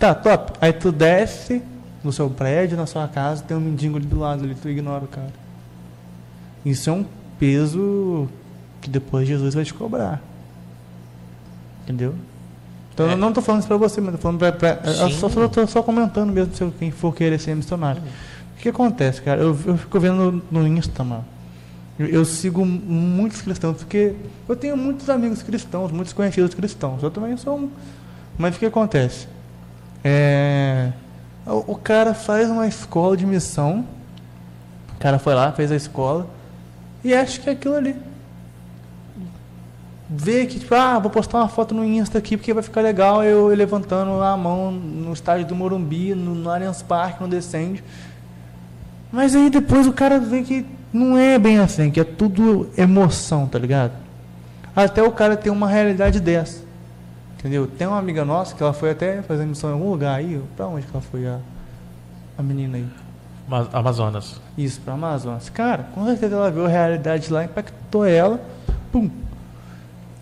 Tá, 0.00 0.14
top. 0.16 0.52
Aí 0.60 0.72
tu 0.72 0.90
desce 0.90 1.62
no 2.02 2.12
seu 2.12 2.30
prédio, 2.30 2.76
na 2.76 2.86
sua 2.86 3.08
casa, 3.08 3.42
tem 3.42 3.56
um 3.56 3.60
mendigo 3.60 3.96
ali 3.96 4.06
do 4.06 4.18
lado, 4.18 4.44
ali, 4.44 4.54
tu 4.54 4.68
ignora 4.68 5.04
o 5.04 5.08
cara. 5.08 5.32
Isso 6.64 6.90
é 6.90 6.92
um 6.92 7.04
peso 7.38 8.28
que 8.80 8.90
depois 8.90 9.26
Jesus 9.26 9.54
vai 9.54 9.64
te 9.64 9.74
cobrar. 9.74 10.20
Entendeu? 11.82 12.14
Então 12.92 13.08
é. 13.08 13.12
eu 13.12 13.16
não 13.16 13.28
estou 13.28 13.42
falando 13.42 13.60
isso 13.60 13.68
para 13.68 13.76
você, 13.76 14.00
mas 14.00 14.14
estou 14.14 14.32
falando 14.32 14.58
para. 14.58 14.80
Eu 14.84 15.10
só, 15.10 15.28
só, 15.28 15.66
só 15.66 15.82
comentando 15.82 16.32
mesmo 16.32 16.54
se 16.54 16.68
quem 16.78 16.90
for 16.90 17.14
querer 17.14 17.38
ser 17.38 17.54
missionário. 17.54 18.02
O 18.56 18.60
que 18.60 18.68
acontece, 18.68 19.22
cara? 19.22 19.40
Eu, 19.40 19.56
eu 19.66 19.78
fico 19.78 20.00
vendo 20.00 20.42
no, 20.50 20.62
no 20.62 20.66
Insta, 20.66 21.04
mano. 21.04 21.24
Eu, 21.98 22.06
eu, 22.06 22.24
sigo 22.24 22.64
muitos 22.64 23.40
cristãos, 23.40 23.78
porque 23.78 24.14
eu 24.48 24.56
tenho 24.56 24.76
muitos 24.76 25.08
amigos 25.08 25.42
cristãos, 25.42 25.92
muitos 25.92 26.12
conhecidos 26.12 26.54
cristãos. 26.54 27.02
Eu 27.02 27.10
também 27.10 27.36
sou 27.36 27.56
um. 27.56 27.70
Mas 28.36 28.56
o 28.56 28.58
que 28.58 28.66
acontece? 28.66 29.28
É, 30.02 30.92
o, 31.54 31.74
cara 31.74 32.14
faz 32.14 32.50
uma 32.50 32.66
escola 32.66 33.16
de 33.16 33.26
missão. 33.26 33.84
O 34.94 34.98
cara 34.98 35.18
foi 35.18 35.34
lá, 35.34 35.52
fez 35.52 35.72
a 35.72 35.76
escola. 35.76 36.26
E 37.02 37.14
acha 37.14 37.40
que 37.40 37.48
é 37.48 37.52
aquilo 37.52 37.74
ali 37.74 37.96
ver 40.08 40.46
que, 40.46 40.58
tipo, 40.58 40.74
ah, 40.74 40.98
vou 40.98 41.10
postar 41.10 41.38
uma 41.38 41.48
foto 41.48 41.74
no 41.74 41.84
Insta 41.84 42.16
aqui 42.18 42.36
porque 42.36 42.54
vai 42.54 42.62
ficar 42.62 42.80
legal 42.80 43.22
eu, 43.22 43.48
levantando 43.48 44.22
a 44.22 44.36
mão 44.36 44.72
no 44.72 45.12
estádio 45.12 45.46
do 45.46 45.54
Morumbi, 45.54 46.14
no, 46.14 46.34
no 46.34 46.50
Allianz 46.50 46.80
Parque, 46.80 47.22
no 47.22 47.28
Descende. 47.28 47.84
Mas 49.12 49.36
aí 49.36 49.50
depois 49.50 49.86
o 49.86 49.92
cara 49.92 50.18
vê 50.18 50.42
que 50.42 50.64
não 50.92 51.18
é 51.18 51.38
bem 51.38 51.58
assim, 51.58 51.90
que 51.90 52.00
é 52.00 52.04
tudo 52.04 52.70
emoção, 52.76 53.46
tá 53.46 53.58
ligado? 53.58 53.92
Até 54.74 55.02
o 55.02 55.12
cara 55.12 55.36
ter 55.36 55.50
uma 55.50 55.68
realidade 55.68 56.20
dessa. 56.20 56.62
Entendeu? 57.38 57.66
Tem 57.66 57.86
uma 57.86 57.98
amiga 57.98 58.24
nossa 58.24 58.54
que 58.54 58.62
ela 58.62 58.72
foi 58.72 58.90
até 58.90 59.22
fazer 59.22 59.46
missão 59.46 59.70
em 59.70 59.74
algum 59.74 59.90
lugar 59.90 60.16
aí. 60.16 60.42
Pra 60.56 60.66
onde 60.66 60.86
que 60.86 60.92
ela 60.92 61.02
foi 61.02 61.26
a, 61.26 61.38
a 62.36 62.42
menina 62.42 62.76
aí? 62.76 62.86
Amazonas. 63.72 64.40
Isso, 64.56 64.80
pra 64.80 64.94
Amazonas. 64.94 65.48
Cara, 65.48 65.84
com 65.94 66.04
certeza 66.04 66.34
ela 66.34 66.50
viu 66.50 66.66
a 66.66 66.68
realidade 66.68 67.32
lá, 67.32 67.44
impactou 67.44 68.04
ela. 68.04 68.40
Pum, 68.92 69.08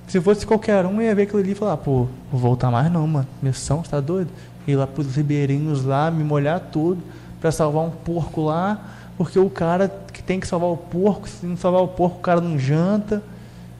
se 0.06 0.20
fosse 0.20 0.47
qualquer 0.47 0.86
um, 0.86 1.02
ia 1.02 1.14
ver 1.14 1.22
aquilo 1.22 1.40
ali 1.40 1.52
e 1.52 1.55
falar, 1.55 1.76
pô, 1.78 2.06
vou 2.30 2.40
voltar 2.40 2.70
mais 2.70 2.90
não, 2.90 3.06
mano. 3.06 3.26
Missão, 3.43 3.82
você 3.82 3.90
tá 3.90 4.01
doido? 4.01 4.30
Ir 4.66 4.76
lá 4.76 4.86
pros 4.86 5.16
ribeirinhos 5.16 5.84
lá, 5.84 6.10
me 6.10 6.22
molhar 6.22 6.60
tudo, 6.60 7.02
para 7.40 7.51
salvar 7.51 7.84
um 7.84 7.90
porco 7.90 8.43
lá, 8.43 8.78
porque 9.16 9.38
o 9.38 9.51
cara 9.51 9.88
que 10.12 10.22
tem 10.22 10.38
que 10.38 10.47
salvar 10.47 10.70
o 10.70 10.76
porco, 10.76 11.28
se 11.28 11.44
não 11.44 11.56
salvar 11.56 11.82
o 11.82 11.88
porco, 11.88 12.18
o 12.18 12.20
cara 12.20 12.40
não 12.40 12.59
janta. 12.59 13.22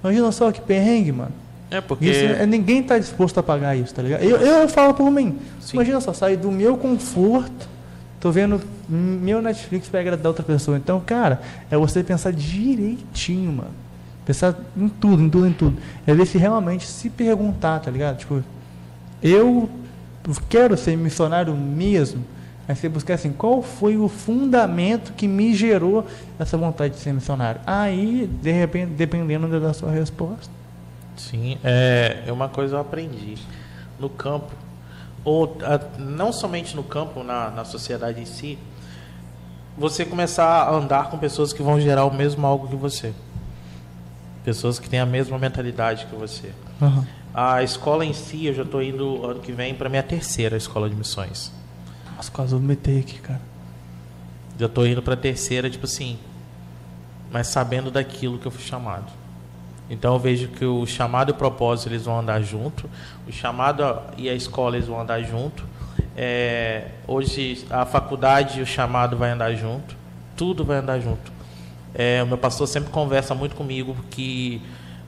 Imagina 0.03 0.33
só 0.33 0.51
que 0.51 0.61
perrengue, 0.61 1.13
mano. 1.13 1.33
É 1.71 1.81
porque. 1.81 2.07
Isso, 2.07 2.25
é, 2.25 2.47
ninguém 2.47 2.83
tá 2.83 2.99
disposto 2.99 3.39
a 3.39 3.43
pagar 3.43 3.77
isso, 3.77 3.95
tá 3.95 4.03
ligado? 4.03 4.23
Eu, 4.23 4.37
eu 4.37 4.69
falo 4.69 4.95
por 4.95 5.11
mim. 5.11 5.39
Sim. 5.61 5.77
Imagina 5.77 6.01
só, 6.01 6.13
sair 6.13 6.37
do 6.37 6.51
meu 6.51 6.77
conforto, 6.77 7.69
tô 8.21 8.31
vendo 8.31 8.61
meu 8.89 9.43
Netflix 9.43 9.89
para 9.89 10.01
agradar 10.01 10.27
outra 10.27 10.45
pessoa. 10.45 10.77
Então, 10.77 11.01
cara, 11.01 11.41
é 11.71 11.77
você 11.77 12.03
pensar 12.05 12.33
direitinho, 12.33 13.53
mano. 13.53 13.87
Pensar 14.25 14.57
em 14.77 14.89
tudo, 14.89 15.23
em 15.23 15.31
tudo, 15.31 15.47
em 15.47 15.53
tudo. 15.53 15.79
É 16.07 16.15
ver 16.15 16.27
se 16.27 16.39
realmente 16.39 16.87
se 16.87 17.09
perguntar, 17.11 17.81
tá 17.81 17.91
ligado? 17.91 18.19
Tipo, 18.19 18.43
eu 19.23 19.69
quero 20.49 20.77
ser 20.77 20.97
missionário 20.97 21.55
mesmo. 21.55 22.25
Aí 22.69 22.75
você 22.75 22.89
buscar 22.89 23.15
assim, 23.15 23.33
qual 23.33 23.63
foi 23.63 23.97
o 23.97 24.09
fundamento 24.09 25.13
que 25.13 25.29
me 25.29 25.55
gerou 25.55 26.05
essa 26.39 26.57
vontade 26.57 26.95
de 26.95 27.01
ser 27.01 27.13
missionário? 27.13 27.61
Aí, 27.65 28.29
de 28.43 28.51
repente, 28.51 28.91
dependendo 28.91 29.61
da 29.61 29.73
sua 29.73 29.93
resposta. 29.93 30.51
Sim, 31.17 31.59
é, 31.65 32.25
é 32.27 32.33
uma 32.33 32.49
coisa 32.49 32.77
eu 32.77 32.81
aprendi 32.81 33.37
no 33.99 34.09
campo, 34.09 34.53
ou 35.25 35.57
a, 35.63 35.99
não 35.99 36.33
somente 36.33 36.77
no 36.77 36.85
campo, 36.85 37.25
na, 37.25 37.51
na 37.51 37.65
sociedade 37.65 38.21
em 38.21 38.27
si, 38.27 38.59
você 39.77 40.05
começar 40.05 40.47
a 40.47 40.75
andar 40.75 41.11
com 41.11 41.19
pessoas 41.19 41.53
que 41.53 41.63
vão 41.63 41.81
gerar 41.81 42.05
o 42.05 42.15
mesmo 42.15 42.47
algo 42.47 42.69
que 42.69 42.77
você. 42.77 43.13
Pessoas 44.45 44.79
que 44.79 44.89
têm 44.89 45.01
a 45.01 45.07
mesma 45.07 45.39
mentalidade 45.39 46.07
que 46.07 46.15
você. 46.15 46.53
Uhum. 46.81 47.05
A 47.35 47.63
escola 47.63 48.05
em 48.05 48.13
si, 48.13 48.47
eu 48.47 48.55
já 48.55 48.63
estou 48.63 48.83
indo 48.83 49.27
ano 49.27 49.41
que 49.41 49.53
vem 49.53 49.75
para 49.75 49.89
minha 49.89 50.03
terceira 50.03 50.57
escola 50.57 50.89
de 50.89 50.95
missões. 50.95 51.53
Nossa, 52.17 52.31
quase 52.31 52.55
eu 52.55 52.61
metei 52.61 53.01
aqui, 53.01 53.19
cara. 53.19 53.43
Já 54.59 54.67
estou 54.67 54.87
indo 54.87 55.03
para 55.03 55.13
a 55.15 55.17
terceira, 55.17 55.69
tipo 55.69 55.85
assim, 55.85 56.19
mas 57.31 57.49
sabendo 57.49 57.91
daquilo 57.91 58.39
que 58.39 58.47
eu 58.47 58.51
fui 58.51 58.63
chamado. 58.63 59.13
Então 59.89 60.15
eu 60.15 60.19
vejo 60.19 60.49
que 60.49 60.65
o 60.65 60.85
chamado 60.87 61.31
e 61.31 61.33
o 61.33 61.35
propósito 61.35 61.89
eles 61.89 62.05
vão 62.05 62.19
andar 62.19 62.43
junto, 62.43 62.89
o 63.27 63.33
chamado 63.33 63.85
e 64.17 64.29
a 64.29 64.35
escola 64.35 64.77
eles 64.77 64.89
vão 64.89 65.01
andar 65.01 65.23
junto. 65.23 65.65
É, 66.17 66.89
hoje 67.07 67.65
a 67.71 67.85
faculdade 67.85 68.59
e 68.59 68.63
o 68.63 68.67
chamado 68.67 69.17
vai 69.17 69.31
andar 69.31 69.55
junto, 69.55 69.97
tudo 70.37 70.65
vai 70.65 70.79
andar 70.79 70.99
junto. 70.99 71.33
É, 71.95 72.23
o 72.23 72.27
meu 72.27 72.37
pastor 72.37 72.67
sempre 72.67 72.91
conversa 72.91 73.35
muito 73.35 73.57
comigo 73.57 73.97
que 74.11 74.61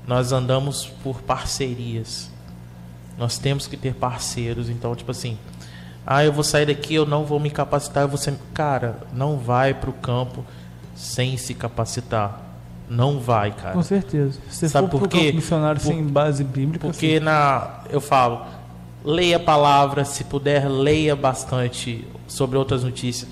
nós 0.06 0.32
andamos 0.32 0.86
por 1.02 1.20
parcerias. 1.20 2.30
Nós 3.18 3.36
temos 3.36 3.66
que 3.66 3.76
ter 3.76 3.94
parceiros. 3.94 4.70
Então, 4.70 4.96
tipo 4.96 5.10
assim, 5.10 5.36
ah, 6.06 6.24
eu 6.24 6.32
vou 6.32 6.42
sair 6.42 6.64
daqui, 6.64 6.94
eu 6.94 7.04
não 7.04 7.24
vou 7.24 7.38
me 7.38 7.50
capacitar. 7.50 8.04
Eu 8.04 8.08
vou. 8.08 8.18
Cara, 8.54 9.00
não 9.12 9.36
vai 9.36 9.74
para 9.74 9.90
o 9.90 9.92
campo 9.92 10.42
sem 10.94 11.36
se 11.36 11.52
capacitar. 11.52 12.47
Não 12.88 13.20
vai, 13.20 13.52
cara. 13.52 13.74
Com 13.74 13.82
certeza. 13.82 14.38
Se 14.48 14.68
Sabe 14.68 14.90
for 14.90 15.00
por 15.00 15.08
quê? 15.08 15.30
missionário 15.32 15.80
por, 15.80 15.88
sem 15.88 16.02
base 16.04 16.42
bíblica. 16.42 16.86
Porque 16.86 17.16
assim. 17.16 17.20
na, 17.20 17.80
eu 17.90 18.00
falo, 18.00 18.46
leia 19.04 19.36
a 19.36 19.40
palavra, 19.40 20.04
se 20.04 20.24
puder, 20.24 20.68
leia 20.68 21.14
bastante 21.14 22.06
sobre 22.26 22.56
outras 22.56 22.84
notícias. 22.84 23.30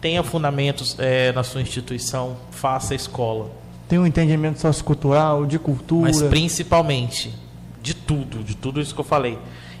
Tenha 0.00 0.22
fundamentos 0.22 0.94
é, 0.98 1.32
na 1.32 1.42
sua 1.42 1.60
instituição, 1.60 2.36
faça 2.50 2.94
a 2.94 2.96
escola. 2.96 3.50
Tenha 3.88 4.00
um 4.00 4.06
entendimento 4.06 4.60
sociocultural, 4.60 5.46
de 5.46 5.58
cultura. 5.58 6.08
Mas 6.08 6.22
principalmente, 6.22 7.34
de 7.82 7.94
tudo, 7.94 8.44
de 8.44 8.54
tudo 8.54 8.80
isso 8.80 8.94
que 8.94 9.00
eu 9.00 9.04
falei. 9.04 9.38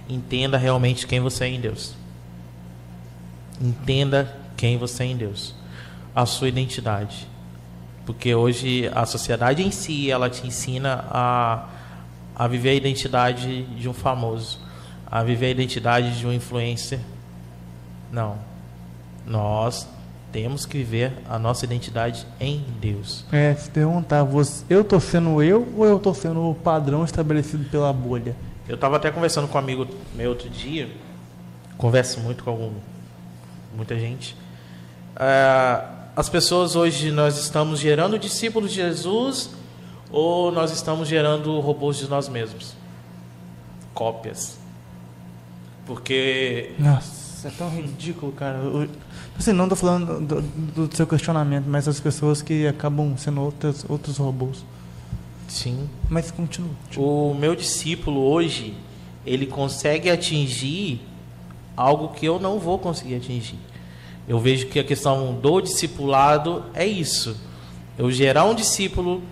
Entenda 0.08 0.56
realmente 0.56 1.06
quem 1.06 1.20
você 1.20 1.44
é 1.44 1.48
em 1.48 1.60
Deus. 1.60 1.94
Entenda 3.60 4.34
quem 4.56 4.78
você 4.78 5.02
é 5.02 5.06
em 5.06 5.16
Deus. 5.16 5.54
A 6.14 6.24
sua 6.24 6.48
identidade 6.48 7.28
porque 8.08 8.34
hoje 8.34 8.90
a 8.94 9.04
sociedade 9.04 9.62
em 9.62 9.70
si 9.70 10.10
ela 10.10 10.30
te 10.30 10.46
ensina 10.46 11.04
a, 11.10 11.66
a 12.34 12.48
viver 12.48 12.70
a 12.70 12.74
identidade 12.74 13.64
de 13.64 13.86
um 13.86 13.92
famoso, 13.92 14.60
a 15.06 15.22
viver 15.22 15.48
a 15.48 15.50
identidade 15.50 16.18
de 16.18 16.26
um 16.26 16.32
influencer. 16.32 17.00
Não. 18.10 18.38
Nós 19.26 19.86
temos 20.32 20.64
que 20.64 20.78
viver 20.78 21.12
a 21.28 21.38
nossa 21.38 21.66
identidade 21.66 22.26
em 22.40 22.64
Deus. 22.80 23.26
É, 23.30 23.54
se 23.54 23.68
perguntar, 23.68 24.22
você, 24.22 24.64
eu 24.70 24.80
estou 24.80 25.00
sendo 25.00 25.42
eu 25.42 25.68
ou 25.76 25.84
eu 25.84 25.98
estou 25.98 26.14
sendo 26.14 26.48
o 26.48 26.54
padrão 26.54 27.04
estabelecido 27.04 27.68
pela 27.68 27.92
bolha? 27.92 28.34
Eu 28.66 28.76
estava 28.76 28.96
até 28.96 29.10
conversando 29.10 29.46
com 29.48 29.58
um 29.58 29.60
amigo 29.60 29.86
meu 30.14 30.30
outro 30.30 30.48
dia, 30.48 30.88
converso 31.76 32.20
muito 32.20 32.42
com 32.42 32.48
algum, 32.48 32.72
muita 33.76 33.98
gente. 33.98 34.34
Uh, 35.14 35.97
as 36.18 36.28
pessoas 36.28 36.74
hoje 36.74 37.12
nós 37.12 37.38
estamos 37.38 37.78
gerando 37.78 38.18
discípulos 38.18 38.72
de 38.72 38.78
Jesus 38.78 39.50
ou 40.10 40.50
nós 40.50 40.72
estamos 40.72 41.06
gerando 41.06 41.60
robôs 41.60 41.96
de 41.96 42.08
nós 42.08 42.28
mesmos? 42.28 42.74
Cópias. 43.94 44.58
Porque. 45.86 46.72
Nossa, 46.76 47.46
é 47.46 47.50
tão 47.52 47.70
ridículo, 47.70 48.32
cara. 48.32 48.58
Eu, 48.58 48.88
assim, 49.38 49.52
não 49.52 49.66
estou 49.66 49.76
falando 49.76 50.20
do, 50.20 50.42
do, 50.88 50.96
seu 50.96 51.06
questionamento, 51.06 51.66
mas 51.68 51.86
as 51.86 52.00
pessoas 52.00 52.42
que 52.42 52.66
acabam 52.66 53.16
sendo 53.16 53.40
outras, 53.40 53.86
outros 53.88 54.16
robôs. 54.16 54.64
Sim. 55.46 55.88
Mas 56.10 56.32
continua. 56.32 56.72
O 56.96 57.32
meu 57.32 57.54
discípulo 57.54 58.28
hoje, 58.28 58.74
ele 59.24 59.46
consegue 59.46 60.10
atingir 60.10 61.00
algo 61.76 62.08
que 62.08 62.26
eu 62.26 62.40
não 62.40 62.58
vou 62.58 62.76
conseguir 62.76 63.14
atingir. 63.14 63.68
Eu 64.28 64.38
vejo 64.38 64.66
que 64.66 64.78
a 64.78 64.84
questão 64.84 65.34
do 65.34 65.60
discipulado 65.62 66.62
é 66.74 66.86
isso. 66.86 67.34
Eu 67.96 68.10
gerar 68.10 68.44
um 68.44 68.54
discípulo, 68.54 69.22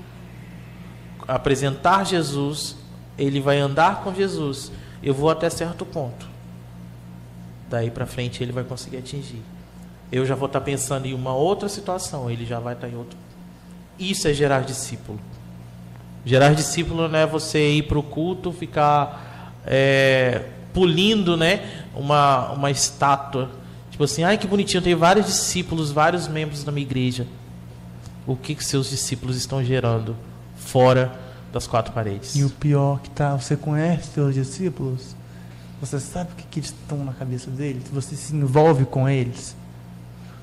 apresentar 1.28 2.06
Jesus, 2.06 2.76
ele 3.18 3.38
vai 3.38 3.58
andar 3.58 4.02
com 4.02 4.14
Jesus. 4.14 4.72
Eu 5.02 5.12
vou 5.12 5.28
até 5.28 5.50
certo 5.50 5.84
ponto. 5.84 6.26
Daí 7.68 7.90
para 7.90 8.06
frente 8.06 8.42
ele 8.42 8.52
vai 8.52 8.64
conseguir 8.64 8.96
atingir. 8.96 9.42
Eu 10.10 10.24
já 10.24 10.34
vou 10.34 10.46
estar 10.46 10.62
pensando 10.62 11.04
em 11.06 11.12
uma 11.12 11.34
outra 11.34 11.68
situação, 11.68 12.30
ele 12.30 12.46
já 12.46 12.58
vai 12.58 12.72
estar 12.72 12.88
em 12.88 12.96
outro. 12.96 13.18
Isso 13.98 14.26
é 14.26 14.32
gerar 14.32 14.60
discípulo. 14.60 15.20
Gerar 16.24 16.54
discípulo 16.54 17.06
não 17.06 17.18
é 17.18 17.26
você 17.26 17.70
ir 17.70 17.82
para 17.82 17.98
o 17.98 18.02
culto, 18.02 18.50
ficar 18.50 19.52
é, 19.66 20.46
pulindo 20.72 21.36
né, 21.36 21.84
uma, 21.94 22.52
uma 22.52 22.70
estátua 22.70 23.50
Tipo 23.96 24.04
assim, 24.04 24.24
ai 24.24 24.36
que 24.36 24.46
bonitinho, 24.46 24.80
eu 24.80 24.82
tenho 24.82 24.98
vários 24.98 25.24
discípulos, 25.24 25.90
vários 25.90 26.28
membros 26.28 26.62
da 26.62 26.70
minha 26.70 26.84
igreja. 26.84 27.26
O 28.26 28.36
que, 28.36 28.54
que 28.54 28.62
seus 28.62 28.90
discípulos 28.90 29.38
estão 29.38 29.64
gerando 29.64 30.14
fora 30.54 31.18
das 31.50 31.66
quatro 31.66 31.94
paredes? 31.94 32.36
E 32.36 32.44
o 32.44 32.50
pior 32.50 33.00
que 33.00 33.08
tá, 33.08 33.34
você 33.34 33.56
conhece 33.56 34.10
seus 34.10 34.34
discípulos? 34.34 35.16
Você 35.80 35.98
sabe 35.98 36.30
o 36.30 36.36
que, 36.36 36.42
que 36.42 36.58
eles 36.60 36.74
estão 36.78 37.02
na 37.06 37.14
cabeça 37.14 37.50
deles? 37.50 37.84
Você 37.90 38.14
se 38.16 38.36
envolve 38.36 38.84
com 38.84 39.08
eles? 39.08 39.56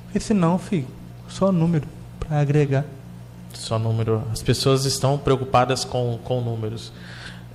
Porque 0.05 0.19
senão, 0.19 0.57
filho, 0.57 0.87
só 1.27 1.51
número 1.51 1.87
para 2.19 2.39
agregar. 2.39 2.85
Só 3.53 3.77
número. 3.77 4.23
As 4.31 4.41
pessoas 4.41 4.83
estão 4.85 5.15
preocupadas 5.15 5.85
com, 5.85 6.17
com 6.23 6.41
números. 6.41 6.91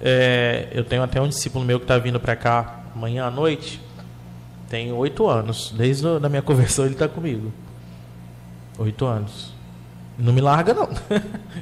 É, 0.00 0.68
eu 0.70 0.84
tenho 0.84 1.02
até 1.02 1.20
um 1.20 1.26
discípulo 1.26 1.64
meu 1.64 1.80
que 1.80 1.86
está 1.86 1.98
vindo 1.98 2.20
para 2.20 2.36
cá 2.36 2.84
amanhã 2.94 3.24
à 3.24 3.32
noite. 3.32 3.87
Tem 4.68 4.92
oito 4.92 5.28
anos. 5.28 5.72
Desde 5.76 6.06
a 6.06 6.28
minha 6.28 6.42
conversão 6.42 6.84
ele 6.84 6.94
está 6.94 7.08
comigo. 7.08 7.52
Oito 8.78 9.06
anos. 9.06 9.52
Não 10.18 10.32
me 10.32 10.40
larga, 10.40 10.74
não. 10.74 10.88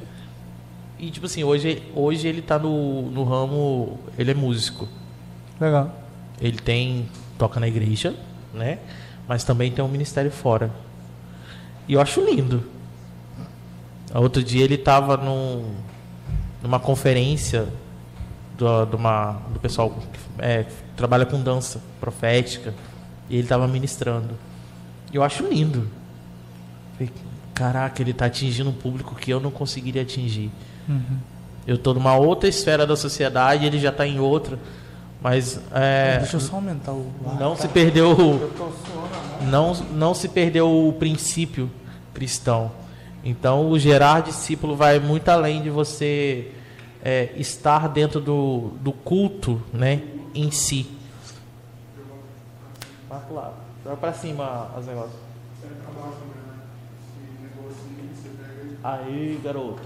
e, 0.98 1.10
tipo 1.10 1.26
assim, 1.26 1.44
hoje, 1.44 1.82
hoje 1.94 2.26
ele 2.26 2.40
está 2.40 2.58
no, 2.58 3.02
no 3.10 3.24
ramo... 3.24 3.98
Ele 4.18 4.30
é 4.30 4.34
músico. 4.34 4.88
Legal. 5.60 5.92
Ele 6.40 6.58
tem... 6.58 7.08
Toca 7.38 7.60
na 7.60 7.68
igreja, 7.68 8.14
né? 8.52 8.78
Mas 9.28 9.44
também 9.44 9.70
tem 9.70 9.84
um 9.84 9.88
ministério 9.88 10.30
fora. 10.30 10.70
E 11.86 11.92
eu 11.92 12.00
acho 12.00 12.20
lindo. 12.24 12.64
Outro 14.14 14.42
dia 14.42 14.64
ele 14.64 14.76
estava 14.76 15.16
num, 15.16 15.74
numa 16.62 16.80
conferência 16.80 17.68
do, 18.56 18.86
do, 18.86 18.96
uma, 18.96 19.32
do 19.52 19.60
pessoal 19.60 19.90
que 19.90 20.18
é, 20.38 20.66
trabalha 20.96 21.26
com 21.26 21.40
dança 21.40 21.80
profética. 22.00 22.72
E 23.28 23.34
ele 23.34 23.42
estava 23.42 23.66
ministrando. 23.66 24.30
Eu 25.12 25.22
acho 25.22 25.44
lindo. 25.46 25.88
Falei, 26.94 27.12
Caraca, 27.54 28.02
ele 28.02 28.10
está 28.10 28.26
atingindo 28.26 28.68
um 28.68 28.72
público 28.72 29.14
que 29.14 29.30
eu 29.30 29.40
não 29.40 29.50
conseguiria 29.50 30.02
atingir. 30.02 30.50
Uhum. 30.88 31.18
Eu 31.66 31.76
estou 31.76 31.94
numa 31.94 32.14
outra 32.14 32.48
esfera 32.48 32.86
da 32.86 32.94
sociedade, 32.96 33.64
ele 33.64 33.78
já 33.78 33.88
está 33.88 34.06
em 34.06 34.20
outra. 34.20 34.58
Mas 35.22 35.58
é, 35.72 36.18
deixa 36.18 36.36
eu 36.36 36.40
só 36.40 36.56
aumentar 36.56 36.92
o 36.92 37.10
não 37.40 37.56
se 37.56 37.66
perdeu 37.68 38.52
não 39.50 39.74
não 39.92 40.14
se 40.14 40.28
perdeu 40.28 40.70
o 40.70 40.92
princípio 40.92 41.70
cristão. 42.12 42.70
Então 43.24 43.70
o 43.70 43.78
gerar 43.78 44.20
discípulo 44.20 44.76
vai 44.76 45.00
muito 45.00 45.28
além 45.30 45.62
de 45.62 45.70
você 45.70 46.52
é, 47.02 47.30
estar 47.36 47.88
dentro 47.88 48.20
do, 48.20 48.72
do 48.80 48.92
culto, 48.92 49.60
né, 49.72 50.02
em 50.34 50.50
si. 50.50 50.86
Vai 53.16 53.24
pro 53.24 53.34
lado. 53.34 53.54
Vai 53.84 53.96
pra 53.96 54.12
cima 54.12 54.68
as 54.76 54.86
negócios. 54.86 55.14
Aí, 58.84 59.40
garoto. 59.42 59.82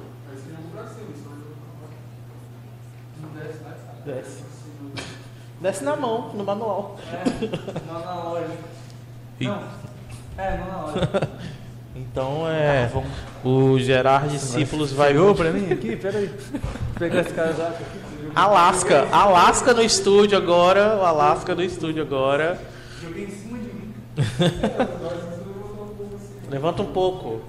Desce. 4.04 4.44
Desce 5.60 5.84
na 5.84 5.96
mão, 5.96 6.32
no 6.34 6.42
manual. 6.42 6.98
É, 7.12 7.86
na 7.86 8.14
loja. 8.24 8.46
Não. 9.40 9.62
É, 10.36 10.56
não 10.58 10.66
na 10.66 10.78
hora. 10.78 11.40
Então 11.92 12.48
é. 12.48 12.90
O 13.44 13.78
Gerard 13.78 14.28
Discípulos 14.28 14.92
vai. 14.92 15.12
Chegou 15.12 15.34
pra 15.34 15.50
mim 15.50 15.72
aqui? 15.72 15.96
Pera 15.96 16.18
aí. 16.18 16.28
Vou 16.28 16.60
pegar 16.98 17.20
esse 17.20 17.34
casaco 17.34 17.72
aqui. 17.72 18.00
Alasca. 18.34 19.08
Alasca 19.10 19.74
no 19.74 19.82
estúdio 19.82 20.38
agora. 20.38 20.96
O 20.96 21.04
Alasca 21.04 21.54
no 21.54 21.62
estúdio 21.62 22.02
agora. 22.02 22.58
Joguei 23.00 23.24
em 23.24 23.30
cima 23.30 23.58
de 23.58 23.64
mim. 23.64 23.94
Levanta 26.50 26.82
um 26.82 26.92
pouco. 26.92 27.40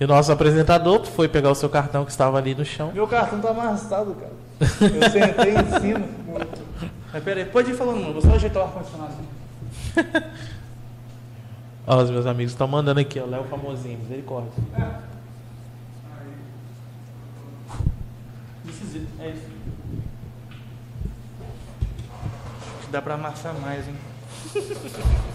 E 0.00 0.04
o 0.04 0.08
nosso 0.08 0.30
apresentador 0.30 1.04
foi 1.04 1.28
pegar 1.28 1.50
o 1.50 1.54
seu 1.54 1.68
cartão 1.68 2.04
que 2.04 2.10
estava 2.10 2.38
ali 2.38 2.54
no 2.54 2.64
chão. 2.64 2.92
Meu 2.92 3.06
cartão 3.06 3.40
tá 3.40 3.50
amassado, 3.50 4.14
cara. 4.14 4.32
Eu 4.60 5.10
sentei 5.10 5.54
em 5.54 5.80
cima. 5.80 6.06
Mas 7.12 7.24
pera 7.24 7.40
aí, 7.40 7.46
pode 7.46 7.70
ir 7.70 7.74
falando, 7.74 8.00
mano. 8.00 8.12
Vou 8.12 8.22
só 8.22 8.34
ajeitar 8.34 8.62
o 8.62 8.66
ar-condicionado. 8.66 9.14
Ó, 11.86 11.96
os 12.02 12.10
meus 12.10 12.26
amigos 12.26 12.52
estão 12.52 12.68
mandando 12.68 13.00
aqui, 13.00 13.18
ó. 13.18 13.24
Léo 13.24 13.44
Famosinho, 13.44 13.98
misericórdia. 13.98 14.52
It. 18.66 19.06
É 19.20 19.30
isso. 19.30 19.42
Acho 22.60 22.64
que 22.64 22.70
dá 22.90 23.00
pra 23.02 23.14
amassar 23.14 23.54
mais, 23.54 23.86
hein? 23.88 23.94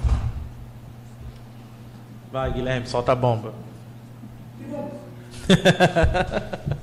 Vai, 2.32 2.52
Guilherme, 2.52 2.88
solta 2.88 3.12
a 3.12 3.16
bomba. 3.16 3.54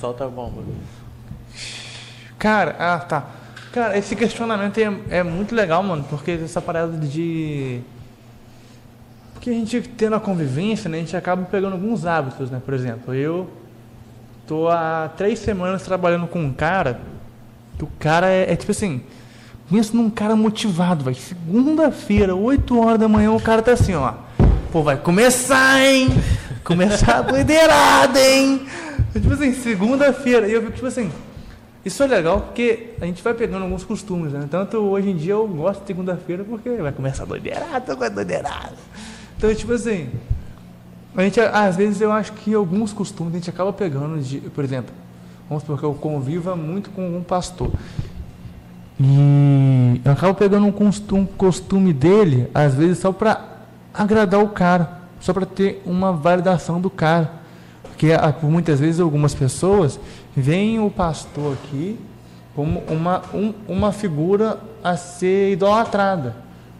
Solta 0.00 0.24
a 0.24 0.28
bomba. 0.28 0.62
Cara, 2.38 2.76
ah, 2.78 2.98
tá. 2.98 3.26
Cara, 3.72 3.96
esse 3.98 4.16
questionamento 4.16 4.78
é, 4.78 5.18
é 5.18 5.22
muito 5.22 5.54
legal, 5.54 5.82
mano, 5.82 6.04
porque 6.08 6.32
essa 6.32 6.60
parada 6.60 6.96
de. 6.96 7.80
Porque 9.34 9.50
a 9.50 9.52
gente 9.52 9.80
tendo 9.82 10.16
a 10.16 10.20
convivência, 10.20 10.88
né, 10.88 10.98
a 10.98 11.00
gente 11.00 11.16
acaba 11.16 11.44
pegando 11.44 11.74
alguns 11.74 12.04
hábitos, 12.06 12.50
né? 12.50 12.60
Por 12.64 12.74
exemplo, 12.74 13.14
eu 13.14 13.48
tô 14.46 14.68
há 14.68 15.10
três 15.16 15.38
semanas 15.38 15.82
trabalhando 15.82 16.26
com 16.26 16.40
um 16.40 16.52
cara 16.52 17.00
que 17.76 17.84
o 17.84 17.88
cara 17.98 18.28
é, 18.28 18.52
é 18.52 18.56
tipo 18.56 18.72
assim. 18.72 19.02
Pensa 19.70 19.94
num 19.94 20.08
cara 20.08 20.34
motivado, 20.34 21.04
vai. 21.04 21.14
Segunda-feira, 21.14 22.34
8 22.34 22.78
horas 22.78 22.98
da 22.98 23.08
manhã, 23.08 23.32
o 23.32 23.40
cara 23.40 23.60
tá 23.60 23.72
assim, 23.72 23.94
ó. 23.94 24.14
Pô, 24.72 24.82
vai 24.82 24.96
começar, 24.96 25.84
hein? 25.84 26.08
Começar 26.64 27.18
a 27.18 27.22
doideirada, 27.22 28.20
hein? 28.20 28.66
Tipo 29.12 29.32
assim, 29.32 29.52
segunda-feira. 29.52 30.48
E 30.48 30.52
eu 30.52 30.60
fico 30.62 30.72
tipo 30.72 30.86
assim. 30.86 31.10
Isso 31.84 32.02
é 32.02 32.06
legal 32.06 32.40
porque 32.40 32.90
a 33.00 33.06
gente 33.06 33.22
vai 33.22 33.32
pegando 33.32 33.62
alguns 33.62 33.84
costumes, 33.84 34.32
né? 34.32 34.46
Tanto 34.50 34.78
hoje 34.78 35.10
em 35.10 35.16
dia 35.16 35.32
eu 35.32 35.46
gosto 35.46 35.80
de 35.80 35.86
segunda-feira 35.86 36.44
porque 36.44 36.70
vai 36.70 36.92
começar 36.92 37.22
a 37.22 37.26
doideirada, 37.26 37.94
vai 37.94 38.10
doideirada. 38.10 38.76
Então, 39.36 39.54
tipo 39.54 39.72
assim. 39.72 40.08
A 41.16 41.22
gente, 41.22 41.40
às 41.40 41.76
vezes 41.76 42.00
eu 42.00 42.12
acho 42.12 42.32
que 42.32 42.54
alguns 42.54 42.92
costumes 42.92 43.34
a 43.34 43.38
gente 43.38 43.50
acaba 43.50 43.72
pegando, 43.72 44.20
de, 44.20 44.38
por 44.38 44.62
exemplo, 44.62 44.94
vamos 45.48 45.62
supor 45.62 45.78
que 45.78 45.84
eu 45.84 45.94
conviva 45.94 46.54
muito 46.54 46.90
com 46.90 47.16
um 47.16 47.22
pastor. 47.22 47.70
E 49.00 50.00
eu 50.04 50.12
acabo 50.12 50.34
pegando 50.34 50.66
um 50.66 50.72
costume, 50.72 51.22
um 51.22 51.26
costume 51.26 51.92
dele, 51.92 52.48
às 52.52 52.74
vezes 52.74 52.98
só 52.98 53.12
para 53.12 53.44
agradar 53.94 54.42
o 54.42 54.48
cara, 54.48 54.98
só 55.20 55.32
para 55.32 55.46
ter 55.46 55.82
uma 55.86 56.12
validação 56.12 56.80
do 56.80 56.90
cara. 56.90 57.30
Porque 57.84 58.12
ah, 58.12 58.32
por 58.32 58.50
muitas 58.50 58.80
vezes 58.80 59.00
algumas 59.00 59.34
pessoas 59.34 60.00
veem 60.36 60.80
o 60.80 60.90
pastor 60.90 61.54
aqui 61.54 61.98
como 62.54 62.82
uma, 62.88 63.22
um, 63.32 63.54
uma 63.68 63.92
figura 63.92 64.58
a 64.82 64.96
ser 64.96 65.52
idolatrada. 65.52 66.34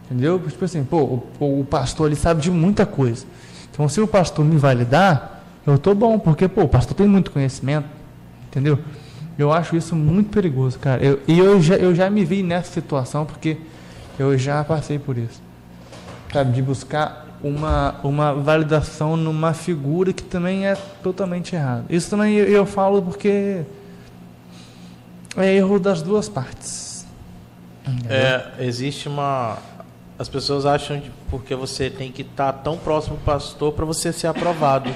Entendeu? 0.05 0.39
Tipo 0.39 0.65
assim, 0.65 0.83
pô, 0.83 1.21
o, 1.39 1.59
o 1.61 1.65
pastor 1.65 2.07
ele 2.07 2.15
sabe 2.15 2.41
de 2.41 2.51
muita 2.51 2.85
coisa. 2.85 3.25
Então 3.71 3.87
se 3.87 4.01
o 4.01 4.07
pastor 4.07 4.43
me 4.43 4.57
validar, 4.57 5.41
eu 5.65 5.77
tô 5.77 5.93
bom, 5.93 6.19
porque 6.19 6.49
pô, 6.49 6.63
o 6.63 6.67
pastor 6.67 6.95
tem 6.95 7.07
muito 7.07 7.31
conhecimento. 7.31 7.87
Entendeu? 8.47 8.79
Eu 9.39 9.53
acho 9.53 9.77
isso 9.77 9.95
muito 9.95 10.29
perigoso, 10.31 10.77
cara. 10.77 11.01
Eu, 11.01 11.21
e 11.25 11.39
eu 11.39 11.61
já, 11.61 11.75
eu 11.75 11.95
já 11.95 12.09
me 12.09 12.25
vi 12.25 12.43
nessa 12.43 12.73
situação 12.73 13.25
porque 13.25 13.55
eu 14.19 14.37
já 14.37 14.61
passei 14.65 14.99
por 14.99 15.17
isso. 15.17 15.41
Sabe, 16.33 16.51
de 16.51 16.61
buscar 16.61 17.25
uma, 17.41 17.95
uma 18.03 18.33
validação 18.33 19.15
numa 19.15 19.53
figura 19.53 20.11
que 20.11 20.23
também 20.23 20.67
é 20.67 20.75
totalmente 21.01 21.55
errado. 21.55 21.85
Isso 21.89 22.09
também 22.09 22.35
eu, 22.35 22.47
eu 22.49 22.65
falo 22.65 23.01
porque 23.01 23.61
é 25.37 25.55
erro 25.55 25.79
das 25.79 26.01
duas 26.01 26.27
partes. 26.27 27.05
É, 28.09 28.45
existe 28.59 29.07
uma. 29.07 29.57
As 30.17 30.27
pessoas 30.27 30.65
acham 30.65 30.99
que 30.99 31.09
porque 31.29 31.55
você 31.55 31.89
tem 31.89 32.11
que 32.11 32.23
estar 32.23 32.51
tão 32.51 32.77
próximo 32.77 33.15
do 33.15 33.23
pastor 33.23 33.71
para 33.71 33.85
você 33.85 34.11
ser 34.11 34.27
aprovado, 34.27 34.93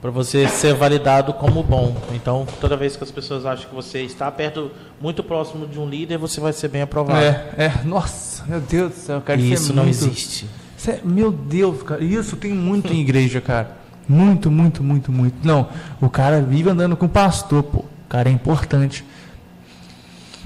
para 0.00 0.10
você 0.10 0.46
ser 0.48 0.74
validado 0.74 1.32
como 1.32 1.62
bom. 1.62 1.96
Então, 2.12 2.46
toda 2.60 2.76
vez 2.76 2.96
que 2.96 3.02
as 3.04 3.10
pessoas 3.10 3.44
acham 3.44 3.68
que 3.68 3.74
você 3.74 4.02
está 4.02 4.30
perto, 4.30 4.70
muito 5.00 5.22
próximo 5.24 5.66
de 5.66 5.78
um 5.78 5.88
líder, 5.88 6.18
você 6.18 6.40
vai 6.40 6.52
ser 6.52 6.68
bem 6.68 6.82
aprovado. 6.82 7.18
É, 7.24 7.48
é, 7.56 7.72
nossa, 7.84 8.44
meu 8.46 8.60
Deus 8.60 8.92
do 8.92 8.96
céu, 8.98 9.20
cara, 9.20 9.40
isso, 9.40 9.62
isso 9.62 9.72
é 9.72 9.74
não 9.74 9.84
muito- 9.84 9.96
existe. 10.04 10.46
Isso 10.76 10.90
é- 10.90 11.00
meu 11.04 11.32
Deus, 11.32 11.82
cara, 11.82 12.02
isso 12.04 12.36
tem 12.36 12.52
muito 12.52 12.92
em 12.92 13.00
igreja, 13.00 13.40
cara. 13.40 13.76
Muito, 14.08 14.50
muito, 14.50 14.82
muito, 14.82 15.10
muito. 15.12 15.36
Não, 15.46 15.68
o 16.00 16.08
cara 16.08 16.40
vive 16.40 16.70
andando 16.70 16.96
com 16.96 17.06
o 17.06 17.08
pastor, 17.08 17.62
pô. 17.62 17.78
O 17.80 18.08
cara 18.08 18.28
é 18.28 18.32
importante. 18.32 19.04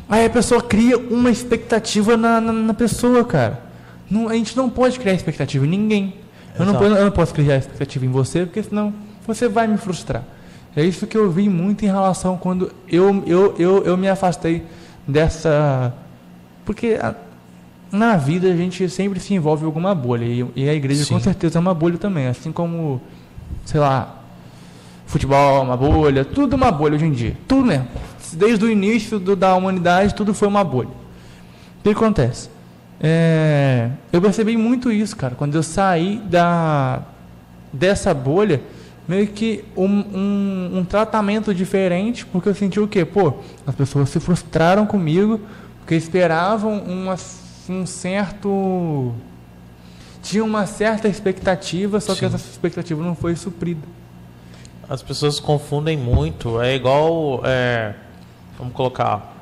Aí 0.09 0.25
a 0.27 0.31
pessoa 0.31 0.61
cria 0.61 0.99
uma 0.99 1.31
expectativa 1.31 2.17
na, 2.17 2.41
na, 2.41 2.53
na 2.53 2.75
pessoa, 2.75 3.25
cara. 3.25 3.61
Não, 4.11 4.29
a 4.29 4.35
gente 4.35 4.57
não 4.57 4.69
pode 4.69 4.99
criar 4.99 5.15
expectativa 5.15 5.65
em 5.65 5.69
ninguém. 5.69 6.15
Eu 6.59 6.67
não, 6.67 6.83
eu 6.83 7.05
não 7.05 7.11
posso 7.13 7.33
criar 7.33 7.57
expectativa 7.57 8.05
em 8.05 8.11
você, 8.11 8.45
porque 8.45 8.63
senão 8.63 8.93
você 9.27 9.49
vai 9.49 9.67
me 9.67 9.77
frustrar. 9.77 10.23
É 10.75 10.85
isso 10.85 11.07
que 11.07 11.17
eu 11.17 11.31
vi 11.31 11.49
muito 11.49 11.85
em 11.85 11.89
relação 11.89 12.37
quando 12.37 12.73
eu, 12.89 13.23
eu, 13.27 13.55
eu, 13.59 13.85
eu 13.85 13.97
me 13.97 14.09
afastei 14.09 14.65
dessa. 15.07 15.93
Porque 16.65 16.99
a- 17.01 17.15
na 17.91 18.17
vida 18.17 18.51
a 18.51 18.57
gente 18.57 18.89
sempre 18.89 19.21
se 19.21 19.35
envolve 19.35 19.65
em 19.65 19.67
alguma 19.67 19.95
bolha. 19.95 20.25
E, 20.25 20.47
e 20.57 20.69
a 20.69 20.73
igreja 20.75 21.05
Sim. 21.05 21.15
com 21.15 21.21
certeza 21.21 21.59
é 21.59 21.61
uma 21.61 21.75
bolha 21.75 21.99
também. 21.99 22.27
Assim 22.27 22.51
como, 22.51 23.01
sei 23.67 23.79
lá, 23.81 24.19
futebol 25.07 25.59
é 25.59 25.61
uma 25.61 25.77
bolha, 25.77 26.25
tudo 26.25 26.55
é 26.55 26.57
uma 26.57 26.73
bolha 26.73 26.95
hoje 26.95 27.05
em 27.05 27.13
dia. 27.13 27.37
Tudo 27.47 27.67
mesmo. 27.67 27.87
Desde 28.33 28.65
o 28.65 28.71
início 28.71 29.19
do- 29.19 29.37
da 29.37 29.55
humanidade, 29.55 30.15
tudo 30.15 30.33
foi 30.33 30.49
uma 30.49 30.65
bolha. 30.65 30.89
O 30.89 31.83
que 31.83 31.91
acontece? 31.91 32.49
É, 32.99 33.91
eu 34.11 34.23
percebi 34.23 34.57
muito 34.57 34.91
isso, 34.91 35.15
cara. 35.17 35.35
Quando 35.35 35.55
eu 35.55 35.63
saí 35.63 36.17
da, 36.31 37.03
dessa 37.73 38.15
bolha, 38.15 38.63
meio 39.13 39.27
que 39.29 39.63
um, 39.77 39.85
um, 39.85 40.79
um 40.79 40.85
tratamento 40.85 41.55
diferente, 41.55 42.25
porque 42.25 42.49
eu 42.49 42.55
senti 42.55 42.81
o 42.81 42.89
quê? 42.89 43.05
Pô, 43.05 43.35
as 43.67 43.75
pessoas 43.75 44.09
se 44.09 44.19
frustraram 44.19 44.87
comigo, 44.87 45.39
porque 45.79 45.95
esperavam 45.95 46.79
uma, 46.79 47.15
um 47.69 47.85
certo. 47.85 49.13
Tinha 50.23 50.43
uma 50.43 50.65
certa 50.67 51.09
expectativa, 51.09 52.01
só 52.01 52.15
que 52.15 52.21
Sim. 52.21 52.27
essa 52.27 52.37
expectativa 52.37 53.03
não 53.03 53.15
foi 53.15 53.37
suprida. 53.37 53.83
As 54.89 55.03
pessoas 55.03 55.39
confundem 55.39 55.97
muito. 55.97 56.59
É 56.63 56.75
igual. 56.75 57.43
é, 57.45 57.95
vamos 58.57 58.73
colocar. 58.73 59.37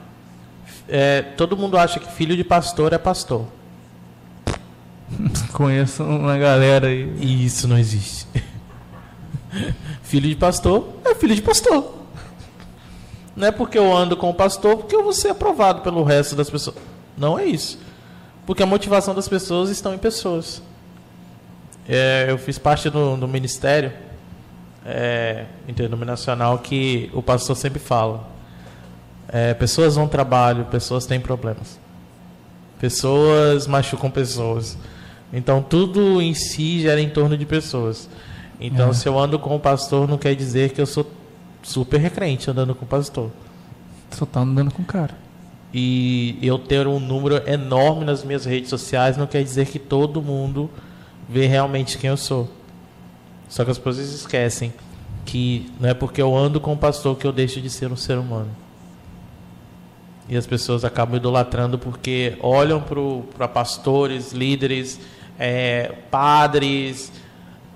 é, 0.88 1.22
todo 1.36 1.56
mundo 1.56 1.78
acha 1.78 2.00
que 2.00 2.10
filho 2.10 2.36
de 2.36 2.42
pastor 2.42 2.92
é 2.92 2.98
pastor. 2.98 3.46
Conheço 5.52 6.02
uma 6.02 6.36
galera 6.36 6.88
aí. 6.88 7.14
E 7.20 7.44
isso 7.44 7.68
não 7.68 7.78
existe. 7.78 8.26
filho 10.02 10.28
de 10.28 10.36
pastor 10.36 10.88
é 11.04 11.14
filho 11.14 11.34
de 11.34 11.42
pastor. 11.42 11.94
Não 13.34 13.46
é 13.46 13.50
porque 13.50 13.78
eu 13.78 13.96
ando 13.96 14.16
com 14.16 14.28
o 14.30 14.34
pastor 14.34 14.76
porque 14.76 14.94
eu 14.94 15.02
vou 15.02 15.12
ser 15.12 15.28
aprovado 15.28 15.82
pelo 15.82 16.02
resto 16.02 16.34
das 16.36 16.50
pessoas. 16.50 16.76
Não 17.16 17.38
é 17.38 17.44
isso. 17.44 17.78
Porque 18.46 18.62
a 18.62 18.66
motivação 18.66 19.14
das 19.14 19.28
pessoas 19.28 19.70
estão 19.70 19.94
em 19.94 19.98
pessoas. 19.98 20.62
É, 21.88 22.26
eu 22.28 22.38
fiz 22.38 22.58
parte 22.58 22.90
do, 22.90 23.16
do 23.16 23.28
ministério 23.28 23.92
é, 24.84 25.46
interdenominacional 25.68 26.58
que 26.58 27.10
o 27.12 27.22
pastor 27.22 27.56
sempre 27.56 27.78
fala. 27.78 28.28
É, 29.28 29.54
pessoas 29.54 29.94
vão 29.94 30.08
trabalho, 30.08 30.64
pessoas 30.66 31.06
têm 31.06 31.20
problemas. 31.20 31.78
Pessoas 32.78 33.66
machucam 33.66 34.10
pessoas. 34.10 34.76
Então 35.32 35.62
tudo 35.62 36.20
em 36.20 36.34
si 36.34 36.80
gira 36.80 37.00
em 37.00 37.08
torno 37.08 37.36
de 37.36 37.46
pessoas. 37.46 38.08
Então 38.60 38.90
É. 38.90 38.92
se 38.92 39.08
eu 39.08 39.18
ando 39.18 39.38
com 39.38 39.56
o 39.56 39.60
pastor 39.60 40.06
não 40.06 40.18
quer 40.18 40.34
dizer 40.34 40.70
que 40.70 40.80
eu 40.80 40.86
sou 40.86 41.06
super 41.62 41.98
recrente 41.98 42.50
andando 42.50 42.74
com 42.74 42.84
o 42.84 42.88
pastor. 42.88 43.30
Só 44.10 44.26
tá 44.26 44.40
andando 44.40 44.70
com 44.72 44.82
o 44.82 44.84
cara. 44.84 45.14
E 45.72 46.36
eu 46.42 46.58
ter 46.58 46.86
um 46.86 46.98
número 46.98 47.36
enorme 47.48 48.04
nas 48.04 48.24
minhas 48.24 48.44
redes 48.44 48.68
sociais 48.68 49.16
não 49.16 49.26
quer 49.26 49.42
dizer 49.42 49.66
que 49.66 49.78
todo 49.78 50.20
mundo 50.20 50.68
vê 51.28 51.46
realmente 51.46 51.96
quem 51.96 52.10
eu 52.10 52.16
sou. 52.16 52.48
Só 53.48 53.64
que 53.64 53.70
as 53.70 53.78
pessoas 53.78 54.12
esquecem 54.12 54.72
que 55.24 55.70
não 55.78 55.88
é 55.88 55.94
porque 55.94 56.20
eu 56.20 56.36
ando 56.36 56.60
com 56.60 56.72
o 56.72 56.76
pastor 56.76 57.16
que 57.16 57.26
eu 57.26 57.32
deixo 57.32 57.60
de 57.60 57.70
ser 57.70 57.90
um 57.92 57.96
ser 57.96 58.18
humano. 58.18 58.48
E 60.28 60.36
as 60.36 60.46
pessoas 60.46 60.84
acabam 60.84 61.16
idolatrando 61.16 61.78
porque 61.78 62.36
olham 62.40 62.82
para 63.36 63.48
pastores, 63.48 64.32
líderes, 64.32 65.00
é, 65.38 65.92
padres, 66.10 67.12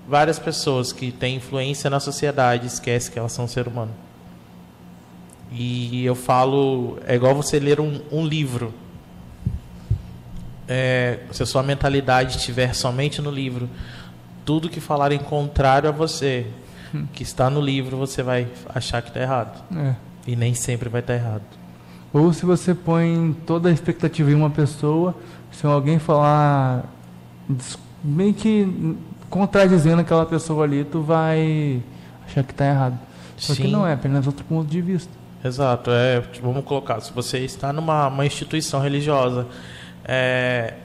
várias 0.07 0.39
pessoas 0.39 0.91
que 0.91 1.11
têm 1.11 1.37
influência 1.37 1.89
na 1.89 1.99
sociedade, 1.99 2.67
esquecem 2.67 3.11
que 3.11 3.19
elas 3.19 3.31
são 3.31 3.45
um 3.45 3.47
ser 3.47 3.67
humano. 3.67 3.91
E 5.51 6.05
eu 6.05 6.15
falo, 6.15 6.99
é 7.07 7.15
igual 7.15 7.33
você 7.33 7.59
ler 7.59 7.79
um, 7.79 8.01
um 8.11 8.25
livro. 8.25 8.73
É, 10.67 11.19
se 11.31 11.43
a 11.43 11.45
sua 11.45 11.63
mentalidade 11.63 12.37
estiver 12.37 12.73
somente 12.73 13.21
no 13.21 13.31
livro, 13.31 13.69
tudo 14.43 14.69
que 14.69 14.79
falarem 14.79 15.19
contrário 15.19 15.87
a 15.87 15.91
você, 15.91 16.47
hum. 16.93 17.05
que 17.13 17.23
está 17.23 17.49
no 17.49 17.61
livro, 17.61 17.97
você 17.97 18.21
vai 18.21 18.47
achar 18.73 19.01
que 19.01 19.09
está 19.09 19.21
errado. 19.21 19.63
É. 19.75 19.95
E 20.27 20.35
nem 20.35 20.53
sempre 20.53 20.89
vai 20.89 21.01
estar 21.01 21.13
tá 21.13 21.19
errado. 21.19 21.43
Ou 22.11 22.33
se 22.33 22.45
você 22.45 22.73
põe 22.73 23.35
toda 23.45 23.69
a 23.69 23.71
expectativa 23.71 24.31
em 24.31 24.35
uma 24.35 24.49
pessoa, 24.49 25.15
se 25.51 25.65
alguém 25.65 25.99
falar 25.99 26.85
meio 28.03 28.33
que 28.33 28.97
contradizendo 29.35 29.99
aquela 29.99 30.25
pessoa 30.25 30.63
ali, 30.63 30.85
tu 30.85 31.01
vai 31.01 31.83
achar 32.25 32.41
que 32.41 32.51
está 32.51 32.65
errado. 32.65 32.97
Só 33.35 33.53
Sim. 33.53 33.63
que 33.63 33.67
não 33.67 33.85
é, 33.85 33.91
apenas 33.91 34.25
outro 34.25 34.45
ponto 34.45 34.65
de 34.65 34.79
vista. 34.79 35.11
Exato, 35.43 35.91
é, 35.91 36.23
vamos 36.41 36.63
colocar, 36.63 37.01
se 37.01 37.11
você 37.11 37.39
está 37.39 37.73
numa 37.73 38.07
uma 38.07 38.25
instituição 38.25 38.79
religiosa, 38.79 39.45
é, 40.05 40.75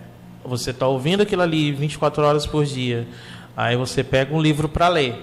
você 0.44 0.72
está 0.72 0.88
ouvindo 0.88 1.22
aquilo 1.22 1.42
ali 1.42 1.70
24 1.70 2.24
horas 2.24 2.44
por 2.44 2.64
dia, 2.64 3.06
aí 3.56 3.76
você 3.76 4.02
pega 4.02 4.34
um 4.34 4.42
livro 4.42 4.68
para 4.68 4.88
ler 4.88 5.14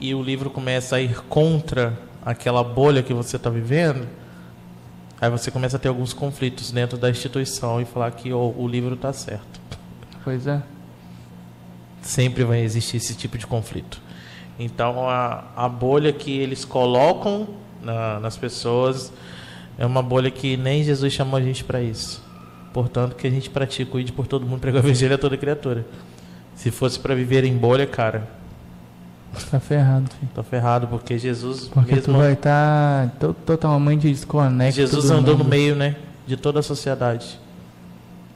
e 0.00 0.14
o 0.14 0.22
livro 0.22 0.48
começa 0.48 0.94
a 0.94 1.00
ir 1.00 1.22
contra 1.24 1.98
aquela 2.24 2.62
bolha 2.62 3.02
que 3.02 3.12
você 3.12 3.34
está 3.34 3.50
vivendo, 3.50 4.06
aí 5.20 5.28
você 5.28 5.50
começa 5.50 5.76
a 5.76 5.80
ter 5.80 5.88
alguns 5.88 6.12
conflitos 6.12 6.70
dentro 6.70 6.96
da 6.96 7.10
instituição 7.10 7.80
e 7.80 7.84
falar 7.84 8.12
que 8.12 8.32
oh, 8.32 8.54
o 8.56 8.68
livro 8.68 8.94
está 8.94 9.12
certo. 9.12 9.60
Pois 10.22 10.46
é. 10.46 10.62
Sempre 12.04 12.44
vai 12.44 12.60
existir 12.60 12.98
esse 12.98 13.14
tipo 13.14 13.36
de 13.36 13.46
conflito. 13.46 14.00
Então 14.58 15.08
a, 15.08 15.44
a 15.56 15.68
bolha 15.68 16.12
que 16.12 16.38
eles 16.38 16.64
colocam 16.64 17.48
na, 17.82 18.20
nas 18.20 18.36
pessoas. 18.36 19.12
É 19.76 19.84
uma 19.84 20.02
bolha 20.02 20.30
que 20.30 20.56
nem 20.56 20.84
Jesus 20.84 21.12
chamou 21.12 21.36
a 21.36 21.42
gente 21.42 21.64
para 21.64 21.80
isso. 21.80 22.22
Portanto, 22.72 23.14
que 23.16 23.26
a 23.26 23.30
gente 23.30 23.50
pratique, 23.50 23.90
cuide 23.90 24.12
por 24.12 24.26
todo 24.26 24.46
mundo, 24.46 24.60
pregar 24.60 24.82
o 24.82 24.86
evangelho 24.86 25.14
a 25.14 25.18
toda 25.18 25.36
criatura. 25.36 25.86
Se 26.54 26.70
fosse 26.70 26.98
para 26.98 27.14
viver 27.14 27.44
em 27.44 27.56
bolha, 27.56 27.86
cara. 27.86 28.28
Tá 29.50 29.58
ferrado, 29.58 30.08
filho. 30.10 30.30
Tá 30.32 30.42
ferrado, 30.42 30.86
porque 30.86 31.18
Jesus 31.18 31.68
porque 31.68 31.96
mesmo. 31.96 32.14
Tu 32.14 32.18
vai 32.18 32.32
estar 32.34 33.10
tá 33.18 33.34
totalmente 33.44 34.08
desconectado. 34.08 34.72
Jesus 34.72 35.10
andou 35.10 35.36
no 35.36 35.44
meio, 35.44 35.74
né? 35.74 35.96
De 36.26 36.36
toda 36.36 36.60
a 36.60 36.62
sociedade. 36.62 37.38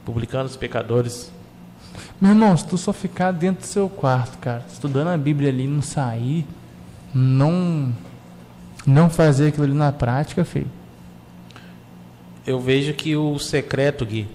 Publicando 0.05 0.45
os 0.45 0.57
pecadores. 0.57 1.31
Meu 2.19 2.31
irmão, 2.31 2.55
se 2.55 2.65
tu 2.65 2.77
só 2.77 2.91
ficar 2.91 3.31
dentro 3.31 3.61
do 3.61 3.67
seu 3.67 3.89
quarto, 3.89 4.37
cara, 4.37 4.63
estudando 4.71 5.07
a 5.07 5.17
Bíblia 5.17 5.49
ali, 5.49 5.67
não 5.67 5.81
sair, 5.81 6.45
não 7.13 7.93
não 8.85 9.09
fazer 9.09 9.49
aquilo 9.49 9.65
ali 9.65 9.73
na 9.73 9.91
prática, 9.91 10.43
filho. 10.43 10.69
Eu 12.45 12.59
vejo 12.59 12.93
que 12.93 13.15
o 13.15 13.37
secreto, 13.37 14.05
Gui, 14.05 14.27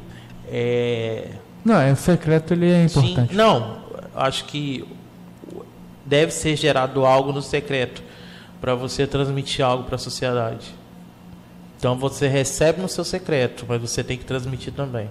é. 0.49 1.31
Não, 1.65 1.81
é, 1.81 1.93
o 1.93 1.97
secreto 1.97 2.53
ele 2.53 2.71
é 2.71 2.85
importante. 2.85 3.31
Sim, 3.31 3.37
não, 3.37 3.79
acho 4.15 4.45
que 4.45 4.87
deve 6.05 6.31
ser 6.31 6.57
gerado 6.57 7.05
algo 7.07 7.33
no 7.33 7.41
secreto 7.41 8.03
para 8.61 8.75
você 8.75 9.07
transmitir 9.07 9.65
algo 9.65 9.85
para 9.85 9.97
a 9.97 9.99
sociedade. 9.99 10.75
Então 11.79 11.99
você 11.99 12.29
recebe 12.29 12.81
no 12.81 12.89
seu 12.89 13.05
secreto, 13.05 13.65
mas 13.69 13.81
você 13.81 14.05
tem 14.05 14.17
que 14.17 14.25
transmitir 14.25 14.73
também. 14.73 15.09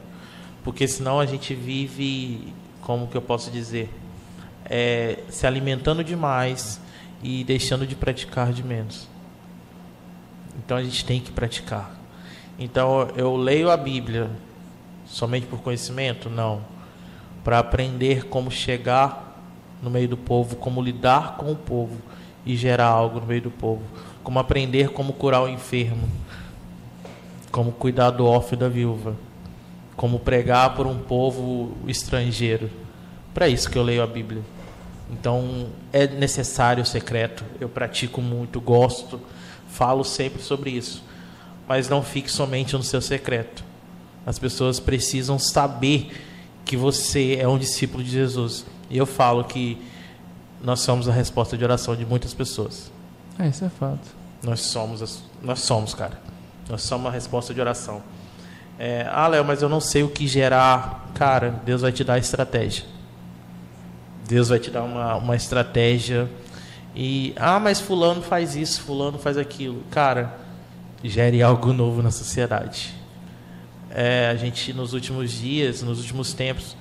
Porque 0.64 0.88
senão 0.88 1.20
a 1.20 1.26
gente 1.26 1.54
vive, 1.54 2.54
como 2.82 3.08
que 3.08 3.16
eu 3.16 3.22
posso 3.22 3.52
dizer, 3.52 3.90
é, 4.66 5.20
se 5.30 5.46
alimentando 5.46 6.04
demais 6.04 6.80
e 7.22 7.44
deixando 7.44 7.86
de 7.86 7.96
praticar 7.96 8.54
de 8.54 8.64
menos. 8.64 9.08
Então 10.58 10.78
a 10.78 10.84
gente 10.84 11.04
tem 11.04 11.20
que 11.20 11.32
praticar. 11.32 11.96
Então 12.58 13.10
eu 13.16 13.36
leio 13.36 13.70
a 13.70 13.78
Bíblia 13.78 14.30
somente 15.06 15.46
por 15.46 15.60
conhecimento? 15.60 16.30
Não. 16.30 16.62
Para 17.44 17.60
aprender 17.60 18.26
como 18.26 18.50
chegar 18.50 19.42
no 19.82 19.90
meio 19.90 20.08
do 20.08 20.18
povo, 20.18 20.56
como 20.56 20.82
lidar 20.82 21.36
com 21.36 21.52
o 21.52 21.56
povo 21.56 21.98
e 22.46 22.56
gerar 22.56 22.88
algo 22.88 23.20
no 23.20 23.26
meio 23.26 23.42
do 23.42 23.52
povo, 23.52 23.84
como 24.24 24.40
aprender 24.40 24.90
como 24.90 25.14
curar 25.14 25.44
o 25.44 25.50
enfermo, 25.50 26.08
como 27.52 27.72
cuidar 27.72 28.12
do 28.12 28.26
órfão 28.26 28.54
e 28.54 28.60
da 28.60 28.70
viúva, 28.70 29.16
como 29.96 30.20
pregar 30.20 30.76
por 30.76 30.88
um 30.88 31.00
povo 31.00 31.76
estrangeiro. 31.88 32.70
Para 33.34 33.48
isso 33.48 33.70
que 33.70 33.78
eu 33.78 33.84
leio 33.84 34.04
a 34.04 34.08
Bíblia. 34.08 34.42
Então 35.12 35.68
é 35.92 36.08
necessário 36.08 36.84
o 36.84 36.86
secreto. 36.86 37.44
Eu 37.60 37.70
pratico 37.70 38.22
muito, 38.22 38.60
gosto 38.62 39.20
falo 39.74 40.04
sempre 40.04 40.42
sobre 40.42 40.70
isso. 40.70 41.04
Mas 41.68 41.90
não 41.90 42.04
fique 42.04 42.32
somente 42.32 42.76
no 42.76 42.84
seu 42.84 43.02
secreto. 43.02 43.64
As 44.26 44.38
pessoas 44.38 44.80
precisam 44.80 45.40
saber 45.40 46.12
que 46.64 46.78
você 46.78 47.38
é 47.40 47.48
um 47.48 47.58
discípulo 47.58 48.04
de 48.04 48.12
Jesus. 48.12 48.66
E 48.90 48.98
eu 48.98 49.06
falo 49.06 49.44
que 49.44 49.82
nós 50.62 50.80
somos 50.80 51.10
a 51.10 51.12
resposta 51.12 51.58
de 51.58 51.64
oração 51.64 51.96
de 51.96 52.06
muitas 52.06 52.34
pessoas. 52.34 52.92
É, 53.38 53.48
isso 53.48 53.66
é 53.66 53.70
fato. 53.70 54.08
Nós 54.44 54.62
somos, 54.62 55.24
nós 55.42 55.60
somos, 55.60 55.94
cara. 55.94 56.22
Nós 56.70 56.84
somos 56.84 57.08
a 57.08 57.10
resposta 57.10 57.54
de 57.54 57.60
oração. 57.60 58.02
É, 58.78 59.08
ah, 59.12 59.28
Léo, 59.28 59.46
mas 59.46 59.62
eu 59.62 59.70
não 59.70 59.80
sei 59.80 60.04
o 60.04 60.10
que 60.10 60.28
gerar. 60.28 61.12
Cara, 61.14 61.62
Deus 61.66 61.82
vai 61.82 61.92
te 61.92 62.04
dar 62.04 62.16
a 62.16 62.18
estratégia. 62.18 62.86
Deus 64.28 64.50
vai 64.50 64.60
te 64.60 64.72
dar 64.72 64.84
uma, 64.84 65.16
uma 65.16 65.36
estratégia 65.36 66.30
e, 66.96 67.34
ah, 67.36 67.60
mas 67.60 67.80
fulano 67.80 68.22
faz 68.22 68.56
isso, 68.56 68.82
fulano 68.82 69.18
faz 69.18 69.38
aquilo. 69.38 69.84
Cara, 69.90 70.38
gere 71.04 71.42
algo 71.42 71.74
novo 71.74 72.02
na 72.02 72.12
sociedade. 72.12 72.94
É, 73.90 74.30
a 74.30 74.36
gente, 74.36 74.74
nos 74.74 74.94
últimos 74.94 75.32
dias, 75.32 75.82
nos 75.82 76.00
últimos 76.00 76.34
tempos, 76.34 76.76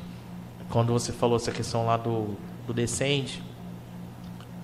quando 0.71 0.93
você 0.93 1.13
falou 1.13 1.37
essa 1.37 1.51
questão 1.51 1.87
lá 1.87 1.97
do, 1.97 2.37
do 2.67 2.73
Descende, 2.73 3.43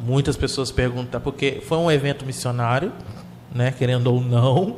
muitas 0.01 0.37
pessoas 0.37 0.71
perguntam, 0.71 1.21
porque 1.21 1.63
foi 1.67 1.79
um 1.79 1.91
evento 1.91 2.25
missionário, 2.25 2.93
né, 3.55 3.71
querendo 3.71 4.07
ou 4.09 4.21
não, 4.21 4.77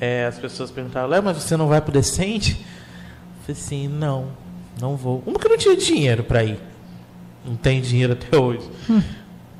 é, 0.00 0.26
as 0.26 0.38
pessoas 0.38 0.70
perguntaram, 0.70 1.08
Léo, 1.08 1.22
mas 1.22 1.36
você 1.36 1.56
não 1.56 1.68
vai 1.68 1.80
para 1.80 1.90
o 1.90 1.92
Descende? 1.92 2.52
Eu 2.52 3.54
falei 3.54 3.60
assim, 3.60 3.88
não, 3.88 4.28
não 4.80 4.96
vou. 4.96 5.20
Como 5.20 5.38
que 5.38 5.46
eu 5.46 5.50
não 5.50 5.58
tinha 5.58 5.76
dinheiro 5.76 6.22
para 6.22 6.44
ir? 6.44 6.60
Não 7.44 7.56
tem 7.56 7.80
dinheiro 7.80 8.12
até 8.12 8.36
hoje. 8.36 8.68
Hum. 8.88 9.02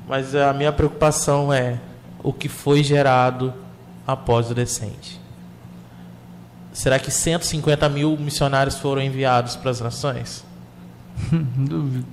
Mas 0.07 0.33
a 0.35 0.53
minha 0.53 0.71
preocupação 0.71 1.51
é 1.53 1.79
o 2.23 2.33
que 2.33 2.49
foi 2.49 2.83
gerado 2.83 3.53
após 4.05 4.49
o 4.49 4.55
descente. 4.55 5.19
Será 6.71 6.97
que 6.99 7.11
150 7.11 7.87
mil 7.89 8.15
missionários 8.17 8.77
foram 8.77 9.01
enviados 9.01 9.55
para 9.55 9.71
as 9.71 9.81
nações? 9.81 10.45
Duvido. 11.31 12.05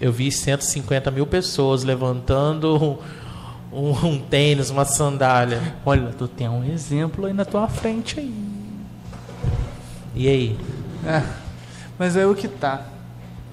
Eu 0.00 0.12
vi 0.12 0.32
150 0.32 1.10
mil 1.10 1.26
pessoas 1.26 1.84
levantando 1.84 2.98
um, 3.72 3.90
um, 4.06 4.18
tênis, 4.18 4.70
uma 4.70 4.84
sandália. 4.84 5.74
Olha, 5.84 6.10
tu 6.16 6.28
tem 6.28 6.48
um 6.48 6.64
exemplo 6.64 7.26
aí 7.26 7.32
na 7.32 7.44
tua 7.44 7.68
frente 7.68 8.20
aí. 8.20 8.34
E 10.14 10.28
aí? 10.28 10.58
É, 11.06 11.22
mas 11.98 12.16
é 12.16 12.26
o 12.26 12.34
que 12.34 12.48
tá. 12.48 12.82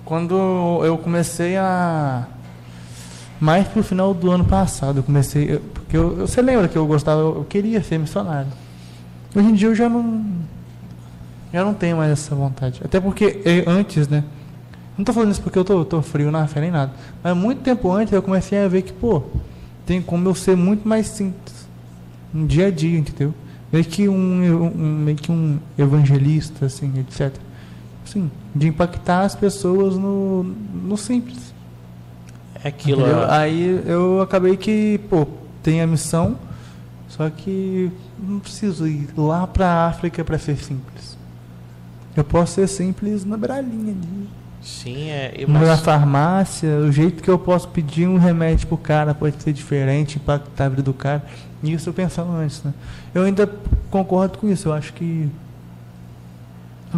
Quando 0.03 0.81
eu 0.83 0.97
comecei 0.97 1.55
a 1.55 2.27
mais 3.39 3.67
pro 3.67 3.81
final 3.81 4.13
do 4.13 4.29
ano 4.29 4.43
passado 4.43 4.99
eu 4.99 5.03
comecei. 5.03 5.55
Eu, 5.55 5.59
porque 5.73 5.95
eu, 5.95 6.15
você 6.17 6.41
lembra 6.41 6.67
que 6.67 6.77
eu 6.77 6.85
gostava, 6.85 7.21
eu, 7.21 7.35
eu, 7.37 7.43
queria 7.45 7.81
ser 7.81 7.97
missionário. 7.97 8.51
Hoje 9.35 9.47
em 9.47 9.53
dia 9.53 9.69
eu 9.69 9.75
já 9.75 9.87
não. 9.87 10.25
Já 11.51 11.63
não 11.63 11.73
tenho 11.73 11.97
mais 11.97 12.11
essa 12.11 12.35
vontade. 12.35 12.81
Até 12.83 12.99
porque 12.99 13.41
eu, 13.45 13.71
antes, 13.71 14.07
né? 14.07 14.23
Não 14.97 15.05
tô 15.05 15.13
falando 15.13 15.31
isso 15.31 15.41
porque 15.41 15.57
eu 15.57 15.63
tô, 15.63 15.85
tô 15.85 16.01
frio 16.01 16.29
na 16.29 16.45
fé 16.45 16.59
nem 16.59 16.69
nada. 16.69 16.91
Mas 17.23 17.35
muito 17.35 17.61
tempo 17.61 17.89
antes 17.91 18.11
eu 18.11 18.21
comecei 18.21 18.59
a 18.59 18.67
ver 18.67 18.81
que, 18.81 18.91
pô, 18.91 19.23
tem 19.89 20.03
como 20.03 20.29
eu 20.29 20.35
ser 20.35 20.55
muito 20.55 20.87
mais 20.87 21.07
simples. 21.07 21.67
No 22.31 22.45
dia 22.45 22.67
a 22.67 22.71
dia, 22.71 22.99
entendeu? 22.99 23.33
Meio 23.71 23.83
que 23.83 24.07
um, 24.07 24.67
um, 24.67 24.71
meio 24.75 25.17
que 25.17 25.31
um 25.31 25.57
evangelista, 25.79 26.67
assim, 26.67 26.99
etc. 26.99 27.35
Assim, 28.05 28.29
de 28.53 28.67
impactar 28.67 29.21
as 29.21 29.33
pessoas 29.33 29.97
no, 29.97 30.43
no 30.43 30.95
simples. 30.95 31.55
É 32.63 32.67
aquilo. 32.67 33.03
É... 33.03 33.31
Aí 33.31 33.81
eu 33.87 34.21
acabei 34.21 34.55
que, 34.57 34.99
pô, 35.09 35.25
tem 35.63 35.81
a 35.81 35.87
missão, 35.87 36.37
só 37.07 37.27
que 37.27 37.91
não 38.19 38.39
preciso 38.39 38.87
ir 38.87 39.09
lá 39.17 39.47
para 39.47 39.65
a 39.65 39.87
África 39.87 40.23
para 40.23 40.37
ser 40.37 40.57
simples. 40.57 41.17
Eu 42.15 42.23
posso 42.23 42.53
ser 42.53 42.67
simples 42.67 43.25
na 43.25 43.37
bralinha 43.37 43.91
ali. 43.93 44.29
Sim, 44.61 45.09
é. 45.09 45.33
e 45.37 45.45
Na 45.47 45.59
mas- 45.59 45.79
farmácia, 45.81 46.69
o 46.77 46.91
jeito 46.91 47.23
que 47.23 47.29
eu 47.29 47.39
posso 47.39 47.67
pedir 47.69 48.07
um 48.07 48.17
remédio 48.17 48.67
pro 48.67 48.77
cara 48.77 49.13
pode 49.13 49.41
ser 49.41 49.53
diferente, 49.53 50.17
impactar 50.17 50.65
a 50.65 50.69
vida 50.69 50.81
do 50.83 50.93
cara. 50.93 51.23
Isso 51.63 51.89
eu 51.89 51.93
pensava 51.93 52.31
antes, 52.31 52.63
né? 52.63 52.73
Eu 53.13 53.23
ainda 53.23 53.49
concordo 53.89 54.37
com 54.37 54.49
isso, 54.49 54.67
eu 54.69 54.73
acho 54.73 54.93
que. 54.93 55.29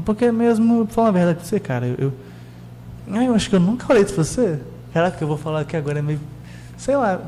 Porque 0.05 0.31
mesmo, 0.31 0.87
falar 0.87 1.09
a 1.09 1.11
verdade 1.11 1.39
pra 1.39 1.47
você, 1.47 1.59
cara, 1.59 1.85
eu. 1.85 1.95
eu... 1.97 2.13
Ah, 3.11 3.23
eu 3.25 3.35
acho 3.35 3.49
que 3.49 3.55
eu 3.55 3.59
nunca 3.59 3.85
falei 3.85 4.03
isso 4.03 4.13
pra 4.13 4.23
você. 4.23 4.59
Caraca, 4.93 5.17
eu 5.21 5.27
vou 5.27 5.37
falar 5.37 5.61
aqui 5.61 5.75
agora 5.75 5.99
é 5.99 6.01
meio. 6.01 6.19
Sei 6.77 6.95
lá. 6.95 7.19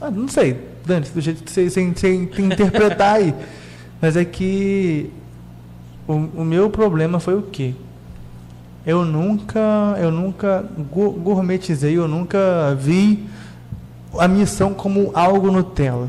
Ah, 0.00 0.10
não 0.10 0.28
sei, 0.28 0.58
Dani, 0.86 1.06
do 1.12 1.20
jeito 1.20 1.42
que 1.42 1.50
você, 1.50 1.68
você, 1.68 1.90
você 1.90 2.14
interpretar 2.38 3.16
aí. 3.16 3.34
Mas 4.00 4.16
é 4.16 4.24
que. 4.24 5.10
O, 6.06 6.12
o 6.12 6.44
meu 6.44 6.70
problema 6.70 7.18
foi 7.18 7.34
o 7.34 7.42
quê? 7.42 7.74
Eu 8.86 9.04
nunca, 9.04 9.96
eu 9.98 10.10
nunca 10.10 10.64
gourmetizei, 10.90 11.96
eu 11.96 12.08
nunca 12.08 12.74
vi 12.78 13.28
a 14.18 14.26
missão 14.26 14.72
como 14.72 15.10
algo 15.14 15.50
Nutella. 15.50 16.08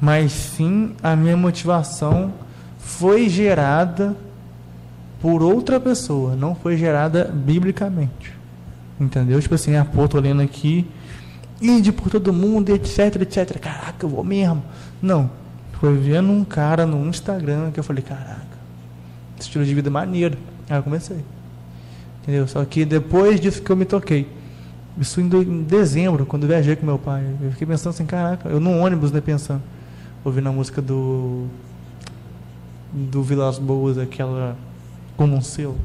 Mas 0.00 0.32
sim, 0.32 0.94
a 1.02 1.14
minha 1.14 1.36
motivação 1.36 2.32
foi 2.78 3.28
gerada 3.28 4.16
por 5.20 5.42
outra 5.42 5.80
pessoa, 5.80 6.36
não 6.36 6.54
foi 6.54 6.76
gerada 6.76 7.24
biblicamente. 7.24 8.32
Entendeu? 9.00 9.40
Tipo 9.40 9.54
assim, 9.54 9.76
ah, 9.76 9.84
pô, 9.84 10.08
tô 10.08 10.18
lendo 10.18 10.42
aqui, 10.42 10.86
ide 11.60 11.92
por 11.92 12.10
todo 12.10 12.32
mundo, 12.32 12.70
etc, 12.70 13.22
etc. 13.22 13.58
Caraca, 13.58 14.04
eu 14.04 14.08
vou 14.08 14.24
mesmo. 14.24 14.62
Não. 15.02 15.30
Foi 15.80 15.96
vendo 15.96 16.30
um 16.30 16.44
cara 16.44 16.84
no 16.84 17.06
Instagram 17.08 17.70
que 17.70 17.78
eu 17.78 17.84
falei, 17.84 18.02
caraca, 18.02 18.58
estilo 19.38 19.64
de 19.64 19.72
vida 19.74 19.88
maneiro. 19.88 20.36
Aí 20.68 20.76
eu 20.76 20.82
comecei. 20.82 21.18
Entendeu? 22.28 22.46
Só 22.46 22.62
que 22.62 22.84
depois 22.84 23.40
disso 23.40 23.62
que 23.62 23.70
eu 23.70 23.76
me 23.76 23.86
toquei. 23.86 24.28
Isso 24.98 25.18
em, 25.18 25.62
dezembro, 25.62 26.26
quando 26.26 26.42
eu 26.42 26.48
viajei 26.50 26.76
com 26.76 26.84
meu 26.84 26.98
pai. 26.98 27.24
Eu 27.40 27.50
fiquei 27.52 27.66
pensando 27.66 27.94
assim, 27.94 28.04
caraca, 28.04 28.50
eu 28.50 28.60
num 28.60 28.82
ônibus, 28.82 29.10
né, 29.10 29.18
pensando. 29.22 29.62
Ouvindo 30.22 30.46
a 30.50 30.52
música 30.52 30.82
do. 30.82 31.46
Do 32.92 33.22
Vilas 33.22 33.58
Boas, 33.58 33.96
aquela. 33.96 34.54
Como 35.16 35.34
um 35.34 35.40
selo. 35.40 35.78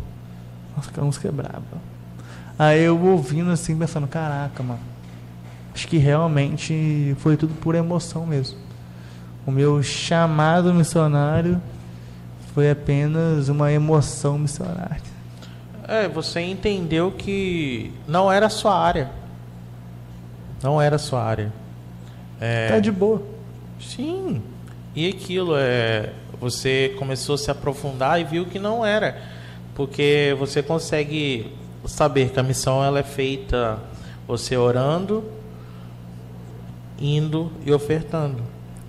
Nossa, 0.76 0.90
aquela 0.90 1.06
música 1.06 1.30
é 1.30 1.32
braba. 1.32 1.64
Aí 2.60 2.84
eu 2.84 3.02
ouvindo 3.02 3.50
assim, 3.50 3.78
pensando, 3.78 4.06
caraca, 4.06 4.62
mano. 4.62 4.82
Acho 5.74 5.88
que 5.88 5.98
realmente 5.98 7.16
foi 7.20 7.38
tudo 7.38 7.54
por 7.54 7.74
emoção 7.74 8.26
mesmo. 8.26 8.58
O 9.46 9.52
meu 9.52 9.82
chamado 9.82 10.74
missionário 10.74 11.62
foi 12.54 12.70
apenas 12.70 13.48
uma 13.48 13.72
emoção 13.72 14.38
missionária. 14.38 15.13
É, 15.88 16.08
você 16.08 16.40
entendeu 16.42 17.12
que 17.12 17.92
não 18.08 18.32
era 18.32 18.46
a 18.46 18.50
sua 18.50 18.76
área. 18.78 19.12
Não 20.62 20.82
era 20.82 20.96
a 20.96 21.00
sua 21.00 21.22
área. 21.22 21.52
É, 22.40 22.70
Tá 22.70 22.80
de 22.80 22.92
boa. 22.92 23.22
Sim. 23.80 24.42
E 24.96 25.10
aquilo 25.10 25.56
é, 25.58 26.12
você 26.40 26.96
começou 26.98 27.36
a 27.36 27.38
se 27.38 27.52
aprofundar 27.52 28.20
e 28.22 28.24
viu 28.24 28.46
que 28.46 28.60
não 28.60 28.86
era, 28.86 29.22
porque 29.76 30.36
você 30.38 30.62
consegue 30.62 31.52
saber 31.86 32.30
que 32.30 32.40
a 32.40 32.44
missão 32.44 32.84
ela 32.84 33.00
é 33.00 33.04
feita 33.04 33.80
você 34.28 34.56
orando, 34.56 35.24
indo 37.00 37.52
e 37.66 37.74
ofertando. 37.74 38.42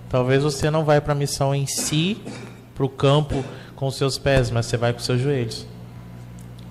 Talvez 0.09 0.43
você 0.43 0.69
não 0.69 0.85
vai 0.85 1.01
para 1.01 1.13
a 1.13 1.15
missão 1.15 1.53
em 1.53 1.65
si, 1.65 2.21
para 2.73 2.85
o 2.85 2.89
campo 2.89 3.43
com 3.75 3.87
os 3.87 3.95
seus 3.95 4.17
pés, 4.17 4.49
mas 4.51 4.65
você 4.65 4.77
vai 4.77 4.93
com 4.93 4.99
os 4.99 5.05
seus 5.05 5.19
joelhos. 5.19 5.65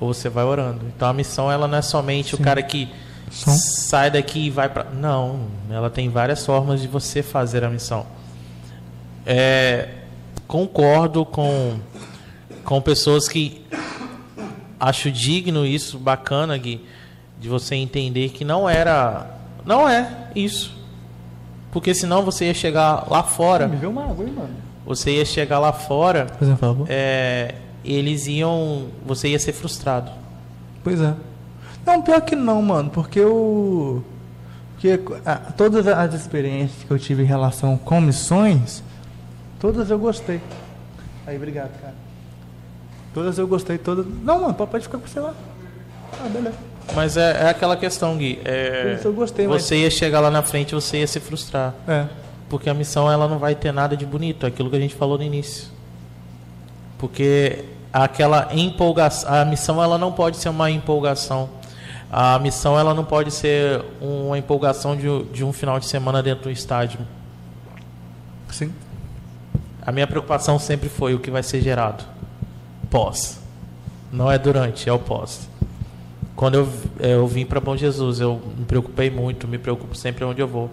Ou 0.00 0.12
você 0.12 0.28
vai 0.28 0.44
orando. 0.44 0.86
Então 0.94 1.08
a 1.08 1.12
missão 1.12 1.50
ela 1.50 1.66
não 1.68 1.78
é 1.78 1.82
somente 1.82 2.34
o 2.34 2.38
Sim. 2.38 2.42
cara 2.44 2.62
que 2.62 2.88
Som. 3.30 3.50
sai 3.52 4.10
daqui 4.10 4.46
e 4.46 4.50
vai 4.50 4.68
para. 4.68 4.84
Não, 4.84 5.46
ela 5.70 5.88
tem 5.90 6.08
várias 6.08 6.44
formas 6.44 6.80
de 6.80 6.88
você 6.88 7.22
fazer 7.22 7.64
a 7.64 7.70
missão. 7.70 8.06
É, 9.26 9.88
concordo 10.46 11.24
com, 11.24 11.78
com 12.64 12.80
pessoas 12.80 13.26
que 13.28 13.64
acho 14.78 15.10
digno 15.10 15.64
isso, 15.64 15.98
bacana, 15.98 16.56
Gui, 16.58 16.84
de 17.40 17.48
você 17.48 17.74
entender 17.74 18.30
que 18.30 18.44
não 18.44 18.68
era. 18.68 19.30
Não 19.64 19.88
é 19.88 20.28
isso. 20.34 20.74
Porque 21.72 21.94
senão 21.94 22.22
você 22.22 22.46
ia 22.46 22.54
chegar 22.54 23.10
lá 23.10 23.22
fora. 23.22 23.66
Me 23.66 23.76
vê 23.76 23.86
uma 23.86 24.04
água 24.04 24.24
aí, 24.24 24.30
mano. 24.30 24.50
Você 24.86 25.12
ia 25.12 25.24
chegar 25.24 25.58
lá 25.58 25.72
fora, 25.72 26.26
favor. 26.60 26.86
é, 26.90 27.54
eles 27.85 28.27
iam. 28.27 28.86
Você 29.06 29.28
ia 29.28 29.39
ser 29.39 29.52
frustrado. 29.52 30.11
Pois 30.82 31.01
é. 31.01 31.15
Não, 31.86 32.01
pior 32.02 32.20
que 32.23 32.35
não, 32.35 32.61
mano, 32.62 32.90
porque 32.90 33.19
eu. 33.20 34.05
Porque 34.74 34.98
todas 35.56 35.86
as 35.86 36.15
experiências 36.15 36.85
que 36.85 36.90
eu 36.90 36.98
tive 36.98 37.23
em 37.23 37.27
relação 37.27 37.77
com 37.77 38.01
missões, 38.01 38.82
todas 39.59 39.90
eu 39.90 39.98
gostei. 39.98 40.40
Aí, 41.27 41.36
obrigado, 41.36 41.70
cara. 41.81 41.94
Todas 43.15 43.39
eu 43.39 43.47
gostei, 43.47 43.78
todas. 43.78 44.05
Não, 44.23 44.40
mano, 44.43 44.55
pode 44.55 44.85
ficar 44.85 44.98
com 44.98 45.06
você 45.06 45.20
lá. 45.20 45.32
Ah, 46.23 46.28
beleza. 46.28 46.56
Mas 46.94 47.16
é, 47.16 47.44
é 47.44 47.48
aquela 47.48 47.77
questão, 47.77 48.16
Gui. 48.19 48.40
é, 48.44 49.01
eu 49.02 49.12
gostei, 49.12 49.47
mas- 49.47 49.62
você 49.62 49.77
ia 49.77 49.90
chegar 49.90 50.20
lá 50.20 50.31
na 50.31 50.43
frente 50.43 50.74
você 50.74 50.98
ia 50.98 51.06
se 51.06 51.19
frustrar. 51.19 51.74
É. 51.89 52.06
Porque 52.48 52.69
a 52.69 52.74
missão 52.74 53.11
ela 53.11 53.27
não 53.27 53.39
vai 53.39 53.55
ter 53.55 53.73
nada 53.73 53.97
de 53.97 54.05
bonito, 54.05 54.44
aquilo 54.44 54.69
que 54.69 54.77
a 54.77 54.81
gente 54.81 54.94
falou 54.94 55.16
no 55.16 55.24
início. 55.24 55.69
Porque 56.98 57.65
aquela 58.02 58.48
empolgação, 58.52 59.32
a 59.32 59.44
missão 59.44 59.80
ela 59.80 59.96
não 59.96 60.10
pode 60.10 60.36
ser 60.38 60.48
uma 60.48 60.68
empolgação. 60.68 61.48
A 62.10 62.38
missão 62.40 62.78
ela 62.78 62.92
não 62.92 63.04
pode 63.04 63.30
ser 63.30 63.84
uma 64.00 64.36
empolgação 64.36 64.96
de, 64.96 65.22
de 65.32 65.44
um 65.44 65.52
final 65.52 65.78
de 65.78 65.86
semana 65.86 66.22
dentro 66.22 66.44
do 66.44 66.50
estádio. 66.50 66.98
Sim. 68.50 68.72
A 69.80 69.92
minha 69.92 70.06
preocupação 70.06 70.58
sempre 70.58 70.88
foi 70.88 71.14
o 71.14 71.20
que 71.20 71.30
vai 71.30 71.42
ser 71.42 71.60
gerado 71.60 72.04
pós. 72.90 73.40
Não 74.12 74.30
é 74.30 74.38
durante, 74.38 74.88
é 74.88 74.92
o 74.92 74.98
pós. 74.98 75.48
Quando 76.34 76.54
eu, 76.54 76.68
eu 76.98 77.26
vim 77.26 77.44
para 77.44 77.60
Bom 77.60 77.76
Jesus, 77.76 78.20
eu 78.20 78.40
me 78.56 78.64
preocupei 78.64 79.10
muito, 79.10 79.46
me 79.46 79.58
preocupo 79.58 79.96
sempre 79.96 80.24
onde 80.24 80.40
eu 80.40 80.48
vou. 80.48 80.70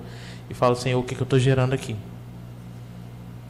E 0.49 0.53
falo, 0.53 0.75
Senhor, 0.75 0.99
o 0.99 1.03
que, 1.03 1.15
que 1.15 1.21
eu 1.21 1.25
estou 1.25 1.39
gerando 1.39 1.73
aqui? 1.73 1.95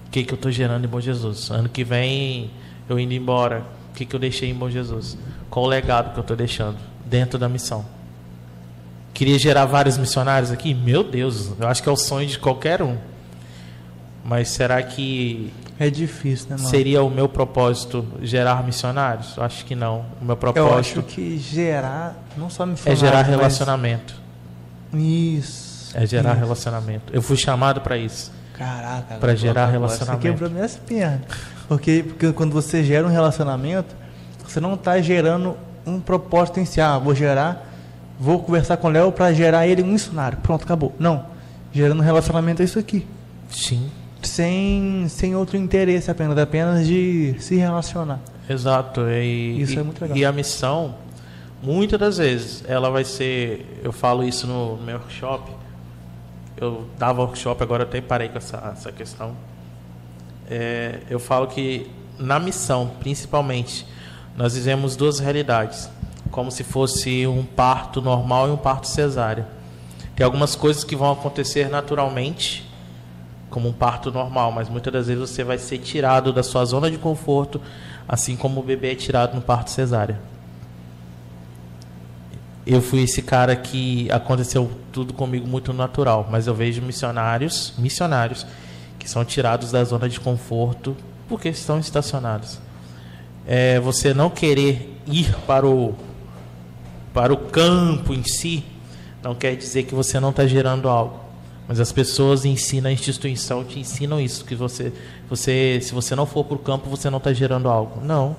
O 0.07 0.11
que, 0.11 0.23
que 0.23 0.33
eu 0.33 0.35
estou 0.35 0.51
gerando 0.51 0.85
em 0.85 0.87
Bom 0.87 0.99
Jesus? 0.99 1.49
Ano 1.51 1.67
que 1.67 1.83
vem, 1.83 2.49
eu 2.91 2.99
indo 2.99 3.13
embora, 3.13 3.63
o 3.91 3.95
que, 3.95 4.05
que 4.05 4.15
eu 4.15 4.19
deixei 4.19 4.49
em 4.49 4.53
Bom 4.53 4.69
Jesus? 4.69 5.17
Qual 5.49 5.65
o 5.65 5.67
legado 5.67 6.13
que 6.13 6.19
eu 6.19 6.21
estou 6.21 6.35
deixando 6.37 6.77
dentro 7.05 7.37
da 7.39 7.47
missão? 7.49 7.85
Queria 9.13 9.37
gerar 9.37 9.65
vários 9.65 9.97
missionários 9.97 10.51
aqui? 10.51 10.73
Meu 10.73 11.03
Deus, 11.03 11.51
eu 11.59 11.67
acho 11.67 11.83
que 11.83 11.89
é 11.89 11.91
o 11.91 11.97
sonho 11.97 12.27
de 12.27 12.39
qualquer 12.39 12.81
um. 12.81 12.97
Mas 14.23 14.49
será 14.49 14.81
que 14.81 15.51
É 15.79 15.89
difícil, 15.89 16.47
né, 16.49 16.55
mano? 16.57 16.69
seria 16.69 17.03
o 17.03 17.09
meu 17.09 17.27
propósito 17.27 18.05
gerar 18.21 18.63
missionários? 18.63 19.35
Eu 19.35 19.43
acho 19.43 19.65
que 19.65 19.75
não. 19.75 20.05
O 20.21 20.25
meu 20.25 20.33
Eu 20.33 20.37
propósito 20.37 20.99
acho 20.99 21.01
que 21.03 21.37
gerar, 21.37 22.15
não 22.37 22.49
só 22.49 22.63
é 22.63 22.67
missionários, 22.67 22.99
gerar 22.99 23.17
mas- 23.17 23.27
relacionamento. 23.27 24.13
Isso. 24.93 25.91
É 25.97 26.05
gerar 26.05 26.31
isso. 26.31 26.39
relacionamento. 26.39 27.13
Eu 27.13 27.21
fui 27.21 27.35
chamado 27.37 27.81
para 27.81 27.97
isso. 27.97 28.31
Caraca, 28.57 29.05
Pra 29.07 29.15
agora- 29.15 29.35
gerar 29.35 29.61
agora 29.63 29.71
relacionamento. 29.71 30.21
Você 30.21 30.29
quebrou 30.29 30.49
minhas 30.49 30.75
pernas. 30.75 31.21
Porque, 31.67 32.03
porque 32.07 32.31
quando 32.33 32.51
você 32.53 32.83
gera 32.83 33.05
um 33.07 33.09
relacionamento, 33.09 33.95
você 34.45 34.59
não 34.59 34.73
está 34.73 34.99
gerando 35.01 35.55
um 35.85 35.99
propósito 35.99 36.59
em 36.59 36.65
si. 36.65 36.79
Ah, 36.81 36.97
vou 36.97 37.15
gerar, 37.15 37.65
vou 38.19 38.39
conversar 38.39 38.77
com 38.77 38.87
o 38.87 38.91
Léo 38.91 39.11
para 39.11 39.33
gerar 39.33 39.65
ele 39.67 39.81
um 39.81 39.87
missionário. 39.87 40.37
Pronto, 40.39 40.63
acabou. 40.63 40.93
Não. 40.99 41.25
Gerando 41.71 41.99
um 41.99 42.03
relacionamento 42.03 42.61
é 42.61 42.65
isso 42.65 42.77
aqui. 42.77 43.07
Sim. 43.49 43.89
Sem, 44.21 45.05
sem 45.09 45.35
outro 45.35 45.57
interesse 45.57 46.11
apenas, 46.11 46.37
apenas 46.37 46.85
de 46.85 47.35
se 47.39 47.55
relacionar. 47.55 48.19
Exato. 48.47 49.01
E, 49.09 49.61
Isso 49.61 49.73
e, 49.75 49.79
é 49.79 49.83
muito 49.83 50.01
legal. 50.01 50.17
E 50.17 50.25
a 50.25 50.31
missão, 50.31 50.93
muitas 51.63 51.99
das 51.99 52.17
vezes, 52.17 52.63
ela 52.67 52.89
vai 52.91 53.03
ser. 53.03 53.79
Eu 53.83 53.91
falo 53.91 54.23
isso 54.23 54.45
no 54.45 54.77
meu 54.77 54.97
workshop. 54.97 55.49
Eu 56.61 56.85
dava 56.95 57.23
workshop, 57.23 57.63
agora 57.63 57.81
até 57.85 57.99
parei 57.99 58.29
com 58.29 58.37
essa, 58.37 58.71
essa 58.71 58.91
questão. 58.91 59.35
É, 60.47 60.99
eu 61.09 61.19
falo 61.19 61.47
que 61.47 61.89
na 62.19 62.39
missão, 62.39 62.91
principalmente, 62.99 63.83
nós 64.37 64.53
vivemos 64.53 64.95
duas 64.95 65.17
realidades, 65.17 65.89
como 66.29 66.51
se 66.51 66.63
fosse 66.63 67.25
um 67.25 67.43
parto 67.43 67.99
normal 67.99 68.47
e 68.47 68.51
um 68.51 68.57
parto 68.57 68.87
cesárea. 68.87 69.47
Tem 70.15 70.23
algumas 70.23 70.55
coisas 70.55 70.83
que 70.83 70.95
vão 70.95 71.11
acontecer 71.11 71.67
naturalmente, 71.67 72.63
como 73.49 73.67
um 73.67 73.73
parto 73.73 74.11
normal, 74.11 74.51
mas 74.51 74.69
muitas 74.69 74.93
das 74.93 75.07
vezes 75.07 75.31
você 75.31 75.43
vai 75.43 75.57
ser 75.57 75.79
tirado 75.79 76.31
da 76.31 76.43
sua 76.43 76.63
zona 76.63 76.91
de 76.91 76.97
conforto, 76.99 77.59
assim 78.07 78.35
como 78.35 78.59
o 78.59 78.63
bebê 78.63 78.91
é 78.91 78.95
tirado 78.95 79.33
no 79.33 79.41
parto 79.41 79.71
cesárea. 79.71 80.19
Eu 82.65 82.81
fui 82.81 83.03
esse 83.03 83.21
cara 83.21 83.55
que 83.55 84.11
aconteceu 84.11 84.69
tudo 84.91 85.13
comigo 85.13 85.47
muito 85.47 85.73
natural, 85.73 86.27
mas 86.29 86.45
eu 86.45 86.53
vejo 86.53 86.81
missionários, 86.81 87.73
missionários 87.77 88.45
que 88.99 89.09
são 89.09 89.25
tirados 89.25 89.71
da 89.71 89.83
zona 89.83 90.07
de 90.07 90.19
conforto 90.19 90.95
porque 91.27 91.49
estão 91.49 91.79
estacionados. 91.79 92.59
É, 93.47 93.79
você 93.79 94.13
não 94.13 94.29
querer 94.29 95.01
ir 95.07 95.35
para 95.47 95.65
o 95.65 95.95
para 97.13 97.33
o 97.33 97.37
campo 97.37 98.13
em 98.13 98.23
si, 98.23 98.63
não 99.21 99.35
quer 99.35 99.55
dizer 99.55 99.83
que 99.83 99.93
você 99.93 100.19
não 100.19 100.29
está 100.29 100.45
gerando 100.47 100.87
algo. 100.87 101.19
Mas 101.67 101.79
as 101.79 101.91
pessoas 101.91 102.45
ensinam, 102.45 102.89
a 102.89 102.93
instituição 102.93 103.63
te 103.63 103.79
ensinam 103.79 104.19
isso, 104.19 104.45
que 104.45 104.55
você, 104.55 104.93
você 105.29 105.79
se 105.81 105.93
você 105.93 106.15
não 106.15 106.25
for 106.25 106.43
para 106.43 106.55
o 106.55 106.59
campo, 106.59 106.89
você 106.89 107.09
não 107.09 107.17
está 107.17 107.33
gerando 107.33 107.69
algo. 107.69 108.05
Não. 108.05 108.35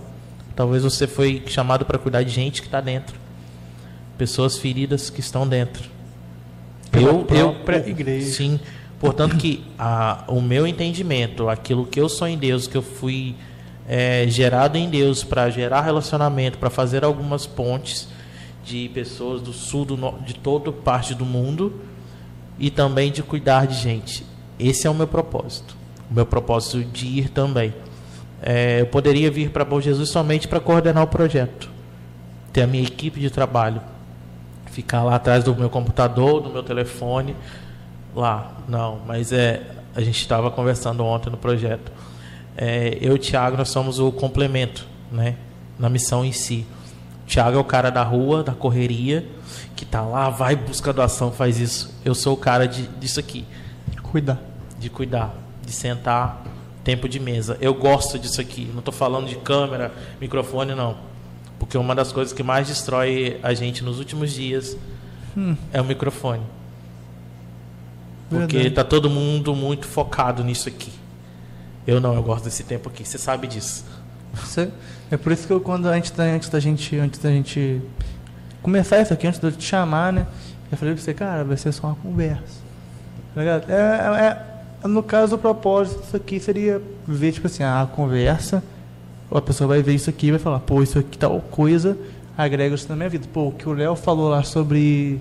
Talvez 0.55 0.83
você 0.83 1.07
foi 1.07 1.43
chamado 1.47 1.85
para 1.85 1.99
cuidar 1.99 2.23
de 2.23 2.31
gente 2.31 2.61
que 2.61 2.69
está 2.69 2.81
dentro. 2.81 3.22
Pessoas 4.19 4.59
feridas 4.59 5.11
que 5.11 5.21
estão 5.21 5.47
dentro. 5.47 5.89
eu, 6.93 7.27
eu, 7.31 7.89
igreja. 7.89 8.31
Sim. 8.31 8.61
Portanto 9.01 9.37
que 9.37 9.65
a, 9.79 10.25
o 10.29 10.41
meu 10.41 10.67
entendimento, 10.67 11.49
aquilo 11.49 11.85
que 11.85 12.01
eu 12.01 12.09
sou 12.09 12.29
em 12.29 12.39
Deus, 12.39 12.69
que 12.69 12.77
eu 12.77 12.83
fui 12.83 13.35
é, 13.89 14.27
gerado 14.29 14.79
em 14.79 14.89
Deus 14.89 15.25
para 15.25 15.51
gerar 15.51 15.81
relacionamento, 15.81 16.59
para 16.59 16.71
fazer 16.71 17.05
algumas 17.05 17.47
pontes 17.47 18.09
de 18.65 18.89
pessoas 18.91 19.43
do 19.43 19.53
sul, 19.53 19.85
do, 19.85 19.97
de 20.25 20.35
toda 20.35 20.71
parte 20.71 21.15
do 21.15 21.25
mundo 21.25 21.81
e 22.59 22.71
também 22.71 23.11
de 23.11 23.23
cuidar 23.23 23.67
de 23.67 23.75
gente. 23.75 24.25
Esse 24.59 24.87
é 24.87 24.91
o 24.91 24.95
meu 24.95 25.09
propósito. 25.09 25.77
O 26.09 26.15
meu 26.15 26.25
propósito 26.25 26.85
de 26.85 27.07
ir 27.07 27.29
também. 27.31 27.75
É, 28.41 28.81
eu 28.81 28.87
poderia 28.87 29.31
vir 29.31 29.51
para 29.51 29.65
Bom 29.65 29.81
Jesus 29.81 30.11
somente 30.11 30.47
para 30.47 30.61
coordenar 30.61 31.05
o 31.05 31.07
projeto, 31.07 31.71
ter 32.53 32.63
a 32.63 32.67
minha 32.67 32.83
equipe 32.83 33.19
de 33.19 33.31
trabalho, 33.31 33.81
ficar 34.73 35.05
lá 35.05 35.17
atrás 35.17 35.45
do 35.45 35.55
meu 35.55 35.69
computador, 35.71 36.41
do 36.41 36.51
meu 36.51 36.63
telefone, 36.63 37.37
lá. 38.17 38.53
Não, 38.67 39.01
mas 39.07 39.31
é, 39.33 39.63
a 39.95 40.01
gente 40.01 40.19
estava 40.19 40.51
conversando 40.51 41.05
ontem 41.05 41.31
no 41.31 41.37
projeto. 41.37 41.93
É, 42.57 42.99
eu 43.01 43.13
e 43.13 43.15
o 43.15 43.19
Thiago, 43.19 43.57
nós 43.57 43.69
somos 43.69 44.01
o 44.01 44.11
complemento, 44.11 44.87
né, 45.11 45.37
na 45.79 45.89
missão 45.89 46.25
em 46.25 46.33
si. 46.33 46.67
O 47.25 47.27
Thiago 47.27 47.57
é 47.57 47.61
o 47.61 47.65
cara 47.65 47.91
da 47.91 48.03
rua, 48.03 48.43
da 48.43 48.53
correria, 48.53 49.27
que 49.77 49.85
tá 49.85 50.01
lá, 50.01 50.31
vai 50.31 50.57
busca 50.57 50.93
doação, 50.93 51.31
faz 51.31 51.61
isso. 51.61 51.95
Eu 52.05 52.15
sou 52.15 52.35
o 52.35 52.37
cara 52.37 52.67
de, 52.67 52.83
disso 52.99 53.21
aqui. 53.21 53.45
Cuidar. 54.03 54.41
De 54.79 54.91
cuidar, 54.91 55.35
de 55.65 55.73
sentar, 55.73 56.43
tempo 56.83 57.09
de 57.09 57.21
mesa. 57.21 57.57
Eu 57.61 57.75
gosto 57.75 58.19
disso 58.19 58.41
aqui. 58.41 58.69
Não 58.73 58.81
estou 58.81 58.93
falando 58.93 59.29
de 59.29 59.37
câmera, 59.37 59.93
microfone, 60.21 60.75
não. 60.75 61.12
Porque 61.63 61.79
uma 61.79 61.95
das 61.95 62.11
coisas 62.11 62.35
que 62.35 62.43
mais 62.43 62.67
destrói 62.67 63.39
a 63.41 63.55
gente 63.55 63.85
nos 63.85 64.01
últimos 64.01 64.33
dias 64.33 64.77
hum. 65.37 65.55
é 65.73 65.81
o 65.81 65.85
microfone. 65.85 66.43
Porque 68.29 68.57
está 68.57 68.83
todo 68.83 69.09
mundo 69.09 69.55
muito 69.55 69.87
focado 69.87 70.43
nisso 70.43 70.69
aqui. 70.69 70.93
Eu 71.87 72.01
não, 72.01 72.15
eu 72.15 72.23
gosto 72.23 72.45
desse 72.45 72.65
tempo 72.65 72.89
aqui. 72.89 73.05
Você 73.05 73.17
sabe 73.17 73.47
disso. 73.47 73.85
É 75.09 75.17
por 75.17 75.31
isso 75.31 75.47
que 75.47 75.53
eu, 75.53 75.61
quando 75.61 75.87
antes 75.87 76.11
da, 76.11 76.25
antes 76.25 76.49
da 76.49 76.59
gente 76.59 76.97
antes 76.97 77.21
da 77.21 77.31
gente 77.31 77.81
começar 78.61 79.01
isso 79.01 79.13
aqui, 79.13 79.29
antes 79.29 79.39
de 79.39 79.47
eu 79.47 79.53
te 79.53 79.63
chamar, 79.63 80.13
né? 80.13 80.27
Eu 80.71 80.77
falei 80.77 80.95
pra 80.95 81.03
você, 81.03 81.15
cara, 81.15 81.45
vai 81.45 81.57
ser 81.57 81.71
só 81.71 81.87
uma 81.87 81.97
conversa. 81.97 82.61
Tá? 83.37 83.43
É, 83.43 83.55
é, 83.69 84.85
é, 84.85 84.89
no 84.89 85.03
caso, 85.03 85.37
o 85.37 85.39
propósito 85.39 86.01
disso 86.01 86.17
aqui 86.17 86.41
seria 86.41 86.83
ver, 87.07 87.31
tipo 87.31 87.47
assim, 87.47 87.63
a 87.63 87.89
conversa, 87.95 88.65
a 89.37 89.43
pessoa 89.43 89.69
vai 89.69 89.83
ver 89.83 89.95
isso 89.95 90.11
aqui 90.11 90.29
e 90.29 90.31
vai 90.31 90.41
falar, 90.41 90.61
pô, 90.61 90.83
isso 90.83 90.99
aqui 90.99 91.17
tal 91.19 91.41
coisa 91.41 91.97
agrega 92.37 92.75
isso 92.75 92.89
na 92.89 92.97
minha 92.97 93.09
vida. 93.09 93.27
Pô, 93.33 93.49
o 93.49 93.53
que 93.53 93.69
o 93.69 93.73
Léo 93.73 93.95
falou 93.97 94.29
lá 94.29 94.43
sobre 94.43 95.21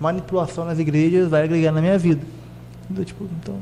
manipulação 0.00 0.64
nas 0.64 0.78
igrejas 0.78 1.28
vai 1.28 1.44
agregar 1.44 1.72
na 1.72 1.80
minha 1.80 1.98
vida. 1.98 2.22
Então, 2.90 3.04
tipo, 3.04 3.28
então, 3.40 3.56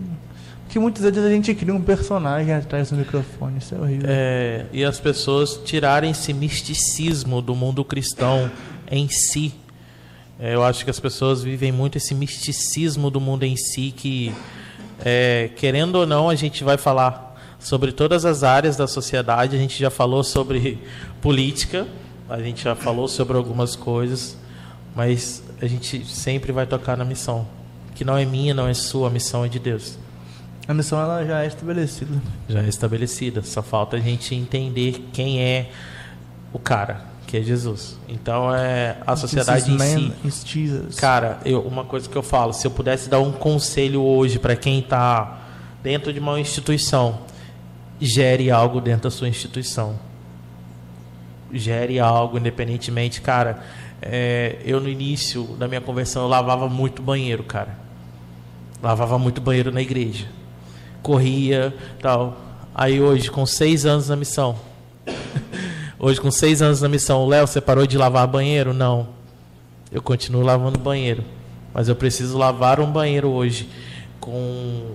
que 0.69 0.79
muitas 0.79 1.03
vezes 1.03 1.25
a 1.25 1.31
gente 1.31 1.55
cria 1.55 1.75
um 1.75 1.83
personagem 1.83 2.55
atrás 2.55 2.91
do 2.91 2.97
microfone, 2.97 3.59
isso 3.59 3.75
é 3.75 3.79
horrível. 3.79 4.07
É, 4.09 4.67
e 4.73 4.85
as 4.85 5.01
pessoas 5.01 5.61
tirarem 5.65 6.13
esse 6.13 6.33
misticismo 6.33 7.43
do 7.43 7.55
mundo 7.55 7.85
cristão 7.85 8.51
em 8.91 9.09
si. 9.09 9.53
É, 10.39 10.55
eu 10.55 10.65
acho 10.65 10.85
que 10.85 10.91
as 10.91 10.99
pessoas 10.99 11.43
vivem 11.43 11.71
muito 11.71 11.99
esse 11.99 12.15
misticismo 12.15 13.11
do 13.11 13.21
mundo 13.21 13.45
em 13.45 13.57
si, 13.57 13.93
que, 13.95 14.33
é, 15.05 15.51
querendo 15.57 15.97
ou 15.97 16.07
não, 16.07 16.31
a 16.31 16.35
gente 16.35 16.65
vai 16.65 16.79
falar 16.79 17.30
sobre 17.61 17.93
todas 17.93 18.25
as 18.25 18.43
áreas 18.43 18.77
da 18.77 18.87
sociedade. 18.89 19.55
A 19.55 19.59
gente 19.59 19.79
já 19.79 19.91
falou 19.91 20.25
sobre 20.25 20.83
política, 21.23 21.87
a 22.29 22.41
gente 22.41 22.65
já 22.65 22.75
falou 22.75 23.07
sobre 23.07 23.37
algumas 23.37 23.77
coisas, 23.77 24.37
mas 24.97 25.43
a 25.61 25.67
gente 25.67 26.05
sempre 26.05 26.51
vai 26.51 26.67
tocar 26.67 26.97
na 26.97 27.05
missão, 27.05 27.47
que 27.95 28.05
não 28.05 28.17
é 28.17 28.25
minha, 28.25 28.55
não 28.55 28.67
é 28.67 28.75
sua, 28.75 29.09
a 29.09 29.11
missão 29.11 29.45
é 29.45 29.49
de 29.49 29.59
Deus. 29.59 29.99
A 30.67 30.75
missão 30.75 31.01
ela 31.01 31.25
já 31.25 31.43
é 31.43 31.47
estabelecida. 31.47 32.23
Já 32.49 32.63
é 32.63 32.69
estabelecida, 32.69 33.43
só 33.43 33.63
falta 33.63 33.97
a 33.97 34.01
gente 34.01 34.35
entender 34.35 35.05
quem 35.13 35.43
é 35.43 35.71
o 36.53 36.59
cara 36.59 37.11
que 37.31 37.37
é 37.37 37.43
Jesus. 37.43 37.97
Então 38.09 38.53
é 38.53 38.97
a 39.07 39.15
sociedade 39.15 39.71
em 39.71 39.79
si. 39.79 40.13
Cara, 40.97 41.39
eu, 41.45 41.61
uma 41.61 41.85
coisa 41.85 42.09
que 42.09 42.17
eu 42.17 42.25
falo, 42.25 42.53
se 42.53 42.67
eu 42.67 42.73
pudesse 42.73 43.09
dar 43.09 43.21
um 43.21 43.31
conselho 43.31 44.03
hoje 44.03 44.39
para 44.39 44.57
quem 44.57 44.81
está 44.81 45.41
dentro 45.81 46.13
de 46.13 46.19
uma 46.19 46.41
instituição, 46.41 47.21
gere 48.01 48.51
algo 48.51 48.81
dentro 48.81 49.03
da 49.03 49.11
sua 49.11 49.29
instituição. 49.29 49.99
Gere 51.53 51.99
algo 51.99 52.39
independentemente, 52.39 53.21
cara. 53.21 53.63
É, 54.01 54.57
eu 54.65 54.81
no 54.81 54.89
início 54.89 55.45
da 55.59 55.69
minha 55.69 55.81
conversão 55.81 56.23
eu 56.23 56.29
lavava 56.29 56.69
muito 56.69 57.03
banheiro, 57.03 57.43
cara. 57.43 57.77
Lavava 58.83 59.19
muito 59.19 59.41
banheiro 59.41 59.71
na 59.71 59.83
igreja. 59.83 60.27
Corria, 61.03 61.75
tal. 62.01 62.37
Aí 62.75 63.01
hoje, 63.01 63.31
com 63.31 63.45
seis 63.45 63.85
anos 63.85 64.09
na 64.09 64.17
missão, 64.17 64.57
Hoje, 66.03 66.19
com 66.19 66.31
seis 66.31 66.63
anos 66.63 66.81
na 66.81 66.89
missão, 66.89 67.27
Léo, 67.27 67.47
você 67.47 67.61
parou 67.61 67.87
de 67.87 67.99
lavar 67.99 68.27
banheiro? 68.27 68.73
Não. 68.73 69.09
Eu 69.93 70.01
continuo 70.01 70.43
lavando 70.43 70.79
banheiro. 70.79 71.23
Mas 71.75 71.89
eu 71.89 71.95
preciso 71.95 72.39
lavar 72.39 72.81
um 72.81 72.91
banheiro 72.91 73.29
hoje 73.29 73.69
com 74.19 74.93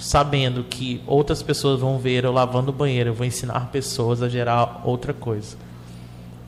sabendo 0.00 0.64
que 0.64 1.00
outras 1.06 1.42
pessoas 1.42 1.80
vão 1.80 1.98
ver 1.98 2.24
eu 2.24 2.32
lavando 2.32 2.70
o 2.70 2.74
banheiro. 2.74 3.10
Eu 3.10 3.14
vou 3.14 3.26
ensinar 3.26 3.68
pessoas 3.70 4.22
a 4.22 4.28
gerar 4.28 4.82
outra 4.84 5.12
coisa. 5.12 5.56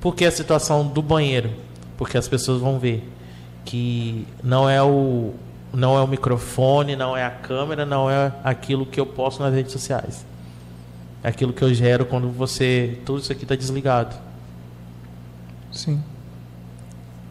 Por 0.01 0.15
que 0.15 0.25
a 0.25 0.31
situação 0.31 0.87
do 0.87 1.03
banheiro? 1.03 1.51
Porque 1.97 2.19
as 2.19 2.27
pessoas 2.27 2.61
vão 2.61 2.79
ver 2.79 3.09
que 3.65 4.27
não 4.43 4.69
é 4.69 4.83
o 4.83 5.35
não 5.73 5.97
é 5.97 6.03
o 6.03 6.07
microfone, 6.07 6.97
não 6.97 7.17
é 7.17 7.25
a 7.25 7.31
câmera, 7.31 7.87
não 7.87 8.11
é 8.11 8.33
aquilo 8.45 8.85
que 8.85 9.01
eu 9.01 9.07
posto 9.07 9.43
nas 9.43 9.55
redes 9.55 9.73
sociais. 9.73 10.27
É 11.23 11.29
aquilo 11.29 11.53
que 11.53 11.63
eu 11.63 11.73
gero 11.73 12.05
quando 12.05 12.29
você. 12.29 12.99
Tudo 13.07 13.21
isso 13.21 13.33
aqui 13.33 13.45
está 13.45 13.55
desligado. 13.55 14.15
Sim. 15.71 16.03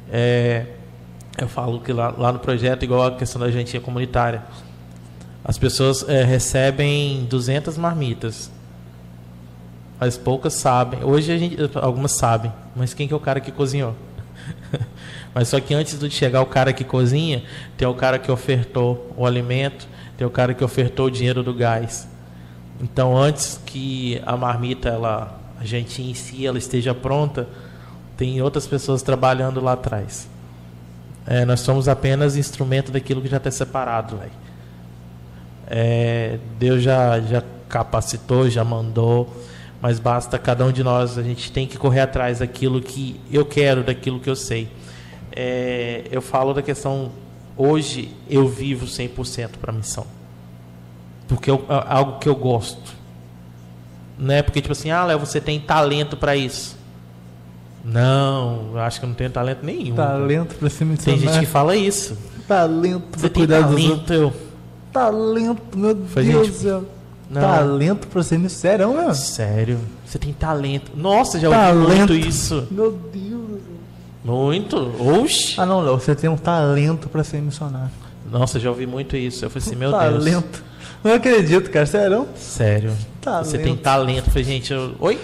É, 0.09 0.65
eu 1.37 1.47
falo 1.47 1.79
que 1.79 1.93
lá, 1.93 2.13
lá, 2.17 2.31
no 2.31 2.39
projeto, 2.39 2.83
igual 2.83 3.07
a 3.07 3.15
questão 3.15 3.39
da 3.39 3.47
agentia 3.47 3.79
comunitária, 3.79 4.43
as 5.43 5.57
pessoas 5.57 6.07
é, 6.07 6.23
recebem 6.23 7.25
200 7.25 7.77
marmitas. 7.77 8.51
Mas 9.99 10.17
poucas 10.17 10.53
sabem. 10.53 11.03
Hoje 11.03 11.37
gente, 11.37 11.57
algumas 11.75 12.17
sabem, 12.17 12.51
mas 12.75 12.93
quem 12.93 13.07
que 13.07 13.13
é 13.13 13.17
o 13.17 13.19
cara 13.19 13.39
que 13.39 13.51
cozinhou? 13.51 13.95
mas 15.33 15.47
só 15.47 15.59
que 15.59 15.73
antes 15.73 15.97
de 15.99 16.09
chegar 16.09 16.41
o 16.41 16.45
cara 16.45 16.73
que 16.73 16.83
cozinha, 16.83 17.43
tem 17.77 17.87
o 17.87 17.93
cara 17.93 18.17
que 18.17 18.31
ofertou 18.31 19.13
o 19.15 19.25
alimento, 19.25 19.87
tem 20.17 20.25
o 20.25 20.29
cara 20.29 20.53
que 20.53 20.63
ofertou 20.63 21.07
o 21.07 21.11
dinheiro 21.11 21.43
do 21.43 21.53
gás. 21.53 22.07
Então, 22.81 23.15
antes 23.15 23.59
que 23.63 24.19
a 24.25 24.35
marmita, 24.35 24.89
ela, 24.89 25.39
a 25.59 25.65
gente 25.65 26.01
em 26.01 26.15
si, 26.15 26.47
ela 26.47 26.57
esteja 26.57 26.95
pronta, 26.95 27.47
tem 28.17 28.41
outras 28.41 28.65
pessoas 28.65 29.03
trabalhando 29.03 29.61
lá 29.61 29.73
atrás. 29.73 30.27
É, 31.27 31.45
nós 31.45 31.59
somos 31.59 31.87
apenas 31.87 32.35
instrumento 32.35 32.91
daquilo 32.91 33.21
que 33.21 33.27
já 33.27 33.37
está 33.37 33.51
separado. 33.51 34.19
É, 35.73 36.37
Deus 36.59 36.83
já, 36.83 37.19
já 37.21 37.41
capacitou, 37.69 38.49
já 38.49 38.63
mandou, 38.63 39.33
mas 39.81 39.99
basta 39.99 40.37
cada 40.37 40.65
um 40.65 40.71
de 40.71 40.83
nós, 40.83 41.17
a 41.17 41.23
gente 41.23 41.49
tem 41.51 41.65
que 41.65 41.77
correr 41.77 42.01
atrás 42.01 42.39
daquilo 42.39 42.81
que 42.81 43.19
eu 43.31 43.45
quero, 43.45 43.83
daquilo 43.83 44.19
que 44.19 44.29
eu 44.29 44.35
sei. 44.35 44.69
É, 45.33 46.03
eu 46.11 46.21
falo 46.21 46.53
da 46.53 46.61
questão, 46.61 47.11
hoje 47.55 48.13
eu 48.29 48.47
vivo 48.49 48.85
100% 48.85 49.51
para 49.61 49.71
a 49.71 49.73
missão 49.73 50.05
porque 51.31 51.49
é 51.49 51.57
algo 51.87 52.19
que 52.19 52.27
eu 52.27 52.35
gosto. 52.35 52.93
Não 54.19 54.35
é 54.35 54.41
porque, 54.41 54.61
tipo 54.61 54.73
assim, 54.73 54.91
ah, 54.91 55.05
Léo, 55.05 55.19
você 55.19 55.39
tem 55.39 55.59
talento 55.59 56.17
para 56.17 56.35
isso. 56.35 56.77
Não, 57.83 58.71
eu 58.73 58.79
acho 58.79 58.99
que 58.99 59.05
eu 59.05 59.07
não 59.07 59.15
tenho 59.15 59.29
talento 59.29 59.65
nenhum. 59.65 59.95
Talento 59.95 60.55
para 60.55 60.69
ser 60.69 60.83
missionário. 60.83 61.23
Tem 61.23 61.33
gente 61.33 61.45
que 61.45 61.51
fala 61.51 61.75
isso. 61.75 62.17
Talento 62.47 63.17
para 63.17 63.29
cuidar 63.29 63.61
talento, 63.61 64.01
dos 64.01 64.11
eu... 64.11 64.33
Talento, 64.91 65.77
meu 65.77 65.95
Foi 66.07 66.23
Deus 66.23 66.47
do 66.47 66.53
céu. 66.53 66.83
Talento 67.33 68.07
para 68.07 68.23
ser 68.23 68.37
missionário, 68.37 68.93
meu. 68.93 69.13
Sério? 69.15 69.79
Você 70.05 70.19
tem 70.19 70.33
talento. 70.33 70.91
Nossa, 70.95 71.39
já 71.39 71.49
talento. 71.49 71.79
ouvi 71.79 71.97
muito 71.97 72.13
isso. 72.13 72.67
Meu 72.69 72.91
Deus. 72.91 73.61
Muito? 74.23 74.77
Oxi. 74.99 75.55
Ah, 75.57 75.65
não, 75.65 75.79
Léo, 75.79 75.97
você 75.97 76.13
tem 76.13 76.29
um 76.29 76.35
talento 76.35 77.07
para 77.07 77.23
ser 77.23 77.41
missionário. 77.41 77.91
Nossa, 78.29 78.59
já 78.59 78.69
ouvi 78.69 78.85
muito 78.85 79.15
isso. 79.15 79.45
Eu 79.45 79.49
falei 79.49 79.65
assim, 79.65 79.75
meu 79.75 79.91
talento. 79.91 80.23
Deus. 80.23 80.25
Talento. 80.25 80.63
Não 81.03 81.13
acredito, 81.13 81.71
cara. 81.71 81.85
Sério? 81.85 82.27
Sério. 82.35 82.93
Talento. 83.21 83.47
Você 83.47 83.57
tem 83.57 83.75
talento. 83.75 84.27
Eu 84.27 84.31
falei, 84.31 84.43
gente, 84.43 84.73
eu... 84.73 84.93
oi? 84.99 85.19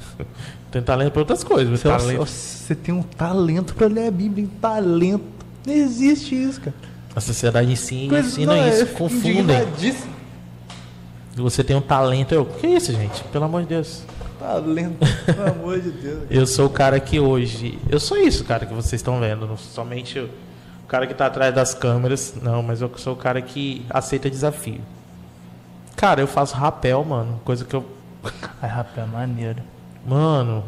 tenho 0.70 0.84
talento 0.84 1.12
para 1.12 1.20
outras 1.20 1.44
coisas. 1.44 1.68
Mas 1.70 1.80
Você, 1.80 1.88
talento... 1.88 2.26
você 2.26 2.74
tem 2.74 2.94
um 2.94 3.02
talento 3.02 3.74
pra 3.74 3.86
ler 3.86 4.08
a 4.08 4.10
Bíblia, 4.10 4.46
um 4.46 4.60
talento. 4.60 5.24
Não 5.66 5.74
existe 5.74 6.34
isso, 6.34 6.60
cara. 6.60 6.74
A 7.16 7.20
sociedade 7.20 7.72
ensina, 7.72 8.10
Coisa- 8.10 8.28
ensina 8.28 8.54
não, 8.54 8.68
isso, 8.68 8.82
é 8.82 8.86
confundem. 8.86 9.66
Você 11.34 11.64
tem 11.64 11.74
um 11.74 11.80
talento. 11.80 12.32
Eu, 12.32 12.44
que 12.44 12.66
isso, 12.66 12.92
gente? 12.92 13.24
Pelo 13.24 13.46
amor 13.46 13.62
de 13.62 13.68
Deus. 13.68 14.02
Talento, 14.38 14.98
pelo 15.24 15.48
amor 15.50 15.80
de 15.80 15.90
Deus. 15.90 16.22
Eu 16.30 16.46
sou 16.46 16.66
o 16.66 16.70
cara 16.70 17.00
que 17.00 17.18
hoje. 17.18 17.78
Eu 17.88 17.98
sou 17.98 18.16
isso, 18.18 18.44
cara, 18.44 18.64
que 18.66 18.72
vocês 18.74 19.00
estão 19.00 19.18
vendo. 19.18 19.46
Não 19.46 19.56
somente 19.56 20.18
o 20.18 20.28
o 20.86 20.88
cara 20.88 21.04
que 21.04 21.14
tá 21.14 21.26
atrás 21.26 21.52
das 21.52 21.74
câmeras. 21.74 22.32
Não, 22.40 22.62
mas 22.62 22.80
eu 22.80 22.88
sou 22.96 23.14
o 23.14 23.16
cara 23.16 23.42
que 23.42 23.84
aceita 23.90 24.30
desafio. 24.30 24.80
Cara, 25.96 26.20
eu 26.20 26.28
faço 26.28 26.54
rapel, 26.54 27.04
mano. 27.04 27.40
Coisa 27.44 27.64
que 27.64 27.74
eu. 27.74 27.84
Ai, 28.62 28.70
rapaz, 28.70 28.98
é 28.98 29.10
maneiro. 29.10 29.60
Mano, 30.06 30.62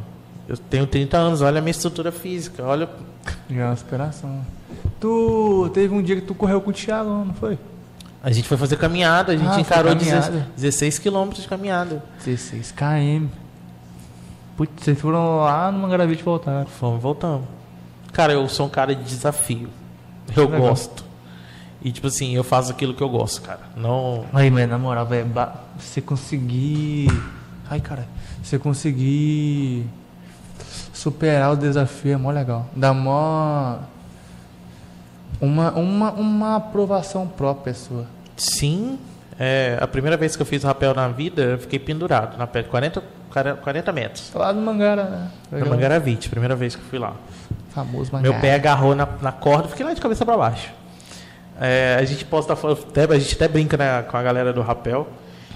eu 0.48 0.56
tenho 0.56 0.88
30 0.88 1.16
anos, 1.16 1.40
olha 1.40 1.58
a 1.58 1.60
minha 1.60 1.70
estrutura 1.70 2.10
física. 2.10 2.64
Olha. 2.64 2.88
Já 3.48 3.60
é 3.60 3.64
uma 3.66 3.72
inspiração. 3.74 4.44
Tu 5.00 5.70
teve 5.72 5.94
um 5.94 6.02
dia 6.02 6.16
que 6.16 6.22
tu 6.22 6.34
correu 6.34 6.60
com 6.60 6.70
o 6.70 6.72
Thiago, 6.72 7.08
não 7.24 7.34
foi? 7.34 7.58
A 8.22 8.32
gente 8.32 8.48
foi 8.48 8.56
fazer 8.56 8.76
caminhada, 8.76 9.32
a 9.32 9.36
gente 9.36 9.48
Ah, 9.48 9.60
encarou 9.60 9.92
caminhada. 9.96 10.30
16 10.30 10.44
16 10.56 10.98
quilômetros 10.98 11.42
de 11.42 11.48
caminhada. 11.48 12.02
16 12.24 12.72
km. 12.72 13.26
Putz, 14.56 14.72
vocês 14.82 15.00
foram 15.00 15.36
lá 15.38 15.70
no 15.70 15.78
Mangaravite 15.78 16.20
e 16.20 16.24
voltaram. 16.24 16.66
Fomos 16.66 16.98
e 16.98 17.02
voltamos. 17.02 17.46
Cara, 18.12 18.32
eu 18.32 18.48
sou 18.48 18.66
um 18.66 18.68
cara 18.68 18.94
de 18.94 19.04
desafio. 19.04 19.68
Eu 20.36 20.48
gosto. 20.48 21.04
E 21.80 21.92
tipo 21.92 22.08
assim, 22.08 22.34
eu 22.34 22.42
faço 22.42 22.72
aquilo 22.72 22.92
que 22.92 23.02
eu 23.02 23.08
gosto, 23.08 23.40
cara. 23.40 23.60
Não. 23.76 24.24
Aí, 24.32 24.50
mas 24.50 24.68
na 24.68 24.78
moral, 24.78 25.06
velho, 25.06 25.30
você 25.78 26.00
conseguir. 26.00 27.06
Ai, 27.70 27.80
cara. 27.80 28.08
Você 28.42 28.58
conseguir 28.58 29.86
superar 30.92 31.52
o 31.52 31.56
desafio 31.56 32.14
é 32.14 32.16
mó 32.16 32.32
legal. 32.32 32.66
Dá 32.74 32.92
mó. 32.92 33.76
Uma, 35.40 35.70
uma, 35.72 36.10
uma 36.12 36.56
aprovação 36.56 37.26
própria 37.26 37.74
sua. 37.74 38.06
Sim, 38.36 38.98
é, 39.38 39.78
a 39.80 39.86
primeira 39.86 40.16
vez 40.16 40.34
que 40.34 40.42
eu 40.42 40.46
fiz 40.46 40.64
rapel 40.64 40.94
na 40.94 41.08
vida, 41.08 41.42
eu 41.42 41.58
fiquei 41.58 41.78
pendurado 41.78 42.36
na 42.36 42.46
pedra, 42.46 42.70
40, 42.70 43.02
40 43.62 43.92
metros. 43.92 44.32
Lá 44.34 44.52
no 44.52 44.60
Mangara, 44.60 45.04
né? 45.04 45.30
Na 45.52 45.64
Mangaravite, 45.64 46.28
primeira 46.28 46.56
vez 46.56 46.74
que 46.74 46.82
eu 46.82 46.86
fui 46.86 46.98
lá. 46.98 47.14
Famoso 47.70 48.12
Mangara. 48.12 48.32
Meu 48.32 48.40
pé 48.40 48.54
agarrou 48.54 48.94
na, 48.94 49.08
na 49.22 49.30
corda, 49.30 49.68
fiquei 49.68 49.86
lá 49.86 49.94
de 49.94 50.00
cabeça 50.00 50.24
para 50.24 50.36
baixo. 50.36 50.70
É, 51.60 51.96
a 51.98 52.04
gente 52.04 52.24
posta 52.24 52.52
até, 52.52 53.04
a 53.04 53.18
gente 53.18 53.34
até 53.34 53.46
brinca 53.46 53.76
né, 53.76 54.02
com 54.02 54.16
a 54.16 54.22
galera 54.22 54.52
do 54.52 54.60
rapel. 54.60 55.08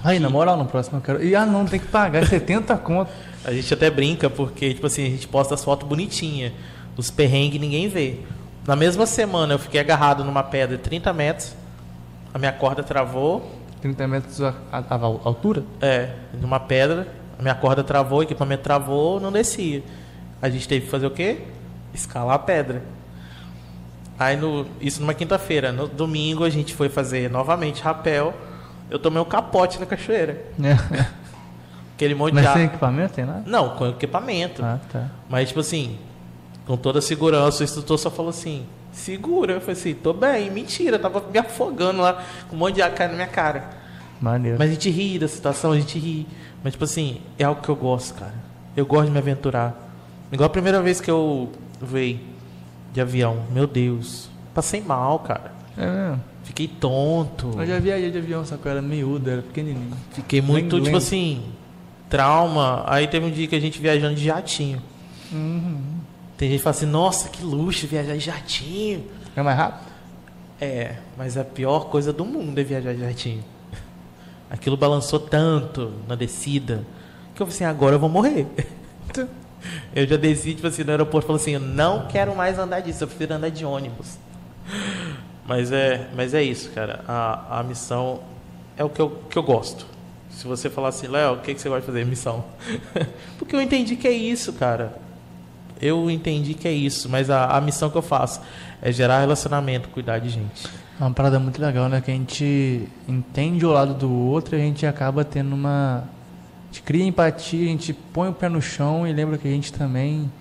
Aí, 0.03 0.19
na 0.19 0.29
moral, 0.29 0.57
no 0.57 0.65
próximo 0.65 0.97
eu 0.97 1.01
quero. 1.01 1.23
E 1.23 1.33
ah, 1.35 1.45
não, 1.45 1.65
tem 1.65 1.79
que 1.79 1.87
pagar 1.87 2.27
70 2.27 2.77
conto. 2.77 3.09
A 3.45 3.51
gente 3.51 3.73
até 3.73 3.89
brinca 3.89 4.29
porque, 4.29 4.73
tipo 4.73 4.87
assim, 4.87 5.05
a 5.05 5.09
gente 5.09 5.27
posta 5.27 5.53
as 5.53 5.63
fotos 5.63 5.87
bonitinhas. 5.87 6.51
Os 6.95 7.09
perrengues 7.09 7.59
ninguém 7.59 7.87
vê. 7.87 8.19
Na 8.67 8.75
mesma 8.75 9.05
semana 9.05 9.53
eu 9.55 9.59
fiquei 9.59 9.79
agarrado 9.79 10.23
numa 10.23 10.43
pedra 10.43 10.77
de 10.77 10.83
30 10.83 11.11
metros. 11.13 11.53
A 12.33 12.39
minha 12.39 12.51
corda 12.51 12.81
travou. 12.83 13.51
30 13.81 14.07
metros 14.07 14.41
a, 14.41 14.53
a- 14.71 14.83
a 14.89 14.95
altura? 15.03 15.63
É, 15.81 16.09
numa 16.39 16.59
pedra. 16.59 17.07
A 17.37 17.41
minha 17.41 17.55
corda 17.55 17.83
travou, 17.83 18.19
o 18.19 18.23
equipamento 18.23 18.63
travou, 18.63 19.19
não 19.19 19.31
descia. 19.31 19.83
A 20.41 20.49
gente 20.49 20.67
teve 20.67 20.85
que 20.85 20.91
fazer 20.91 21.05
o 21.05 21.11
quê? 21.11 21.39
Escalar 21.93 22.35
a 22.35 22.39
pedra. 22.39 22.83
Aí, 24.17 24.37
no, 24.37 24.65
isso 24.79 25.01
numa 25.01 25.13
quinta-feira. 25.13 25.71
No 25.71 25.87
domingo 25.87 26.43
a 26.45 26.49
gente 26.49 26.73
foi 26.73 26.87
fazer 26.87 27.29
novamente 27.29 27.81
rapel. 27.81 28.33
Eu 28.89 28.99
tomei 28.99 29.21
um 29.21 29.25
capote 29.25 29.79
na 29.79 29.85
cachoeira. 29.85 30.45
É. 30.63 31.05
Aquele 31.95 32.15
monte 32.15 32.29
de 32.31 32.35
Mas 32.35 32.45
ar. 32.47 32.53
sem 32.53 32.65
equipamento, 32.65 33.13
tem 33.13 33.25
nada? 33.25 33.43
Não, 33.45 33.69
com 33.71 33.87
equipamento. 33.87 34.63
Ah, 34.63 34.79
tá. 34.91 35.07
Mas, 35.29 35.49
tipo 35.49 35.59
assim, 35.59 35.97
com 36.65 36.77
toda 36.77 36.99
a 36.99 37.01
segurança, 37.01 37.61
o 37.61 37.63
instrutor 37.63 37.97
só 37.97 38.09
falou 38.09 38.29
assim: 38.29 38.65
segura. 38.91 39.53
Eu 39.53 39.61
falei 39.61 39.75
assim: 39.75 39.93
tô 39.93 40.13
bem. 40.13 40.49
Mentira, 40.49 40.97
tava 40.97 41.23
me 41.31 41.37
afogando 41.37 42.01
lá, 42.01 42.23
com 42.49 42.55
um 42.55 42.59
monte 42.59 42.75
de 42.75 42.89
caindo 42.89 43.11
na 43.11 43.17
minha 43.17 43.27
cara. 43.27 43.69
Maneiro. 44.21 44.57
Mas 44.57 44.69
a 44.69 44.73
gente 44.73 44.89
ri 44.89 45.19
da 45.19 45.27
situação, 45.27 45.71
a 45.71 45.79
gente 45.79 45.99
ri. 45.99 46.25
Mas, 46.63 46.73
tipo 46.73 46.85
assim, 46.85 47.21
é 47.37 47.43
algo 47.43 47.61
que 47.61 47.69
eu 47.69 47.75
gosto, 47.75 48.15
cara. 48.15 48.33
Eu 48.75 48.85
gosto 48.85 49.07
de 49.07 49.11
me 49.11 49.17
aventurar. 49.17 49.75
Igual 50.31 50.47
a 50.47 50.49
primeira 50.49 50.81
vez 50.81 51.01
que 51.01 51.11
eu 51.11 51.51
voei 51.81 52.25
de 52.93 53.01
avião. 53.01 53.43
Meu 53.51 53.67
Deus. 53.67 54.29
Passei 54.53 54.81
mal, 54.81 55.19
cara. 55.19 55.51
É 55.77 55.85
mesmo. 55.85 56.21
Fiquei 56.43 56.67
tonto. 56.67 57.53
Eu 57.57 57.65
já 57.65 57.79
viajei 57.79 58.11
de 58.11 58.17
avião, 58.17 58.45
só 58.45 58.57
que 58.57 58.65
eu 58.65 58.71
era 58.71 58.81
miúdo, 58.81 59.29
era 59.29 59.41
pequenininho. 59.41 59.95
Fiquei 60.11 60.41
muito, 60.41 60.79
tipo 60.81 60.97
assim, 60.97 61.41
trauma. 62.09 62.83
Aí 62.85 63.07
teve 63.07 63.25
um 63.25 63.31
dia 63.31 63.47
que 63.47 63.55
a 63.55 63.59
gente 63.59 63.79
viajando 63.79 64.15
de 64.15 64.25
jatinho. 64.25 64.81
Uhum. 65.31 66.02
Tem 66.43 66.49
gente 66.49 66.57
que 66.57 66.63
fala 66.65 66.75
assim, 66.75 66.85
nossa, 66.85 67.29
que 67.29 67.41
luxo 67.41 67.87
viajar 67.87 68.15
de 68.15 68.19
jatinho. 68.19 69.05
É 69.33 69.41
mais 69.41 69.57
rápido? 69.57 69.89
É, 70.59 70.97
mas 71.17 71.37
a 71.37 71.45
pior 71.45 71.85
coisa 71.85 72.11
do 72.11 72.25
mundo 72.25 72.59
é 72.59 72.63
viajar 72.65 72.93
de 72.93 72.99
jatinho. 72.99 73.41
Aquilo 74.51 74.75
balançou 74.75 75.21
tanto 75.21 75.93
na 76.05 76.15
descida 76.15 76.85
que 77.33 77.41
eu 77.41 77.45
falei 77.45 77.55
assim, 77.55 77.63
agora 77.63 77.95
eu 77.95 77.99
vou 77.99 78.09
morrer. 78.09 78.45
Eu 79.95 80.05
já 80.05 80.17
desci, 80.17 80.53
tipo 80.53 80.67
assim, 80.67 80.83
no 80.83 80.91
aeroporto, 80.91 81.25
falei 81.25 81.41
assim, 81.41 81.51
eu 81.53 81.59
não 81.61 82.07
quero 82.07 82.35
mais 82.35 82.59
andar 82.59 82.81
disso, 82.81 83.05
eu 83.05 83.07
prefiro 83.07 83.35
andar 83.35 83.47
de 83.47 83.63
ônibus. 83.63 84.17
Mas 85.47 85.71
é, 85.71 86.09
mas 86.13 86.33
é 86.33 86.43
isso, 86.43 86.69
cara. 86.71 87.05
A, 87.07 87.59
a 87.59 87.63
missão 87.63 88.19
é 88.75 88.83
o 88.83 88.89
que 88.89 89.01
eu, 89.01 89.09
que 89.29 89.37
eu 89.37 89.43
gosto. 89.43 89.85
Se 90.29 90.45
você 90.45 90.69
falar 90.69 90.89
assim, 90.89 91.07
Léo, 91.07 91.35
o 91.35 91.37
que, 91.37 91.53
que 91.53 91.61
você 91.61 91.69
vai 91.69 91.79
fazer? 91.79 92.05
Missão. 92.05 92.43
Porque 93.39 93.55
eu 93.55 93.61
entendi 93.61 93.95
que 93.95 94.07
é 94.07 94.11
isso, 94.11 94.51
cara. 94.51 95.01
Eu 95.83 96.09
entendi 96.09 96.53
que 96.53 96.65
é 96.65 96.71
isso, 96.71 97.09
mas 97.09 97.29
a, 97.29 97.57
a 97.57 97.59
missão 97.59 97.89
que 97.89 97.97
eu 97.97 98.01
faço 98.01 98.39
é 98.81 98.89
gerar 98.89 99.19
relacionamento, 99.19 99.89
cuidar 99.89 100.17
de 100.17 100.29
gente. 100.29 100.65
É 100.97 101.03
uma 101.03 101.11
parada 101.11 101.37
muito 101.39 101.61
legal, 101.61 101.89
né? 101.89 101.99
Que 101.99 102.09
a 102.09 102.13
gente 102.13 102.87
entende 103.05 103.65
o 103.65 103.69
lado 103.69 103.93
do 103.93 104.09
outro 104.09 104.55
e 104.55 104.61
a 104.61 104.63
gente 104.63 104.85
acaba 104.85 105.25
tendo 105.25 105.53
uma. 105.53 106.05
A 106.05 106.67
gente 106.67 106.83
cria 106.83 107.03
empatia, 107.03 107.65
a 107.65 107.67
gente 107.67 107.91
põe 107.91 108.29
o 108.29 108.33
pé 108.33 108.47
no 108.47 108.61
chão 108.61 109.05
e 109.05 109.11
lembra 109.11 109.37
que 109.37 109.45
a 109.45 109.51
gente 109.51 109.73
também. 109.73 110.31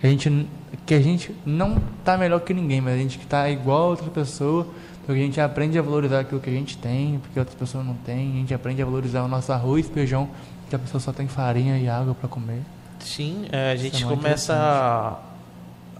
Que 0.00 0.06
a 0.08 0.10
gente, 0.10 0.48
que 0.84 0.94
a 0.94 1.00
gente 1.00 1.32
não 1.46 1.80
tá 2.04 2.18
melhor 2.18 2.40
que 2.40 2.52
ninguém, 2.52 2.80
mas 2.80 2.94
a 2.94 2.98
gente 2.98 3.20
que 3.20 3.26
tá 3.26 3.48
igual 3.48 3.82
a 3.82 3.86
outra 3.90 4.10
pessoa. 4.10 4.66
Porque 5.06 5.22
a 5.22 5.24
gente 5.24 5.40
aprende 5.40 5.78
a 5.78 5.82
valorizar 5.82 6.20
aquilo 6.20 6.40
que 6.40 6.50
a 6.50 6.52
gente 6.52 6.76
tem, 6.76 7.20
porque 7.20 7.38
outra 7.38 7.56
pessoa 7.56 7.84
não 7.84 7.94
tem. 7.94 8.32
A 8.32 8.34
gente 8.34 8.52
aprende 8.52 8.82
a 8.82 8.84
valorizar 8.84 9.22
o 9.22 9.28
nosso 9.28 9.52
arroz 9.52 9.86
e 9.86 9.92
feijão, 9.92 10.28
que 10.68 10.74
a 10.74 10.78
pessoa 10.78 11.00
só 11.00 11.12
tem 11.12 11.28
farinha 11.28 11.78
e 11.78 11.88
água 11.88 12.16
para 12.16 12.28
comer. 12.28 12.62
Sim, 13.00 13.46
é, 13.50 13.72
a 13.72 13.76
gente 13.76 14.04
é 14.04 14.06
começa 14.06 14.54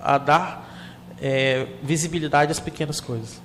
a, 0.00 0.14
a 0.14 0.18
dar 0.18 0.68
é, 1.20 1.66
visibilidade 1.82 2.52
às 2.52 2.60
pequenas 2.60 3.00
coisas. 3.00 3.40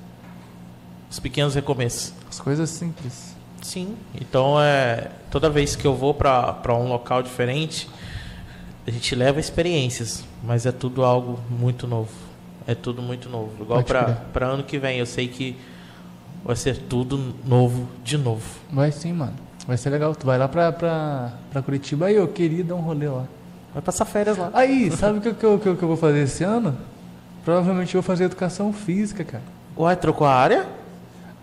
Os 1.09 1.19
pequenos 1.19 1.55
recomeços. 1.55 2.13
As 2.29 2.39
coisas 2.39 2.69
simples. 2.69 3.35
Sim, 3.61 3.95
então 4.19 4.61
é, 4.61 5.11
toda 5.31 5.49
vez 5.49 5.75
que 5.75 5.85
eu 5.85 5.95
vou 5.95 6.13
para 6.13 6.75
um 6.75 6.89
local 6.89 7.23
diferente, 7.23 7.89
a 8.85 8.91
gente 8.91 9.15
leva 9.15 9.39
experiências, 9.39 10.23
mas 10.43 10.65
é 10.65 10.71
tudo 10.71 11.05
algo 11.05 11.39
muito 11.49 11.87
novo. 11.87 12.11
É 12.67 12.75
tudo 12.75 13.01
muito 13.01 13.29
novo. 13.29 13.63
Igual 13.63 13.83
para 13.83 14.45
ano 14.45 14.63
que 14.63 14.77
vem, 14.77 14.99
eu 14.99 15.05
sei 15.05 15.27
que 15.27 15.55
vai 16.43 16.55
ser 16.55 16.77
tudo 16.77 17.33
novo 17.45 17.87
de 18.03 18.17
novo. 18.17 18.43
Vai 18.71 18.91
sim, 18.91 19.13
mano. 19.13 19.35
Vai 19.67 19.77
ser 19.77 19.89
legal. 19.89 20.13
Tu 20.15 20.25
vai 20.25 20.37
lá 20.37 20.47
pra, 20.47 20.71
pra, 20.71 21.33
pra 21.51 21.61
Curitiba. 21.61 22.07
Aí, 22.07 22.15
eu 22.15 22.27
queria 22.27 22.63
dar 22.63 22.75
um 22.75 22.81
rolê 22.81 23.07
lá. 23.07 23.25
Vai 23.73 23.81
passar 23.81 24.05
férias 24.05 24.37
lá. 24.37 24.49
Aí, 24.53 24.91
sabe 24.91 25.17
o 25.17 25.21
que, 25.21 25.33
que, 25.33 25.45
eu- 25.45 25.59
que, 25.59 25.67
eu- 25.67 25.75
que 25.75 25.83
eu 25.83 25.87
vou 25.87 25.97
fazer 25.97 26.19
esse 26.19 26.43
ano? 26.43 26.75
Provavelmente 27.43 27.95
eu 27.95 28.01
vou 28.01 28.07
fazer 28.07 28.25
educação 28.25 28.71
física, 28.71 29.23
cara. 29.23 29.43
Uai, 29.77 29.95
trocou 29.95 30.25
a 30.27 30.33
área? 30.33 30.65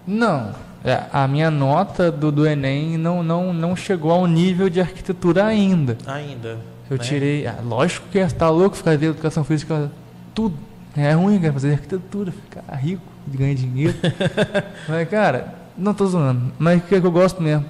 Não. 0.07 0.53
É, 0.85 1.03
a 1.13 1.29
minha 1.29 1.51
nota 1.51 2.11
do, 2.11 2.33
do 2.33 2.47
Enem 2.47 2.97
não, 2.97 3.23
não, 3.23 3.53
não 3.53 3.77
chegou 3.77 4.11
ao 4.13 4.27
nível 4.27 4.71
de 4.71 4.81
arquitetura 4.81 5.45
ainda. 5.45 5.99
Ainda. 6.07 6.59
Eu 6.89 6.97
né? 6.97 7.03
tirei. 7.03 7.47
ah, 7.47 7.57
lógico 7.63 8.07
que 8.11 8.25
tá 8.29 8.49
louco 8.49 8.77
fazer 8.77 9.07
educação 9.07 9.45
física, 9.45 9.91
tudo. 10.35 10.57
É 10.97 11.13
ruim, 11.13 11.39
cara, 11.39 11.53
fazer 11.53 11.73
arquitetura, 11.73 12.33
ficar 12.33 12.75
rico, 12.75 13.03
ganhar 13.27 13.55
dinheiro. 13.55 13.95
Mas, 14.89 15.09
cara, 15.09 15.55
não 15.77 15.95
tô 15.95 16.07
zoando. 16.07 16.51
Mas 16.59 16.79
o 16.79 16.83
que, 16.83 16.95
é 16.95 17.01
que 17.01 17.07
eu 17.07 17.13
gosto 17.13 17.43
mesmo? 17.43 17.65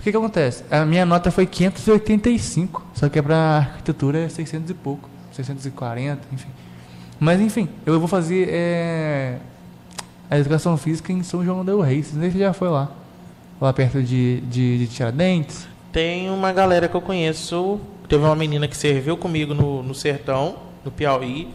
O 0.00 0.02
que, 0.02 0.10
que 0.10 0.16
acontece? 0.16 0.64
A 0.70 0.86
minha 0.86 1.04
nota 1.04 1.30
foi 1.30 1.44
585, 1.44 2.86
só 2.94 3.06
que 3.10 3.18
é 3.18 3.22
pra 3.22 3.36
arquitetura 3.36 4.20
é 4.20 4.30
600 4.30 4.70
e 4.70 4.72
pouco, 4.72 5.10
640, 5.30 6.22
enfim. 6.32 6.48
Mas 7.20 7.38
enfim, 7.38 7.68
eu 7.84 7.98
vou 7.98 8.08
fazer 8.08 8.48
é, 8.50 9.36
a 10.30 10.38
educação 10.38 10.74
física 10.78 11.12
em 11.12 11.22
São 11.22 11.44
João 11.44 11.62
del 11.62 11.82
Rei. 11.82 11.98
Não 11.98 12.22
sei 12.22 12.30
se 12.30 12.38
você 12.38 12.38
já 12.38 12.54
foi 12.54 12.70
lá. 12.70 12.90
Lá 13.60 13.74
perto 13.74 14.02
de, 14.02 14.40
de, 14.40 14.78
de 14.78 14.86
Tiradentes. 14.86 15.68
Tem 15.92 16.30
uma 16.30 16.50
galera 16.50 16.88
que 16.88 16.94
eu 16.96 17.02
conheço. 17.02 17.78
Teve 18.08 18.24
uma 18.24 18.34
menina 18.34 18.66
que 18.66 18.78
serviu 18.78 19.18
comigo 19.18 19.52
no, 19.52 19.82
no 19.82 19.94
sertão, 19.94 20.56
no 20.82 20.90
Piauí. 20.90 21.52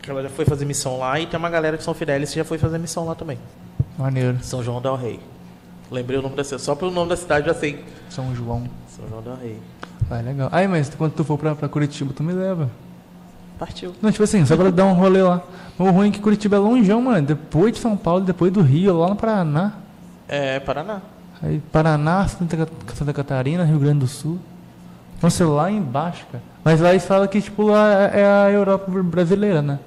Que 0.00 0.08
ela 0.08 0.22
já 0.22 0.28
foi 0.28 0.44
fazer 0.44 0.64
missão 0.66 0.98
lá. 0.98 1.18
E 1.18 1.26
tem 1.26 1.36
uma 1.36 1.50
galera 1.50 1.76
de 1.76 1.82
São 1.82 1.94
Fidélis 1.94 2.30
que 2.30 2.36
já 2.36 2.44
foi 2.44 2.58
fazer 2.58 2.78
missão 2.78 3.04
lá 3.04 3.16
também. 3.16 3.40
Maneiro. 3.98 4.38
São 4.40 4.62
João 4.62 4.80
del 4.80 4.94
Rei. 4.94 5.18
Lembrei 5.90 6.18
o 6.18 6.22
nome 6.22 6.36
da 6.36 6.44
cidade. 6.44 6.62
Só 6.62 6.74
pelo 6.74 6.90
nome 6.90 7.10
da 7.10 7.16
cidade 7.16 7.46
já 7.46 7.54
sei. 7.54 7.84
São 8.08 8.34
João. 8.34 8.64
São 8.88 9.08
João 9.08 9.22
del 9.22 9.36
Rei. 9.36 9.60
Ah, 10.10 10.20
legal. 10.20 10.48
Aí, 10.52 10.68
mas 10.68 10.90
quando 10.94 11.12
tu 11.12 11.24
for 11.24 11.38
pra, 11.38 11.54
pra 11.54 11.68
Curitiba, 11.68 12.12
tu 12.14 12.22
me 12.22 12.32
leva. 12.32 12.70
Partiu. 13.58 13.92
Não, 14.02 14.10
tipo 14.10 14.24
assim, 14.24 14.44
só 14.44 14.56
pra 14.56 14.70
dar 14.70 14.84
um 14.84 14.94
rolê 14.94 15.22
lá. 15.22 15.42
O 15.78 15.90
ruim 15.90 16.08
é 16.08 16.12
que 16.12 16.20
Curitiba 16.20 16.56
é 16.56 16.58
longeão, 16.58 17.00
mano. 17.00 17.26
Depois 17.26 17.72
de 17.72 17.78
São 17.78 17.96
Paulo, 17.96 18.24
depois 18.24 18.52
do 18.52 18.60
Rio, 18.60 18.98
lá 18.98 19.08
no 19.08 19.16
Paraná. 19.16 19.74
É, 20.28 20.58
Paraná. 20.60 21.00
Aí 21.42 21.60
Paraná, 21.72 22.26
Santa, 22.26 22.68
Santa 22.94 23.12
Catarina, 23.12 23.64
Rio 23.64 23.78
Grande 23.78 24.00
do 24.00 24.06
Sul. 24.06 24.38
Então, 25.16 25.30
sei 25.30 25.46
lá 25.46 25.70
embaixo, 25.70 26.26
cara. 26.30 26.42
Mas 26.64 26.80
lá 26.80 26.90
eles 26.90 27.04
falam 27.04 27.28
que, 27.28 27.40
tipo, 27.40 27.62
lá 27.62 28.04
é 28.04 28.24
a 28.24 28.50
Europa 28.50 28.90
brasileira, 29.02 29.62
né? 29.62 29.78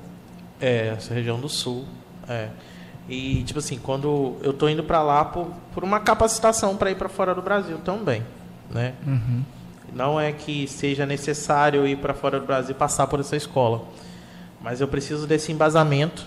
É, 0.60 0.94
essa 0.98 1.14
região 1.14 1.40
do 1.40 1.50
sul. 1.50 1.86
É. 2.28 2.50
E, 3.10 3.44
tipo 3.44 3.60
assim, 3.60 3.78
quando 3.82 4.36
eu 4.42 4.52
tô 4.52 4.68
indo 4.68 4.84
pra 4.84 5.02
lá 5.02 5.24
por, 5.24 5.48
por 5.74 5.84
uma 5.84 6.00
capacitação 6.00 6.76
para 6.76 6.92
ir 6.92 6.96
para 6.96 7.08
fora 7.08 7.34
do 7.34 7.42
Brasil 7.42 7.78
também, 7.80 8.22
né? 8.70 8.94
Uhum. 9.06 9.44
Não 9.94 10.20
é 10.20 10.32
que 10.34 10.68
seja 10.68 11.06
necessário 11.06 11.88
ir 11.88 11.98
para 11.98 12.14
fora 12.14 12.40
do 12.40 12.46
Brasil 12.46 12.76
passar 12.76 13.08
por 13.08 13.20
essa 13.22 13.36
escola, 13.38 13.86
mas 14.62 14.82
eu 14.82 14.88
preciso 14.90 15.26
desse 15.26 15.52
embasamento, 15.52 16.26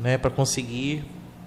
né, 0.00 0.18
para 0.18 0.30
conseguir 0.30 1.04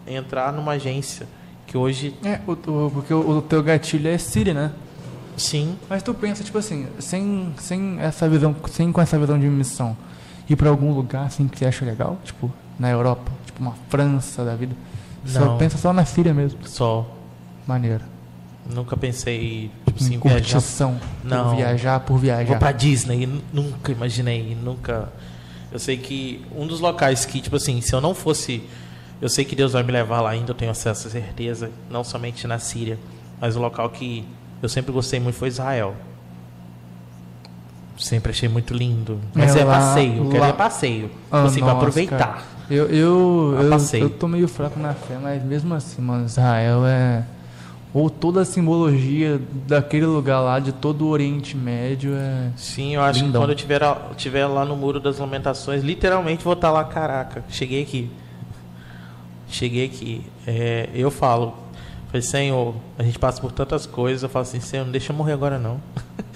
entrar 0.08 0.54
numa 0.54 0.72
agência 0.74 1.28
que 1.68 1.78
hoje, 1.78 2.16
É, 2.24 2.40
o, 2.48 2.54
o- 2.54 2.92
porque 2.92 3.14
o, 3.14 3.38
o 3.38 3.42
teu 3.42 3.62
gatilho 3.62 4.08
é 4.10 4.18
Síria, 4.18 4.54
né? 4.54 4.72
sim, 5.38 5.78
Mas 5.90 6.02
tu 6.04 6.14
pensa, 6.14 6.44
tipo 6.44 6.58
assim, 6.58 6.88
sem, 7.00 7.54
sem 7.58 7.98
essa 8.00 8.28
visão, 8.30 8.56
sem 8.72 8.92
com 8.92 9.02
essa 9.02 9.18
visão 9.20 9.38
de 9.40 9.46
missão, 9.48 9.96
ir 10.50 10.56
pra 10.56 10.70
algum 10.70 10.94
lugar 10.94 11.26
assim 11.26 11.48
que 11.48 11.58
você 11.60 11.66
acha 11.66 11.84
legal, 11.86 12.18
tipo, 12.24 12.52
na 12.80 12.90
Europa, 12.90 13.32
uma 13.60 13.74
França 13.90 14.44
da 14.46 14.56
vida. 14.56 14.76
Só 15.26 15.40
Não. 15.42 15.58
pensa 15.58 15.78
só 15.78 15.92
na 15.94 16.06
Síria 16.06 16.34
mesmo. 16.34 16.60
só 16.66 17.06
Maneiro. 17.68 18.04
nunca 18.74 18.96
pensei 18.96 19.70
tipo 19.86 20.02
assim, 20.04 20.16
em 20.16 20.20
viajar. 20.20 20.62
Não. 21.24 21.50
Por 21.50 21.56
viajar 21.58 22.00
por 22.02 22.18
viajar. 22.18 22.46
Vou 22.48 22.58
pra 22.58 22.72
Disney, 22.72 23.26
nu- 23.28 23.42
nunca 23.52 23.92
imaginei, 23.92 24.56
nunca. 24.62 25.12
Eu 25.72 25.78
sei 25.80 25.98
que 25.98 26.44
um 26.56 26.66
dos 26.66 26.80
locais 26.80 27.26
que, 27.26 27.42
tipo 27.42 27.56
assim, 27.56 27.82
se 27.82 27.94
eu 27.94 28.00
não 28.02 28.16
fosse. 28.16 28.64
Eu 29.22 29.28
sei 29.30 29.44
que 29.44 29.56
Deus 29.56 29.74
vai 29.74 29.84
me 29.84 29.92
levar 29.92 30.22
lá 30.22 30.30
ainda, 30.30 30.52
eu 30.52 30.56
tenho 30.56 30.72
acesso 30.72 31.08
à 31.08 31.12
certeza, 31.12 31.70
não 31.90 32.04
somente 32.06 32.48
na 32.48 32.58
Síria, 32.58 32.98
mas 33.42 33.56
o 33.56 33.60
local 33.60 33.90
que 33.90 34.26
eu 34.62 34.70
sempre 34.70 34.92
gostei 34.94 35.20
muito 35.20 35.36
foi 35.36 35.50
Israel. 35.50 35.94
Sempre 37.98 38.32
achei 38.32 38.48
muito 38.48 38.74
lindo. 38.74 39.20
Mas 39.34 39.56
É, 39.56 39.60
é, 39.60 39.66
lá- 39.66 39.74
passeio, 39.78 40.24
eu 40.24 40.30
quero 40.30 40.40
lá- 40.42 40.48
ir 40.48 40.52
a 40.52 40.54
passeio. 40.54 41.12
Ah, 41.30 41.44
assim, 41.44 41.60
nossa, 41.60 41.74
aproveitar. 41.74 42.18
cara. 42.18 42.42
Eu, 42.70 42.86
eu, 42.88 43.56
A 43.58 43.98
eu, 43.98 44.00
eu 44.04 44.10
tô 44.10 44.28
meio 44.28 44.48
fraco 44.48 44.80
na 44.80 44.94
fé, 44.94 45.18
mas 45.22 45.44
mesmo 45.44 45.74
assim, 45.74 46.02
mano, 46.02 46.26
Israel 46.26 46.86
é. 46.86 47.24
Ou 47.92 48.08
toda 48.08 48.42
a 48.42 48.46
simbologia 48.46 49.42
daquele 49.68 50.06
lugar 50.06 50.40
lá, 50.42 50.60
de 50.60 50.72
todo 50.72 51.06
o 51.06 51.10
Oriente 51.10 51.58
Médio, 51.58 52.14
é. 52.14 52.52
Sim, 52.56 52.94
eu 52.96 53.02
acho 53.02 53.20
Lindão. 53.20 53.42
que 53.42 53.48
quando 53.48 53.50
eu 53.50 53.56
tiver, 53.56 53.82
tiver 54.16 54.46
lá 54.46 54.64
no 54.64 54.76
Muro 54.76 55.00
das 55.00 55.18
Lamentações, 55.18 55.84
literalmente 55.84 56.44
vou 56.44 56.54
estar 56.54 56.70
lá, 56.72 56.84
caraca, 56.84 57.44
cheguei 57.50 57.82
aqui. 57.82 58.12
Cheguei 59.48 59.86
aqui. 59.86 60.22
É, 60.46 60.90
eu 60.94 61.10
falo, 61.10 61.56
falei, 62.10 62.22
Senhor, 62.22 62.76
a 62.98 63.04
gente 63.04 63.18
passa 63.18 63.40
por 63.42 63.52
tantas 63.52 63.86
coisas, 63.86 64.24
eu 64.24 64.30
falo 64.30 64.44
assim, 64.44 64.60
Senhor, 64.60 64.84
não 64.84 64.92
deixa 64.92 65.12
eu 65.14 65.16
morrer 65.16 65.34
agora 65.34 65.58
não. 65.58 65.80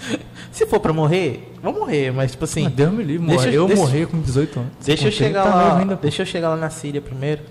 Se 0.50 0.66
for 0.66 0.78
pra 0.80 0.92
morrer, 0.92 1.52
vou 1.62 1.72
morrer, 1.72 2.12
mas 2.12 2.30
tipo 2.32 2.44
assim, 2.44 2.66
Ah, 2.66 2.70
Deus 2.70 2.92
me 2.92 3.02
livre, 3.02 3.26
deixa- 3.26 3.44
morrer. 3.46 3.56
eu 3.56 3.66
deixa- 3.66 3.82
morrer 3.82 4.06
com 4.06 4.20
18 4.20 4.60
anos. 4.60 4.72
deixa 4.84 5.08
eu 5.08 5.12
chegar 5.12 5.42
30 5.42 5.56
lá, 5.56 5.78
ainda, 5.78 5.96
deixa 5.96 6.22
eu 6.22 6.26
chegar 6.26 6.48
lá 6.50 6.56
na 6.56 6.70
Síria 6.70 7.00
primeiro. 7.00 7.42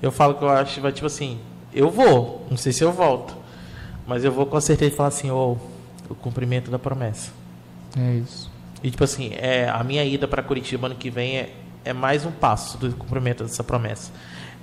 Eu 0.00 0.12
falo 0.12 0.34
que 0.34 0.42
eu 0.44 0.48
acho, 0.48 0.80
vai 0.80 0.92
tipo 0.92 1.06
assim, 1.06 1.38
eu 1.72 1.90
vou, 1.90 2.46
não 2.50 2.56
sei 2.56 2.72
se 2.72 2.84
eu 2.84 2.92
volto, 2.92 3.34
mas 4.06 4.24
eu 4.24 4.30
vou 4.30 4.46
com 4.46 4.60
certeza 4.60 4.94
falar 4.94 5.08
assim, 5.08 5.30
ô, 5.30 5.56
o 6.08 6.14
cumprimento 6.14 6.70
da 6.70 6.78
promessa. 6.78 7.30
É 7.98 8.14
isso. 8.16 8.50
E 8.82 8.90
tipo 8.90 9.02
assim, 9.02 9.32
é, 9.34 9.68
a 9.68 9.82
minha 9.82 10.04
ida 10.04 10.28
para 10.28 10.42
Curitiba 10.42 10.86
ano 10.86 10.94
que 10.94 11.10
vem 11.10 11.38
é, 11.38 11.54
é 11.84 11.92
mais 11.92 12.24
um 12.24 12.30
passo 12.30 12.78
do 12.78 12.92
cumprimento 12.94 13.42
dessa 13.42 13.64
promessa. 13.64 14.12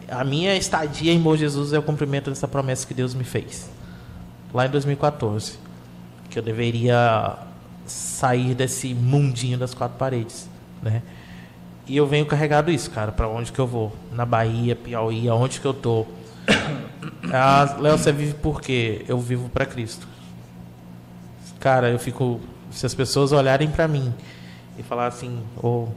A 0.10 0.24
minha 0.24 0.56
estadia 0.56 1.12
em 1.12 1.20
Bom 1.20 1.36
Jesus 1.36 1.74
é 1.74 1.80
o 1.80 1.84
cumprimento 1.84 2.30
dessa 2.30 2.48
promessa 2.48 2.86
que 2.86 2.94
Deus 2.94 3.14
me 3.14 3.24
fez. 3.24 3.70
Lá 4.54 4.66
em 4.66 4.70
2014. 4.70 5.60
Que 6.30 6.40
eu 6.40 6.44
deveria 6.44 7.38
sair 7.86 8.56
desse 8.56 8.94
mundinho 8.94 9.58
das 9.58 9.74
quatro 9.74 9.98
paredes, 9.98 10.50
né? 10.82 11.02
E 11.86 11.98
eu 11.98 12.08
venho 12.08 12.26
carregado 12.26 12.72
isso, 12.72 12.90
cara, 12.90 13.12
para 13.12 13.28
onde 13.28 13.52
que 13.52 13.60
eu 13.60 13.68
vou? 13.68 13.94
Na 14.12 14.26
Bahia, 14.26 14.76
Piauí, 14.76 15.28
aonde 15.28 15.60
que 15.60 15.66
eu 15.66 15.74
tô? 15.74 16.06
Ah, 17.36 17.78
Léo, 17.80 17.98
você 17.98 18.12
vive 18.12 18.34
por 18.36 18.62
quê? 18.62 19.04
Eu 19.08 19.20
vivo 19.20 19.50
para 19.50 19.66
Cristo. 19.66 20.08
Cara, 21.60 21.90
eu 21.90 21.98
fico. 21.98 22.40
Se 22.72 22.86
as 22.86 22.94
pessoas 22.94 23.32
olharem 23.32 23.70
para 23.70 23.88
mim 23.88 24.14
e 24.78 24.84
falar 24.84 25.08
assim, 25.08 25.42
ou 25.58 25.94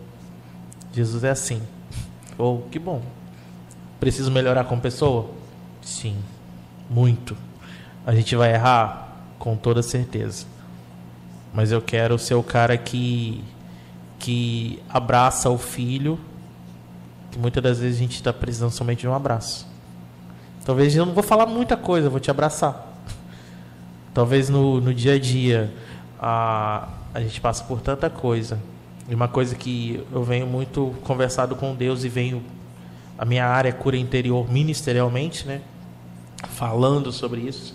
Jesus 0.93 1.25
é 1.25 1.31
assim, 1.31 1.61
ou 2.39 2.63
que 2.71 2.79
bom. 2.79 3.03
Preciso 4.01 4.31
melhorar 4.31 4.65
como 4.65 4.81
pessoa? 4.81 5.31
Sim, 5.83 6.17
muito. 6.89 7.37
A 8.07 8.15
gente 8.15 8.35
vai 8.37 8.53
errar? 8.55 9.05
Com 9.39 9.57
toda 9.57 9.83
certeza. 9.83 10.47
Mas 11.55 11.73
eu 11.73 11.81
quero 11.81 12.19
ser 12.19 12.35
o 12.35 12.43
cara 12.43 12.77
que 12.77 13.43
que 14.19 14.83
abraça 14.89 15.51
o 15.51 15.59
filho, 15.59 16.19
que 17.31 17.39
muitas 17.39 17.63
das 17.63 17.79
vezes 17.79 17.97
a 17.99 18.01
gente 18.01 18.15
está 18.15 18.33
precisando 18.33 18.71
somente 18.71 19.01
de 19.01 19.09
um 19.09 19.15
abraço. 19.15 19.67
Talvez 20.65 20.97
eu 20.97 21.07
não 21.07 21.13
vou 21.13 21.23
falar 21.23 21.47
muita 21.47 21.77
coisa, 21.77 22.09
eu 22.09 22.11
vou 22.11 22.19
te 22.19 22.31
abraçar. 22.31 22.95
Talvez 24.13 24.49
no, 24.49 24.81
no 24.81 24.93
dia 24.93 25.15
a 25.15 25.19
dia 25.19 25.73
a, 26.19 26.89
a 27.15 27.21
gente 27.21 27.41
passa 27.41 27.63
por 27.65 27.81
tanta 27.81 28.11
coisa. 28.11 28.59
E 29.09 29.15
uma 29.15 29.29
coisa 29.29 29.55
que 29.55 30.05
eu 30.11 30.25
venho 30.25 30.47
muito 30.47 30.95
conversado 31.05 31.55
com 31.55 31.75
Deus 31.75 32.03
e 32.03 32.09
venho. 32.09 32.43
A 33.19 33.25
minha 33.25 33.47
área 33.47 33.71
é 33.71 33.73
cura 33.73 33.97
interior 33.97 34.51
ministerialmente, 34.51 35.47
né? 35.47 35.61
Falando 36.51 37.11
sobre 37.13 37.41
isso. 37.43 37.75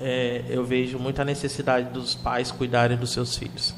é, 0.00 0.42
eu 0.48 0.64
vejo 0.64 0.98
muita 0.98 1.24
necessidade 1.24 1.90
dos 1.90 2.14
pais 2.14 2.50
cuidarem 2.50 2.96
dos 2.96 3.10
seus 3.12 3.36
filhos. 3.36 3.72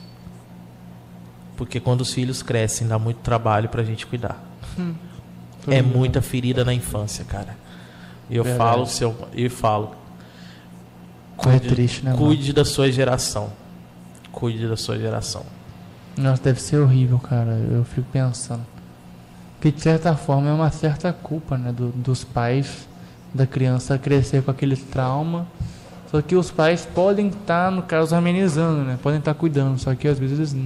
Porque 1.57 1.79
quando 1.79 2.01
os 2.01 2.13
filhos 2.13 2.43
crescem, 2.43 2.87
dá 2.89 2.99
muito 2.99 3.19
trabalho 3.19 3.69
para 3.69 3.83
a 3.83 3.85
gente 3.85 4.07
cuidar. 4.07 4.43
É 5.69 5.83
muita 5.83 6.21
ferida 6.23 6.65
na 6.65 6.73
infância, 6.73 7.25
cara. 7.25 7.57
E 8.29 8.37
eu 8.37 8.43
Verdade. 8.43 8.71
falo, 8.71 8.87
seu, 8.87 9.15
eu 9.35 9.51
falo, 9.51 9.95
É 11.47 11.59
triste, 11.59 12.05
né, 12.05 12.15
cuide 12.17 12.53
da 12.53 12.65
sua 12.65 12.91
geração. 12.91 13.53
Cuide 14.33 14.67
da 14.67 14.77
sua 14.77 14.99
geração. 14.99 15.45
Nossa, 16.17 16.43
deve 16.43 16.61
ser 16.61 16.79
horrível, 16.79 17.19
cara. 17.19 17.53
Eu 17.71 17.85
fico 17.85 18.07
pensando. 18.11 18.65
Que 19.65 19.73
de 19.73 19.81
certa 19.81 20.15
forma 20.15 20.51
é 20.51 20.53
uma 20.53 20.71
certa 20.71 21.11
culpa, 21.11 21.57
né? 21.57 21.73
do- 21.73 21.89
dos 21.89 22.23
pais 22.23 22.87
da 23.33 23.47
criança 23.47 23.97
crescer 23.97 24.43
com 24.43 24.51
aquele 24.51 24.77
trauma. 24.77 25.47
Só 26.11 26.21
que 26.21 26.37
os 26.37 26.51
pais 26.51 26.85
podem 26.95 27.29
estar, 27.29 27.73
no 27.73 27.81
caso, 27.81 28.15
amenizando, 28.15 28.83
né? 28.85 28.99
Podem 29.03 29.21
estar 29.21 29.33
cuidando. 29.33 29.79
Só 29.79 29.95
que 29.95 30.07
às 30.07 30.19
vezes 30.19 30.39
eles 30.39 30.57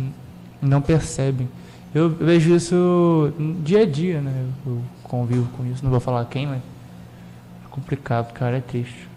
não 0.60 0.82
percebem. 0.82 1.48
Eu 1.94 2.08
vejo 2.10 2.52
isso 2.52 3.32
dia 3.62 3.82
a 3.82 3.86
dia, 3.86 4.20
né? 4.20 4.44
Eu 4.66 4.82
convivo 5.04 5.46
com 5.56 5.64
isso. 5.64 5.80
Não 5.84 5.92
vou 5.92 6.00
falar 6.00 6.24
quem, 6.24 6.48
mas. 6.48 6.58
É 6.58 7.68
complicado, 7.70 8.32
cara. 8.32 8.56
É 8.56 8.60
triste. 8.60 9.08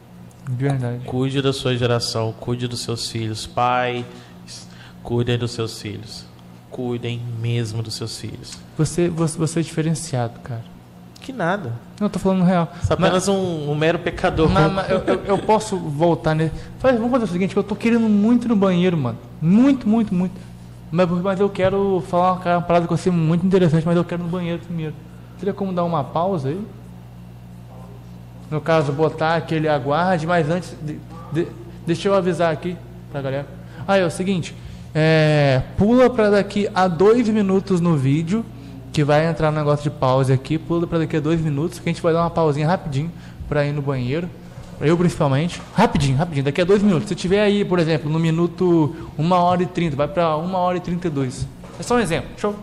De 0.47 0.55
verdade. 0.63 1.05
Cuide 1.05 1.41
da 1.41 1.51
sua 1.51 1.75
geração, 1.75 2.31
cuide 2.39 2.67
dos 2.67 2.81
seus 2.81 3.09
filhos. 3.09 3.47
Pais, 3.47 4.05
cuidem 5.01 5.39
dos 5.39 5.53
seus 5.53 5.81
filhos. 5.81 6.29
Cuidem 6.71 7.21
mesmo 7.41 7.83
dos 7.83 7.93
seus 7.95 8.17
filhos. 8.17 8.57
Você, 8.77 9.09
você, 9.09 9.37
você 9.37 9.59
é 9.59 9.63
diferenciado, 9.63 10.39
cara. 10.41 10.63
Que 11.19 11.31
nada. 11.33 11.73
Não, 11.99 12.07
eu 12.07 12.09
tô 12.09 12.17
falando 12.17 12.43
real. 12.43 12.71
Você 12.81 12.91
é 12.91 12.95
apenas 12.95 13.27
um, 13.27 13.69
um 13.69 13.75
mero 13.75 13.99
pecador. 13.99 14.49
Mas, 14.49 14.71
mas 14.71 14.89
eu, 14.89 14.99
eu- 14.99 15.23
eu 15.25 15.37
posso 15.37 15.77
voltar 15.77 16.33
nele. 16.33 16.51
Faz, 16.79 16.95
vamos 16.95 17.11
fazer 17.11 17.25
o 17.25 17.27
seguinte, 17.27 17.53
que 17.53 17.59
eu 17.59 17.63
tô 17.63 17.75
querendo 17.75 18.07
muito 18.09 18.47
no 18.47 18.55
banheiro, 18.55 18.97
mano. 18.97 19.17
Muito, 19.41 19.87
muito, 19.87 20.13
muito. 20.15 20.33
Mas, 20.91 21.07
mas 21.09 21.39
eu 21.39 21.49
quero 21.49 22.03
falar 22.09 22.33
uma, 22.33 22.55
uma 22.55 22.61
parada 22.61 22.87
que 22.87 22.93
eu 22.93 22.97
sei 22.97 23.11
muito 23.11 23.45
interessante, 23.45 23.85
mas 23.85 23.95
eu 23.95 24.03
quero 24.03 24.23
no 24.23 24.29
banheiro 24.29 24.59
primeiro. 24.65 24.93
Teria 25.37 25.53
como 25.53 25.71
dar 25.73 25.83
uma 25.83 26.03
pausa 26.03 26.49
aí? 26.49 26.61
No 28.49 28.59
caso, 28.59 28.91
botar 28.91 29.35
aquele 29.35 29.67
aguarde, 29.67 30.25
mas 30.25 30.49
antes. 30.49 30.73
de- 30.81 30.99
de- 31.31 31.47
deixa 31.85 32.07
eu 32.07 32.15
avisar 32.15 32.51
aqui 32.51 32.75
pra 33.11 33.21
galera. 33.21 33.47
Ah, 33.87 33.97
é 33.97 34.05
o 34.05 34.11
seguinte. 34.11 34.55
É, 34.93 35.61
pula 35.77 36.09
pra 36.09 36.29
daqui 36.29 36.69
a 36.73 36.87
dois 36.87 37.27
minutos 37.29 37.79
no 37.79 37.95
vídeo, 37.95 38.45
que 38.91 39.03
vai 39.03 39.25
entrar 39.25 39.49
um 39.49 39.55
negócio 39.55 39.89
de 39.89 39.97
pause 39.97 40.31
aqui. 40.31 40.57
Pula 40.57 40.85
pra 40.85 40.99
daqui 40.99 41.17
a 41.17 41.19
dois 41.19 41.39
minutos, 41.41 41.79
que 41.79 41.89
a 41.89 41.91
gente 41.91 42.01
vai 42.01 42.13
dar 42.13 42.21
uma 42.21 42.29
pausinha 42.29 42.67
rapidinho 42.67 43.11
pra 43.47 43.65
ir 43.65 43.71
no 43.71 43.81
banheiro. 43.81 44.29
Eu 44.79 44.97
principalmente. 44.97 45.61
Rapidinho, 45.75 46.17
rapidinho. 46.17 46.43
Daqui 46.43 46.59
a 46.59 46.65
dois 46.65 46.81
minutos. 46.81 47.07
Se 47.07 47.15
tiver 47.15 47.41
aí, 47.41 47.63
por 47.63 47.77
exemplo, 47.77 48.09
no 48.09 48.19
minuto 48.19 48.95
1 49.17 49.31
hora 49.31 49.61
e 49.61 49.65
30, 49.67 49.95
vai 49.95 50.07
pra 50.07 50.35
1 50.35 50.53
hora 50.55 50.77
e 50.77 50.79
32. 50.81 51.47
É 51.79 51.83
só 51.83 51.95
um 51.95 51.99
exemplo. 51.99 52.29
Show. 52.37 52.55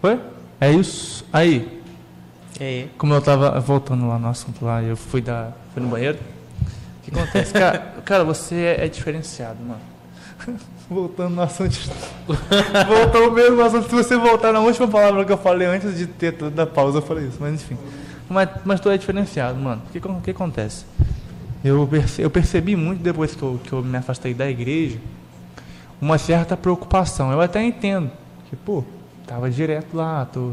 Foi? 0.00 0.20
É 0.60 0.70
isso. 0.70 1.24
Aí, 1.32 1.80
É. 2.60 2.86
como 2.96 3.14
eu 3.14 3.20
tava 3.20 3.58
voltando 3.60 4.06
lá 4.08 4.18
no 4.18 4.28
assunto 4.28 4.64
lá, 4.64 4.82
eu 4.82 4.96
fui 4.96 5.20
dar, 5.20 5.56
fui 5.72 5.82
no 5.82 5.88
banheiro. 5.88 6.18
O 6.18 7.04
que 7.04 7.10
acontece? 7.10 7.52
cara, 7.52 7.78
cara, 8.04 8.24
você 8.24 8.54
é, 8.54 8.84
é 8.84 8.88
diferenciado, 8.88 9.58
mano. 9.62 9.80
Voltando 10.88 11.34
no 11.34 11.42
assunto. 11.42 11.76
Voltou 12.86 13.30
mesmo 13.32 13.56
no 13.56 13.62
assunto. 13.62 13.88
Se 13.90 13.94
você 13.94 14.16
voltar 14.16 14.52
na 14.54 14.60
última 14.60 14.88
palavra 14.88 15.22
que 15.24 15.30
eu 15.32 15.36
falei 15.36 15.66
antes 15.68 15.98
de 15.98 16.06
ter 16.06 16.32
toda 16.32 16.62
a 16.62 16.66
pausa, 16.66 16.98
eu 16.98 17.02
falei 17.02 17.26
isso, 17.26 17.36
mas 17.40 17.52
enfim. 17.54 17.76
Mas, 18.28 18.48
mas 18.64 18.80
tu 18.80 18.88
é 18.88 18.96
diferenciado, 18.96 19.58
mano. 19.58 19.82
O 19.86 19.92
que, 19.92 20.00
que 20.22 20.30
acontece? 20.30 20.86
Eu, 21.62 21.86
perce, 21.86 22.22
eu 22.22 22.30
percebi 22.30 22.74
muito 22.74 23.02
depois 23.02 23.34
que 23.34 23.42
eu, 23.42 23.60
que 23.62 23.70
eu 23.72 23.82
me 23.82 23.98
afastei 23.98 24.32
da 24.32 24.48
igreja 24.48 24.98
uma 26.00 26.18
certa 26.18 26.56
preocupação. 26.56 27.32
Eu 27.32 27.40
até 27.40 27.62
entendo. 27.62 28.10
Que, 28.48 28.56
pô, 28.56 28.84
tava 29.26 29.50
direto 29.50 29.96
lá, 29.96 30.24
tô, 30.24 30.52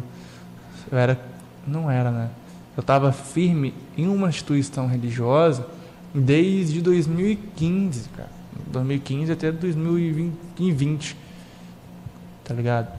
eu 0.92 0.98
era. 0.98 1.20
Não 1.68 1.90
era, 1.90 2.12
né? 2.12 2.30
Eu 2.78 2.84
tava 2.84 3.12
firme 3.12 3.74
em 3.98 4.08
uma 4.08 4.30
instituição 4.30 4.88
religiosa 4.88 5.66
desde 6.14 6.82
2015, 6.82 8.10
cara. 8.10 8.30
2015 8.68 9.32
até 9.32 9.52
2020. 9.52 11.18
Tá 12.44 12.54
ligado? 12.54 12.90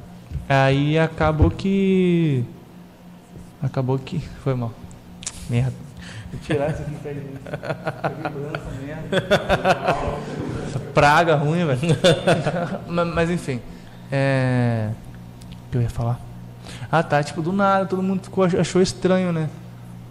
Aí 0.48 0.98
acabou 0.98 1.50
que. 1.50 2.44
Acabou 3.62 3.98
que. 3.98 4.18
Foi 4.42 4.54
mal. 4.54 4.72
Merda. 5.48 5.74
Vou 6.32 6.40
tirar 6.40 6.70
isso 6.70 6.82
aqui 6.82 6.96
merda. 8.84 9.16
Essa 10.66 10.78
praga 10.96 11.34
ruim, 11.34 11.66
velho. 11.66 11.80
mas, 12.88 13.14
mas, 13.14 13.30
enfim. 13.30 13.60
É. 14.10 14.88
O 15.66 15.70
que 15.70 15.76
eu 15.76 15.82
ia 15.82 15.90
falar? 15.90 16.18
Ah 16.90 17.02
tá, 17.02 17.22
tipo, 17.22 17.42
do 17.42 17.52
nada, 17.52 17.84
todo 17.84 18.02
mundo 18.02 18.22
ficou, 18.24 18.44
achou 18.44 18.80
estranho, 18.80 19.30
né? 19.30 19.50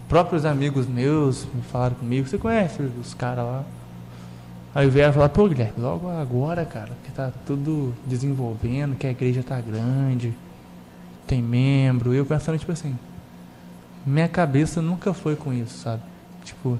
Próprios 0.08 0.44
amigos 0.44 0.86
meus 0.86 1.44
me 1.52 1.62
falaram 1.62 1.96
comigo, 1.96 2.28
você 2.28 2.38
conhece 2.38 2.80
os 3.00 3.14
caras 3.14 3.44
lá? 3.44 3.64
Aí 4.74 4.88
vieram 4.88 5.12
falar, 5.12 5.30
pô 5.30 5.48
Guilherme, 5.48 5.72
logo 5.78 6.08
agora, 6.08 6.64
cara, 6.64 6.92
que 7.02 7.10
tá 7.10 7.32
tudo 7.44 7.94
desenvolvendo, 8.06 8.94
que 8.94 9.06
a 9.06 9.10
igreja 9.10 9.42
tá 9.42 9.60
grande, 9.60 10.34
tem 11.26 11.42
membro, 11.42 12.14
eu 12.14 12.24
pensando, 12.24 12.58
tipo 12.58 12.72
assim, 12.72 12.96
minha 14.04 14.28
cabeça 14.28 14.80
nunca 14.80 15.12
foi 15.12 15.34
com 15.34 15.52
isso, 15.52 15.78
sabe? 15.78 16.02
Tipo, 16.44 16.78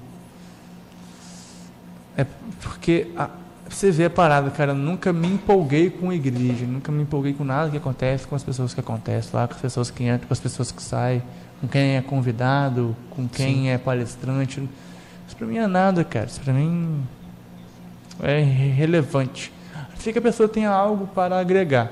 é 2.16 2.24
porque 2.60 3.10
a, 3.16 3.30
você 3.68 3.90
vê 3.90 4.04
a 4.04 4.10
parada, 4.10 4.50
cara, 4.50 4.72
eu 4.72 4.76
nunca 4.76 5.12
me 5.12 5.28
empolguei 5.28 5.90
com 5.90 6.10
a 6.10 6.14
igreja, 6.14 6.64
nunca 6.66 6.92
me 6.92 7.02
empolguei 7.02 7.32
com 7.32 7.44
nada 7.44 7.70
que 7.70 7.76
acontece, 7.76 8.26
com 8.26 8.34
as 8.34 8.42
pessoas 8.42 8.72
que 8.72 8.80
acontecem 8.80 9.30
lá, 9.32 9.46
com 9.46 9.54
as 9.54 9.60
pessoas 9.60 9.90
que 9.90 10.04
entram, 10.04 10.26
com 10.28 10.32
as 10.32 10.40
pessoas 10.40 10.70
que 10.70 10.82
saem, 10.82 11.22
com 11.60 11.68
quem 11.68 11.96
é 11.96 12.02
convidado, 12.02 12.96
com 13.10 13.28
quem 13.28 13.54
Sim. 13.54 13.68
é 13.68 13.78
palestrante. 13.78 14.60
Isso 15.26 15.36
pra 15.36 15.46
mim 15.46 15.58
é 15.58 15.66
nada, 15.66 16.04
cara. 16.04 16.26
Isso 16.26 16.40
pra 16.40 16.52
mim 16.52 17.02
é 18.22 18.40
relevante. 18.40 19.52
Assim 19.96 20.12
que 20.12 20.18
a 20.18 20.22
pessoa 20.22 20.48
tenha 20.48 20.70
algo 20.70 21.06
para 21.08 21.38
agregar. 21.38 21.90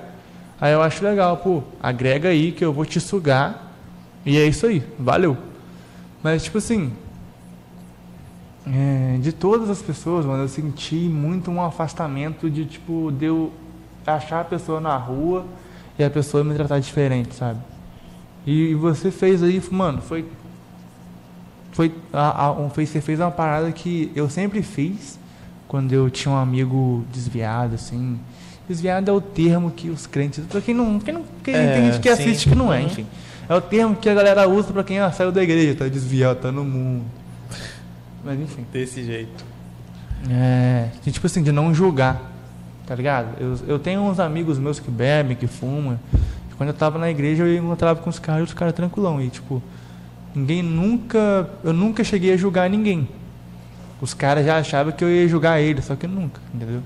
Aí 0.61 0.73
eu 0.73 0.81
acho 0.81 1.05
legal, 1.05 1.37
pô, 1.39 1.63
agrega 1.83 2.29
aí 2.29 2.53
que 2.53 2.65
eu 2.65 2.73
vou 2.73 2.87
te 2.87 3.01
sugar. 3.01 3.73
E 4.25 4.39
é 4.39 4.47
isso 4.47 4.67
aí, 4.67 4.83
valeu. 4.99 5.37
Mas 6.23 6.45
tipo 6.45 6.59
assim, 6.59 6.93
é, 8.67 9.19
de 9.21 9.33
todas 9.33 9.69
as 9.69 9.83
pessoas, 9.83 10.25
mano, 10.25 10.45
eu 10.45 10.49
senti 10.49 10.95
muito 10.95 11.51
um 11.51 11.63
afastamento 11.63 12.49
de 12.49 12.65
tipo, 12.65 13.13
de 13.13 13.27
eu 13.27 13.53
achar 14.07 14.41
a 14.41 14.45
pessoa 14.45 14.81
na 14.81 14.97
rua 14.97 15.45
e 15.99 16.05
a 16.05 16.11
pessoa 16.11 16.43
me 16.43 16.55
tratar 16.55 16.79
diferente, 16.79 17.35
sabe? 17.35 17.61
E 18.47 18.75
você 18.75 19.11
fez 19.11 19.43
aí, 19.43 19.63
mano, 19.71 20.01
foi. 20.01 20.25
Foi. 21.73 21.93
A, 22.13 22.49
a, 22.49 22.53
você 22.53 23.01
fez 23.01 23.21
uma 23.21 23.31
parada 23.31 23.71
que 23.73 24.11
eu 24.15 24.31
sempre 24.31 24.63
fiz 24.63 25.19
quando 25.69 25.93
eu 25.93 26.09
tinha 26.09 26.33
um 26.33 26.37
amigo 26.37 27.05
desviado, 27.13 27.75
assim. 27.75 28.19
Desviado 28.69 29.11
é 29.11 29.13
o 29.13 29.21
termo 29.21 29.71
que 29.71 29.91
os 29.91 30.07
crentes. 30.07 30.45
Pra 30.47 30.61
quem 30.61 30.75
não. 30.75 30.99
Quem 30.99 31.15
não 31.15 31.25
quem 31.43 31.55
é, 31.55 31.75
tem 31.75 31.87
gente 31.87 32.01
que 32.01 32.15
sim. 32.15 32.23
assiste 32.23 32.49
que 32.49 32.55
não 32.55 32.73
é, 32.73 32.83
enfim. 32.83 33.07
É 33.47 33.55
o 33.55 33.61
termo 33.61 33.95
que 33.97 34.09
a 34.09 34.15
galera 34.15 34.49
usa 34.49 34.73
pra 34.73 34.83
quem 34.83 34.99
saiu 35.13 35.31
da 35.31 35.43
igreja, 35.43 35.75
tá 35.75 35.89
desviado, 35.89 36.41
tá 36.41 36.53
no 36.53 36.65
mundo. 36.65 37.05
Mas 38.25 38.41
enfim. 38.41 38.65
Desse 38.73 39.05
jeito. 39.05 39.45
É. 40.31 40.89
De, 41.03 41.13
tipo 41.13 41.27
assim, 41.27 41.43
de 41.43 41.53
não 41.53 41.75
julgar. 41.75 42.33
Tá 42.87 42.95
ligado? 42.95 43.41
Eu, 43.41 43.59
eu 43.67 43.79
tenho 43.79 44.03
uns 44.03 44.21
amigos 44.21 44.59
meus 44.59 44.79
que 44.79 44.91
bebem, 44.91 45.37
que 45.37 45.47
fumam. 45.47 45.99
Quando 46.57 46.69
eu 46.69 46.75
tava 46.75 46.99
na 46.99 47.11
igreja, 47.11 47.43
eu 47.43 47.57
encontrava 47.57 48.01
com 48.01 48.09
os 48.09 48.19
caras, 48.19 48.49
os 48.49 48.55
caras 48.55 48.75
tranquilão. 48.75 49.21
E 49.21 49.29
tipo, 49.29 49.63
ninguém 50.35 50.63
nunca. 50.63 51.51
Eu 51.63 51.73
nunca 51.73 52.05
cheguei 52.05 52.33
a 52.33 52.37
julgar 52.37 52.69
ninguém. 52.69 53.09
Os 54.01 54.13
caras 54.13 54.45
já 54.45 54.59
achavam 54.59 54.93
que 54.93 55.03
eu 55.03 55.11
ia 55.11 55.27
julgar 55.27 55.61
ele, 55.61 55.81
só 55.81 55.97
que 55.97 56.07
nunca, 56.07 56.41
entendeu? 56.53 56.83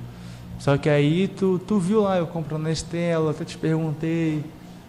Só 0.59 0.77
que 0.77 0.89
aí 0.89 1.29
tu, 1.29 1.59
tu 1.59 1.79
viu 1.79 2.03
lá, 2.03 2.19
eu 2.19 2.27
comprando 2.27 2.63
na 2.63 2.71
Estela, 2.71 3.31
até 3.31 3.45
te 3.45 3.57
perguntei 3.57 4.45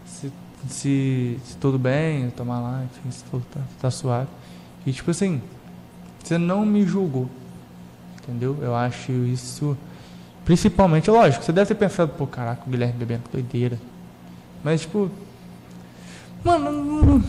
se, 0.05 0.31
se, 0.67 1.39
se 1.43 1.57
tudo 1.57 1.79
bem, 1.79 2.29
tomar 2.31 2.59
lá, 2.59 2.83
enfim, 2.83 3.11
se 3.11 3.23
tudo 3.25 3.45
tá, 3.51 3.61
tá 3.81 3.91
suave. 3.91 4.27
E 4.85 4.91
tipo 4.91 5.11
assim, 5.11 5.41
você 6.29 6.37
não 6.37 6.63
me 6.63 6.85
julgou. 6.85 7.27
Entendeu? 8.21 8.55
Eu 8.61 8.75
acho 8.75 9.11
isso. 9.11 9.75
Principalmente, 10.45 11.09
lógico, 11.09 11.43
você 11.43 11.51
deve 11.51 11.67
ter 11.69 11.75
pensado, 11.75 12.11
pô, 12.15 12.27
caraca, 12.27 12.61
o 12.65 12.69
Guilherme 12.69 12.93
bebendo 12.93 13.23
doideira. 13.31 13.79
Mas, 14.63 14.81
tipo. 14.81 15.09
Mano, 16.43 17.23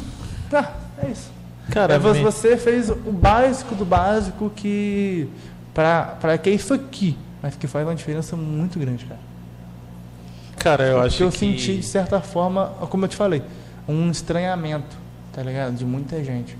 tá, 0.50 0.74
é 1.02 1.08
isso. 1.10 1.30
Cara, 1.70 1.94
é, 1.94 1.98
você 1.98 2.56
fez 2.56 2.90
o 2.90 3.12
básico 3.12 3.74
do 3.74 3.86
básico 3.86 4.50
que. 4.54 5.28
Pra, 5.72 6.16
pra 6.20 6.36
que 6.36 6.50
é 6.50 6.52
isso 6.52 6.74
aqui. 6.74 7.16
Mas 7.42 7.56
que 7.56 7.66
faz 7.66 7.86
uma 7.86 7.94
diferença 7.94 8.36
muito 8.36 8.78
grande, 8.78 9.06
cara. 9.06 9.20
Cara, 10.58 10.84
eu 10.84 10.94
Porque 10.96 11.06
acho 11.06 11.22
eu 11.22 11.30
que. 11.30 11.36
eu 11.36 11.38
senti, 11.38 11.76
de 11.78 11.82
certa 11.82 12.20
forma, 12.20 12.66
como 12.90 13.06
eu 13.06 13.08
te 13.08 13.16
falei, 13.16 13.42
um 13.88 14.10
estranhamento, 14.10 14.94
tá 15.32 15.42
ligado? 15.42 15.74
De 15.74 15.86
muita 15.86 16.22
gente. 16.22 16.54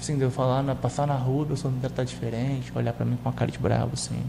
Assim, 0.00 0.16
de 0.16 0.22
eu 0.22 0.30
falar, 0.30 0.62
na, 0.62 0.74
passar 0.74 1.06
na 1.06 1.14
rua, 1.14 1.44
a 1.44 1.48
pessoa 1.48 1.72
me 1.72 1.80
tratar 1.80 2.04
diferente, 2.04 2.72
olhar 2.74 2.92
para 2.92 3.04
mim 3.04 3.16
com 3.16 3.28
uma 3.28 3.34
cara 3.34 3.50
de 3.50 3.58
bravo, 3.58 3.90
assim. 3.94 4.22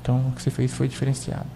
Então, 0.00 0.28
o 0.28 0.32
que 0.32 0.42
você 0.42 0.50
fez 0.50 0.72
foi 0.72 0.88
diferenciado. 0.88 1.46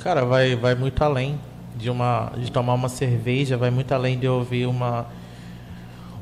Cara, 0.00 0.24
vai, 0.24 0.56
vai 0.56 0.74
muito 0.74 1.02
além 1.02 1.38
de 1.76 1.90
uma 1.90 2.32
de 2.36 2.50
tomar 2.50 2.74
uma 2.74 2.88
cerveja, 2.88 3.56
vai 3.56 3.70
muito 3.70 3.92
além 3.92 4.18
de 4.18 4.28
ouvir 4.28 4.66
uma 4.66 5.06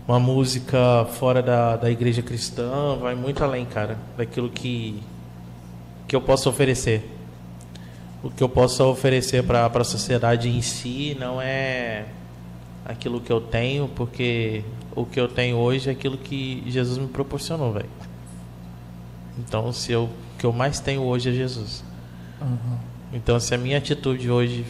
uma 0.06 0.18
música 0.18 1.06
fora 1.12 1.42
da, 1.42 1.76
da 1.76 1.90
igreja 1.90 2.22
cristã, 2.22 2.96
vai 3.00 3.14
muito 3.14 3.42
além, 3.42 3.64
cara, 3.64 3.96
daquilo 4.16 4.50
que 4.50 5.02
que 6.06 6.14
eu 6.14 6.20
posso 6.20 6.48
oferecer. 6.48 7.08
O 8.22 8.30
que 8.30 8.42
eu 8.42 8.48
posso 8.48 8.84
oferecer 8.84 9.42
para 9.42 9.66
a 9.66 9.84
sociedade 9.84 10.48
em 10.48 10.60
si 10.62 11.16
não 11.18 11.40
é 11.40 12.04
aquilo 12.84 13.20
que 13.20 13.32
eu 13.32 13.40
tenho, 13.40 13.88
porque 13.88 14.64
o 14.94 15.04
que 15.04 15.20
eu 15.20 15.28
tenho 15.28 15.56
hoje 15.56 15.88
é 15.88 15.92
aquilo 15.92 16.18
que 16.18 16.62
Jesus 16.66 16.98
me 16.98 17.06
proporcionou, 17.06 17.72
velho. 17.72 17.88
Então, 19.38 19.72
se 19.72 19.92
eu, 19.92 20.04
o 20.04 20.38
que 20.38 20.44
eu 20.44 20.52
mais 20.52 20.80
tenho 20.80 21.02
hoje 21.02 21.30
é 21.30 21.32
Jesus. 21.32 21.84
Uhum. 22.40 22.78
Então, 23.12 23.38
se 23.38 23.54
a 23.54 23.58
minha 23.58 23.78
atitude 23.78 24.30
hoje 24.30 24.64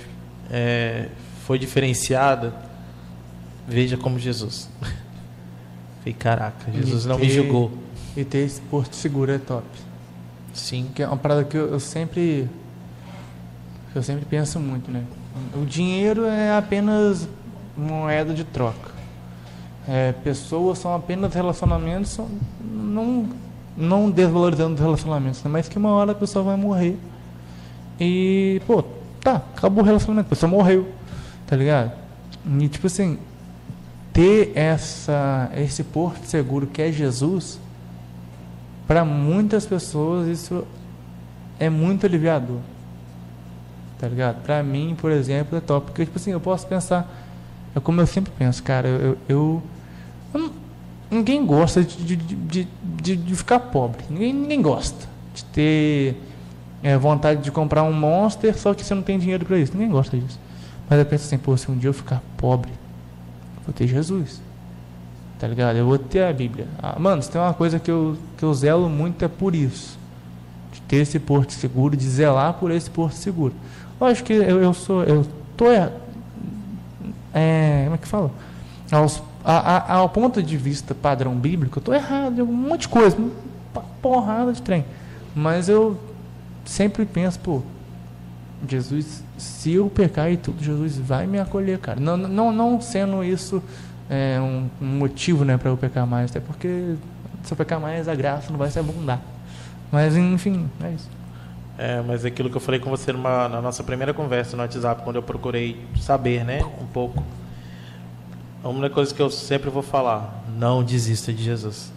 é, 0.51 1.09
foi 1.47 1.59
diferenciada, 1.59 2.55
veja 3.67 3.97
como 3.97 4.19
Jesus. 4.19 4.69
Falei, 6.01 6.15
caraca, 6.15 6.71
Jesus 6.73 7.05
e 7.05 7.09
não 7.09 7.17
ter, 7.17 7.27
me 7.27 7.31
julgou. 7.31 7.73
E 8.17 8.25
ter 8.25 8.39
esse 8.39 8.61
porto 8.63 8.95
seguro 8.95 9.33
é 9.33 9.39
top. 9.39 9.67
Sim. 10.53 10.91
Que 10.95 11.03
é 11.03 11.07
uma 11.07 11.17
parada 11.17 11.45
que 11.45 11.57
eu, 11.57 11.71
eu 11.71 11.81
sempre. 11.81 12.49
Eu 13.95 14.03
sempre 14.03 14.25
penso 14.25 14.59
muito, 14.59 14.91
né? 14.91 15.05
O 15.55 15.65
dinheiro 15.65 16.25
é 16.25 16.57
apenas 16.57 17.29
moeda 17.77 18.35
de 18.35 18.45
troca. 18.45 18.91
É, 19.89 20.13
pessoas 20.13 20.79
são 20.79 20.95
apenas 20.95 21.35
relacionamentos, 21.35 22.19
não, 22.61 23.29
não 23.77 24.11
desvalorizando 24.11 24.75
os 24.75 24.81
relacionamentos, 24.81 25.43
né? 25.43 25.51
mas 25.51 25.69
que 25.69 25.77
uma 25.77 25.91
hora 25.91 26.13
a 26.13 26.15
pessoa 26.15 26.45
vai 26.45 26.57
morrer. 26.57 26.97
E, 27.99 28.61
pô, 28.67 28.85
tá, 29.21 29.43
acabou 29.57 29.83
o 29.83 29.87
relacionamento, 29.87 30.27
a 30.27 30.31
pessoa 30.31 30.51
morreu, 30.51 30.89
tá 31.47 31.57
ligado? 31.57 31.93
E, 32.61 32.69
tipo 32.69 32.87
assim, 32.87 33.19
ter 34.13 34.53
essa, 34.55 35.51
esse 35.57 35.83
porto 35.83 36.25
seguro 36.27 36.67
que 36.67 36.83
é 36.83 36.93
Jesus, 36.93 37.59
para 38.87 39.05
muitas 39.05 39.65
pessoas 39.65 40.29
isso 40.29 40.67
é 41.59 41.71
muito 41.71 42.05
aliviador. 42.05 42.59
Tá 43.99 44.09
ligado? 44.09 44.43
Para 44.43 44.63
mim, 44.63 44.97
por 45.01 45.13
exemplo, 45.13 45.57
é 45.57 45.61
top. 45.61 45.87
Porque, 45.87 46.05
tipo 46.05 46.19
assim, 46.19 46.33
eu 46.33 46.41
posso 46.41 46.67
pensar, 46.67 47.22
é 47.75 47.81
como 47.81 48.01
eu 48.01 48.07
sempre 48.07 48.33
penso, 48.39 48.63
cara, 48.63 48.89
eu, 48.89 49.19
eu, 49.29 49.63
eu 50.35 50.53
ninguém 51.11 51.45
gosta 51.45 51.83
de, 51.83 52.17
de, 52.17 52.69
de, 52.83 53.17
de, 53.17 53.35
ficar 53.35 53.61
pobre. 53.61 54.03
Ninguém, 54.09 54.33
ninguém 54.33 54.63
gosta 54.63 55.09
de 55.35 55.45
ter 55.47 56.17
é, 56.83 56.97
vontade 56.97 57.43
de 57.43 57.51
comprar 57.51 57.83
um 57.83 57.93
Monster, 57.93 58.57
só 58.59 58.73
que 58.75 58.85
você 58.85 58.95
não 58.95 59.03
tem 59.03 59.19
dinheiro 59.19 59.45
para 59.45 59.59
isso. 59.59 59.73
Ninguém 59.73 59.91
gosta 59.91 60.17
disso. 60.17 60.39
Mas 60.89 60.99
eu 60.99 61.07
penso 61.07 61.27
assim, 61.27 61.39
pô, 61.39 61.57
se 61.57 61.71
um 61.71 61.77
dia 61.77 61.89
eu 61.89 61.95
ficar 61.95 62.23
pobre, 62.37 62.71
eu 62.71 63.63
vou 63.67 63.75
ter 63.75 63.87
Jesus. 63.87 64.41
Tá 65.39 65.47
ligado? 65.47 65.77
Eu 65.77 65.87
vou 65.87 65.99
ter 65.99 66.25
a 66.25 66.33
Bíblia. 66.33 66.67
Ah, 66.81 66.99
mano, 66.99 67.23
se 67.23 67.31
tem 67.31 67.41
uma 67.41 67.55
coisa 67.55 67.79
que 67.79 67.91
eu, 67.91 68.17
que 68.37 68.45
eu 68.45 68.53
zelo 68.55 68.89
muito 68.89 69.25
é 69.25 69.29
por 69.29 69.55
isso. 69.55 69.99
De 70.73 70.81
ter 70.83 70.97
esse 70.97 71.19
porto 71.19 71.53
seguro, 71.53 71.97
de 71.97 72.09
zelar 72.09 72.55
por 72.55 72.71
esse 72.71 72.89
porto 72.89 73.15
seguro. 73.15 73.55
Lógico 74.01 74.29
que 74.29 74.33
eu, 74.33 74.63
eu 74.63 74.73
sou. 74.73 75.03
Eu 75.05 75.27
tô. 75.57 75.67
É, 77.35 77.83
como 77.85 77.95
é 77.95 77.99
que 77.99 78.09
fala? 78.09 78.31
Aos, 78.91 79.23
a, 79.45 79.77
a, 79.77 79.93
ao 79.95 80.09
ponto 80.09 80.43
de 80.43 80.57
vista 80.57 80.95
padrão 80.95 81.35
bíblico, 81.35 81.79
eu 81.79 81.83
tô 81.83 81.93
errado 81.95 82.39
em 82.39 82.43
um 82.43 82.53
monte 82.53 82.83
de 82.83 82.89
coisa. 82.89 83.17
Uma 83.17 83.83
porrada 84.01 84.53
de 84.53 84.61
trem. 84.63 84.85
Mas 85.35 85.69
eu 85.69 85.99
sempre 86.65 87.05
penso, 87.07 87.39
pô, 87.41 87.63
Jesus, 88.69 89.25
se 89.37 89.73
eu 89.73 89.89
pecar 89.89 90.31
e 90.31 90.37
tudo, 90.37 90.63
Jesus 90.63 90.97
vai 90.99 91.27
me 91.27 91.39
acolher, 91.39 91.79
cara. 91.79 91.99
Não, 91.99 92.17
não, 92.17 92.53
não 92.53 92.81
sendo 92.81 93.25
isso 93.25 93.63
é, 94.09 94.39
um, 94.41 94.69
um, 94.81 94.99
motivo 94.99 95.45
né, 95.45 95.57
para 95.57 95.71
eu 95.71 95.77
pecar 95.77 96.07
mais, 96.07 96.31
até 96.31 96.39
porque 96.39 96.95
se 97.43 97.53
eu 97.53 97.57
pecar 97.57 97.81
mais, 97.81 98.09
a 98.09 98.15
graça 98.15 98.51
não 98.51 98.59
vai 98.59 98.71
se 98.71 98.79
abundar. 98.79 99.21
Mas, 99.91 100.17
enfim, 100.17 100.69
é 100.83 100.93
isso. 100.93 101.09
É, 101.83 102.01
mas 102.01 102.25
aquilo 102.25 102.49
que 102.49 102.57
eu 102.57 102.61
falei 102.61 102.79
com 102.79 102.89
você 102.89 103.13
numa, 103.13 103.49
na 103.49 103.61
nossa 103.61 103.83
primeira 103.83 104.15
conversa 104.15 104.57
no 104.57 104.63
WhatsApp, 104.63 105.03
quando 105.03 105.17
eu 105.17 105.23
procurei 105.23 105.85
saber, 106.01 106.45
né, 106.45 106.65
um 106.81 106.87
pouco. 106.87 107.25
Uma 108.63 108.83
das 108.83 108.93
coisas 108.93 109.13
que 109.13 109.21
eu 109.21 109.29
sempre 109.29 109.69
vou 109.69 109.83
falar, 109.83 110.45
não 110.57 110.85
desista 110.85 111.33
de 111.33 111.43
Jesus. 111.43 111.93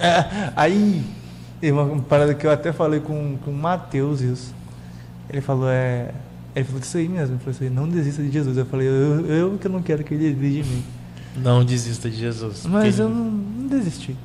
É, 0.00 0.50
aí 0.56 1.04
uma 1.62 2.00
parada 2.00 2.34
que 2.34 2.46
eu 2.46 2.50
até 2.50 2.72
falei 2.72 3.00
com, 3.00 3.36
com 3.44 3.50
o 3.50 3.54
Matheus 3.54 4.22
isso. 4.22 4.54
Ele 5.28 5.42
falou, 5.42 5.68
é. 5.68 6.14
Ele 6.54 6.64
falou 6.64 6.80
isso 6.80 6.96
aí 6.96 7.06
mesmo, 7.06 7.34
ele 7.34 7.44
falou 7.44 7.54
assim, 7.54 7.68
não 7.68 7.86
desista 7.86 8.22
de 8.22 8.30
Jesus. 8.30 8.56
Eu 8.56 8.64
falei, 8.64 8.88
eu, 8.88 9.26
eu 9.26 9.58
que 9.58 9.68
não 9.68 9.82
quero 9.82 10.02
que 10.04 10.14
ele 10.14 10.32
desista 10.32 10.62
de 10.62 10.74
mim. 10.74 10.84
Não 11.36 11.62
desista 11.62 12.08
de 12.08 12.16
Jesus. 12.16 12.64
Mas 12.64 12.98
eu 12.98 13.10
não, 13.10 13.24
não 13.26 13.68
desisti. 13.68 14.16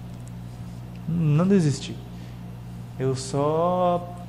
Não 1.09 1.45
desisti. 1.45 1.93
Eu 2.97 3.17
só. 3.17 4.20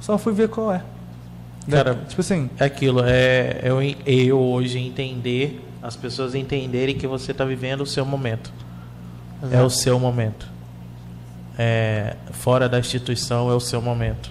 Só 0.00 0.18
fui 0.18 0.32
ver 0.32 0.48
qual 0.48 0.72
é. 0.72 0.82
Cara, 1.70 1.94
tipo 2.08 2.20
assim. 2.20 2.48
É 2.58 2.64
aquilo, 2.64 3.02
é 3.04 3.60
eu, 3.62 3.78
eu 4.06 4.38
hoje 4.38 4.78
entender, 4.78 5.60
as 5.82 5.96
pessoas 5.96 6.34
entenderem 6.34 6.96
que 6.96 7.06
você 7.06 7.32
está 7.32 7.44
vivendo 7.44 7.80
o 7.80 7.86
seu 7.86 8.04
momento. 8.04 8.52
Exato. 9.42 9.54
É 9.54 9.62
o 9.62 9.70
seu 9.70 9.98
momento 9.98 10.56
é, 11.58 12.16
fora 12.32 12.68
da 12.68 12.78
instituição 12.78 13.50
é 13.50 13.54
o 13.54 13.60
seu 13.60 13.80
momento. 13.80 14.30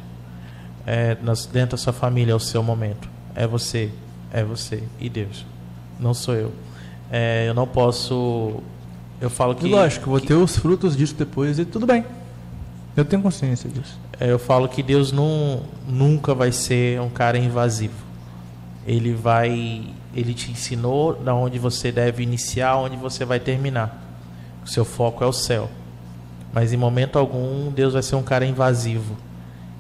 É, 0.86 1.18
nas, 1.22 1.46
dentro 1.46 1.72
da 1.72 1.78
sua 1.78 1.94
família 1.94 2.34
é 2.34 2.36
o 2.36 2.40
seu 2.40 2.62
momento. 2.62 3.10
É 3.34 3.48
você, 3.48 3.90
é 4.32 4.44
você 4.44 4.84
e 5.00 5.10
Deus. 5.10 5.46
Não 6.00 6.14
sou 6.14 6.36
eu. 6.36 6.54
É, 7.12 7.46
eu 7.48 7.54
não 7.54 7.68
posso. 7.68 8.62
Eu 9.20 9.30
falo 9.30 9.56
que. 9.56 9.66
E 9.66 9.70
lógico, 9.70 10.10
vou 10.10 10.20
que, 10.20 10.28
ter 10.28 10.36
os 10.36 10.58
frutos 10.58 10.96
disso 10.96 11.16
depois 11.16 11.58
e 11.58 11.66
tudo 11.66 11.86
bem. 11.86 12.06
Eu 12.96 13.04
tenho 13.04 13.22
consciência 13.22 13.70
disso. 13.70 14.00
É, 14.20 14.32
eu 14.32 14.40
falo 14.40 14.68
que 14.68 14.82
Deus 14.82 15.12
não, 15.12 15.62
nunca 15.88 16.34
vai 16.34 16.52
ser 16.52 17.00
um 17.02 17.10
cara 17.10 17.38
invasivo. 17.38 18.06
Ele 18.88 19.14
vai. 19.14 19.84
Ele 20.14 20.34
te 20.34 20.52
ensinou 20.52 21.14
da 21.14 21.34
onde 21.34 21.60
você 21.60 21.92
deve 21.92 22.24
iniciar, 22.24 22.78
onde 22.78 22.96
você 22.96 23.26
vai 23.26 23.40
terminar. 23.40 24.02
O 24.64 24.68
seu 24.68 24.86
foco 24.86 25.24
é 25.24 25.28
o 25.28 25.34
céu. 25.34 25.70
Mas 26.54 26.72
em 26.72 26.78
momento 26.78 27.20
algum 27.20 27.70
Deus 27.70 27.94
vai 27.94 28.02
ser 28.02 28.16
um 28.16 28.24
cara 28.24 28.46
invasivo 28.46 29.18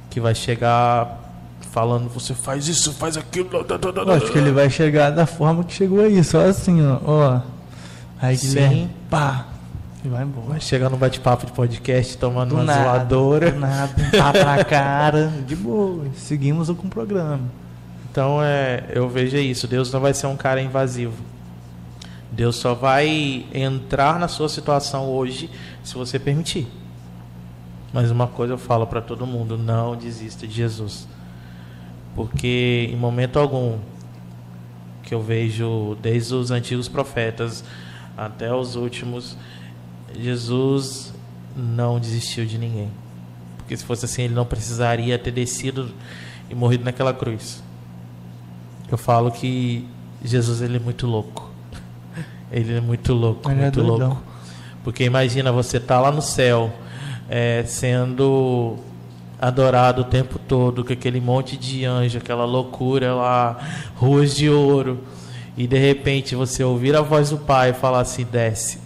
que 0.09 0.19
vai 0.19 0.35
chegar 0.35 1.21
falando 1.71 2.09
você 2.09 2.33
faz 2.33 2.67
isso, 2.67 2.93
faz 2.93 3.17
aquilo. 3.17 3.49
Eu 3.53 4.11
acho 4.13 4.31
que 4.31 4.37
ele 4.37 4.51
vai 4.51 4.69
chegar 4.69 5.09
da 5.09 5.25
forma 5.25 5.63
que 5.63 5.73
chegou 5.73 5.99
aí, 5.99 6.23
só 6.23 6.39
assim, 6.39 6.85
ó. 6.85 6.99
ó. 7.05 7.41
Aí 8.21 8.37
Sim. 8.37 8.89
pá. 9.09 9.47
E 10.05 10.07
vai 10.07 10.23
embora. 10.23 10.47
Vai 10.49 10.61
chegar 10.61 10.87
no 10.87 10.97
bate-papo 10.97 11.47
de 11.47 11.51
podcast 11.51 12.15
tomando 12.19 12.49
do 12.49 12.55
uma 12.57 12.63
nada, 12.63 12.83
zoadora. 12.83 13.51
Do 13.51 13.59
nada, 13.59 13.93
tapa 14.11 14.45
na 14.45 14.61
cara. 14.63 15.33
De 15.47 15.55
boa. 15.55 16.05
Seguimos 16.13 16.69
com 16.69 16.85
o 16.85 16.89
programa. 16.89 17.41
Então 18.11 18.37
é, 18.39 18.83
eu 18.93 19.09
vejo 19.09 19.35
isso. 19.37 19.67
Deus 19.67 19.91
não 19.91 19.99
vai 19.99 20.13
ser 20.13 20.27
um 20.27 20.37
cara 20.37 20.61
invasivo. 20.61 21.23
Deus 22.31 22.55
só 22.57 22.75
vai 22.75 23.47
entrar 23.51 24.19
na 24.19 24.27
sua 24.27 24.47
situação 24.47 25.09
hoje 25.09 25.49
se 25.83 25.95
você 25.95 26.19
permitir. 26.19 26.67
Mas 27.91 28.11
uma 28.11 28.27
coisa 28.27 28.53
eu 28.53 28.57
falo 28.59 28.85
para 28.85 29.01
todo 29.01 29.25
mundo: 29.25 29.57
não 29.57 29.95
desista 29.95 30.45
de 30.45 30.53
Jesus. 30.53 31.07
Porque 32.13 32.89
em 32.91 32.95
momento 32.95 33.39
algum 33.39 33.79
que 35.01 35.15
eu 35.15 35.21
vejo 35.21 35.97
desde 35.99 36.35
os 36.35 36.51
antigos 36.51 36.87
profetas 36.87 37.63
até 38.15 38.53
os 38.53 38.75
últimos, 38.75 39.37
Jesus 40.19 41.13
não 41.55 41.99
desistiu 41.99 42.45
de 42.45 42.57
ninguém. 42.57 42.89
Porque 43.57 43.75
se 43.75 43.83
fosse 43.83 44.05
assim, 44.05 44.23
ele 44.23 44.33
não 44.33 44.45
precisaria 44.45 45.17
ter 45.17 45.31
descido 45.31 45.91
e 46.49 46.55
morrido 46.55 46.83
naquela 46.83 47.13
cruz. 47.13 47.63
Eu 48.91 48.97
falo 48.97 49.31
que 49.31 49.87
Jesus 50.23 50.61
ele 50.61 50.77
é 50.77 50.79
muito 50.79 51.07
louco. 51.07 51.51
Ele 52.51 52.77
é 52.77 52.79
muito 52.79 53.11
louco, 53.11 53.49
ele 53.49 53.59
é 53.59 53.63
muito 53.63 53.79
é 53.79 53.83
louco. 53.83 54.23
Porque 54.83 55.03
imagina 55.03 55.51
você 55.51 55.79
tá 55.79 55.99
lá 55.99 56.11
no 56.11 56.21
céu, 56.21 56.71
é, 57.27 57.63
sendo 57.65 58.77
adorado 59.41 60.01
o 60.01 60.05
tempo 60.05 60.39
todo, 60.39 60.85
com 60.85 60.93
aquele 60.93 61.19
monte 61.19 61.57
de 61.57 61.85
anjo, 61.85 62.19
aquela 62.19 62.45
loucura 62.45 63.13
lá, 63.13 63.57
ruas 63.95 64.35
de 64.35 64.49
ouro, 64.49 64.99
e 65.57 65.65
de 65.65 65.77
repente 65.77 66.35
você 66.35 66.63
ouvir 66.63 66.95
a 66.95 67.01
voz 67.01 67.31
do 67.31 67.37
Pai 67.37 67.73
falar 67.73 68.01
assim: 68.01 68.25
desce, 68.25 68.79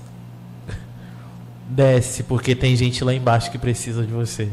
desce, 1.70 2.24
porque 2.24 2.56
tem 2.56 2.76
gente 2.76 3.04
lá 3.04 3.14
embaixo 3.14 3.52
que 3.52 3.58
precisa 3.58 4.06
de 4.06 4.12
você. 4.12 4.50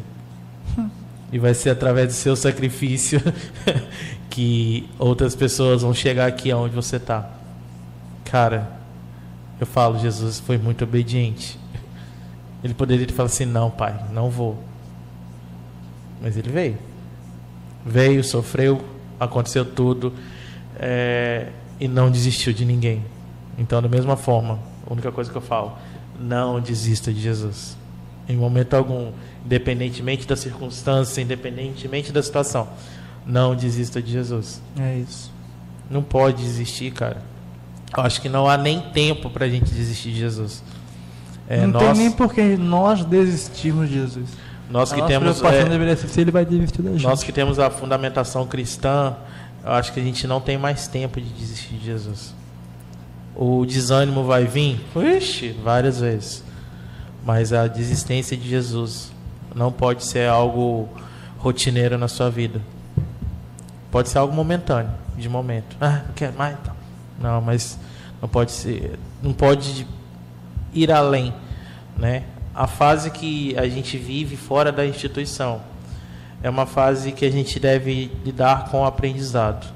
E 1.33 1.39
vai 1.39 1.55
ser 1.55 1.71
através 1.71 2.09
do 2.09 2.13
seu 2.13 2.37
sacrifício 2.37 3.21
que 4.31 4.89
outras 4.99 5.35
pessoas 5.35 5.83
vão 5.83 5.93
chegar 5.93 6.27
aqui 6.27 6.51
aonde 6.51 6.75
você 6.75 6.97
está. 6.97 7.29
Cara, 8.25 8.71
eu 9.59 9.67
falo, 9.67 9.99
Jesus 9.99 10.39
foi 10.39 10.57
muito 10.57 10.85
obediente. 10.85 11.59
Ele 12.63 12.75
poderia 12.75 13.09
falar 13.09 13.27
assim: 13.27 13.45
não, 13.45 13.71
pai, 13.71 13.99
não 14.13 14.31
vou. 14.31 14.63
Mas 16.23 16.37
ele 16.37 16.51
veio. 16.51 16.79
Veio, 17.85 18.23
sofreu, 18.23 18.85
aconteceu 19.19 19.65
tudo 19.65 20.13
é, 20.79 21.49
e 21.79 21.89
não 21.89 22.11
desistiu 22.11 22.53
de 22.53 22.65
ninguém. 22.65 23.05
Então, 23.59 23.81
da 23.81 23.89
mesma 23.89 24.17
forma, 24.17 24.59
a 24.89 24.93
única 24.93 25.11
coisa 25.11 25.31
que 25.31 25.37
eu 25.37 25.43
falo: 25.43 25.77
não 26.19 26.61
desista 26.61 27.13
de 27.13 27.21
Jesus. 27.21 27.77
Em 28.29 28.37
momento 28.37 28.75
algum, 28.75 29.13
independentemente 29.45 30.27
da 30.27 30.37
circunstância, 30.37 31.21
independentemente 31.21 32.13
da 32.13 32.23
situação, 32.23 32.69
não 33.25 33.55
desista 33.55 34.03
de 34.03 34.13
Jesus. 34.13 34.61
É 34.79 34.97
isso. 34.97 35.33
Não 35.91 36.03
pode 36.03 36.43
desistir, 36.43 36.91
cara. 36.91 37.23
Eu 37.97 38.03
acho 38.03 38.21
que 38.21 38.29
não 38.29 38.49
há 38.49 38.57
nem 38.57 38.81
tempo 38.81 39.31
para 39.31 39.47
a 39.47 39.49
gente 39.49 39.73
desistir 39.73 40.11
de 40.11 40.19
Jesus. 40.19 40.63
É, 41.49 41.61
não 41.61 41.81
nós, 41.81 41.83
tem 41.83 42.09
nem 42.09 42.11
porque 42.11 42.43
nós 42.57 43.05
desistirmos 43.05 43.89
de 43.89 43.95
Jesus. 43.95 44.29
Nós 44.69 44.93
que 44.93 45.01
temos 45.03 45.41
é, 45.43 45.65
deveria 45.65 45.97
ser 45.97 46.09
se 46.09 46.21
ele 46.21 46.33
vai 46.33 46.45
desistir 46.45 46.83
da 46.83 46.91
gente. 46.91 47.05
Nós 47.05 47.23
que 47.23 47.33
temos 47.33 47.61
a 47.61 47.71
fundamentação 47.71 48.47
cristã, 48.47 49.15
eu 49.65 49.73
acho 49.73 49.93
que 49.93 50.01
a 50.01 50.03
gente 50.03 50.27
não 50.27 50.41
tem 50.41 50.59
mais 50.59 50.89
tempo 50.89 51.21
de 51.21 51.29
desistir 51.29 51.75
de 51.75 51.87
Jesus. 51.87 52.35
O 53.37 53.67
desânimo 53.67 54.25
vai 54.25 54.47
vir, 54.47 54.81
Ixi, 54.97 55.53
várias 55.63 56.01
vezes. 56.01 56.43
Mas 57.25 57.53
a 57.53 57.67
desistência 57.67 58.37
de 58.37 58.49
Jesus 58.49 59.13
não 59.55 59.71
pode 59.71 60.05
ser 60.05 60.29
algo 60.29 60.89
rotineiro 61.39 61.99
na 61.99 62.09
sua 62.09 62.31
vida. 62.31 62.61
Pode 63.91 64.09
ser 64.09 64.19
algo 64.19 64.35
momentâneo, 64.35 64.93
de 65.17 65.29
momento. 65.29 65.77
Ah, 65.81 66.03
não 66.07 66.15
quero 66.15 66.37
mais, 66.37 66.57
então. 66.61 66.75
Não, 67.21 67.41
mas 67.41 67.79
não 68.21 68.29
pode 68.29 68.53
ser, 68.53 68.99
não 69.23 69.33
pode 69.33 69.87
ir 70.73 70.91
além, 70.91 71.33
né? 71.97 72.25
A 72.55 72.67
fase 72.67 73.11
que 73.11 73.57
a 73.59 73.69
gente 73.69 73.97
vive 73.97 74.37
fora 74.37 74.73
da 74.73 74.87
instituição 74.87 75.61
é 76.43 76.49
uma 76.49 76.67
fase 76.67 77.13
que 77.13 77.25
a 77.25 77.31
gente 77.31 77.59
deve 77.59 78.11
lidar 78.25 78.71
com 78.71 78.81
o 78.81 78.85
aprendizado, 78.85 79.67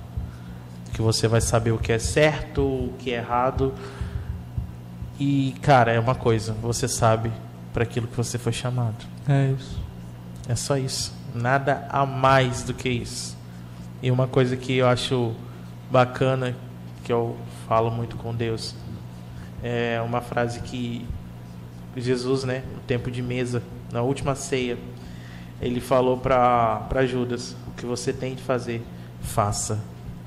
que 0.92 1.02
você 1.02 1.28
vai 1.28 1.40
saber 1.40 1.72
o 1.72 1.78
que 1.78 1.92
é 1.92 1.98
certo, 1.98 2.62
o 2.62 2.94
que 2.98 3.12
é 3.12 3.16
errado. 3.16 3.72
E, 5.18 5.54
cara, 5.62 5.92
é 5.92 6.00
uma 6.00 6.14
coisa, 6.14 6.52
você 6.54 6.88
sabe 6.88 7.30
para 7.72 7.82
aquilo 7.82 8.06
que 8.06 8.16
você 8.16 8.38
foi 8.38 8.52
chamado. 8.52 9.04
É 9.28 9.52
isso. 9.56 9.78
É 10.48 10.54
só 10.54 10.76
isso. 10.76 11.14
Nada 11.34 11.86
a 11.90 12.04
mais 12.04 12.62
do 12.62 12.74
que 12.74 12.88
isso. 12.88 13.36
E 14.02 14.10
uma 14.10 14.26
coisa 14.26 14.56
que 14.56 14.78
eu 14.78 14.88
acho 14.88 15.34
bacana 15.90 16.56
que 17.04 17.12
eu 17.12 17.36
falo 17.68 17.90
muito 17.90 18.16
com 18.16 18.34
Deus. 18.34 18.74
É 19.62 20.00
uma 20.00 20.20
frase 20.20 20.60
que 20.60 21.06
Jesus, 21.96 22.44
né, 22.44 22.62
no 22.74 22.80
tempo 22.80 23.10
de 23.10 23.22
mesa, 23.22 23.62
na 23.92 24.00
última 24.00 24.34
ceia, 24.34 24.78
ele 25.60 25.80
falou 25.80 26.16
para 26.16 27.04
Judas: 27.06 27.54
o 27.66 27.72
que 27.72 27.84
você 27.84 28.12
tem 28.12 28.34
de 28.34 28.42
fazer, 28.42 28.82
faça 29.20 29.78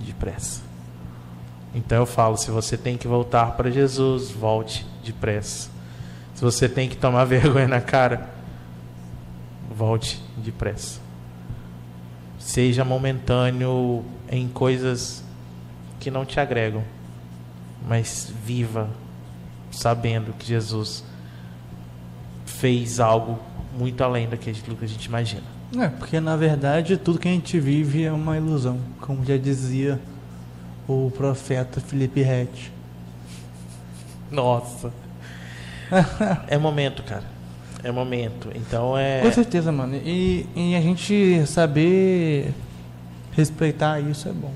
depressa. 0.04 0.62
Então 1.74 1.98
eu 1.98 2.06
falo: 2.06 2.38
se 2.38 2.52
você 2.52 2.78
tem 2.78 2.98
que 2.98 3.08
voltar 3.08 3.54
para 3.58 3.72
Jesus, 3.72 4.32
volte 4.32 4.86
depressa. 5.04 5.70
Se 6.36 6.42
você 6.42 6.70
tem 6.70 6.88
que 6.88 6.96
tomar 6.96 7.26
vergonha 7.26 7.68
na 7.68 7.82
cara, 7.82 8.30
volte 9.76 10.22
depressa. 10.38 11.00
Seja 12.38 12.84
momentâneo 12.84 14.04
em 14.30 14.48
coisas 14.48 15.24
que 16.00 16.12
não 16.12 16.26
te 16.26 16.40
agregam, 16.40 16.84
mas 17.88 18.32
viva 18.44 18.90
sabendo 19.72 20.34
que 20.34 20.46
Jesus 20.46 21.04
fez 22.46 23.00
algo 23.00 23.40
muito 23.78 24.04
além 24.04 24.28
daquilo 24.28 24.76
que 24.76 24.86
a 24.86 24.88
gente 24.88 25.06
imagina. 25.06 25.53
É, 25.78 25.88
porque 25.88 26.20
na 26.20 26.36
verdade 26.36 26.98
tudo 26.98 27.18
que 27.20 27.28
a 27.28 27.32
gente 27.32 27.60
vive 27.60 28.04
é 28.04 28.12
uma 28.12 28.38
ilusão, 28.38 28.80
como 29.02 29.26
já 29.26 29.38
dizia 29.38 30.00
o 30.88 31.12
profeta 31.16 31.80
Felipe 31.80 32.22
Rett. 32.22 32.72
Nossa. 34.30 34.91
é 36.48 36.58
momento, 36.58 37.04
cara. 37.04 37.24
É 37.84 37.91
momento. 37.91 38.50
Então 38.56 38.98
é. 38.98 39.22
Com 39.22 39.32
certeza, 39.32 39.72
mano. 39.72 39.95
E, 39.95 40.48
e 40.56 40.76
a 40.76 40.82
gente 40.82 41.45
saber 41.45 42.54
respeitar 43.32 44.00
isso 44.00 44.28
é 44.28 44.32
bom. 44.32 44.54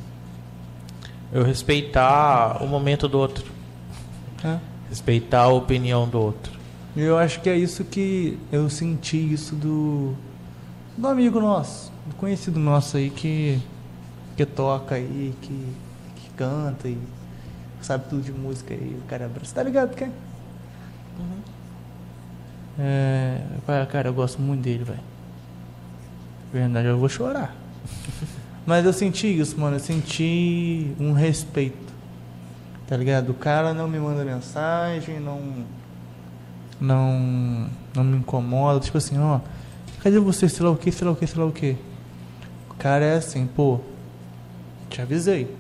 Eu 1.32 1.44
respeitar 1.44 2.64
o 2.64 2.68
momento 2.68 3.08
do 3.08 3.18
outro. 3.18 3.46
É. 4.44 4.58
Respeitar 4.90 5.42
a 5.42 5.50
opinião 5.50 6.08
do 6.08 6.20
outro. 6.20 6.54
Eu 6.96 7.18
acho 7.18 7.42
que 7.42 7.50
é 7.50 7.56
isso 7.56 7.84
que 7.84 8.40
eu 8.52 8.70
senti 8.70 9.18
isso 9.18 9.56
do, 9.56 10.16
do 10.98 11.08
amigo 11.08 11.40
nosso, 11.40 11.92
do 12.06 12.16
conhecido 12.16 12.60
nosso 12.60 12.98
aí 12.98 13.10
que, 13.10 13.62
que 14.36 14.46
toca 14.46 14.96
aí, 14.96 15.34
que, 15.42 15.74
que 16.16 16.30
canta 16.36 16.88
e 16.88 16.98
sabe 17.82 18.10
tudo 18.10 18.24
de 18.24 18.32
música 18.32 18.74
aí, 18.74 19.00
o 19.04 19.08
cara 19.08 19.26
abraça. 19.26 19.54
Tá 19.54 19.64
ligado, 19.64 19.96
quem? 19.96 20.08
Uhum. 21.20 21.42
É, 22.80 23.42
cara, 23.92 24.10
eu 24.10 24.14
gosto 24.14 24.42
muito 24.42 24.64
dele, 24.64 24.84
velho. 24.84 25.00
Verdade, 26.52 26.88
eu 26.88 26.98
vou 26.98 27.10
chorar. 27.10 27.56
Mas 28.66 28.86
eu 28.86 28.92
senti 28.92 29.28
isso, 29.40 29.60
mano. 29.60 29.78
Eu 29.78 29.80
senti 29.80 30.94
um 31.00 31.14
respeito. 31.14 31.94
Tá 32.88 32.98
ligado? 32.98 33.30
O 33.30 33.34
cara 33.34 33.74
não 33.74 33.88
me 33.88 34.00
manda 34.00 34.24
mensagem, 34.24 35.20
não 35.20 35.66
não 36.80 37.70
não 37.96 38.04
me 38.04 38.18
incomoda, 38.18 38.80
tipo 38.80 38.98
assim, 38.98 39.18
ó, 39.18 39.40
cadê 40.08 40.20
você, 40.20 40.48
sei 40.48 40.66
lá 40.66 40.72
o 40.72 40.78
que, 40.78 40.92
sei 40.92 41.06
lá 41.06 41.14
o 41.14 41.16
que, 41.16 41.28
sei 41.28 41.40
lá 41.40 41.46
o 41.46 41.52
que. 41.52 41.76
O 42.70 42.74
cara 42.76 43.04
é 43.04 43.16
assim, 43.16 43.46
pô, 43.46 43.80
te 44.90 45.02
avisei. 45.02 45.54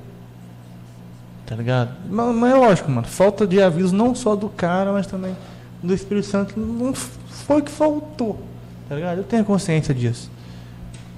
Tá 1.45 1.55
ligado? 1.55 1.95
Mas, 2.09 2.35
mas 2.35 2.53
é 2.53 2.55
lógico, 2.55 2.89
mano, 2.89 3.07
falta 3.07 3.45
de 3.45 3.61
aviso 3.61 3.95
não 3.95 4.15
só 4.15 4.35
do 4.35 4.49
cara, 4.49 4.91
mas 4.91 5.07
também 5.07 5.35
do 5.83 5.93
Espírito 5.93 6.27
Santo 6.27 6.59
não 6.59 6.93
foi 6.93 7.61
que 7.61 7.71
faltou. 7.71 8.39
Tá 8.87 8.95
ligado? 8.95 9.19
Eu 9.19 9.23
tenho 9.23 9.43
consciência 9.43 9.93
disso. 9.93 10.31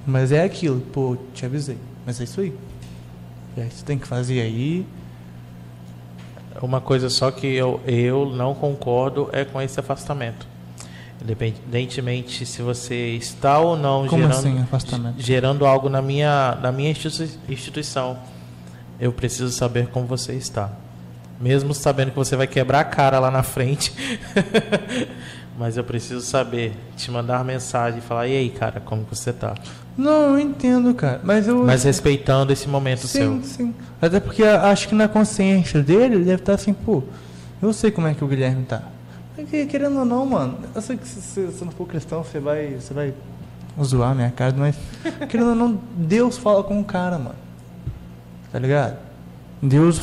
Mas 0.06 0.32
é 0.32 0.42
aquilo, 0.42 0.80
pô, 0.80 1.16
te 1.32 1.46
avisei. 1.46 1.78
Mas 2.04 2.20
é 2.20 2.24
isso 2.24 2.40
aí. 2.40 2.52
E 3.56 3.60
aí 3.60 3.70
você 3.70 3.84
tem 3.84 3.98
que 3.98 4.06
fazer 4.06 4.40
aí 4.40 4.86
uma 6.60 6.80
coisa 6.80 7.08
só 7.08 7.30
que 7.30 7.46
eu, 7.46 7.80
eu 7.86 8.26
não 8.26 8.54
concordo 8.54 9.28
é 9.32 9.44
com 9.44 9.60
esse 9.62 9.78
afastamento. 9.78 10.49
Independentemente 11.22 12.46
se 12.46 12.62
você 12.62 13.16
está 13.16 13.58
ou 13.58 13.76
não 13.76 14.06
Como 14.06 14.22
gerando, 14.22 14.38
assim, 14.38 14.58
afastamento? 14.60 15.14
gerando 15.18 15.66
algo 15.66 15.88
na 15.88 16.00
minha, 16.00 16.56
na 16.62 16.72
minha 16.72 16.90
instituição, 17.48 18.18
eu 18.98 19.12
preciso 19.12 19.50
saber 19.50 19.88
como 19.88 20.06
você 20.06 20.32
está. 20.32 20.70
Mesmo 21.38 21.74
sabendo 21.74 22.10
que 22.10 22.16
você 22.16 22.36
vai 22.36 22.46
quebrar 22.46 22.80
a 22.80 22.84
cara 22.84 23.18
lá 23.18 23.30
na 23.30 23.42
frente. 23.42 23.92
Mas 25.58 25.76
eu 25.76 25.84
preciso 25.84 26.22
saber, 26.22 26.72
te 26.96 27.10
mandar 27.10 27.44
mensagem 27.44 27.98
e 27.98 28.02
falar, 28.02 28.26
e 28.26 28.36
aí, 28.36 28.48
cara, 28.48 28.80
como 28.80 29.04
você 29.10 29.28
está? 29.28 29.54
Não, 29.96 30.30
eu 30.30 30.40
entendo, 30.40 30.94
cara. 30.94 31.20
Mas 31.22 31.46
eu. 31.46 31.64
Mas 31.64 31.84
respeitando 31.84 32.50
esse 32.50 32.66
momento 32.66 33.06
sim, 33.06 33.18
seu. 33.18 33.32
Sim, 33.34 33.42
sim. 33.42 33.74
Até 34.00 34.20
porque 34.20 34.42
acho 34.42 34.88
que 34.88 34.94
na 34.94 35.06
consciência 35.06 35.82
dele, 35.82 36.14
ele 36.14 36.24
deve 36.24 36.40
estar 36.40 36.54
assim, 36.54 36.72
pô, 36.72 37.02
eu 37.60 37.74
sei 37.74 37.90
como 37.90 38.06
é 38.06 38.14
que 38.14 38.24
o 38.24 38.26
Guilherme 38.26 38.64
Querendo 39.46 39.98
ou 40.00 40.04
não, 40.04 40.26
mano, 40.26 40.58
eu 40.74 40.82
sei 40.82 40.96
que 40.96 41.06
se 41.06 41.46
você 41.46 41.64
não 41.64 41.72
for 41.72 41.86
cristão, 41.86 42.22
você 42.22 42.40
vai. 42.40 42.74
Você 42.74 42.92
vai 42.92 43.14
zoar 43.82 44.14
minha 44.14 44.30
cara, 44.30 44.54
mas. 44.56 44.76
querendo 45.28 45.50
ou 45.50 45.54
não, 45.54 45.80
Deus 45.96 46.36
fala 46.36 46.62
com 46.62 46.80
o 46.80 46.84
cara, 46.84 47.18
mano. 47.18 47.36
Tá 48.50 48.58
ligado? 48.58 48.98
Deus 49.62 49.98